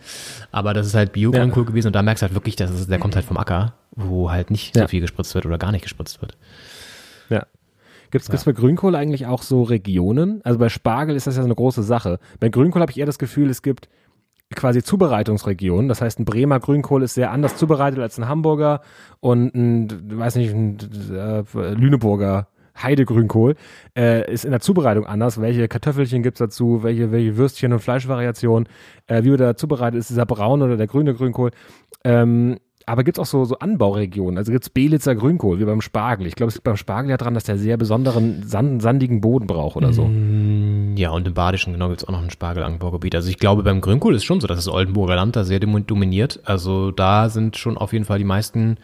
Aber 0.52 0.74
das 0.74 0.88
ist 0.88 0.96
halt 0.96 1.14
Bio-Grünkohl 1.14 1.66
gewesen 1.66 1.88
und 1.88 1.94
da 1.96 2.02
merkst 2.02 2.24
du 2.24 2.26
halt 2.26 2.34
wirklich, 2.34 2.56
dass 2.56 2.72
es, 2.72 2.88
der 2.88 2.98
kommt 2.98 3.16
halt 3.16 3.26
vom 3.26 3.38
Acker, 3.38 3.74
wo 3.92 4.32
halt 4.32 4.50
nicht 4.50 4.76
Ja. 4.76 4.82
so 4.84 4.88
viel 4.88 5.02
gespritzt 5.02 5.36
wird 5.36 5.46
oder 5.46 5.60
gar 5.60 5.72
nicht 5.72 5.84
gespritzt 5.84 6.20
wird. 6.20 6.36
Ja. 7.30 7.46
Gibt 8.10 8.28
es 8.34 8.44
bei 8.44 8.54
Grünkohl 8.54 8.96
eigentlich 8.96 9.28
auch 9.28 9.44
so 9.44 9.62
Regionen? 9.62 10.42
Also 10.44 10.58
bei 10.58 10.70
Spargel 10.70 11.16
ist 11.16 11.28
das 11.28 11.36
ja 11.36 11.44
so 11.44 11.48
eine 11.48 11.56
große 11.56 11.84
Sache. 11.84 12.18
Bei 12.40 12.50
Grünkohl 12.50 12.82
habe 12.82 12.92
ich 12.92 12.98
eher 12.98 13.06
das 13.06 13.20
Gefühl, 13.20 13.52
es 13.52 13.62
gibt 13.62 13.88
quasi 14.56 14.82
Zubereitungsregionen. 14.82 15.90
Das 15.90 16.02
heißt, 16.02 16.20
ein 16.20 16.26
Bremer 16.26 16.60
Grünkohl 16.60 17.04
ist 17.04 17.14
sehr 17.14 17.32
anders 17.32 17.56
zubereitet 17.58 18.00
als 18.00 18.18
ein 18.18 18.28
Hamburger 18.28 18.82
und 19.20 19.54
ein, 19.54 20.20
weiß 20.20 20.38
nicht, 20.38 20.54
ein 20.54 20.78
äh, 21.12 21.44
Lüneburger 21.74 22.48
Heidegrünkohl 22.82 23.56
äh, 23.98 24.32
ist 24.32 24.46
in 24.46 24.52
der 24.52 24.60
Zubereitung 24.60 25.06
anders. 25.06 25.42
Welche 25.42 25.68
Kartoffelchen 25.68 26.24
gibt's 26.24 26.40
dazu? 26.40 26.84
Welche, 26.84 27.12
welche 27.12 27.38
Würstchen 27.38 27.74
und 27.74 27.80
Fleischvariationen? 27.80 28.68
Äh, 29.08 29.24
wie 29.24 29.32
wird 29.32 29.42
er 29.42 29.58
zubereitet? 29.58 30.00
Ist 30.00 30.10
dieser 30.10 30.26
braune 30.26 30.66
oder 30.66 30.78
der 30.78 30.88
grüne 30.88 31.14
Grünkohl? 31.14 31.52
Ähm, 32.04 32.58
aber 32.90 33.04
gibt's 33.04 33.20
auch 33.20 33.26
so, 33.26 33.44
so 33.44 33.60
Anbauregionen? 33.60 34.38
Also 34.38 34.54
gibt's 34.54 34.70
Belitzer 34.70 35.14
Grünkohl, 35.14 35.60
wie 35.60 35.66
beim 35.66 35.82
Spargel. 35.82 36.26
Ich 36.26 36.36
glaube, 36.36 36.48
es 36.50 36.56
liegt 36.56 36.64
beim 36.64 36.78
Spargel 36.78 37.10
ja 37.10 37.18
dran, 37.18 37.34
dass 37.34 37.44
der 37.44 37.58
sehr 37.58 37.76
besonderen 37.76 38.44
sand, 38.44 38.82
sandigen 38.82 39.20
Boden 39.20 39.46
braucht 39.46 39.76
oder 39.76 39.92
so. 39.92 40.10
Ja, 40.96 41.10
und 41.10 41.28
im 41.28 41.34
Badischen, 41.34 41.74
genau, 41.74 41.90
gibt's 41.90 42.06
auch 42.06 42.14
noch 42.14 42.24
ein 42.24 42.30
Spargelanbaugebiet. 42.30 43.14
Also 43.14 43.30
ich 43.30 43.40
glaube, 43.40 43.64
beim 43.64 43.82
Grünkohl 43.82 44.16
ist 44.16 44.24
schon 44.24 44.40
so, 44.40 44.48
dass 44.48 44.58
das 44.58 44.70
Oldenburger 44.70 45.18
Land 45.18 45.36
da 45.36 45.44
sehr 45.44 45.60
domin- 45.60 45.86
dominiert. 45.86 46.40
Also 46.46 46.92
da 46.92 47.28
sind 47.28 47.58
schon 47.58 47.78
auf 47.78 47.92
jeden 47.92 48.06
Fall 48.06 48.20
die 48.20 48.24
meisten 48.24 48.78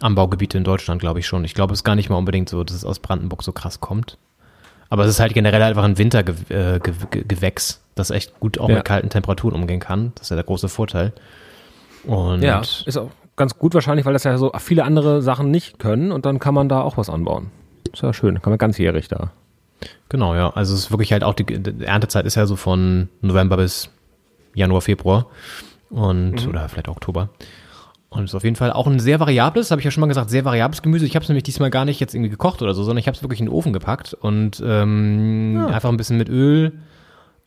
Grünkohl-Anbaugebiete 0.00 0.58
in 0.58 0.64
Deutschland, 0.64 1.00
glaube 1.00 1.20
ich 1.20 1.26
schon. 1.26 1.44
Ich 1.44 1.54
glaube, 1.54 1.72
es 1.72 1.80
ist 1.80 1.84
gar 1.84 1.94
nicht 1.94 2.10
mal 2.10 2.16
unbedingt 2.16 2.48
so, 2.48 2.62
dass 2.64 2.76
es 2.76 2.84
aus 2.84 2.98
Brandenburg 2.98 3.42
so 3.42 3.52
krass 3.52 3.80
kommt. 3.80 4.18
Aber 4.88 5.04
es 5.04 5.10
ist 5.10 5.20
halt 5.20 5.34
generell 5.34 5.62
einfach 5.62 5.82
ein 5.84 5.98
Wintergewächs, 5.98 7.70
äh, 7.72 7.78
das 7.96 8.10
echt 8.10 8.38
gut 8.38 8.58
auch 8.58 8.68
Ja. 8.68 8.76
mit 8.76 8.84
kalten 8.84 9.08
Temperaturen 9.10 9.54
umgehen 9.54 9.80
kann. 9.80 10.12
Das 10.14 10.24
ist 10.26 10.30
ja 10.30 10.36
der 10.36 10.44
große 10.44 10.68
Vorteil. 10.68 11.12
Und 12.04 12.42
Ja, 12.42 12.60
ist 12.60 12.96
auch 12.96 13.10
ganz 13.34 13.58
gut 13.58 13.74
wahrscheinlich, 13.74 14.06
weil 14.06 14.12
das 14.12 14.24
ja 14.24 14.38
so 14.38 14.52
viele 14.58 14.84
andere 14.84 15.22
Sachen 15.22 15.50
nicht 15.50 15.78
können 15.78 16.12
und 16.12 16.24
dann 16.24 16.38
kann 16.38 16.54
man 16.54 16.68
da 16.68 16.82
auch 16.82 16.96
was 16.96 17.10
anbauen. 17.10 17.50
Ist 17.92 18.02
ja 18.02 18.12
schön, 18.12 18.40
kann 18.40 18.50
man 18.52 18.58
ganzjährig 18.58 19.08
da. 19.08 19.32
Genau, 20.08 20.34
ja. 20.34 20.50
Also 20.50 20.74
es 20.74 20.80
ist 20.80 20.90
wirklich 20.90 21.12
halt 21.12 21.24
auch 21.24 21.34
die, 21.34 21.44
die 21.44 21.84
Erntezeit 21.84 22.24
ist 22.26 22.36
ja 22.36 22.46
so 22.46 22.56
von 22.56 23.08
November 23.22 23.56
bis 23.56 23.90
Januar, 24.54 24.80
Februar 24.82 25.26
und 25.90 26.46
oder 26.48 26.68
vielleicht 26.68 26.88
Oktober. 26.88 27.28
Und 28.08 28.24
es 28.24 28.30
ist 28.30 28.34
auf 28.34 28.44
jeden 28.44 28.56
Fall 28.56 28.72
auch 28.72 28.86
ein 28.86 29.00
sehr 29.00 29.20
variables, 29.20 29.70
habe 29.70 29.80
ich 29.80 29.84
ja 29.84 29.90
schon 29.90 30.00
mal 30.00 30.06
gesagt, 30.06 30.30
sehr 30.30 30.44
variables 30.44 30.82
Gemüse. 30.82 31.06
Ich 31.06 31.16
habe 31.16 31.24
es 31.24 31.28
nämlich 31.28 31.42
diesmal 31.42 31.70
gar 31.70 31.84
nicht 31.84 32.00
jetzt 32.00 32.14
irgendwie 32.14 32.30
gekocht 32.30 32.62
oder 32.62 32.72
so, 32.72 32.82
sondern 32.84 32.98
ich 32.98 33.08
habe 33.08 33.16
es 33.16 33.22
wirklich 33.22 33.40
in 33.40 33.46
den 33.46 33.52
Ofen 33.52 33.72
gepackt 33.72 34.14
und 34.14 34.62
ähm, 34.64 35.66
einfach 35.70 35.88
ein 35.88 35.96
bisschen 35.96 36.16
mit 36.16 36.28
Öl, 36.28 36.72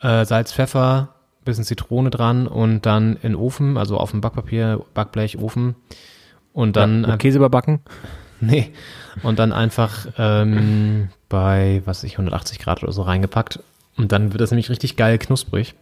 äh, 0.02 0.26
Salz, 0.26 0.52
Pfeffer, 0.52 1.16
bisschen 1.46 1.64
Zitrone 1.64 2.10
dran 2.10 2.48
und 2.48 2.86
dann 2.86 3.16
in 3.16 3.32
den 3.32 3.36
Ofen, 3.36 3.78
also 3.78 3.98
auf 3.98 4.12
dem 4.12 4.22
Backpapier, 4.22 4.82
Backblech, 4.94 5.40
Ofen 5.40 5.76
und 6.54 6.76
dann 6.76 7.02
Mit 7.02 7.20
Käse 7.20 7.38
überbacken. 7.38 7.80
Nee. 8.42 8.72
Und 9.22 9.38
dann 9.38 9.52
einfach 9.52 10.08
ähm, 10.18 11.10
bei, 11.28 11.82
was 11.84 11.98
weiß 11.98 12.04
ich, 12.06 12.14
180 12.14 12.60
Grad 12.60 12.84
oder 12.84 12.94
so 12.94 13.02
reingepackt. 13.02 13.60
Und 13.98 14.14
dann 14.14 14.32
wird 14.32 14.40
das 14.40 14.52
nämlich 14.52 14.70
richtig 14.70 14.96
geil 14.96 15.18
knusprig. 15.18 15.76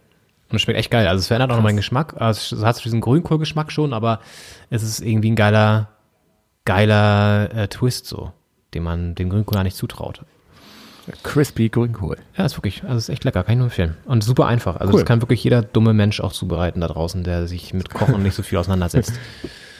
Und 0.50 0.56
es 0.56 0.62
schmeckt 0.62 0.78
echt 0.78 0.90
geil. 0.90 1.06
Also 1.06 1.20
es 1.20 1.26
verändert 1.26 1.50
auch 1.50 1.56
noch 1.56 1.62
meinen 1.62 1.76
Geschmack. 1.76 2.14
Also 2.18 2.56
es 2.56 2.64
hat 2.64 2.82
diesen 2.84 3.00
Grünkohlgeschmack 3.00 3.70
schon, 3.70 3.92
aber 3.92 4.20
es 4.70 4.82
ist 4.82 5.00
irgendwie 5.00 5.30
ein 5.30 5.36
geiler, 5.36 5.88
geiler 6.64 7.54
äh, 7.54 7.68
Twist 7.68 8.06
so, 8.06 8.32
den 8.74 8.82
man 8.82 9.14
dem 9.14 9.28
Grünkohl 9.30 9.56
gar 9.56 9.64
nicht 9.64 9.76
zutraut. 9.76 10.22
Crispy 11.22 11.68
Grünkohl. 11.68 12.18
Ja, 12.36 12.44
ist 12.44 12.56
wirklich, 12.56 12.82
also 12.84 12.96
ist 12.96 13.08
echt 13.08 13.24
lecker, 13.24 13.42
kann 13.42 13.54
ich 13.54 13.58
nur 13.58 13.66
empfehlen. 13.66 13.96
Und 14.04 14.22
super 14.22 14.46
einfach. 14.46 14.76
Also 14.76 14.92
Cool. 14.92 15.00
das 15.00 15.06
kann 15.06 15.22
wirklich 15.22 15.42
jeder 15.42 15.62
dumme 15.62 15.94
Mensch 15.94 16.20
auch 16.20 16.32
zubereiten 16.32 16.80
da 16.80 16.88
draußen, 16.88 17.24
der 17.24 17.46
sich 17.46 17.72
mit 17.72 17.90
Kochen 17.90 18.22
nicht 18.22 18.34
so 18.34 18.42
viel 18.42 18.58
auseinandersetzt. 18.58 19.18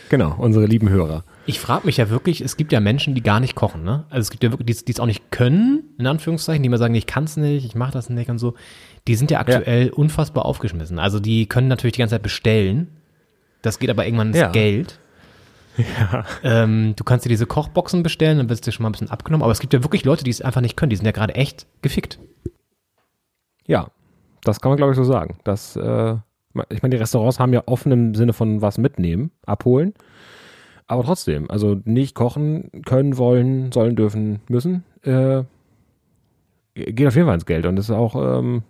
Genau, 0.09 0.35
unsere 0.39 0.65
lieben 0.65 0.89
Hörer. 0.89 1.25
Ich 1.45 1.61
frage 1.61 1.85
mich 1.87 1.99
ja 1.99 2.09
wirklich, 2.09 2.41
es 2.41 2.57
gibt 2.57 2.73
ja 2.73 2.81
Menschen, 2.81 3.15
die 3.15 3.23
gar 3.23 3.41
nicht 3.41 3.55
kochen, 3.55 3.85
ne? 3.85 4.05
Also 4.09 4.23
es 4.23 4.31
gibt 4.31 4.43
ja 4.43 4.51
wirklich, 4.51 4.85
die 4.85 4.93
es 4.93 5.01
auch 5.01 5.07
nicht 5.07 5.31
können, 5.31 5.83
in 5.99 6.07
Anführungszeichen, 6.07 6.63
die 6.63 6.71
mal 6.71 6.79
sagen, 6.79 6.95
ich 6.95 7.07
kann's 7.07 7.37
nicht, 7.37 7.67
ich 7.67 7.75
mache 7.75 7.93
das 7.93 8.09
nicht 8.09 8.31
und 8.31 8.39
so. 8.39 8.55
Die 9.09 9.15
sind 9.17 9.31
ja 9.31 9.41
aktuell 9.41 9.91
unfassbar 9.91 10.45
aufgeschmissen. 10.45 10.99
Also 10.99 11.19
die 11.19 11.47
können 11.47 11.67
natürlich 11.69 11.95
die 11.95 11.99
ganze 12.01 12.15
Zeit 12.15 12.23
bestellen. 12.23 12.89
Das 13.63 13.79
geht 13.79 13.91
aber 13.91 14.05
irgendwann 14.07 14.29
ins 14.29 14.37
Ja. 14.39 14.51
Geld. 14.51 15.01
Ja. 15.79 16.25
Ähm, 16.43 16.95
du 16.97 17.05
kannst 17.05 17.25
dir 17.25 17.29
diese 17.29 17.47
Kochboxen 17.47 18.03
bestellen, 18.03 18.39
dann 18.39 18.49
wird 18.49 18.59
es 18.59 18.61
dir 18.63 18.73
schon 18.73 18.83
mal 18.83 18.89
ein 18.89 18.93
bisschen 18.93 19.11
abgenommen. 19.11 19.43
Aber 19.45 19.53
es 19.53 19.61
gibt 19.61 19.73
ja 19.73 19.83
wirklich 19.83 20.05
Leute, 20.05 20.25
die 20.25 20.31
es 20.31 20.43
einfach 20.43 20.61
nicht 20.61 20.77
können. 20.77 20.91
Die 20.91 20.97
sind 20.97 21.07
ja 21.07 21.13
gerade 21.13 21.35
echt 21.37 21.67
gefickt. 21.83 22.19
Ja, 23.67 23.89
das 24.43 24.61
kann 24.61 24.71
man 24.71 24.77
glaube 24.77 24.93
ich 24.93 24.97
so 24.97 25.05
sagen. 25.05 25.39
Das, 25.45 25.77
äh, 25.77 26.15
ich 26.71 26.83
meine, 26.83 26.95
die 26.95 27.01
Restaurants 27.01 27.39
haben 27.39 27.53
ja 27.53 27.63
offen 27.67 27.93
im 27.93 28.15
Sinne 28.15 28.33
von 28.33 28.61
was 28.61 28.79
mitnehmen, 28.79 29.31
abholen. 29.47 29.95
Aber 30.87 31.05
trotzdem, 31.05 31.51
also 31.51 31.81
nicht 31.85 32.15
kochen 32.15 32.71
können, 32.85 33.17
wollen, 33.19 33.71
sollen, 33.73 33.95
dürfen, 33.95 34.41
müssen, 34.49 34.85
äh, 35.03 35.45
geht 36.75 37.07
auf 37.07 37.15
jeden 37.15 37.27
Fall 37.27 37.35
ins 37.35 37.47
Geld. 37.47 37.67
Und 37.67 37.77
das 37.77 37.87
ist 37.89 37.95
auch, 37.95 38.17
ähm, 38.41 38.63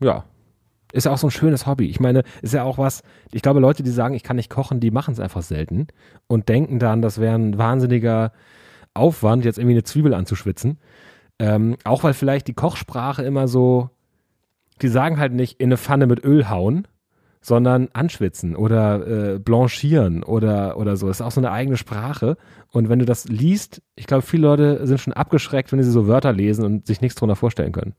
ja, 0.00 0.24
ist 0.92 1.04
ja 1.04 1.12
auch 1.12 1.18
so 1.18 1.26
ein 1.26 1.32
schönes 1.32 1.66
Hobby. 1.66 1.86
Ich 1.86 2.00
meine, 2.00 2.22
ist 2.42 2.54
ja 2.54 2.64
auch 2.64 2.78
was, 2.78 3.02
ich 3.30 3.42
glaube, 3.42 3.60
Leute, 3.60 3.82
die 3.82 3.90
sagen, 3.90 4.14
ich 4.14 4.22
kann 4.22 4.36
nicht 4.36 4.50
kochen, 4.50 4.80
die 4.80 4.90
machen 4.90 5.12
es 5.12 5.20
einfach 5.20 5.42
selten 5.42 5.88
und 6.26 6.48
denken 6.48 6.78
dann, 6.78 7.02
das 7.02 7.20
wäre 7.20 7.34
ein 7.34 7.58
wahnsinniger 7.58 8.32
Aufwand, 8.94 9.44
jetzt 9.44 9.58
irgendwie 9.58 9.74
eine 9.74 9.84
Zwiebel 9.84 10.14
anzuschwitzen. 10.14 10.78
Ähm, 11.38 11.76
auch 11.84 12.04
weil 12.04 12.14
vielleicht 12.14 12.48
die 12.48 12.54
Kochsprache 12.54 13.22
immer 13.22 13.48
so, 13.48 13.90
die 14.82 14.88
sagen 14.88 15.18
halt 15.18 15.32
nicht 15.32 15.60
in 15.60 15.68
eine 15.68 15.76
Pfanne 15.76 16.06
mit 16.06 16.24
Öl 16.24 16.48
hauen, 16.48 16.88
sondern 17.40 17.88
anschwitzen 17.92 18.56
oder 18.56 19.34
äh, 19.34 19.38
blanchieren 19.38 20.24
oder, 20.24 20.76
oder 20.76 20.96
so. 20.96 21.06
Das 21.06 21.20
ist 21.20 21.26
auch 21.26 21.30
so 21.30 21.40
eine 21.40 21.52
eigene 21.52 21.76
Sprache. 21.76 22.36
Und 22.72 22.88
wenn 22.88 22.98
du 22.98 23.04
das 23.04 23.28
liest, 23.28 23.82
ich 23.94 24.06
glaube, 24.06 24.22
viele 24.22 24.48
Leute 24.48 24.86
sind 24.86 25.00
schon 25.00 25.12
abgeschreckt, 25.12 25.70
wenn 25.70 25.82
sie 25.82 25.90
so 25.90 26.08
Wörter 26.08 26.32
lesen 26.32 26.64
und 26.64 26.86
sich 26.86 27.00
nichts 27.00 27.14
drunter 27.16 27.36
vorstellen 27.36 27.72
können. 27.72 27.94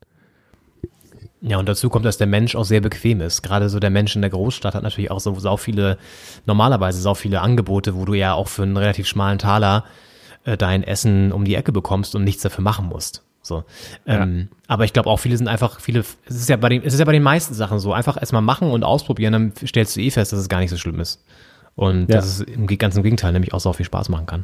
Ja, 1.41 1.57
und 1.57 1.69
dazu 1.69 1.89
kommt, 1.89 2.05
dass 2.05 2.17
der 2.17 2.27
Mensch 2.27 2.55
auch 2.55 2.65
sehr 2.65 2.81
bequem 2.81 3.21
ist. 3.21 3.43
Gerade 3.43 3.69
so 3.69 3.79
der 3.79 3.89
Mensch 3.89 4.15
in 4.15 4.21
der 4.21 4.29
Großstadt 4.29 4.75
hat 4.75 4.83
natürlich 4.83 5.09
auch 5.09 5.21
so 5.21 5.39
sau 5.39 5.55
viele, 5.55 5.97
normalerweise 6.45 6.99
sau 6.99 7.13
viele 7.13 7.41
Angebote, 7.41 7.95
wo 7.95 8.03
du 8.03 8.13
ja 8.13 8.33
auch 8.33 8.49
für 8.49 8.63
einen 8.63 8.75
relativ 8.75 9.07
schmalen 9.07 9.39
Taler 9.39 9.85
äh, 10.43 10.57
dein 10.57 10.83
Essen 10.83 11.31
um 11.31 11.45
die 11.45 11.55
Ecke 11.55 11.71
bekommst 11.71 12.13
und 12.15 12.23
nichts 12.25 12.41
dafür 12.43 12.63
machen 12.63 12.87
musst. 12.87 13.23
So. 13.41 13.63
Ähm, 14.05 14.49
aber 14.67 14.83
ich 14.83 14.91
glaube 14.91 15.09
auch 15.09 15.17
viele 15.17 15.37
sind 15.37 15.47
einfach, 15.47 15.79
viele, 15.79 16.01
es 16.01 16.35
ist 16.35 16.49
ja 16.49 16.57
bei 16.57 16.69
den, 16.69 16.83
es 16.83 16.93
ist 16.93 16.99
ja 16.99 17.05
bei 17.05 17.13
den 17.13 17.23
meisten 17.23 17.53
Sachen 17.53 17.79
so, 17.79 17.93
einfach 17.93 18.17
erstmal 18.17 18.41
machen 18.41 18.69
und 18.69 18.83
ausprobieren, 18.83 19.31
dann 19.33 19.53
stellst 19.65 19.95
du 19.95 20.01
eh 20.01 20.11
fest, 20.11 20.33
dass 20.33 20.39
es 20.39 20.49
gar 20.49 20.59
nicht 20.59 20.69
so 20.69 20.77
schlimm 20.77 20.99
ist. 20.99 21.23
Und 21.75 22.09
Ja. 22.09 22.17
dass 22.17 22.25
es 22.25 22.41
im 22.41 22.67
ganz 22.67 22.97
im 22.97 23.03
Gegenteil 23.03 23.31
nämlich 23.31 23.53
auch 23.53 23.61
so 23.61 23.71
viel 23.71 23.85
Spaß 23.85 24.09
machen 24.09 24.25
kann. 24.25 24.43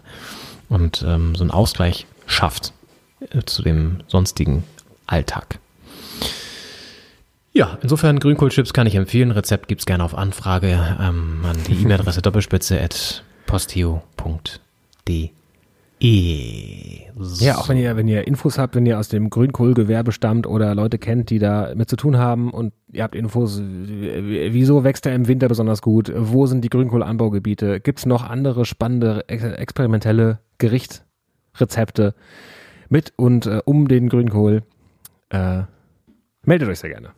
Und 0.69 1.03
ähm, 1.05 1.35
so 1.35 1.43
einen 1.43 1.51
Ausgleich 1.51 2.07
schafft 2.25 2.71
äh, 3.19 3.41
zu 3.45 3.61
dem 3.61 3.99
sonstigen 4.07 4.63
Alltag. 5.05 5.59
Ja, 7.56 7.78
insofern 7.82 8.20
Grünkohlchips 8.20 8.74
kann 8.74 8.86
ich 8.86 8.95
empfehlen. 8.95 9.32
Rezept 9.32 9.70
gibt's 9.70 9.86
gerne 9.86 10.03
auf 10.03 10.14
Anfrage 10.14 10.78
ähm, 10.99 11.39
an 11.45 11.56
die 11.70 11.82
E-Mail-Adresse 11.82 12.22
doppelspitze 12.22 12.82
at 12.82 13.24
posteo.de. 13.45 15.30
Ja, 16.01 17.58
auch 17.58 17.70
wenn 17.70 17.78
ihr, 17.78 17.95
wenn 17.95 18.10
ihr 18.10 18.28
Infos 18.28 18.58
habt, 18.58 18.76
wenn 18.76 18.86
ihr 18.86 18.99
aus 18.99 19.08
dem 19.08 19.30
Grünkohlgewerbe 19.30 20.12
stammt 20.12 20.47
oder 20.47 20.76
Leute 20.76 20.97
kennt, 20.99 21.30
die 21.30 21.39
da 21.39 21.74
mit 21.76 21.89
zu 21.89 21.95
tun 21.95 22.18
haben 22.18 22.51
und 22.51 22.74
ihr 22.91 23.03
habt 23.03 23.16
Infos, 23.16 23.62
wieso 23.64 24.84
wächst 24.84 25.06
er 25.06 25.16
im 25.16 25.30
Winter 25.30 25.47
besonders 25.47 25.82
gut, 25.82 26.12
wo 26.14 26.47
sind 26.47 26.62
die 26.62 26.70
Grünkohlanbaugebiete, 26.70 27.80
gibt's 27.80 28.06
noch 28.06 28.30
andere 28.30 28.66
spannende, 28.66 29.24
ex 29.30 29.43
experimentelle 29.43 30.39
Gerichtrezepte 30.58 32.16
mit 32.89 33.14
und 33.16 33.45
äh, 33.45 33.62
um 33.64 33.88
den 33.88 34.10
Grünkohl, 34.10 34.64
äh, 35.30 35.62
meldet 36.43 36.68
euch 36.68 36.80
sehr 36.80 36.89
gerne. 36.89 37.12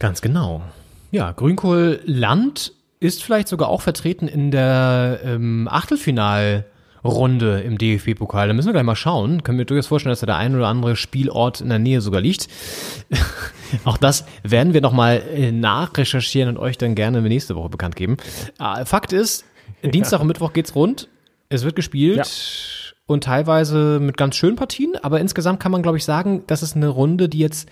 Ja. 0.00 0.08
Ganz 0.08 0.20
genau. 0.20 0.62
Ja, 1.10 1.32
Grünkohlland 1.32 2.72
ist 3.00 3.22
vielleicht 3.22 3.48
sogar 3.48 3.68
auch 3.68 3.80
vertreten 3.80 4.28
in 4.28 4.50
der 4.50 5.20
ähm, 5.24 5.68
Achtelfinalrunde 5.70 7.60
im 7.60 7.78
DFB-Pokal. 7.78 8.48
Da 8.48 8.54
müssen 8.54 8.68
wir 8.68 8.72
gleich 8.72 8.84
mal 8.84 8.96
schauen. 8.96 9.42
Können 9.42 9.58
wir 9.58 9.64
durchaus 9.64 9.86
vorstellen, 9.86 10.12
dass 10.12 10.20
da 10.20 10.26
der 10.26 10.36
ein 10.36 10.54
oder 10.54 10.68
andere 10.68 10.96
Spielort 10.96 11.60
in 11.60 11.68
der 11.68 11.78
Nähe 11.78 12.00
sogar 12.00 12.20
liegt. 12.20 12.48
auch 13.84 13.96
das 13.96 14.24
werden 14.42 14.74
wir 14.74 14.80
nochmal 14.80 15.22
äh, 15.34 15.52
nachrecherchieren 15.52 16.50
und 16.50 16.58
euch 16.62 16.78
dann 16.78 16.94
gerne 16.94 17.22
nächste 17.22 17.56
Woche 17.56 17.68
bekannt 17.68 17.96
geben. 17.96 18.16
Äh, 18.60 18.84
Fakt 18.84 19.12
ist, 19.12 19.44
Dienstag 19.82 20.20
und 20.20 20.26
Mittwoch 20.26 20.52
geht's 20.52 20.74
rund. 20.74 21.08
Es 21.48 21.64
wird 21.64 21.76
gespielt 21.76 22.94
und 23.06 23.24
teilweise 23.24 24.00
mit 24.00 24.16
ganz 24.16 24.36
schönen 24.36 24.56
Partien, 24.56 24.96
aber 25.02 25.18
insgesamt 25.20 25.60
kann 25.60 25.72
man, 25.72 25.82
glaube 25.82 25.96
ich, 25.96 26.04
sagen, 26.04 26.42
das 26.46 26.62
ist 26.62 26.76
eine 26.76 26.88
Runde, 26.88 27.28
die 27.28 27.38
jetzt 27.38 27.68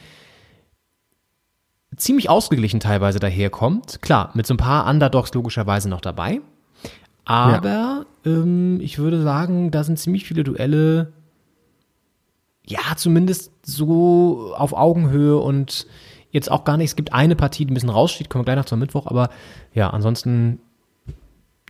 ziemlich 1.97 2.29
ausgeglichen 2.29 2.81
teilweise 2.81 3.19
daherkommt. 3.19 4.01
Klar, 4.03 4.31
mit 4.35 4.47
so 4.47 4.55
ein 4.55 4.59
paar 4.59 4.89
Underdogs 4.89 5.33
logischerweise 5.35 5.89
noch 5.89 6.01
dabei. 6.01 6.41
Aber 7.25 8.07
ähm, 8.25 8.81
ich 8.81 8.99
würde 8.99 9.23
sagen, 9.23 9.71
da 9.71 9.83
sind 9.83 9.99
ziemlich 9.99 10.25
viele 10.25 10.45
Duelle, 10.45 11.13
ja, 12.65 12.81
zumindest 12.97 13.51
so 13.65 14.55
auf 14.57 14.73
Augenhöhe 14.73 15.37
und 15.37 15.87
jetzt 16.31 16.51
auch 16.51 16.65
gar 16.65 16.77
nicht. 16.77 16.91
Es 16.91 16.97
gibt 16.97 17.13
eine 17.13 17.35
Partie, 17.35 17.65
die 17.65 17.73
ein 17.73 17.75
bisschen 17.75 17.91
raussteht, 17.91 18.31
kommen 18.31 18.43
wir 18.43 18.47
gleich 18.47 18.57
noch 18.57 18.65
zum 18.65 18.79
Mittwoch, 18.79 19.07
aber 19.07 19.31
ja, 19.75 19.91
ansonsten, 19.91 20.61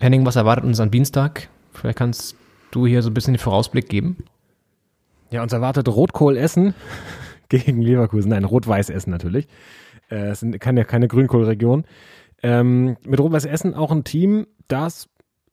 Henning, 0.01 0.27
was 0.27 0.37
erwartet 0.37 0.65
uns 0.65 0.81
am 0.81 0.91
Dienstag? 0.91 1.49
Vielleicht 1.73 1.99
kannst 1.99 2.37
du 2.71 2.87
hier 2.87 3.03
so 3.03 3.11
ein 3.11 3.15
bisschen 3.15 3.35
den 3.35 3.41
Vorausblick 3.41 3.89
geben. 3.89 4.25
Ja, 5.31 5.43
uns 5.43 5.53
erwartet 5.53 5.89
Rotkohl 5.89 6.37
Essen 6.37 6.75
gegen 7.49 7.81
Leverkusen. 7.81 8.31
Nein, 8.31 8.45
Rot-Weiß 8.45 8.91
Essen 8.91 9.11
natürlich. 9.11 9.49
Äh, 10.11 10.29
es 10.29 10.41
sind 10.41 10.59
keine, 10.61 10.85
keine 10.85 11.09
Grünkohlregion. 11.09 11.85
Ähm, 12.43 12.97
mit 13.07 13.21
Rot-Weiß 13.21 13.45
Essen 13.45 13.75
auch 13.75 13.91
ein 13.91 14.05
Team, 14.05 14.47
das 14.69 15.09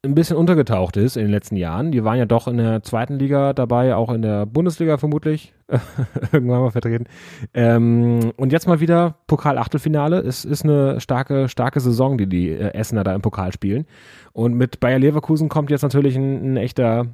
ein 0.06 0.16
bisschen 0.16 0.36
untergetaucht 0.36 0.98
ist 0.98 1.16
in 1.16 1.24
den 1.24 1.32
letzten 1.32 1.56
Jahren. 1.56 1.94
Die 1.94 2.04
waren 2.04 2.18
ja 2.18 2.26
doch 2.26 2.50
in 2.50 2.58
der 2.58 2.84
zweiten 2.84 3.20
Liga 3.20 3.54
dabei, 3.54 3.96
auch 3.96 4.12
in 4.12 4.22
der 4.22 4.46
Bundesliga 4.46 4.98
vermutlich 4.98 5.54
irgendwann 6.34 6.60
mal 6.60 6.72
vertreten. 6.72 7.06
Ähm, 7.54 8.34
und 8.36 8.52
jetzt 8.52 8.68
mal 8.68 8.82
wieder 8.82 9.16
Pokal-Achtelfinale. 9.28 10.20
Es 10.20 10.44
ist 10.44 10.66
eine 10.66 11.00
starke, 11.00 11.48
starke 11.48 11.80
Saison, 11.80 12.18
die 12.18 12.28
die 12.28 12.50
äh, 12.50 12.74
Essener 12.74 13.06
da 13.06 13.16
im 13.16 13.22
Pokal 13.22 13.54
spielen. 13.54 13.86
Und 14.34 14.56
mit 14.56 14.82
Bayer 14.82 15.00
Leverkusen 15.00 15.48
kommt 15.48 15.72
jetzt 15.72 15.84
natürlich 15.84 16.18
ein, 16.18 16.54
ein 16.54 16.58
echter, 16.58 17.06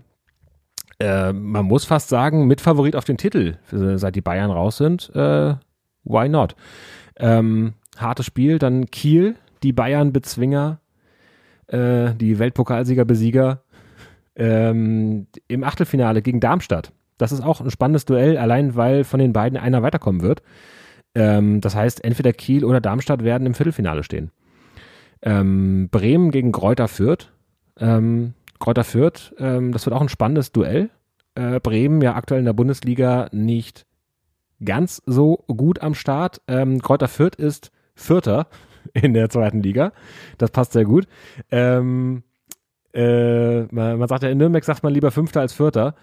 äh, 1.00 1.32
man 1.32 1.66
muss 1.66 1.86
fast 1.86 2.10
sagen, 2.10 2.48
Mitfavorit 2.48 2.96
auf 2.96 3.06
den 3.06 3.18
Titel, 3.18 3.58
äh, 3.72 3.98
seit 3.98 4.16
die 4.16 4.22
Bayern 4.22 4.50
raus 4.50 4.78
sind. 4.78 5.12
Äh, 5.14 5.54
why 6.06 6.28
not? 6.28 6.56
Ähm, 7.20 7.74
hartes 7.98 8.26
Spiel, 8.26 8.60
dann 8.60 8.88
Kiel, 8.88 9.36
die 9.62 9.74
Bayern-Bezwinger 9.74 10.80
äh, 11.70 12.14
die 12.16 12.40
Weltpokalsieger-Besieger 12.40 13.62
ähm, 14.36 15.28
im 15.48 15.64
Achtelfinale 15.64 16.22
gegen 16.22 16.40
Darmstadt. 16.40 16.92
Das 17.18 17.32
ist 17.32 17.42
auch 17.42 17.62
ein 17.62 17.72
spannendes 17.72 18.06
Duell, 18.06 18.38
allein 18.38 18.76
weil 18.76 19.04
von 19.04 19.20
den 19.20 19.34
beiden 19.34 19.58
einer 19.58 19.84
weiterkommen 19.84 20.22
wird. 20.22 20.42
Ähm, 21.16 21.62
das 21.62 21.76
heißt, 21.76 22.04
entweder 22.04 22.34
Kiel 22.34 22.64
oder 22.64 22.82
Darmstadt 22.82 23.24
werden 23.24 23.46
im 23.46 23.54
Viertelfinale 23.54 24.04
stehen. 24.04 24.32
Ähm, 25.22 25.90
Bremen 25.90 26.32
gegen 26.32 26.52
Kräuter 26.52 26.88
Fürth. 26.88 27.32
Ähm, 27.78 28.34
Kräuter 28.60 28.84
Fürth, 28.84 29.34
ähm, 29.38 29.72
das 29.72 29.86
wird 29.86 29.96
auch 29.96 30.02
ein 30.02 30.10
spannendes 30.10 30.52
Duell. 30.52 30.90
Äh, 31.36 31.60
Bremen 31.60 32.02
ja 32.02 32.16
aktuell 32.16 32.40
in 32.40 32.46
der 32.46 32.54
Bundesliga 32.54 33.30
nicht 33.32 33.86
ganz 34.64 35.02
so 35.06 35.44
gut 35.48 35.82
am 35.82 35.94
Start. 35.94 36.42
Ähm, 36.48 36.82
Kräuter 36.82 37.08
Fürth 37.08 37.36
ist 37.36 37.72
Vierter 37.96 38.48
in 38.94 39.14
der 39.14 39.30
zweiten 39.30 39.62
Liga. 39.62 39.92
Das 40.38 40.52
passt 40.52 40.74
sehr 40.74 40.86
gut. 40.86 41.08
Ähm, 41.52 42.24
äh, 42.94 43.62
man, 43.74 44.00
man, 44.00 44.08
sagt 44.08 44.24
ja, 44.24 44.30
in 44.30 44.38
Nürnberg 44.38 44.64
sagt 44.64 44.84
man 44.84 44.94
lieber 44.94 45.12
Fünfter 45.12 45.42
als 45.42 45.54
Vierter. 45.54 45.96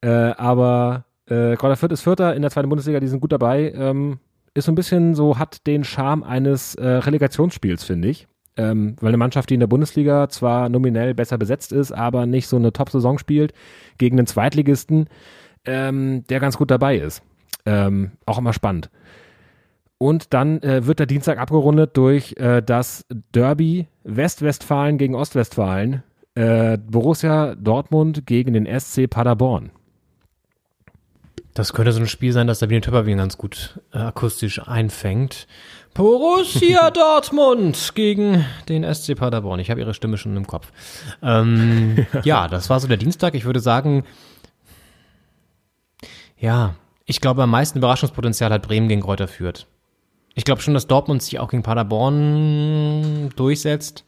Äh, 0.00 0.08
aber 0.08 1.04
äh, 1.26 1.56
Kräuter 1.56 1.76
Fürth 1.76 1.92
ist 1.92 2.02
Vierter 2.02 2.34
in 2.34 2.42
der 2.42 2.50
zweiten 2.50 2.68
Bundesliga, 2.68 3.00
die 3.00 3.08
sind 3.08 3.20
gut 3.20 3.32
dabei. 3.32 3.72
Ähm, 3.72 4.18
ist 4.54 4.66
so 4.66 4.72
ein 4.72 4.76
bisschen 4.76 5.14
so, 5.14 5.38
hat 5.38 5.66
den 5.66 5.84
Charme 5.84 6.22
eines 6.22 6.74
äh, 6.76 6.86
Relegationsspiels, 6.86 7.84
finde 7.84 8.08
ich. 8.08 8.26
Ähm, 8.58 8.96
weil 9.00 9.08
eine 9.08 9.18
Mannschaft, 9.18 9.50
die 9.50 9.54
in 9.54 9.60
der 9.60 9.66
Bundesliga 9.66 10.30
zwar 10.30 10.70
nominell 10.70 11.14
besser 11.14 11.36
besetzt 11.36 11.72
ist, 11.72 11.92
aber 11.92 12.24
nicht 12.24 12.48
so 12.48 12.56
eine 12.56 12.72
Top-Saison 12.72 13.18
spielt, 13.18 13.52
gegen 13.98 14.18
einen 14.18 14.26
Zweitligisten, 14.26 15.08
ähm, 15.66 16.24
der 16.28 16.40
ganz 16.40 16.56
gut 16.56 16.70
dabei 16.70 16.96
ist. 16.96 17.22
Ähm, 17.66 18.12
auch 18.24 18.38
immer 18.38 18.52
spannend. 18.52 18.90
Und 19.98 20.34
dann 20.34 20.62
äh, 20.62 20.86
wird 20.86 20.98
der 20.98 21.06
Dienstag 21.06 21.38
abgerundet 21.38 21.96
durch 21.96 22.34
äh, 22.36 22.62
das 22.62 23.06
Derby 23.32 23.86
Westwestfalen 24.04 24.98
gegen 24.98 25.14
Ostwestfalen. 25.14 26.02
Äh, 26.34 26.76
Borussia 26.78 27.54
Dortmund 27.54 28.26
gegen 28.26 28.52
den 28.52 28.66
SC 28.66 29.08
Paderborn. 29.08 29.70
Das 31.54 31.72
könnte 31.72 31.92
so 31.92 32.00
ein 32.00 32.06
Spiel 32.06 32.32
sein, 32.32 32.46
das 32.46 32.58
der 32.58 32.66
Biene 32.66 32.82
Töpperwien 32.82 33.16
ganz 33.16 33.38
gut 33.38 33.80
äh, 33.94 33.98
akustisch 33.98 34.60
einfängt. 34.68 35.46
Borussia 35.94 36.90
Dortmund 36.92 37.92
gegen 37.94 38.44
den 38.68 38.84
SC 38.94 39.16
Paderborn. 39.16 39.60
Ich 39.60 39.70
habe 39.70 39.80
ihre 39.80 39.94
Stimme 39.94 40.18
schon 40.18 40.36
im 40.36 40.46
Kopf. 40.46 40.70
Ähm, 41.22 42.06
ja, 42.24 42.48
das 42.48 42.68
war 42.68 42.78
so 42.78 42.86
der 42.86 42.98
Dienstag. 42.98 43.34
Ich 43.34 43.46
würde 43.46 43.60
sagen, 43.60 44.04
ja, 46.36 46.74
ich 47.06 47.20
glaube, 47.20 47.44
am 47.44 47.50
meisten 47.50 47.78
Überraschungspotenzial 47.78 48.52
hat 48.52 48.62
Bremen 48.62 48.88
gegen 48.88 49.00
Kräuter 49.00 49.28
führt. 49.28 49.66
Ich 50.34 50.44
glaube 50.44 50.60
schon, 50.60 50.74
dass 50.74 50.86
Dortmund 50.86 51.22
sich 51.22 51.38
auch 51.38 51.48
gegen 51.48 51.62
Paderborn 51.62 53.30
durchsetzt. 53.36 54.04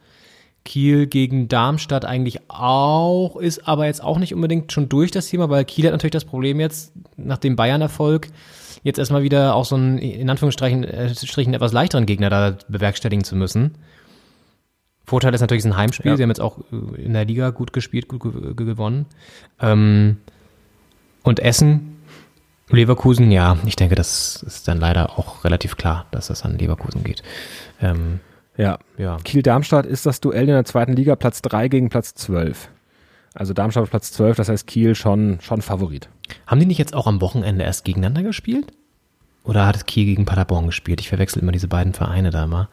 Kiel 0.64 1.06
gegen 1.06 1.48
Darmstadt 1.48 2.04
eigentlich 2.04 2.40
auch, 2.48 3.36
ist 3.36 3.66
aber 3.66 3.86
jetzt 3.86 4.02
auch 4.02 4.18
nicht 4.18 4.34
unbedingt 4.34 4.70
schon 4.70 4.88
durch 4.90 5.10
das 5.10 5.28
Thema, 5.28 5.48
weil 5.48 5.64
Kiel 5.64 5.86
hat 5.86 5.92
natürlich 5.92 6.12
das 6.12 6.26
Problem 6.26 6.60
jetzt, 6.60 6.92
nach 7.16 7.38
dem 7.38 7.56
Bayern-Erfolg, 7.56 8.28
jetzt 8.82 8.98
erstmal 8.98 9.22
wieder 9.22 9.54
auch 9.54 9.64
so 9.64 9.76
einen, 9.76 9.96
in 9.96 10.28
Anführungsstrichen, 10.28 10.84
äh, 10.84 11.06
etwas 11.06 11.72
leichteren 11.72 12.04
Gegner 12.04 12.28
da 12.28 12.58
bewerkstelligen 12.68 13.24
zu 13.24 13.34
müssen. 13.34 13.76
Vorteil 15.06 15.32
ist 15.32 15.40
natürlich, 15.40 15.60
es 15.60 15.66
ist 15.66 15.72
ein 15.72 15.78
Heimspiel. 15.78 16.10
Ja. 16.10 16.16
Sie 16.18 16.22
haben 16.22 16.30
jetzt 16.30 16.40
auch 16.40 16.58
äh, 16.70 17.00
in 17.00 17.14
der 17.14 17.24
Liga 17.24 17.48
gut 17.48 17.72
gespielt, 17.72 18.08
gut 18.08 18.20
gewonnen. 18.56 19.06
Ähm, 19.60 20.18
und 21.22 21.40
Essen 21.40 21.97
Leverkusen, 22.70 23.30
ja, 23.30 23.56
ich 23.64 23.76
denke, 23.76 23.94
das 23.94 24.42
ist 24.42 24.68
dann 24.68 24.78
leider 24.78 25.18
auch 25.18 25.44
relativ 25.44 25.76
klar, 25.76 26.06
dass 26.10 26.28
das 26.28 26.44
an 26.44 26.58
Leverkusen 26.58 27.02
geht. 27.02 27.22
Ähm, 27.80 28.20
ja. 28.56 28.78
ja. 28.98 29.16
Kiel-Darmstadt 29.24 29.86
ist 29.86 30.04
das 30.04 30.20
Duell 30.20 30.42
in 30.42 30.54
der 30.54 30.64
zweiten 30.64 30.92
Liga 30.92 31.16
Platz 31.16 31.40
3 31.42 31.68
gegen 31.68 31.88
Platz 31.88 32.14
12. 32.14 32.68
Also 33.34 33.52
Darmstadt 33.54 33.88
Platz 33.88 34.12
12, 34.12 34.36
das 34.36 34.48
heißt 34.48 34.66
Kiel 34.66 34.94
schon, 34.94 35.38
schon 35.40 35.62
Favorit. 35.62 36.08
Haben 36.46 36.60
die 36.60 36.66
nicht 36.66 36.78
jetzt 36.78 36.94
auch 36.94 37.06
am 37.06 37.20
Wochenende 37.20 37.64
erst 37.64 37.84
gegeneinander 37.84 38.22
gespielt? 38.22 38.72
Oder 39.44 39.66
hat 39.66 39.76
es 39.76 39.86
Kiel 39.86 40.04
gegen 40.04 40.24
Paderborn 40.24 40.66
gespielt? 40.66 41.00
Ich 41.00 41.08
verwechsel 41.08 41.40
immer 41.40 41.52
diese 41.52 41.68
beiden 41.68 41.94
Vereine 41.94 42.30
da 42.30 42.46
mal. 42.46 42.68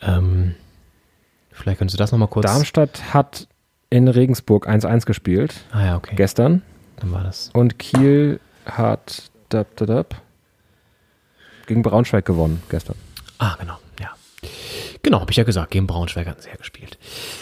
Ähm, 0.00 0.54
vielleicht 1.52 1.78
könntest 1.78 1.98
du 1.98 2.02
das 2.02 2.10
nochmal 2.10 2.28
kurz. 2.28 2.46
Darmstadt 2.46 3.14
hat 3.14 3.46
in 3.90 4.08
Regensburg 4.08 4.68
1-1 4.68 5.06
gespielt. 5.06 5.54
Ah 5.70 5.84
ja, 5.84 5.96
okay. 5.96 6.16
Gestern. 6.16 6.62
Dann 6.96 7.12
war 7.12 7.22
das. 7.22 7.50
Und 7.52 7.78
Kiel 7.78 8.40
hat 8.64 9.30
dab, 9.48 9.76
dab, 9.76 9.86
dab, 9.86 10.22
gegen 11.66 11.82
Braunschweig 11.82 12.24
gewonnen 12.24 12.62
gestern. 12.68 12.96
Ah, 13.38 13.56
genau, 13.58 13.76
ja. 14.00 14.10
Genau, 15.02 15.20
habe 15.20 15.30
ich 15.30 15.36
ja 15.36 15.44
gesagt, 15.44 15.70
gegen 15.70 15.86
Braunschweig 15.86 16.26
hatten 16.26 16.42
sie 16.42 16.48
ja 16.48 16.56
gespielt. 16.56 16.98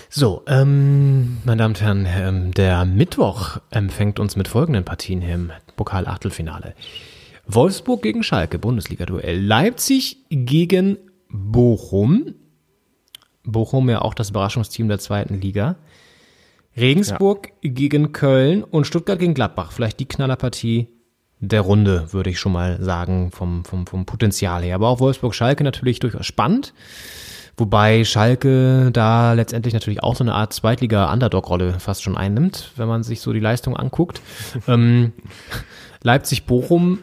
So, 0.09 0.43
ähm, 0.47 1.39
meine 1.45 1.59
Damen 1.63 1.75
und 1.75 1.81
Herren, 1.81 2.07
ähm, 2.07 2.53
der 2.53 2.85
Mittwoch 2.85 3.59
empfängt 3.71 4.19
uns 4.19 4.37
mit 4.37 4.49
folgenden 4.49 4.85
Partien 4.85 5.23
im 5.23 5.53
Pokal-Achtelfinale. 5.77 6.75
Wolfsburg 7.47 8.03
gegen 8.03 8.23
Schalke, 8.23 8.59
Bundesliga-Duell. 8.59 9.41
Leipzig 9.41 10.19
gegen 10.31 10.99
Bochum. 11.29 12.35
Bochum 13.45 13.91
ja 13.91 14.03
auch 14.03 14.15
das 14.15 14.31
Überraschungsteam 14.31 14.89
der 14.89 14.99
zweiten 14.99 15.41
Liga. 15.41 15.77
Regensburg 16.77 17.49
ja. 17.63 17.71
gegen 17.71 18.13
Köln 18.13 18.65
und 18.65 18.87
Stuttgart 18.87 19.19
gegen 19.19 19.35
Gladbach. 19.35 19.73
Vielleicht 19.73 20.01
die 20.01 20.07
Knallerpartie 20.07 20.89
der 21.43 21.63
Runde, 21.63 22.13
würde 22.13 22.31
ich 22.31 22.39
schon 22.39 22.53
mal 22.53 22.81
sagen, 22.81 23.33
vom, 23.33 23.65
vom, 23.65 23.87
vom 23.87 24.07
Potenzial 24.07 24.63
her. 24.63 24.77
Aber 24.77 24.89
auch 24.89 25.01
Wolfsburg-Schalke 25.01 25.65
natürlich 25.65 25.99
durchaus 25.99 26.25
spannend. 26.25 26.73
Wobei 27.57 28.05
Schalke 28.05 28.91
da 28.93 29.33
letztendlich 29.33 29.75
natürlich 29.75 30.03
auch 30.03 30.15
so 30.15 30.25
eine 30.25 30.35
Art 30.35 30.53
Zweitliga-Underdog-Rolle 30.53 31.81
fast 31.81 32.03
schon 32.03 32.17
einnimmt, 32.17 32.71
wenn 32.77 32.89
man 32.89 33.03
sich 33.03 33.21
so 33.21 33.33
die 33.33 33.41
Leistung 33.41 33.77
anguckt. 33.77 34.23
ähm, 34.69 35.13
Leipzig-Bochum 36.03 37.01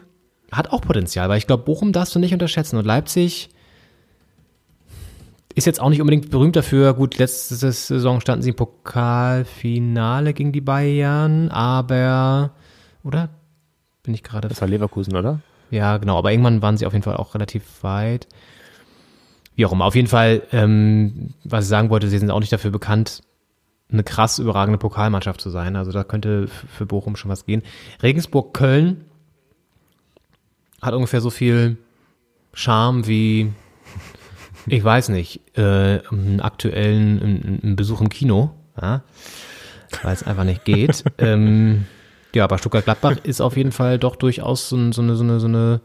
hat 0.51 0.71
auch 0.71 0.81
Potenzial, 0.81 1.29
weil 1.29 1.37
ich 1.37 1.45
glaube, 1.45 1.63
Bochum 1.63 1.91
darfst 1.91 2.15
du 2.15 2.19
nicht 2.19 2.33
unterschätzen. 2.33 2.77
Und 2.77 2.85
Leipzig 2.85 3.49
ist 5.53 5.65
jetzt 5.65 5.81
auch 5.81 5.89
nicht 5.89 5.99
unbedingt 5.99 6.31
berühmt 6.31 6.55
dafür. 6.55 6.93
Gut, 6.93 7.17
letzte 7.17 7.55
Saison 7.55 8.21
standen 8.21 8.43
sie 8.43 8.51
im 8.51 8.55
Pokalfinale 8.55 10.33
gegen 10.33 10.53
die 10.53 10.61
Bayern, 10.61 11.49
aber, 11.49 12.51
oder? 13.03 13.29
Bin 14.09 14.15
ich 14.15 14.23
gerade. 14.23 14.47
Das 14.47 14.59
war 14.59 14.67
Leverkusen, 14.67 15.15
oder? 15.15 15.39
Ja, 15.69 15.97
genau. 15.97 16.17
Aber 16.17 16.31
irgendwann 16.31 16.63
waren 16.63 16.77
sie 16.77 16.87
auf 16.87 16.93
jeden 16.93 17.03
Fall 17.03 17.17
auch 17.17 17.35
relativ 17.35 17.83
weit. 17.83 18.27
Wie 19.55 19.67
auch 19.67 19.71
immer. 19.71 19.85
Auf 19.85 19.93
jeden 19.93 20.07
Fall, 20.07 20.41
ähm, 20.51 21.35
was 21.43 21.65
ich 21.65 21.69
sagen 21.69 21.91
wollte, 21.91 22.09
sie 22.09 22.17
sind 22.17 22.31
auch 22.31 22.39
nicht 22.39 22.51
dafür 22.51 22.71
bekannt, 22.71 23.21
eine 23.91 24.03
krass 24.03 24.39
überragende 24.39 24.79
Pokalmannschaft 24.79 25.39
zu 25.39 25.51
sein. 25.51 25.75
Also 25.75 25.91
da 25.91 26.03
könnte 26.03 26.47
für 26.47 26.87
Bochum 26.87 27.15
schon 27.17 27.29
was 27.29 27.45
gehen. 27.45 27.61
Regensburg 28.01 28.51
Köln 28.55 29.05
hat 30.81 30.95
ungefähr 30.95 31.21
so 31.21 31.29
viel 31.29 31.77
Charme 32.53 33.05
wie, 33.05 33.53
ich 34.65 34.83
weiß 34.83 35.09
nicht, 35.09 35.55
äh, 35.55 35.99
einen 36.09 36.41
aktuellen 36.41 37.59
einen 37.61 37.75
Besuch 37.75 38.01
im 38.01 38.09
Kino, 38.09 38.55
ja? 38.81 39.03
weil 40.01 40.13
es 40.13 40.23
einfach 40.23 40.45
nicht 40.45 40.65
geht. 40.65 41.03
ähm, 41.19 41.85
ja, 42.35 42.43
aber 42.43 42.57
Stuttgart-Gladbach 42.57 43.17
ist 43.23 43.41
auf 43.41 43.57
jeden 43.57 43.71
Fall 43.71 43.99
doch 43.99 44.15
durchaus 44.15 44.69
so, 44.69 44.91
so, 44.91 45.01
eine, 45.01 45.15
so, 45.15 45.23
eine, 45.23 45.39
so, 45.39 45.47
eine, 45.47 45.81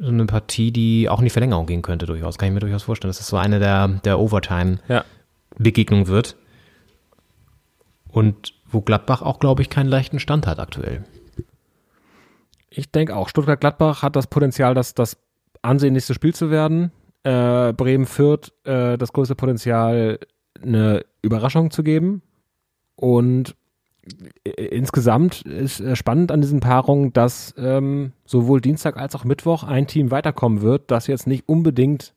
so 0.00 0.08
eine 0.08 0.26
Partie, 0.26 0.72
die 0.72 1.08
auch 1.08 1.18
in 1.18 1.24
die 1.24 1.30
Verlängerung 1.30 1.66
gehen 1.66 1.82
könnte, 1.82 2.06
durchaus. 2.06 2.38
Kann 2.38 2.48
ich 2.48 2.54
mir 2.54 2.60
durchaus 2.60 2.84
vorstellen, 2.84 3.10
dass 3.10 3.18
das 3.18 3.28
so 3.28 3.36
eine 3.36 3.58
der, 3.58 3.88
der 3.88 4.18
Overtime-Begegnungen 4.18 6.06
wird. 6.06 6.36
Und 8.08 8.54
wo 8.70 8.80
Gladbach 8.80 9.22
auch, 9.22 9.38
glaube 9.38 9.62
ich, 9.62 9.70
keinen 9.70 9.88
leichten 9.88 10.18
Stand 10.18 10.46
hat 10.46 10.58
aktuell. 10.58 11.04
Ich 12.70 12.90
denke 12.90 13.16
auch, 13.16 13.28
Stuttgart-Gladbach 13.28 14.02
hat 14.02 14.16
das 14.16 14.26
Potenzial, 14.26 14.74
das, 14.74 14.94
das 14.94 15.18
ansehnlichste 15.60 16.14
Spiel 16.14 16.34
zu 16.34 16.50
werden. 16.50 16.90
Äh, 17.22 17.72
Bremen-Fürth 17.72 18.52
äh, 18.64 18.96
das 18.96 19.12
größte 19.12 19.34
Potenzial, 19.34 20.18
eine 20.62 21.04
Überraschung 21.22 21.70
zu 21.70 21.82
geben. 21.82 22.22
Und 22.96 23.54
insgesamt 24.44 25.42
ist 25.42 25.80
äh, 25.80 25.96
spannend 25.96 26.32
an 26.32 26.40
diesen 26.40 26.60
Paarungen, 26.60 27.12
dass 27.12 27.54
ähm, 27.56 28.12
sowohl 28.24 28.60
Dienstag 28.60 28.96
als 28.96 29.14
auch 29.14 29.24
Mittwoch 29.24 29.62
ein 29.62 29.86
Team 29.86 30.10
weiterkommen 30.10 30.62
wird, 30.62 30.90
das 30.90 31.06
jetzt 31.06 31.26
nicht 31.26 31.48
unbedingt 31.48 32.14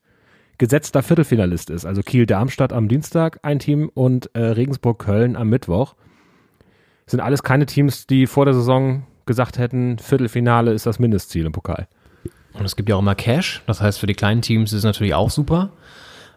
gesetzter 0.58 1.02
Viertelfinalist 1.02 1.70
ist. 1.70 1.84
Also 1.84 2.02
Kiel-Darmstadt 2.02 2.72
am 2.72 2.88
Dienstag 2.88 3.38
ein 3.42 3.58
Team 3.58 3.90
und 3.92 4.30
äh, 4.34 4.40
Regensburg-Köln 4.40 5.36
am 5.36 5.48
Mittwoch. 5.48 5.94
Sind 7.06 7.20
alles 7.20 7.42
keine 7.42 7.66
Teams, 7.66 8.06
die 8.06 8.26
vor 8.26 8.46
der 8.46 8.54
Saison 8.54 9.04
gesagt 9.26 9.58
hätten, 9.58 9.98
Viertelfinale 9.98 10.72
ist 10.72 10.86
das 10.86 10.98
Mindestziel 10.98 11.46
im 11.46 11.52
Pokal. 11.52 11.86
Und 12.54 12.64
es 12.64 12.74
gibt 12.74 12.88
ja 12.88 12.96
auch 12.96 13.00
immer 13.00 13.14
Cash. 13.14 13.62
Das 13.66 13.80
heißt, 13.80 13.98
für 13.98 14.06
die 14.06 14.14
kleinen 14.14 14.40
Teams 14.40 14.72
ist 14.72 14.78
es 14.78 14.84
natürlich 14.84 15.14
auch 15.14 15.30
super, 15.30 15.72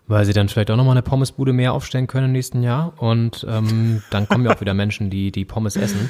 weil 0.09 0.25
sie 0.25 0.33
dann 0.33 0.49
vielleicht 0.49 0.71
auch 0.71 0.75
nochmal 0.75 0.93
eine 0.93 1.03
Pommesbude 1.03 1.53
mehr 1.53 1.71
aufstellen 1.71 2.07
können 2.07 2.25
im 2.25 2.31
nächsten 2.31 2.63
Jahr. 2.63 2.93
Und 2.97 3.45
ähm, 3.47 4.01
dann 4.09 4.27
kommen 4.27 4.43
ja 4.43 4.55
auch 4.55 4.59
wieder 4.59 4.73
Menschen, 4.73 5.11
die 5.11 5.31
die 5.31 5.45
Pommes 5.45 5.75
essen. 5.75 6.09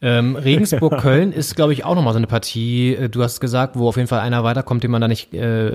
Ähm, 0.00 0.34
Regensburg-Köln 0.34 1.32
ist, 1.34 1.54
glaube 1.54 1.74
ich, 1.74 1.84
auch 1.84 1.94
nochmal 1.94 2.14
so 2.14 2.16
eine 2.16 2.26
Partie. 2.26 2.94
äh, 2.94 3.10
Du 3.10 3.22
hast 3.22 3.40
gesagt, 3.40 3.76
wo 3.76 3.86
auf 3.86 3.96
jeden 3.96 4.08
Fall 4.08 4.20
einer 4.20 4.44
weiterkommt, 4.44 4.82
den 4.82 4.90
man 4.90 5.02
da 5.02 5.08
nicht 5.08 5.34
äh, 5.34 5.72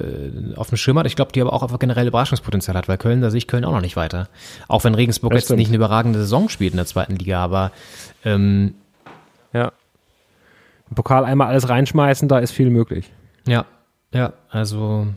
auf 0.56 0.70
dem 0.70 0.78
Schirm 0.78 0.98
hat. 0.98 1.06
Ich 1.06 1.16
glaube, 1.16 1.32
die 1.32 1.42
aber 1.42 1.54
auch 1.54 1.62
einfach 1.62 1.78
generell 1.78 2.08
Überraschungspotenzial 2.08 2.76
hat, 2.76 2.88
weil 2.88 2.98
Köln, 2.98 3.22
da 3.22 3.30
sehe 3.30 3.38
ich 3.38 3.48
Köln 3.48 3.66
auch 3.66 3.72
noch 3.72 3.82
nicht 3.82 3.96
weiter. 3.96 4.30
Auch 4.68 4.84
wenn 4.84 4.96
Regensburg 4.96 5.36
jetzt 5.36 5.52
nicht 5.52 5.68
eine 5.68 5.78
überragende 5.78 6.18
Saison 6.20 6.50
spielt 6.50 6.74
in 6.74 6.78
der 6.78 6.88
zweiten 6.88 7.16
Liga, 7.16 7.40
aber 7.40 7.72
ähm, 8.26 8.74
Ja. 9.54 9.72
Im 10.90 10.96
Pokal 10.96 11.24
einmal 11.24 11.50
alles 11.50 11.70
reinschmeißen, 11.70 12.28
da 12.28 12.40
ist 12.40 12.52
viel 12.52 12.72
möglich. 12.72 13.12
Ja, 13.48 13.66
ja, 14.12 14.34
also. 14.50 15.08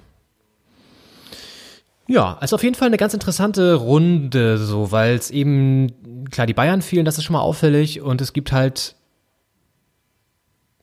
Ja, 2.08 2.36
also 2.38 2.56
auf 2.56 2.62
jeden 2.62 2.76
Fall 2.76 2.86
eine 2.86 2.96
ganz 2.96 3.14
interessante 3.14 3.74
Runde, 3.74 4.58
so, 4.58 4.92
weil 4.92 5.16
es 5.16 5.30
eben, 5.30 6.24
klar, 6.30 6.46
die 6.46 6.54
Bayern 6.54 6.82
fehlen, 6.82 7.04
das 7.04 7.18
ist 7.18 7.24
schon 7.24 7.34
mal 7.34 7.40
auffällig 7.40 8.00
und 8.00 8.20
es 8.20 8.32
gibt 8.32 8.52
halt 8.52 8.94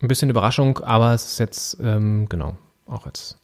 ein 0.02 0.10
bisschen 0.10 0.30
Überraschung, 0.30 0.80
aber 0.80 1.14
es 1.14 1.26
ist 1.26 1.40
jetzt, 1.40 1.78
ähm, 1.82 2.28
genau, 2.28 2.58
auch 2.86 3.06
jetzt 3.06 3.38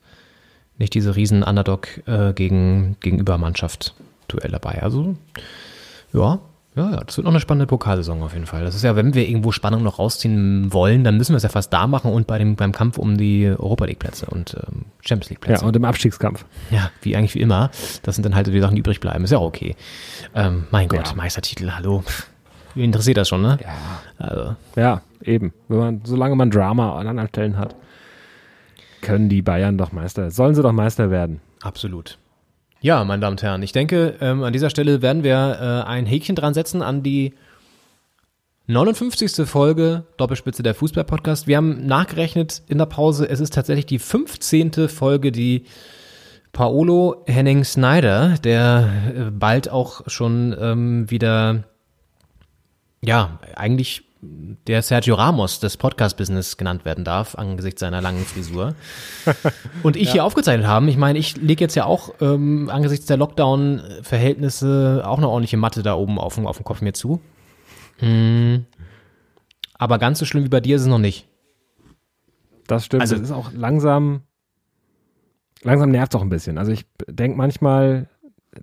nicht 0.78 0.94
diese 0.94 1.16
riesen 1.16 1.44
Underdog 1.44 2.06
äh, 2.06 2.34
gegen, 2.34 2.98
gegenüber 3.00 3.38
Mannschaft 3.38 3.96
Duell 4.28 4.52
dabei. 4.52 4.84
Also, 4.84 5.16
ja, 6.14 6.40
ja, 6.80 6.92
ja, 6.92 6.98
das 7.06 7.18
wird 7.18 7.26
noch 7.26 7.32
eine 7.32 7.40
spannende 7.40 7.68
Pokalsaison 7.68 8.24
auf 8.24 8.34
jeden 8.34 8.46
Fall. 8.46 8.64
Das 8.64 8.74
ist 8.76 8.84
ja, 8.84 8.96
wenn 8.96 9.14
wir 9.14 9.28
irgendwo 9.28 9.52
Spannung 9.52 9.84
noch 9.84 10.00
rausziehen 10.00 10.72
wollen, 10.74 11.04
dann 11.04 11.18
müssen 11.18 11.34
wir 11.34 11.38
es 11.38 11.44
ja 11.44 11.50
fast 11.50 11.72
da 11.74 11.88
machen 11.88 12.12
und 12.12 12.26
bei 12.28 12.38
dem, 12.38 12.56
beim 12.56 12.72
Kampf 12.72 12.98
um 12.98 13.18
die 13.18 13.48
Europa 13.48 13.86
League 13.86 14.00
Plätze 14.00 14.26
und 14.28 14.56
ähm, 14.56 14.86
Champions 15.02 15.30
League 15.30 15.40
Ja, 15.42 15.46
Plätze. 15.48 15.66
und 15.66 15.76
im 15.76 15.86
Abstiegskampf. 15.86 16.46
Ja, 16.72 16.90
wie 17.02 17.16
eigentlich 17.16 17.36
wie 17.36 17.42
immer. 17.42 17.70
Das 18.04 18.16
sind 18.16 18.24
dann 18.26 18.34
halt 18.36 18.48
die 18.48 18.60
Sachen, 18.60 18.76
die 18.76 18.80
übrig 18.80 19.00
bleiben. 19.00 19.24
Ist 19.24 19.32
ja 19.32 19.38
auch 19.38 19.46
okay. 19.48 19.76
Ähm, 20.34 20.66
mein 20.72 20.88
Gott, 20.88 21.08
Ja. 21.10 21.16
Meistertitel, 21.16 21.72
hallo. 21.72 22.04
Wie 22.76 22.84
interessiert 22.84 23.18
das 23.18 23.28
schon, 23.28 23.42
ne? 23.42 23.58
Ja. 23.62 24.26
Also, 24.26 24.56
Ja, 24.76 25.02
eben. 25.24 25.54
Wenn 25.68 25.78
man, 25.80 26.02
solange 26.06 26.36
man 26.36 26.50
Drama 26.52 26.98
an 27.00 27.08
anderen 27.08 27.30
Stellen 27.30 27.58
hat, 27.58 27.76
können 29.02 29.30
die 29.30 29.42
Bayern 29.42 29.78
doch 29.78 29.92
Meister, 29.92 30.30
sollen 30.32 30.56
sie 30.56 30.62
doch 30.62 30.72
Meister 30.74 31.10
werden. 31.12 31.42
absolut. 31.62 32.18
Ja, 32.82 33.04
meine 33.04 33.20
Damen 33.20 33.34
und 33.34 33.44
Herren, 33.44 33.62
ich 33.62 33.74
denke, 33.74 34.16
ähm, 34.22 34.42
an 34.44 34.54
dieser 34.54 34.70
Stelle 34.70 35.02
werden 35.02 35.24
wir 35.24 35.84
äh, 35.86 35.88
ein 35.88 36.06
Häkchen 36.06 36.36
dran 36.36 36.54
setzen 36.54 36.82
an 36.82 37.04
die 37.04 37.34
59. 38.68 39.46
Folge 39.46 40.06
Doppelspitze 40.16 40.64
der 40.64 40.76
Fußball-Podcast. 40.76 41.46
Wir 41.46 41.58
haben 41.58 41.86
nachgerechnet 41.86 42.62
in 42.70 42.78
der 42.78 42.86
Pause, 42.86 43.28
es 43.28 43.42
ist 43.42 43.54
tatsächlich 43.54 43.86
die 43.86 44.00
15. 44.00 44.88
Folge, 44.88 45.34
die 45.34 45.66
Paolo 46.54 47.26
Henning 47.28 47.66
Snyder, 47.66 48.36
der 48.44 48.90
äh, 49.14 49.32
bald 49.32 49.70
auch 49.70 50.04
schon 50.08 50.56
ähm, 50.58 51.12
wieder, 51.12 51.66
ja, 53.02 53.40
eigentlich 53.56 54.04
der 54.22 54.82
Sergio 54.82 55.16
Ramos 55.16 55.60
des 55.62 55.78
Podcast-Business 55.78 56.58
genannt 56.58 56.84
werden 56.84 57.06
darf, 57.06 57.36
angesichts 57.36 57.80
seiner 57.80 58.02
langen 58.02 58.26
Frisur. 58.26 58.76
Und 59.84 59.96
ich 59.96 60.12
hier 60.12 60.26
aufgezeichnet 60.26 60.68
haben. 60.68 60.90
Ich 60.90 60.98
meine, 60.98 61.18
ich 61.20 61.38
lege 61.38 61.64
jetzt 61.64 61.76
ja 61.76 61.86
auch 61.86 62.14
ähm, 62.20 62.70
angesichts 62.70 63.06
der 63.06 63.16
Lockdown-Verhältnisse 63.18 65.04
auch 65.06 65.18
eine 65.18 65.30
ordentliche 65.30 65.56
Matte 65.58 65.84
da 65.84 65.94
oben 65.96 66.20
auf, 66.20 66.36
dem- 66.36 66.48
auf 66.48 66.58
dem 66.58 66.66
Kopf 66.66 66.82
mir 66.82 66.94
zu. 66.94 67.22
Hm. 68.00 68.66
Aber 69.78 69.98
ganz 70.00 70.20
so 70.20 70.26
schlimm 70.26 70.44
wie 70.44 70.50
bei 70.50 70.60
dir 70.60 70.76
ist 70.76 70.82
es 70.84 70.88
noch 70.90 71.00
nicht. 71.00 71.26
Das 72.68 72.86
stimmt. 72.86 73.02
Also- 73.02 73.16
das 73.16 73.24
ist 73.26 73.32
auch 73.32 73.52
langsam, 73.54 74.24
langsam 75.64 75.92
nervt 75.92 76.14
es 76.14 76.18
auch 76.20 76.24
ein 76.24 76.30
bisschen. 76.30 76.58
Also 76.58 76.74
ich 76.74 76.86
denke 77.08 77.38
manchmal, 77.38 78.10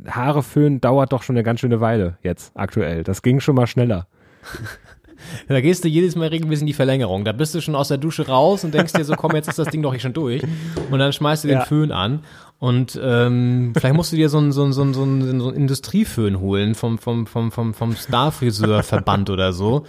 Haare 0.06 0.42
föhnen 0.42 0.82
dauert 0.82 1.12
doch 1.14 1.22
schon 1.22 1.34
eine 1.36 1.42
ganz 1.44 1.60
schöne 1.60 1.80
Weile 1.80 2.18
jetzt 2.22 2.52
aktuell. 2.54 3.04
Das 3.04 3.22
ging 3.22 3.40
schon 3.40 3.54
mal 3.54 3.66
schneller. 3.66 4.06
Da 5.48 5.60
gehst 5.60 5.84
du 5.84 5.88
jedes 5.88 6.16
Mal 6.16 6.28
regelmäßig 6.28 6.62
in 6.62 6.66
die 6.66 6.72
Verlängerung. 6.72 7.24
Da 7.24 7.32
bist 7.32 7.54
du 7.54 7.60
schon 7.60 7.74
aus 7.74 7.88
der 7.88 7.98
Dusche 7.98 8.26
raus 8.26 8.64
und 8.64 8.74
denkst 8.74 8.92
dir 8.92 9.04
so, 9.04 9.14
komm, 9.14 9.34
jetzt 9.34 9.48
ist 9.48 9.58
das 9.58 9.68
Ding 9.68 9.82
doch 9.82 9.92
hier 9.92 10.00
schon 10.00 10.12
durch. 10.12 10.42
Und 10.90 10.98
dann 10.98 11.12
schmeißt 11.12 11.44
du 11.44 11.48
den 11.48 11.58
Ja. 11.58 11.64
Föhn 11.64 11.92
an. 11.92 12.20
Und 12.58 12.98
ähm, 13.02 13.72
vielleicht 13.76 13.94
musst 13.94 14.12
du 14.12 14.16
dir 14.16 14.30
so 14.30 14.38
einen 14.38 14.50
so 14.50 14.62
einen- 14.64 14.72
so 14.72 14.80
einen- 14.82 14.94
so 14.94 15.02
einen 15.02 15.40
so 15.40 15.48
einen 15.48 15.56
Industrieföhn 15.56 16.40
holen 16.40 16.74
vom, 16.74 16.96
vom, 16.96 17.26
vom, 17.26 17.52
vom, 17.52 17.74
vom 17.74 17.94
Starfriseurverband 17.94 19.28
oder 19.30 19.52
so, 19.52 19.84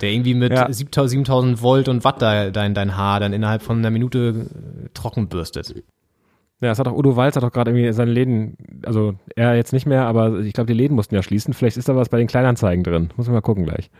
der 0.00 0.12
irgendwie 0.12 0.34
mit 0.34 0.52
Ja. 0.52 0.72
7000 0.72 1.10
7000 1.10 1.62
Volt 1.62 1.88
und 1.88 2.04
Watt 2.04 2.22
da, 2.22 2.50
dein, 2.50 2.74
dein 2.74 2.96
Haar 2.96 3.18
dann 3.20 3.32
innerhalb 3.32 3.62
von 3.62 3.78
einer 3.78 3.90
Minute 3.90 4.46
trocken 4.94 5.28
bürstet. 5.28 5.74
Ja, 6.62 6.68
das 6.68 6.78
hat 6.78 6.86
auch 6.86 6.96
Udo 6.96 7.16
Walz 7.16 7.34
hat 7.34 7.42
auch 7.42 7.50
gerade 7.50 7.72
irgendwie 7.72 7.92
seine 7.92 8.12
Läden, 8.12 8.56
also 8.86 9.14
er 9.34 9.56
jetzt 9.56 9.72
nicht 9.72 9.84
mehr, 9.84 10.06
aber 10.06 10.38
ich 10.38 10.52
glaube, 10.52 10.68
die 10.68 10.78
Läden 10.78 10.94
mussten 10.94 11.16
ja 11.16 11.20
schließen. 11.20 11.54
Vielleicht 11.54 11.76
ist 11.76 11.88
da 11.88 11.96
was 11.96 12.08
bei 12.08 12.18
den 12.18 12.28
Kleinanzeigen 12.28 12.84
drin. 12.84 13.10
Muss 13.16 13.26
man 13.26 13.34
mal 13.34 13.40
gucken 13.40 13.64
gleich. 13.64 13.90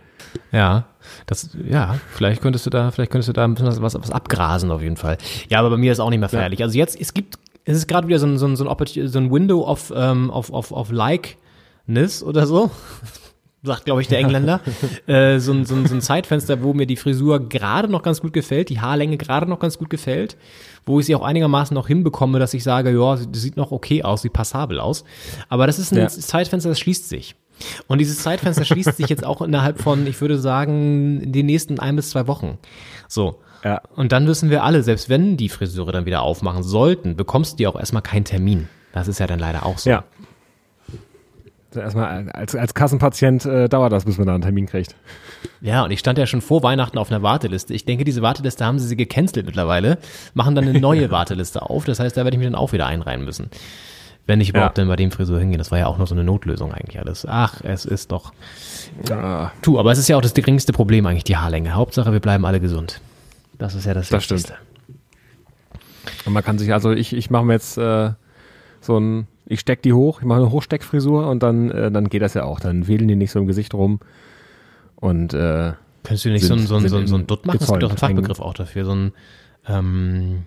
Ja, 0.52 0.84
das, 1.26 1.56
ja, 1.68 1.96
vielleicht 2.12 2.40
könntest 2.40 2.64
du 2.64 2.70
da, 2.70 2.92
vielleicht 2.92 3.10
könntest 3.10 3.28
du 3.28 3.32
da 3.32 3.42
ein 3.42 3.54
bisschen 3.54 3.82
was, 3.82 3.94
was, 3.94 4.10
abgrasen 4.12 4.70
auf 4.70 4.80
jeden 4.80 4.96
Fall. 4.96 5.18
Ja, 5.48 5.58
aber 5.58 5.70
bei 5.70 5.76
mir 5.76 5.90
ist 5.90 5.98
auch 5.98 6.10
nicht 6.10 6.20
mehr 6.20 6.28
feierlich. 6.28 6.62
Also 6.62 6.78
jetzt, 6.78 7.00
es 7.00 7.12
gibt, 7.12 7.36
es 7.64 7.76
ist 7.76 7.88
gerade 7.88 8.06
wieder 8.06 8.20
so 8.20 8.28
ein, 8.28 8.38
so 8.38 8.46
ein, 8.46 8.54
so 8.54 8.64
ein, 8.64 9.08
so 9.08 9.18
ein 9.18 9.32
Window 9.32 9.68
of, 9.68 9.92
ähm, 9.96 10.30
of, 10.30 10.50
of, 10.50 10.70
of 10.70 10.92
Likeness 10.92 12.22
oder 12.22 12.46
so. 12.46 12.70
Sagt, 13.64 13.84
glaube 13.84 14.02
ich, 14.02 14.08
der 14.08 14.18
Engländer. 14.18 14.60
äh, 15.06 15.38
so, 15.38 15.52
ein, 15.52 15.64
so, 15.64 15.74
ein, 15.74 15.86
so 15.86 15.94
ein 15.94 16.00
Zeitfenster, 16.00 16.62
wo 16.62 16.74
mir 16.74 16.86
die 16.86 16.96
Frisur 16.96 17.48
gerade 17.48 17.88
noch 17.88 18.02
ganz 18.02 18.20
gut 18.20 18.32
gefällt, 18.32 18.68
die 18.68 18.80
Haarlänge 18.80 19.16
gerade 19.16 19.48
noch 19.48 19.58
ganz 19.58 19.78
gut 19.78 19.90
gefällt, 19.90 20.36
wo 20.86 21.00
ich 21.00 21.06
sie 21.06 21.14
auch 21.14 21.22
einigermaßen 21.22 21.74
noch 21.74 21.86
hinbekomme, 21.86 22.38
dass 22.38 22.54
ich 22.54 22.62
sage, 22.64 22.90
ja, 22.90 23.16
sie 23.16 23.28
sieht 23.32 23.56
noch 23.56 23.70
okay 23.72 24.02
aus, 24.02 24.22
sieht 24.22 24.32
passabel 24.32 24.80
aus. 24.80 25.04
Aber 25.48 25.66
das 25.66 25.78
ist 25.78 25.92
ein 25.92 25.98
Ja. 25.98 26.08
Zeitfenster, 26.08 26.68
das 26.70 26.78
schließt 26.80 27.08
sich. 27.08 27.34
Und 27.86 27.98
dieses 27.98 28.18
Zeitfenster 28.18 28.64
schließt 28.64 28.96
sich 28.96 29.08
jetzt 29.08 29.24
auch 29.24 29.40
innerhalb 29.42 29.80
von, 29.80 30.06
ich 30.06 30.20
würde 30.20 30.38
sagen, 30.38 31.30
den 31.32 31.46
nächsten 31.46 31.78
ein 31.78 31.96
bis 31.96 32.10
zwei 32.10 32.26
Wochen. 32.26 32.58
So. 33.08 33.36
Ja. 33.64 33.80
Und 33.94 34.10
dann 34.10 34.26
wissen 34.26 34.50
wir 34.50 34.64
alle, 34.64 34.82
selbst 34.82 35.08
wenn 35.08 35.36
die 35.36 35.48
Friseure 35.48 35.92
dann 35.92 36.04
wieder 36.06 36.22
aufmachen 36.22 36.64
sollten, 36.64 37.14
bekommst 37.14 37.58
du 37.58 37.62
ja 37.64 37.68
auch 37.68 37.78
erstmal 37.78 38.02
keinen 38.02 38.24
Termin. 38.24 38.68
Das 38.92 39.06
ist 39.06 39.20
ja 39.20 39.26
dann 39.28 39.38
leider 39.38 39.64
auch 39.64 39.78
so. 39.78 39.90
Ja. 39.90 40.04
Erstmal 41.76 42.28
als, 42.30 42.54
als 42.54 42.74
Kassenpatient 42.74 43.44
äh, 43.46 43.68
dauert 43.68 43.92
das, 43.92 44.04
bis 44.04 44.18
man 44.18 44.26
da 44.26 44.34
einen 44.34 44.42
Termin 44.42 44.66
kriegt. 44.66 44.94
Ja, 45.60 45.84
und 45.84 45.90
ich 45.90 45.98
stand 46.00 46.18
ja 46.18 46.26
schon 46.26 46.40
vor 46.40 46.62
Weihnachten 46.62 46.98
auf 46.98 47.10
einer 47.10 47.22
Warteliste. 47.22 47.74
Ich 47.74 47.84
denke, 47.84 48.04
diese 48.04 48.22
Warteliste 48.22 48.64
haben 48.64 48.78
sie 48.78 48.86
sie 48.86 48.96
gecancelt 48.96 49.46
mittlerweile, 49.46 49.98
machen 50.34 50.54
dann 50.54 50.68
eine 50.68 50.80
neue 50.80 51.10
Warteliste 51.10 51.62
auf. 51.62 51.84
Das 51.84 52.00
heißt, 52.00 52.16
da 52.16 52.24
werde 52.24 52.36
ich 52.36 52.38
mich 52.38 52.46
dann 52.46 52.54
auch 52.54 52.72
wieder 52.72 52.86
einreihen 52.86 53.24
müssen. 53.24 53.48
Wenn 54.26 54.40
ich 54.40 54.50
überhaupt 54.50 54.78
Ja. 54.78 54.82
dann 54.82 54.88
bei 54.88 54.94
dem 54.96 55.10
Friseur 55.10 55.40
hingehe. 55.40 55.58
Das 55.58 55.70
war 55.72 55.78
ja 55.80 55.86
auch 55.88 55.98
nur 55.98 56.06
so 56.06 56.14
eine 56.14 56.22
Notlösung 56.22 56.72
eigentlich 56.72 56.98
alles. 57.00 57.26
Ach, 57.28 57.60
es 57.64 57.84
ist 57.84 58.12
doch. 58.12 58.32
Ah, 59.10 59.50
Tu, 59.62 59.78
aber 59.80 59.90
es 59.90 59.98
ist 59.98 60.08
ja 60.08 60.16
auch 60.16 60.22
das 60.22 60.32
geringste 60.34 60.72
Problem 60.72 61.06
eigentlich, 61.06 61.24
die 61.24 61.36
Haarlänge. 61.36 61.74
Hauptsache, 61.74 62.12
wir 62.12 62.20
bleiben 62.20 62.44
alle 62.46 62.60
gesund. 62.60 63.00
Das 63.58 63.74
ist 63.74 63.84
ja 63.84 63.94
das, 63.94 64.08
Das 64.10 64.22
Wichtigste. 64.22 64.54
Und 66.24 66.32
man 66.32 66.44
kann 66.44 66.58
sich, 66.58 66.72
also 66.72 66.92
ich, 66.92 67.12
ich 67.14 67.30
mache 67.30 67.44
mir 67.44 67.54
jetzt 67.54 67.76
äh, 67.78 68.10
so 68.80 68.98
ein, 68.98 69.26
ich 69.52 69.60
steck 69.60 69.82
die 69.82 69.92
hoch, 69.92 70.20
ich 70.20 70.26
mache 70.26 70.40
eine 70.40 70.50
Hochsteckfrisur 70.50 71.28
und 71.28 71.42
dann, 71.42 71.70
äh, 71.70 71.90
dann 71.90 72.08
geht 72.08 72.22
das 72.22 72.34
ja 72.34 72.44
auch. 72.44 72.60
Dann 72.60 72.88
wählen 72.88 73.06
die 73.08 73.16
nicht 73.16 73.30
so 73.30 73.38
im 73.38 73.46
Gesicht 73.46 73.74
rum. 73.74 74.00
Und 74.96 75.34
äh, 75.34 75.72
Könntest 76.04 76.24
du 76.24 76.30
nicht 76.30 76.44
so, 76.44 76.54
ein- 76.54 76.58
Sind- 76.60 76.68
so, 76.68 76.76
ein- 76.76 76.88
so, 76.88 76.96
ein- 76.96 77.06
so 77.06 77.14
ein 77.16 77.26
Dutt 77.26 77.46
machen? 77.46 77.58
Es 77.60 77.66
gibt 77.68 77.82
doch 77.82 77.90
einen. 77.90 77.98
Fachbegriff 77.98 78.40
auch 78.40 78.54
dafür. 78.54 78.84
So 78.84 78.92
ein, 78.94 79.12
ähm, 79.68 80.42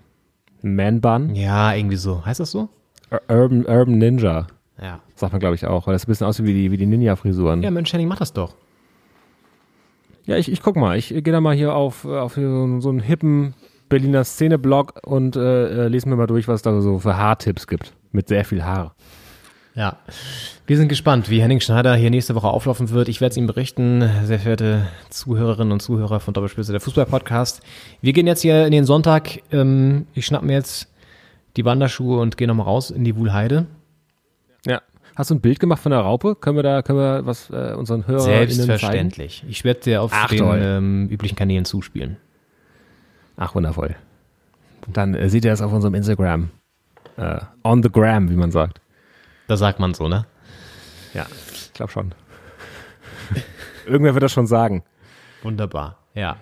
Man-Bun, 0.62 1.34
ja, 1.34 1.74
irgendwie 1.74 1.96
so. 1.96 2.24
Heißt 2.26 2.40
das 2.40 2.50
so? 2.50 2.68
Ur- 3.10 3.20
Urban, 3.28 3.64
Urban 3.66 3.98
Ninja, 3.98 4.46
Ja. 4.82 5.00
sagt 5.14 5.32
man 5.32 5.40
glaube 5.40 5.54
ich 5.54 5.66
auch, 5.66 5.86
weil 5.86 5.94
das 5.94 6.04
ein 6.04 6.08
bisschen 6.08 6.26
aussieht 6.26 6.44
wie 6.46 6.54
die, 6.54 6.70
wie 6.72 6.76
die 6.76 6.86
Ninja-Frisuren. 6.86 7.62
Ja, 7.62 7.70
Mensch, 7.70 7.92
Henning, 7.92 8.08
mach 8.08 8.18
das 8.18 8.32
doch. 8.32 8.54
Ja, 10.26 10.36
ich, 10.36 10.50
ich 10.50 10.60
guck 10.60 10.76
mal. 10.76 10.98
Ich 10.98 11.08
gehe 11.10 11.22
da 11.22 11.40
mal 11.40 11.54
hier 11.54 11.74
auf, 11.74 12.04
auf 12.04 12.34
hier 12.34 12.48
so, 12.48 12.62
einen- 12.64 12.80
so 12.80 12.88
einen 12.88 13.00
hippen 13.00 13.54
Berliner 13.88 14.24
Szene-Blog 14.24 14.94
und 15.06 15.36
äh, 15.36 15.84
äh, 15.84 15.88
lese 15.88 16.08
mir 16.08 16.16
mal 16.16 16.26
durch, 16.26 16.48
was 16.48 16.56
es 16.56 16.62
da 16.62 16.80
so 16.80 16.98
für 16.98 17.16
Haartipps 17.16 17.68
gibt. 17.68 17.92
Mit 18.16 18.28
sehr 18.28 18.46
viel 18.46 18.64
Haar. 18.64 18.94
Ja, 19.74 19.98
wir 20.66 20.78
sind 20.78 20.88
gespannt, 20.88 21.28
wie 21.28 21.42
Henning 21.42 21.60
Schneider 21.60 21.94
hier 21.96 22.08
nächste 22.08 22.34
Woche 22.34 22.48
auflaufen 22.48 22.88
wird. 22.88 23.10
Ich 23.10 23.20
werde 23.20 23.32
es 23.32 23.36
ihm 23.36 23.46
berichten, 23.46 24.08
sehr 24.24 24.38
verehrte 24.38 24.86
Zuhörerinnen 25.10 25.70
und 25.70 25.80
Zuhörer 25.80 26.18
von 26.18 26.32
Doppelspitze, 26.32 26.72
der 26.72 26.80
Fußball-Podcast. 26.80 27.60
Wir 28.00 28.14
gehen 28.14 28.26
jetzt 28.26 28.40
hier 28.40 28.64
in 28.64 28.72
den 28.72 28.86
Sonntag. 28.86 29.42
Ähm, 29.52 30.06
ich 30.14 30.24
schnapp 30.24 30.44
mir 30.44 30.54
jetzt 30.54 30.90
die 31.58 31.66
Wanderschuhe 31.66 32.18
und 32.18 32.38
gehe 32.38 32.48
nochmal 32.48 32.64
raus 32.64 32.90
in 32.90 33.04
die 33.04 33.16
Wuhlheide. 33.16 33.66
Ja. 34.64 34.80
Hast 35.14 35.28
du 35.28 35.34
ein 35.34 35.42
Bild 35.42 35.60
gemacht 35.60 35.82
von 35.82 35.90
der 35.90 36.00
Raupe? 36.00 36.36
Können 36.36 36.56
wir 36.56 36.62
da, 36.62 36.80
können 36.80 36.98
wir 36.98 37.26
was 37.26 37.50
äh, 37.50 37.74
unseren 37.76 38.06
Hörern 38.06 38.48
Selbstverständlich. 38.48 39.44
Ich 39.46 39.62
werde 39.62 39.80
dir 39.80 40.00
auf 40.00 40.10
Ach, 40.14 40.28
den 40.30 40.42
ähm, 40.42 41.08
üblichen 41.10 41.36
Kanälen 41.36 41.66
zuspielen. 41.66 42.16
Ach, 43.36 43.54
wundervoll. 43.54 43.94
Dann 44.90 45.14
äh, 45.14 45.28
seht 45.28 45.44
ihr 45.44 45.50
das 45.50 45.60
auf 45.60 45.74
unserem 45.74 45.94
Instagram. 45.94 46.48
Äh, 47.16 47.38
on 47.64 47.82
the 47.82 47.90
gram, 47.90 48.28
wie 48.30 48.36
man 48.36 48.50
sagt. 48.50 48.80
Da 49.48 49.56
sagt 49.56 49.78
man 49.80 49.94
so, 49.94 50.08
ne? 50.08 50.26
Ja, 51.14 51.26
ich 51.52 51.72
glaube 51.72 51.92
schon. 51.92 52.14
Irgendwer 53.86 54.14
wird 54.14 54.22
das 54.24 54.32
schon 54.32 54.46
sagen. 54.46 54.82
Wunderbar, 55.42 55.98
ja. 56.14 56.36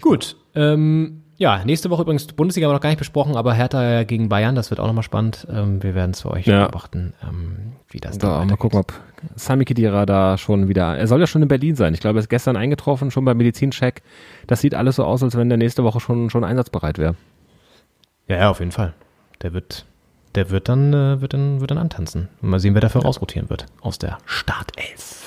Gut, 0.00 0.36
ähm, 0.54 1.22
ja, 1.38 1.64
nächste 1.64 1.90
Woche 1.90 2.02
übrigens 2.02 2.26
Bundesliga 2.28 2.66
haben 2.66 2.70
wir 2.72 2.76
noch 2.76 2.80
gar 2.82 2.88
nicht 2.90 2.98
besprochen, 2.98 3.36
aber 3.36 3.52
Hertha 3.52 4.04
gegen 4.04 4.28
Bayern, 4.28 4.54
das 4.54 4.70
wird 4.70 4.80
auch 4.80 4.86
nochmal 4.86 5.02
spannend. 5.02 5.46
Ähm, 5.50 5.82
wir 5.82 5.94
werden 5.94 6.12
es 6.12 6.22
für 6.22 6.30
euch 6.30 6.46
Ja. 6.46 6.62
beobachten, 6.62 7.14
ähm, 7.22 7.72
wie 7.90 7.98
das 7.98 8.16
Da, 8.18 8.44
mal 8.44 8.56
gucken, 8.56 8.78
ob 8.78 8.92
Sami 9.34 9.64
Khedira 9.64 10.06
da 10.06 10.38
schon 10.38 10.68
wieder. 10.68 10.96
Er 10.96 11.06
soll 11.06 11.20
ja 11.20 11.26
schon 11.26 11.42
in 11.42 11.48
Berlin 11.48 11.74
sein. 11.76 11.94
Ich 11.94 12.00
glaube, 12.00 12.18
er 12.18 12.20
ist 12.22 12.28
gestern 12.30 12.56
eingetroffen, 12.56 13.10
schon 13.10 13.24
beim 13.24 13.36
Medizincheck. 13.36 14.02
Das 14.46 14.60
sieht 14.60 14.74
alles 14.74 14.96
so 14.96 15.04
aus, 15.04 15.22
als 15.22 15.36
wenn 15.36 15.48
der 15.48 15.58
nächste 15.58 15.84
Woche 15.84 16.00
schon, 16.00 16.30
schon 16.30 16.44
einsatzbereit 16.44 16.98
wäre. 16.98 17.16
Ja, 18.28 18.36
ja, 18.36 18.50
auf 18.50 18.60
jeden 18.60 18.72
Fall. 18.72 18.94
Der 19.42 19.52
wird, 19.52 19.84
der 20.36 20.50
wird 20.50 20.68
dann, 20.68 20.92
äh, 20.92 21.20
wird 21.20 21.32
dann, 21.32 21.60
wird 21.60 21.70
dann 21.70 21.78
antanzen. 21.78 22.28
Mal 22.40 22.60
sehen, 22.60 22.74
wer 22.74 22.80
dafür 22.80 23.02
rausrotieren 23.02 23.50
wird 23.50 23.66
aus 23.80 23.98
der 23.98 24.18
Startelf. 24.26 25.22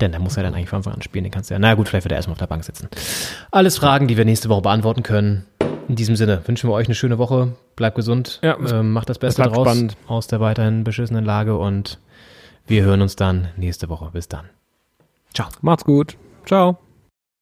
Denn 0.00 0.10
der 0.12 0.20
muss 0.20 0.36
ja 0.36 0.42
dann 0.42 0.54
eigentlich 0.54 0.68
von 0.68 0.78
Anfang 0.78 0.94
an 0.94 1.02
spielen, 1.02 1.24
den 1.24 1.30
kannst 1.30 1.50
du 1.50 1.54
ja. 1.54 1.58
Na 1.58 1.74
gut, 1.74 1.88
vielleicht 1.88 2.04
wird 2.04 2.12
er 2.12 2.16
erstmal 2.16 2.34
auf 2.34 2.38
der 2.38 2.46
Bank 2.46 2.64
sitzen. 2.64 2.88
Alles 3.50 3.78
Fragen, 3.78 4.08
die 4.08 4.16
wir 4.16 4.24
nächste 4.24 4.48
Woche 4.48 4.62
beantworten 4.62 5.02
können. 5.02 5.46
In 5.88 5.96
diesem 5.96 6.16
Sinne 6.16 6.42
wünschen 6.46 6.68
wir 6.68 6.74
euch 6.74 6.86
eine 6.86 6.94
schöne 6.94 7.18
Woche. 7.18 7.52
Bleibt 7.76 7.96
gesund. 7.96 8.40
Ja, 8.42 8.58
ähm, 8.58 8.92
macht 8.92 9.08
das 9.08 9.18
Beste 9.18 9.42
draus 9.42 9.66
spannend. 9.66 9.96
aus 10.06 10.26
der 10.26 10.40
weiterhin 10.40 10.84
beschissenen 10.84 11.24
Lage 11.24 11.56
und 11.56 11.98
wir 12.66 12.82
hören 12.82 13.02
uns 13.02 13.16
dann 13.16 13.48
nächste 13.56 13.88
Woche. 13.88 14.10
Bis 14.12 14.28
dann. 14.28 14.48
Ciao. 15.34 15.48
Macht's 15.60 15.84
gut. 15.84 16.16
Ciao. 16.46 16.83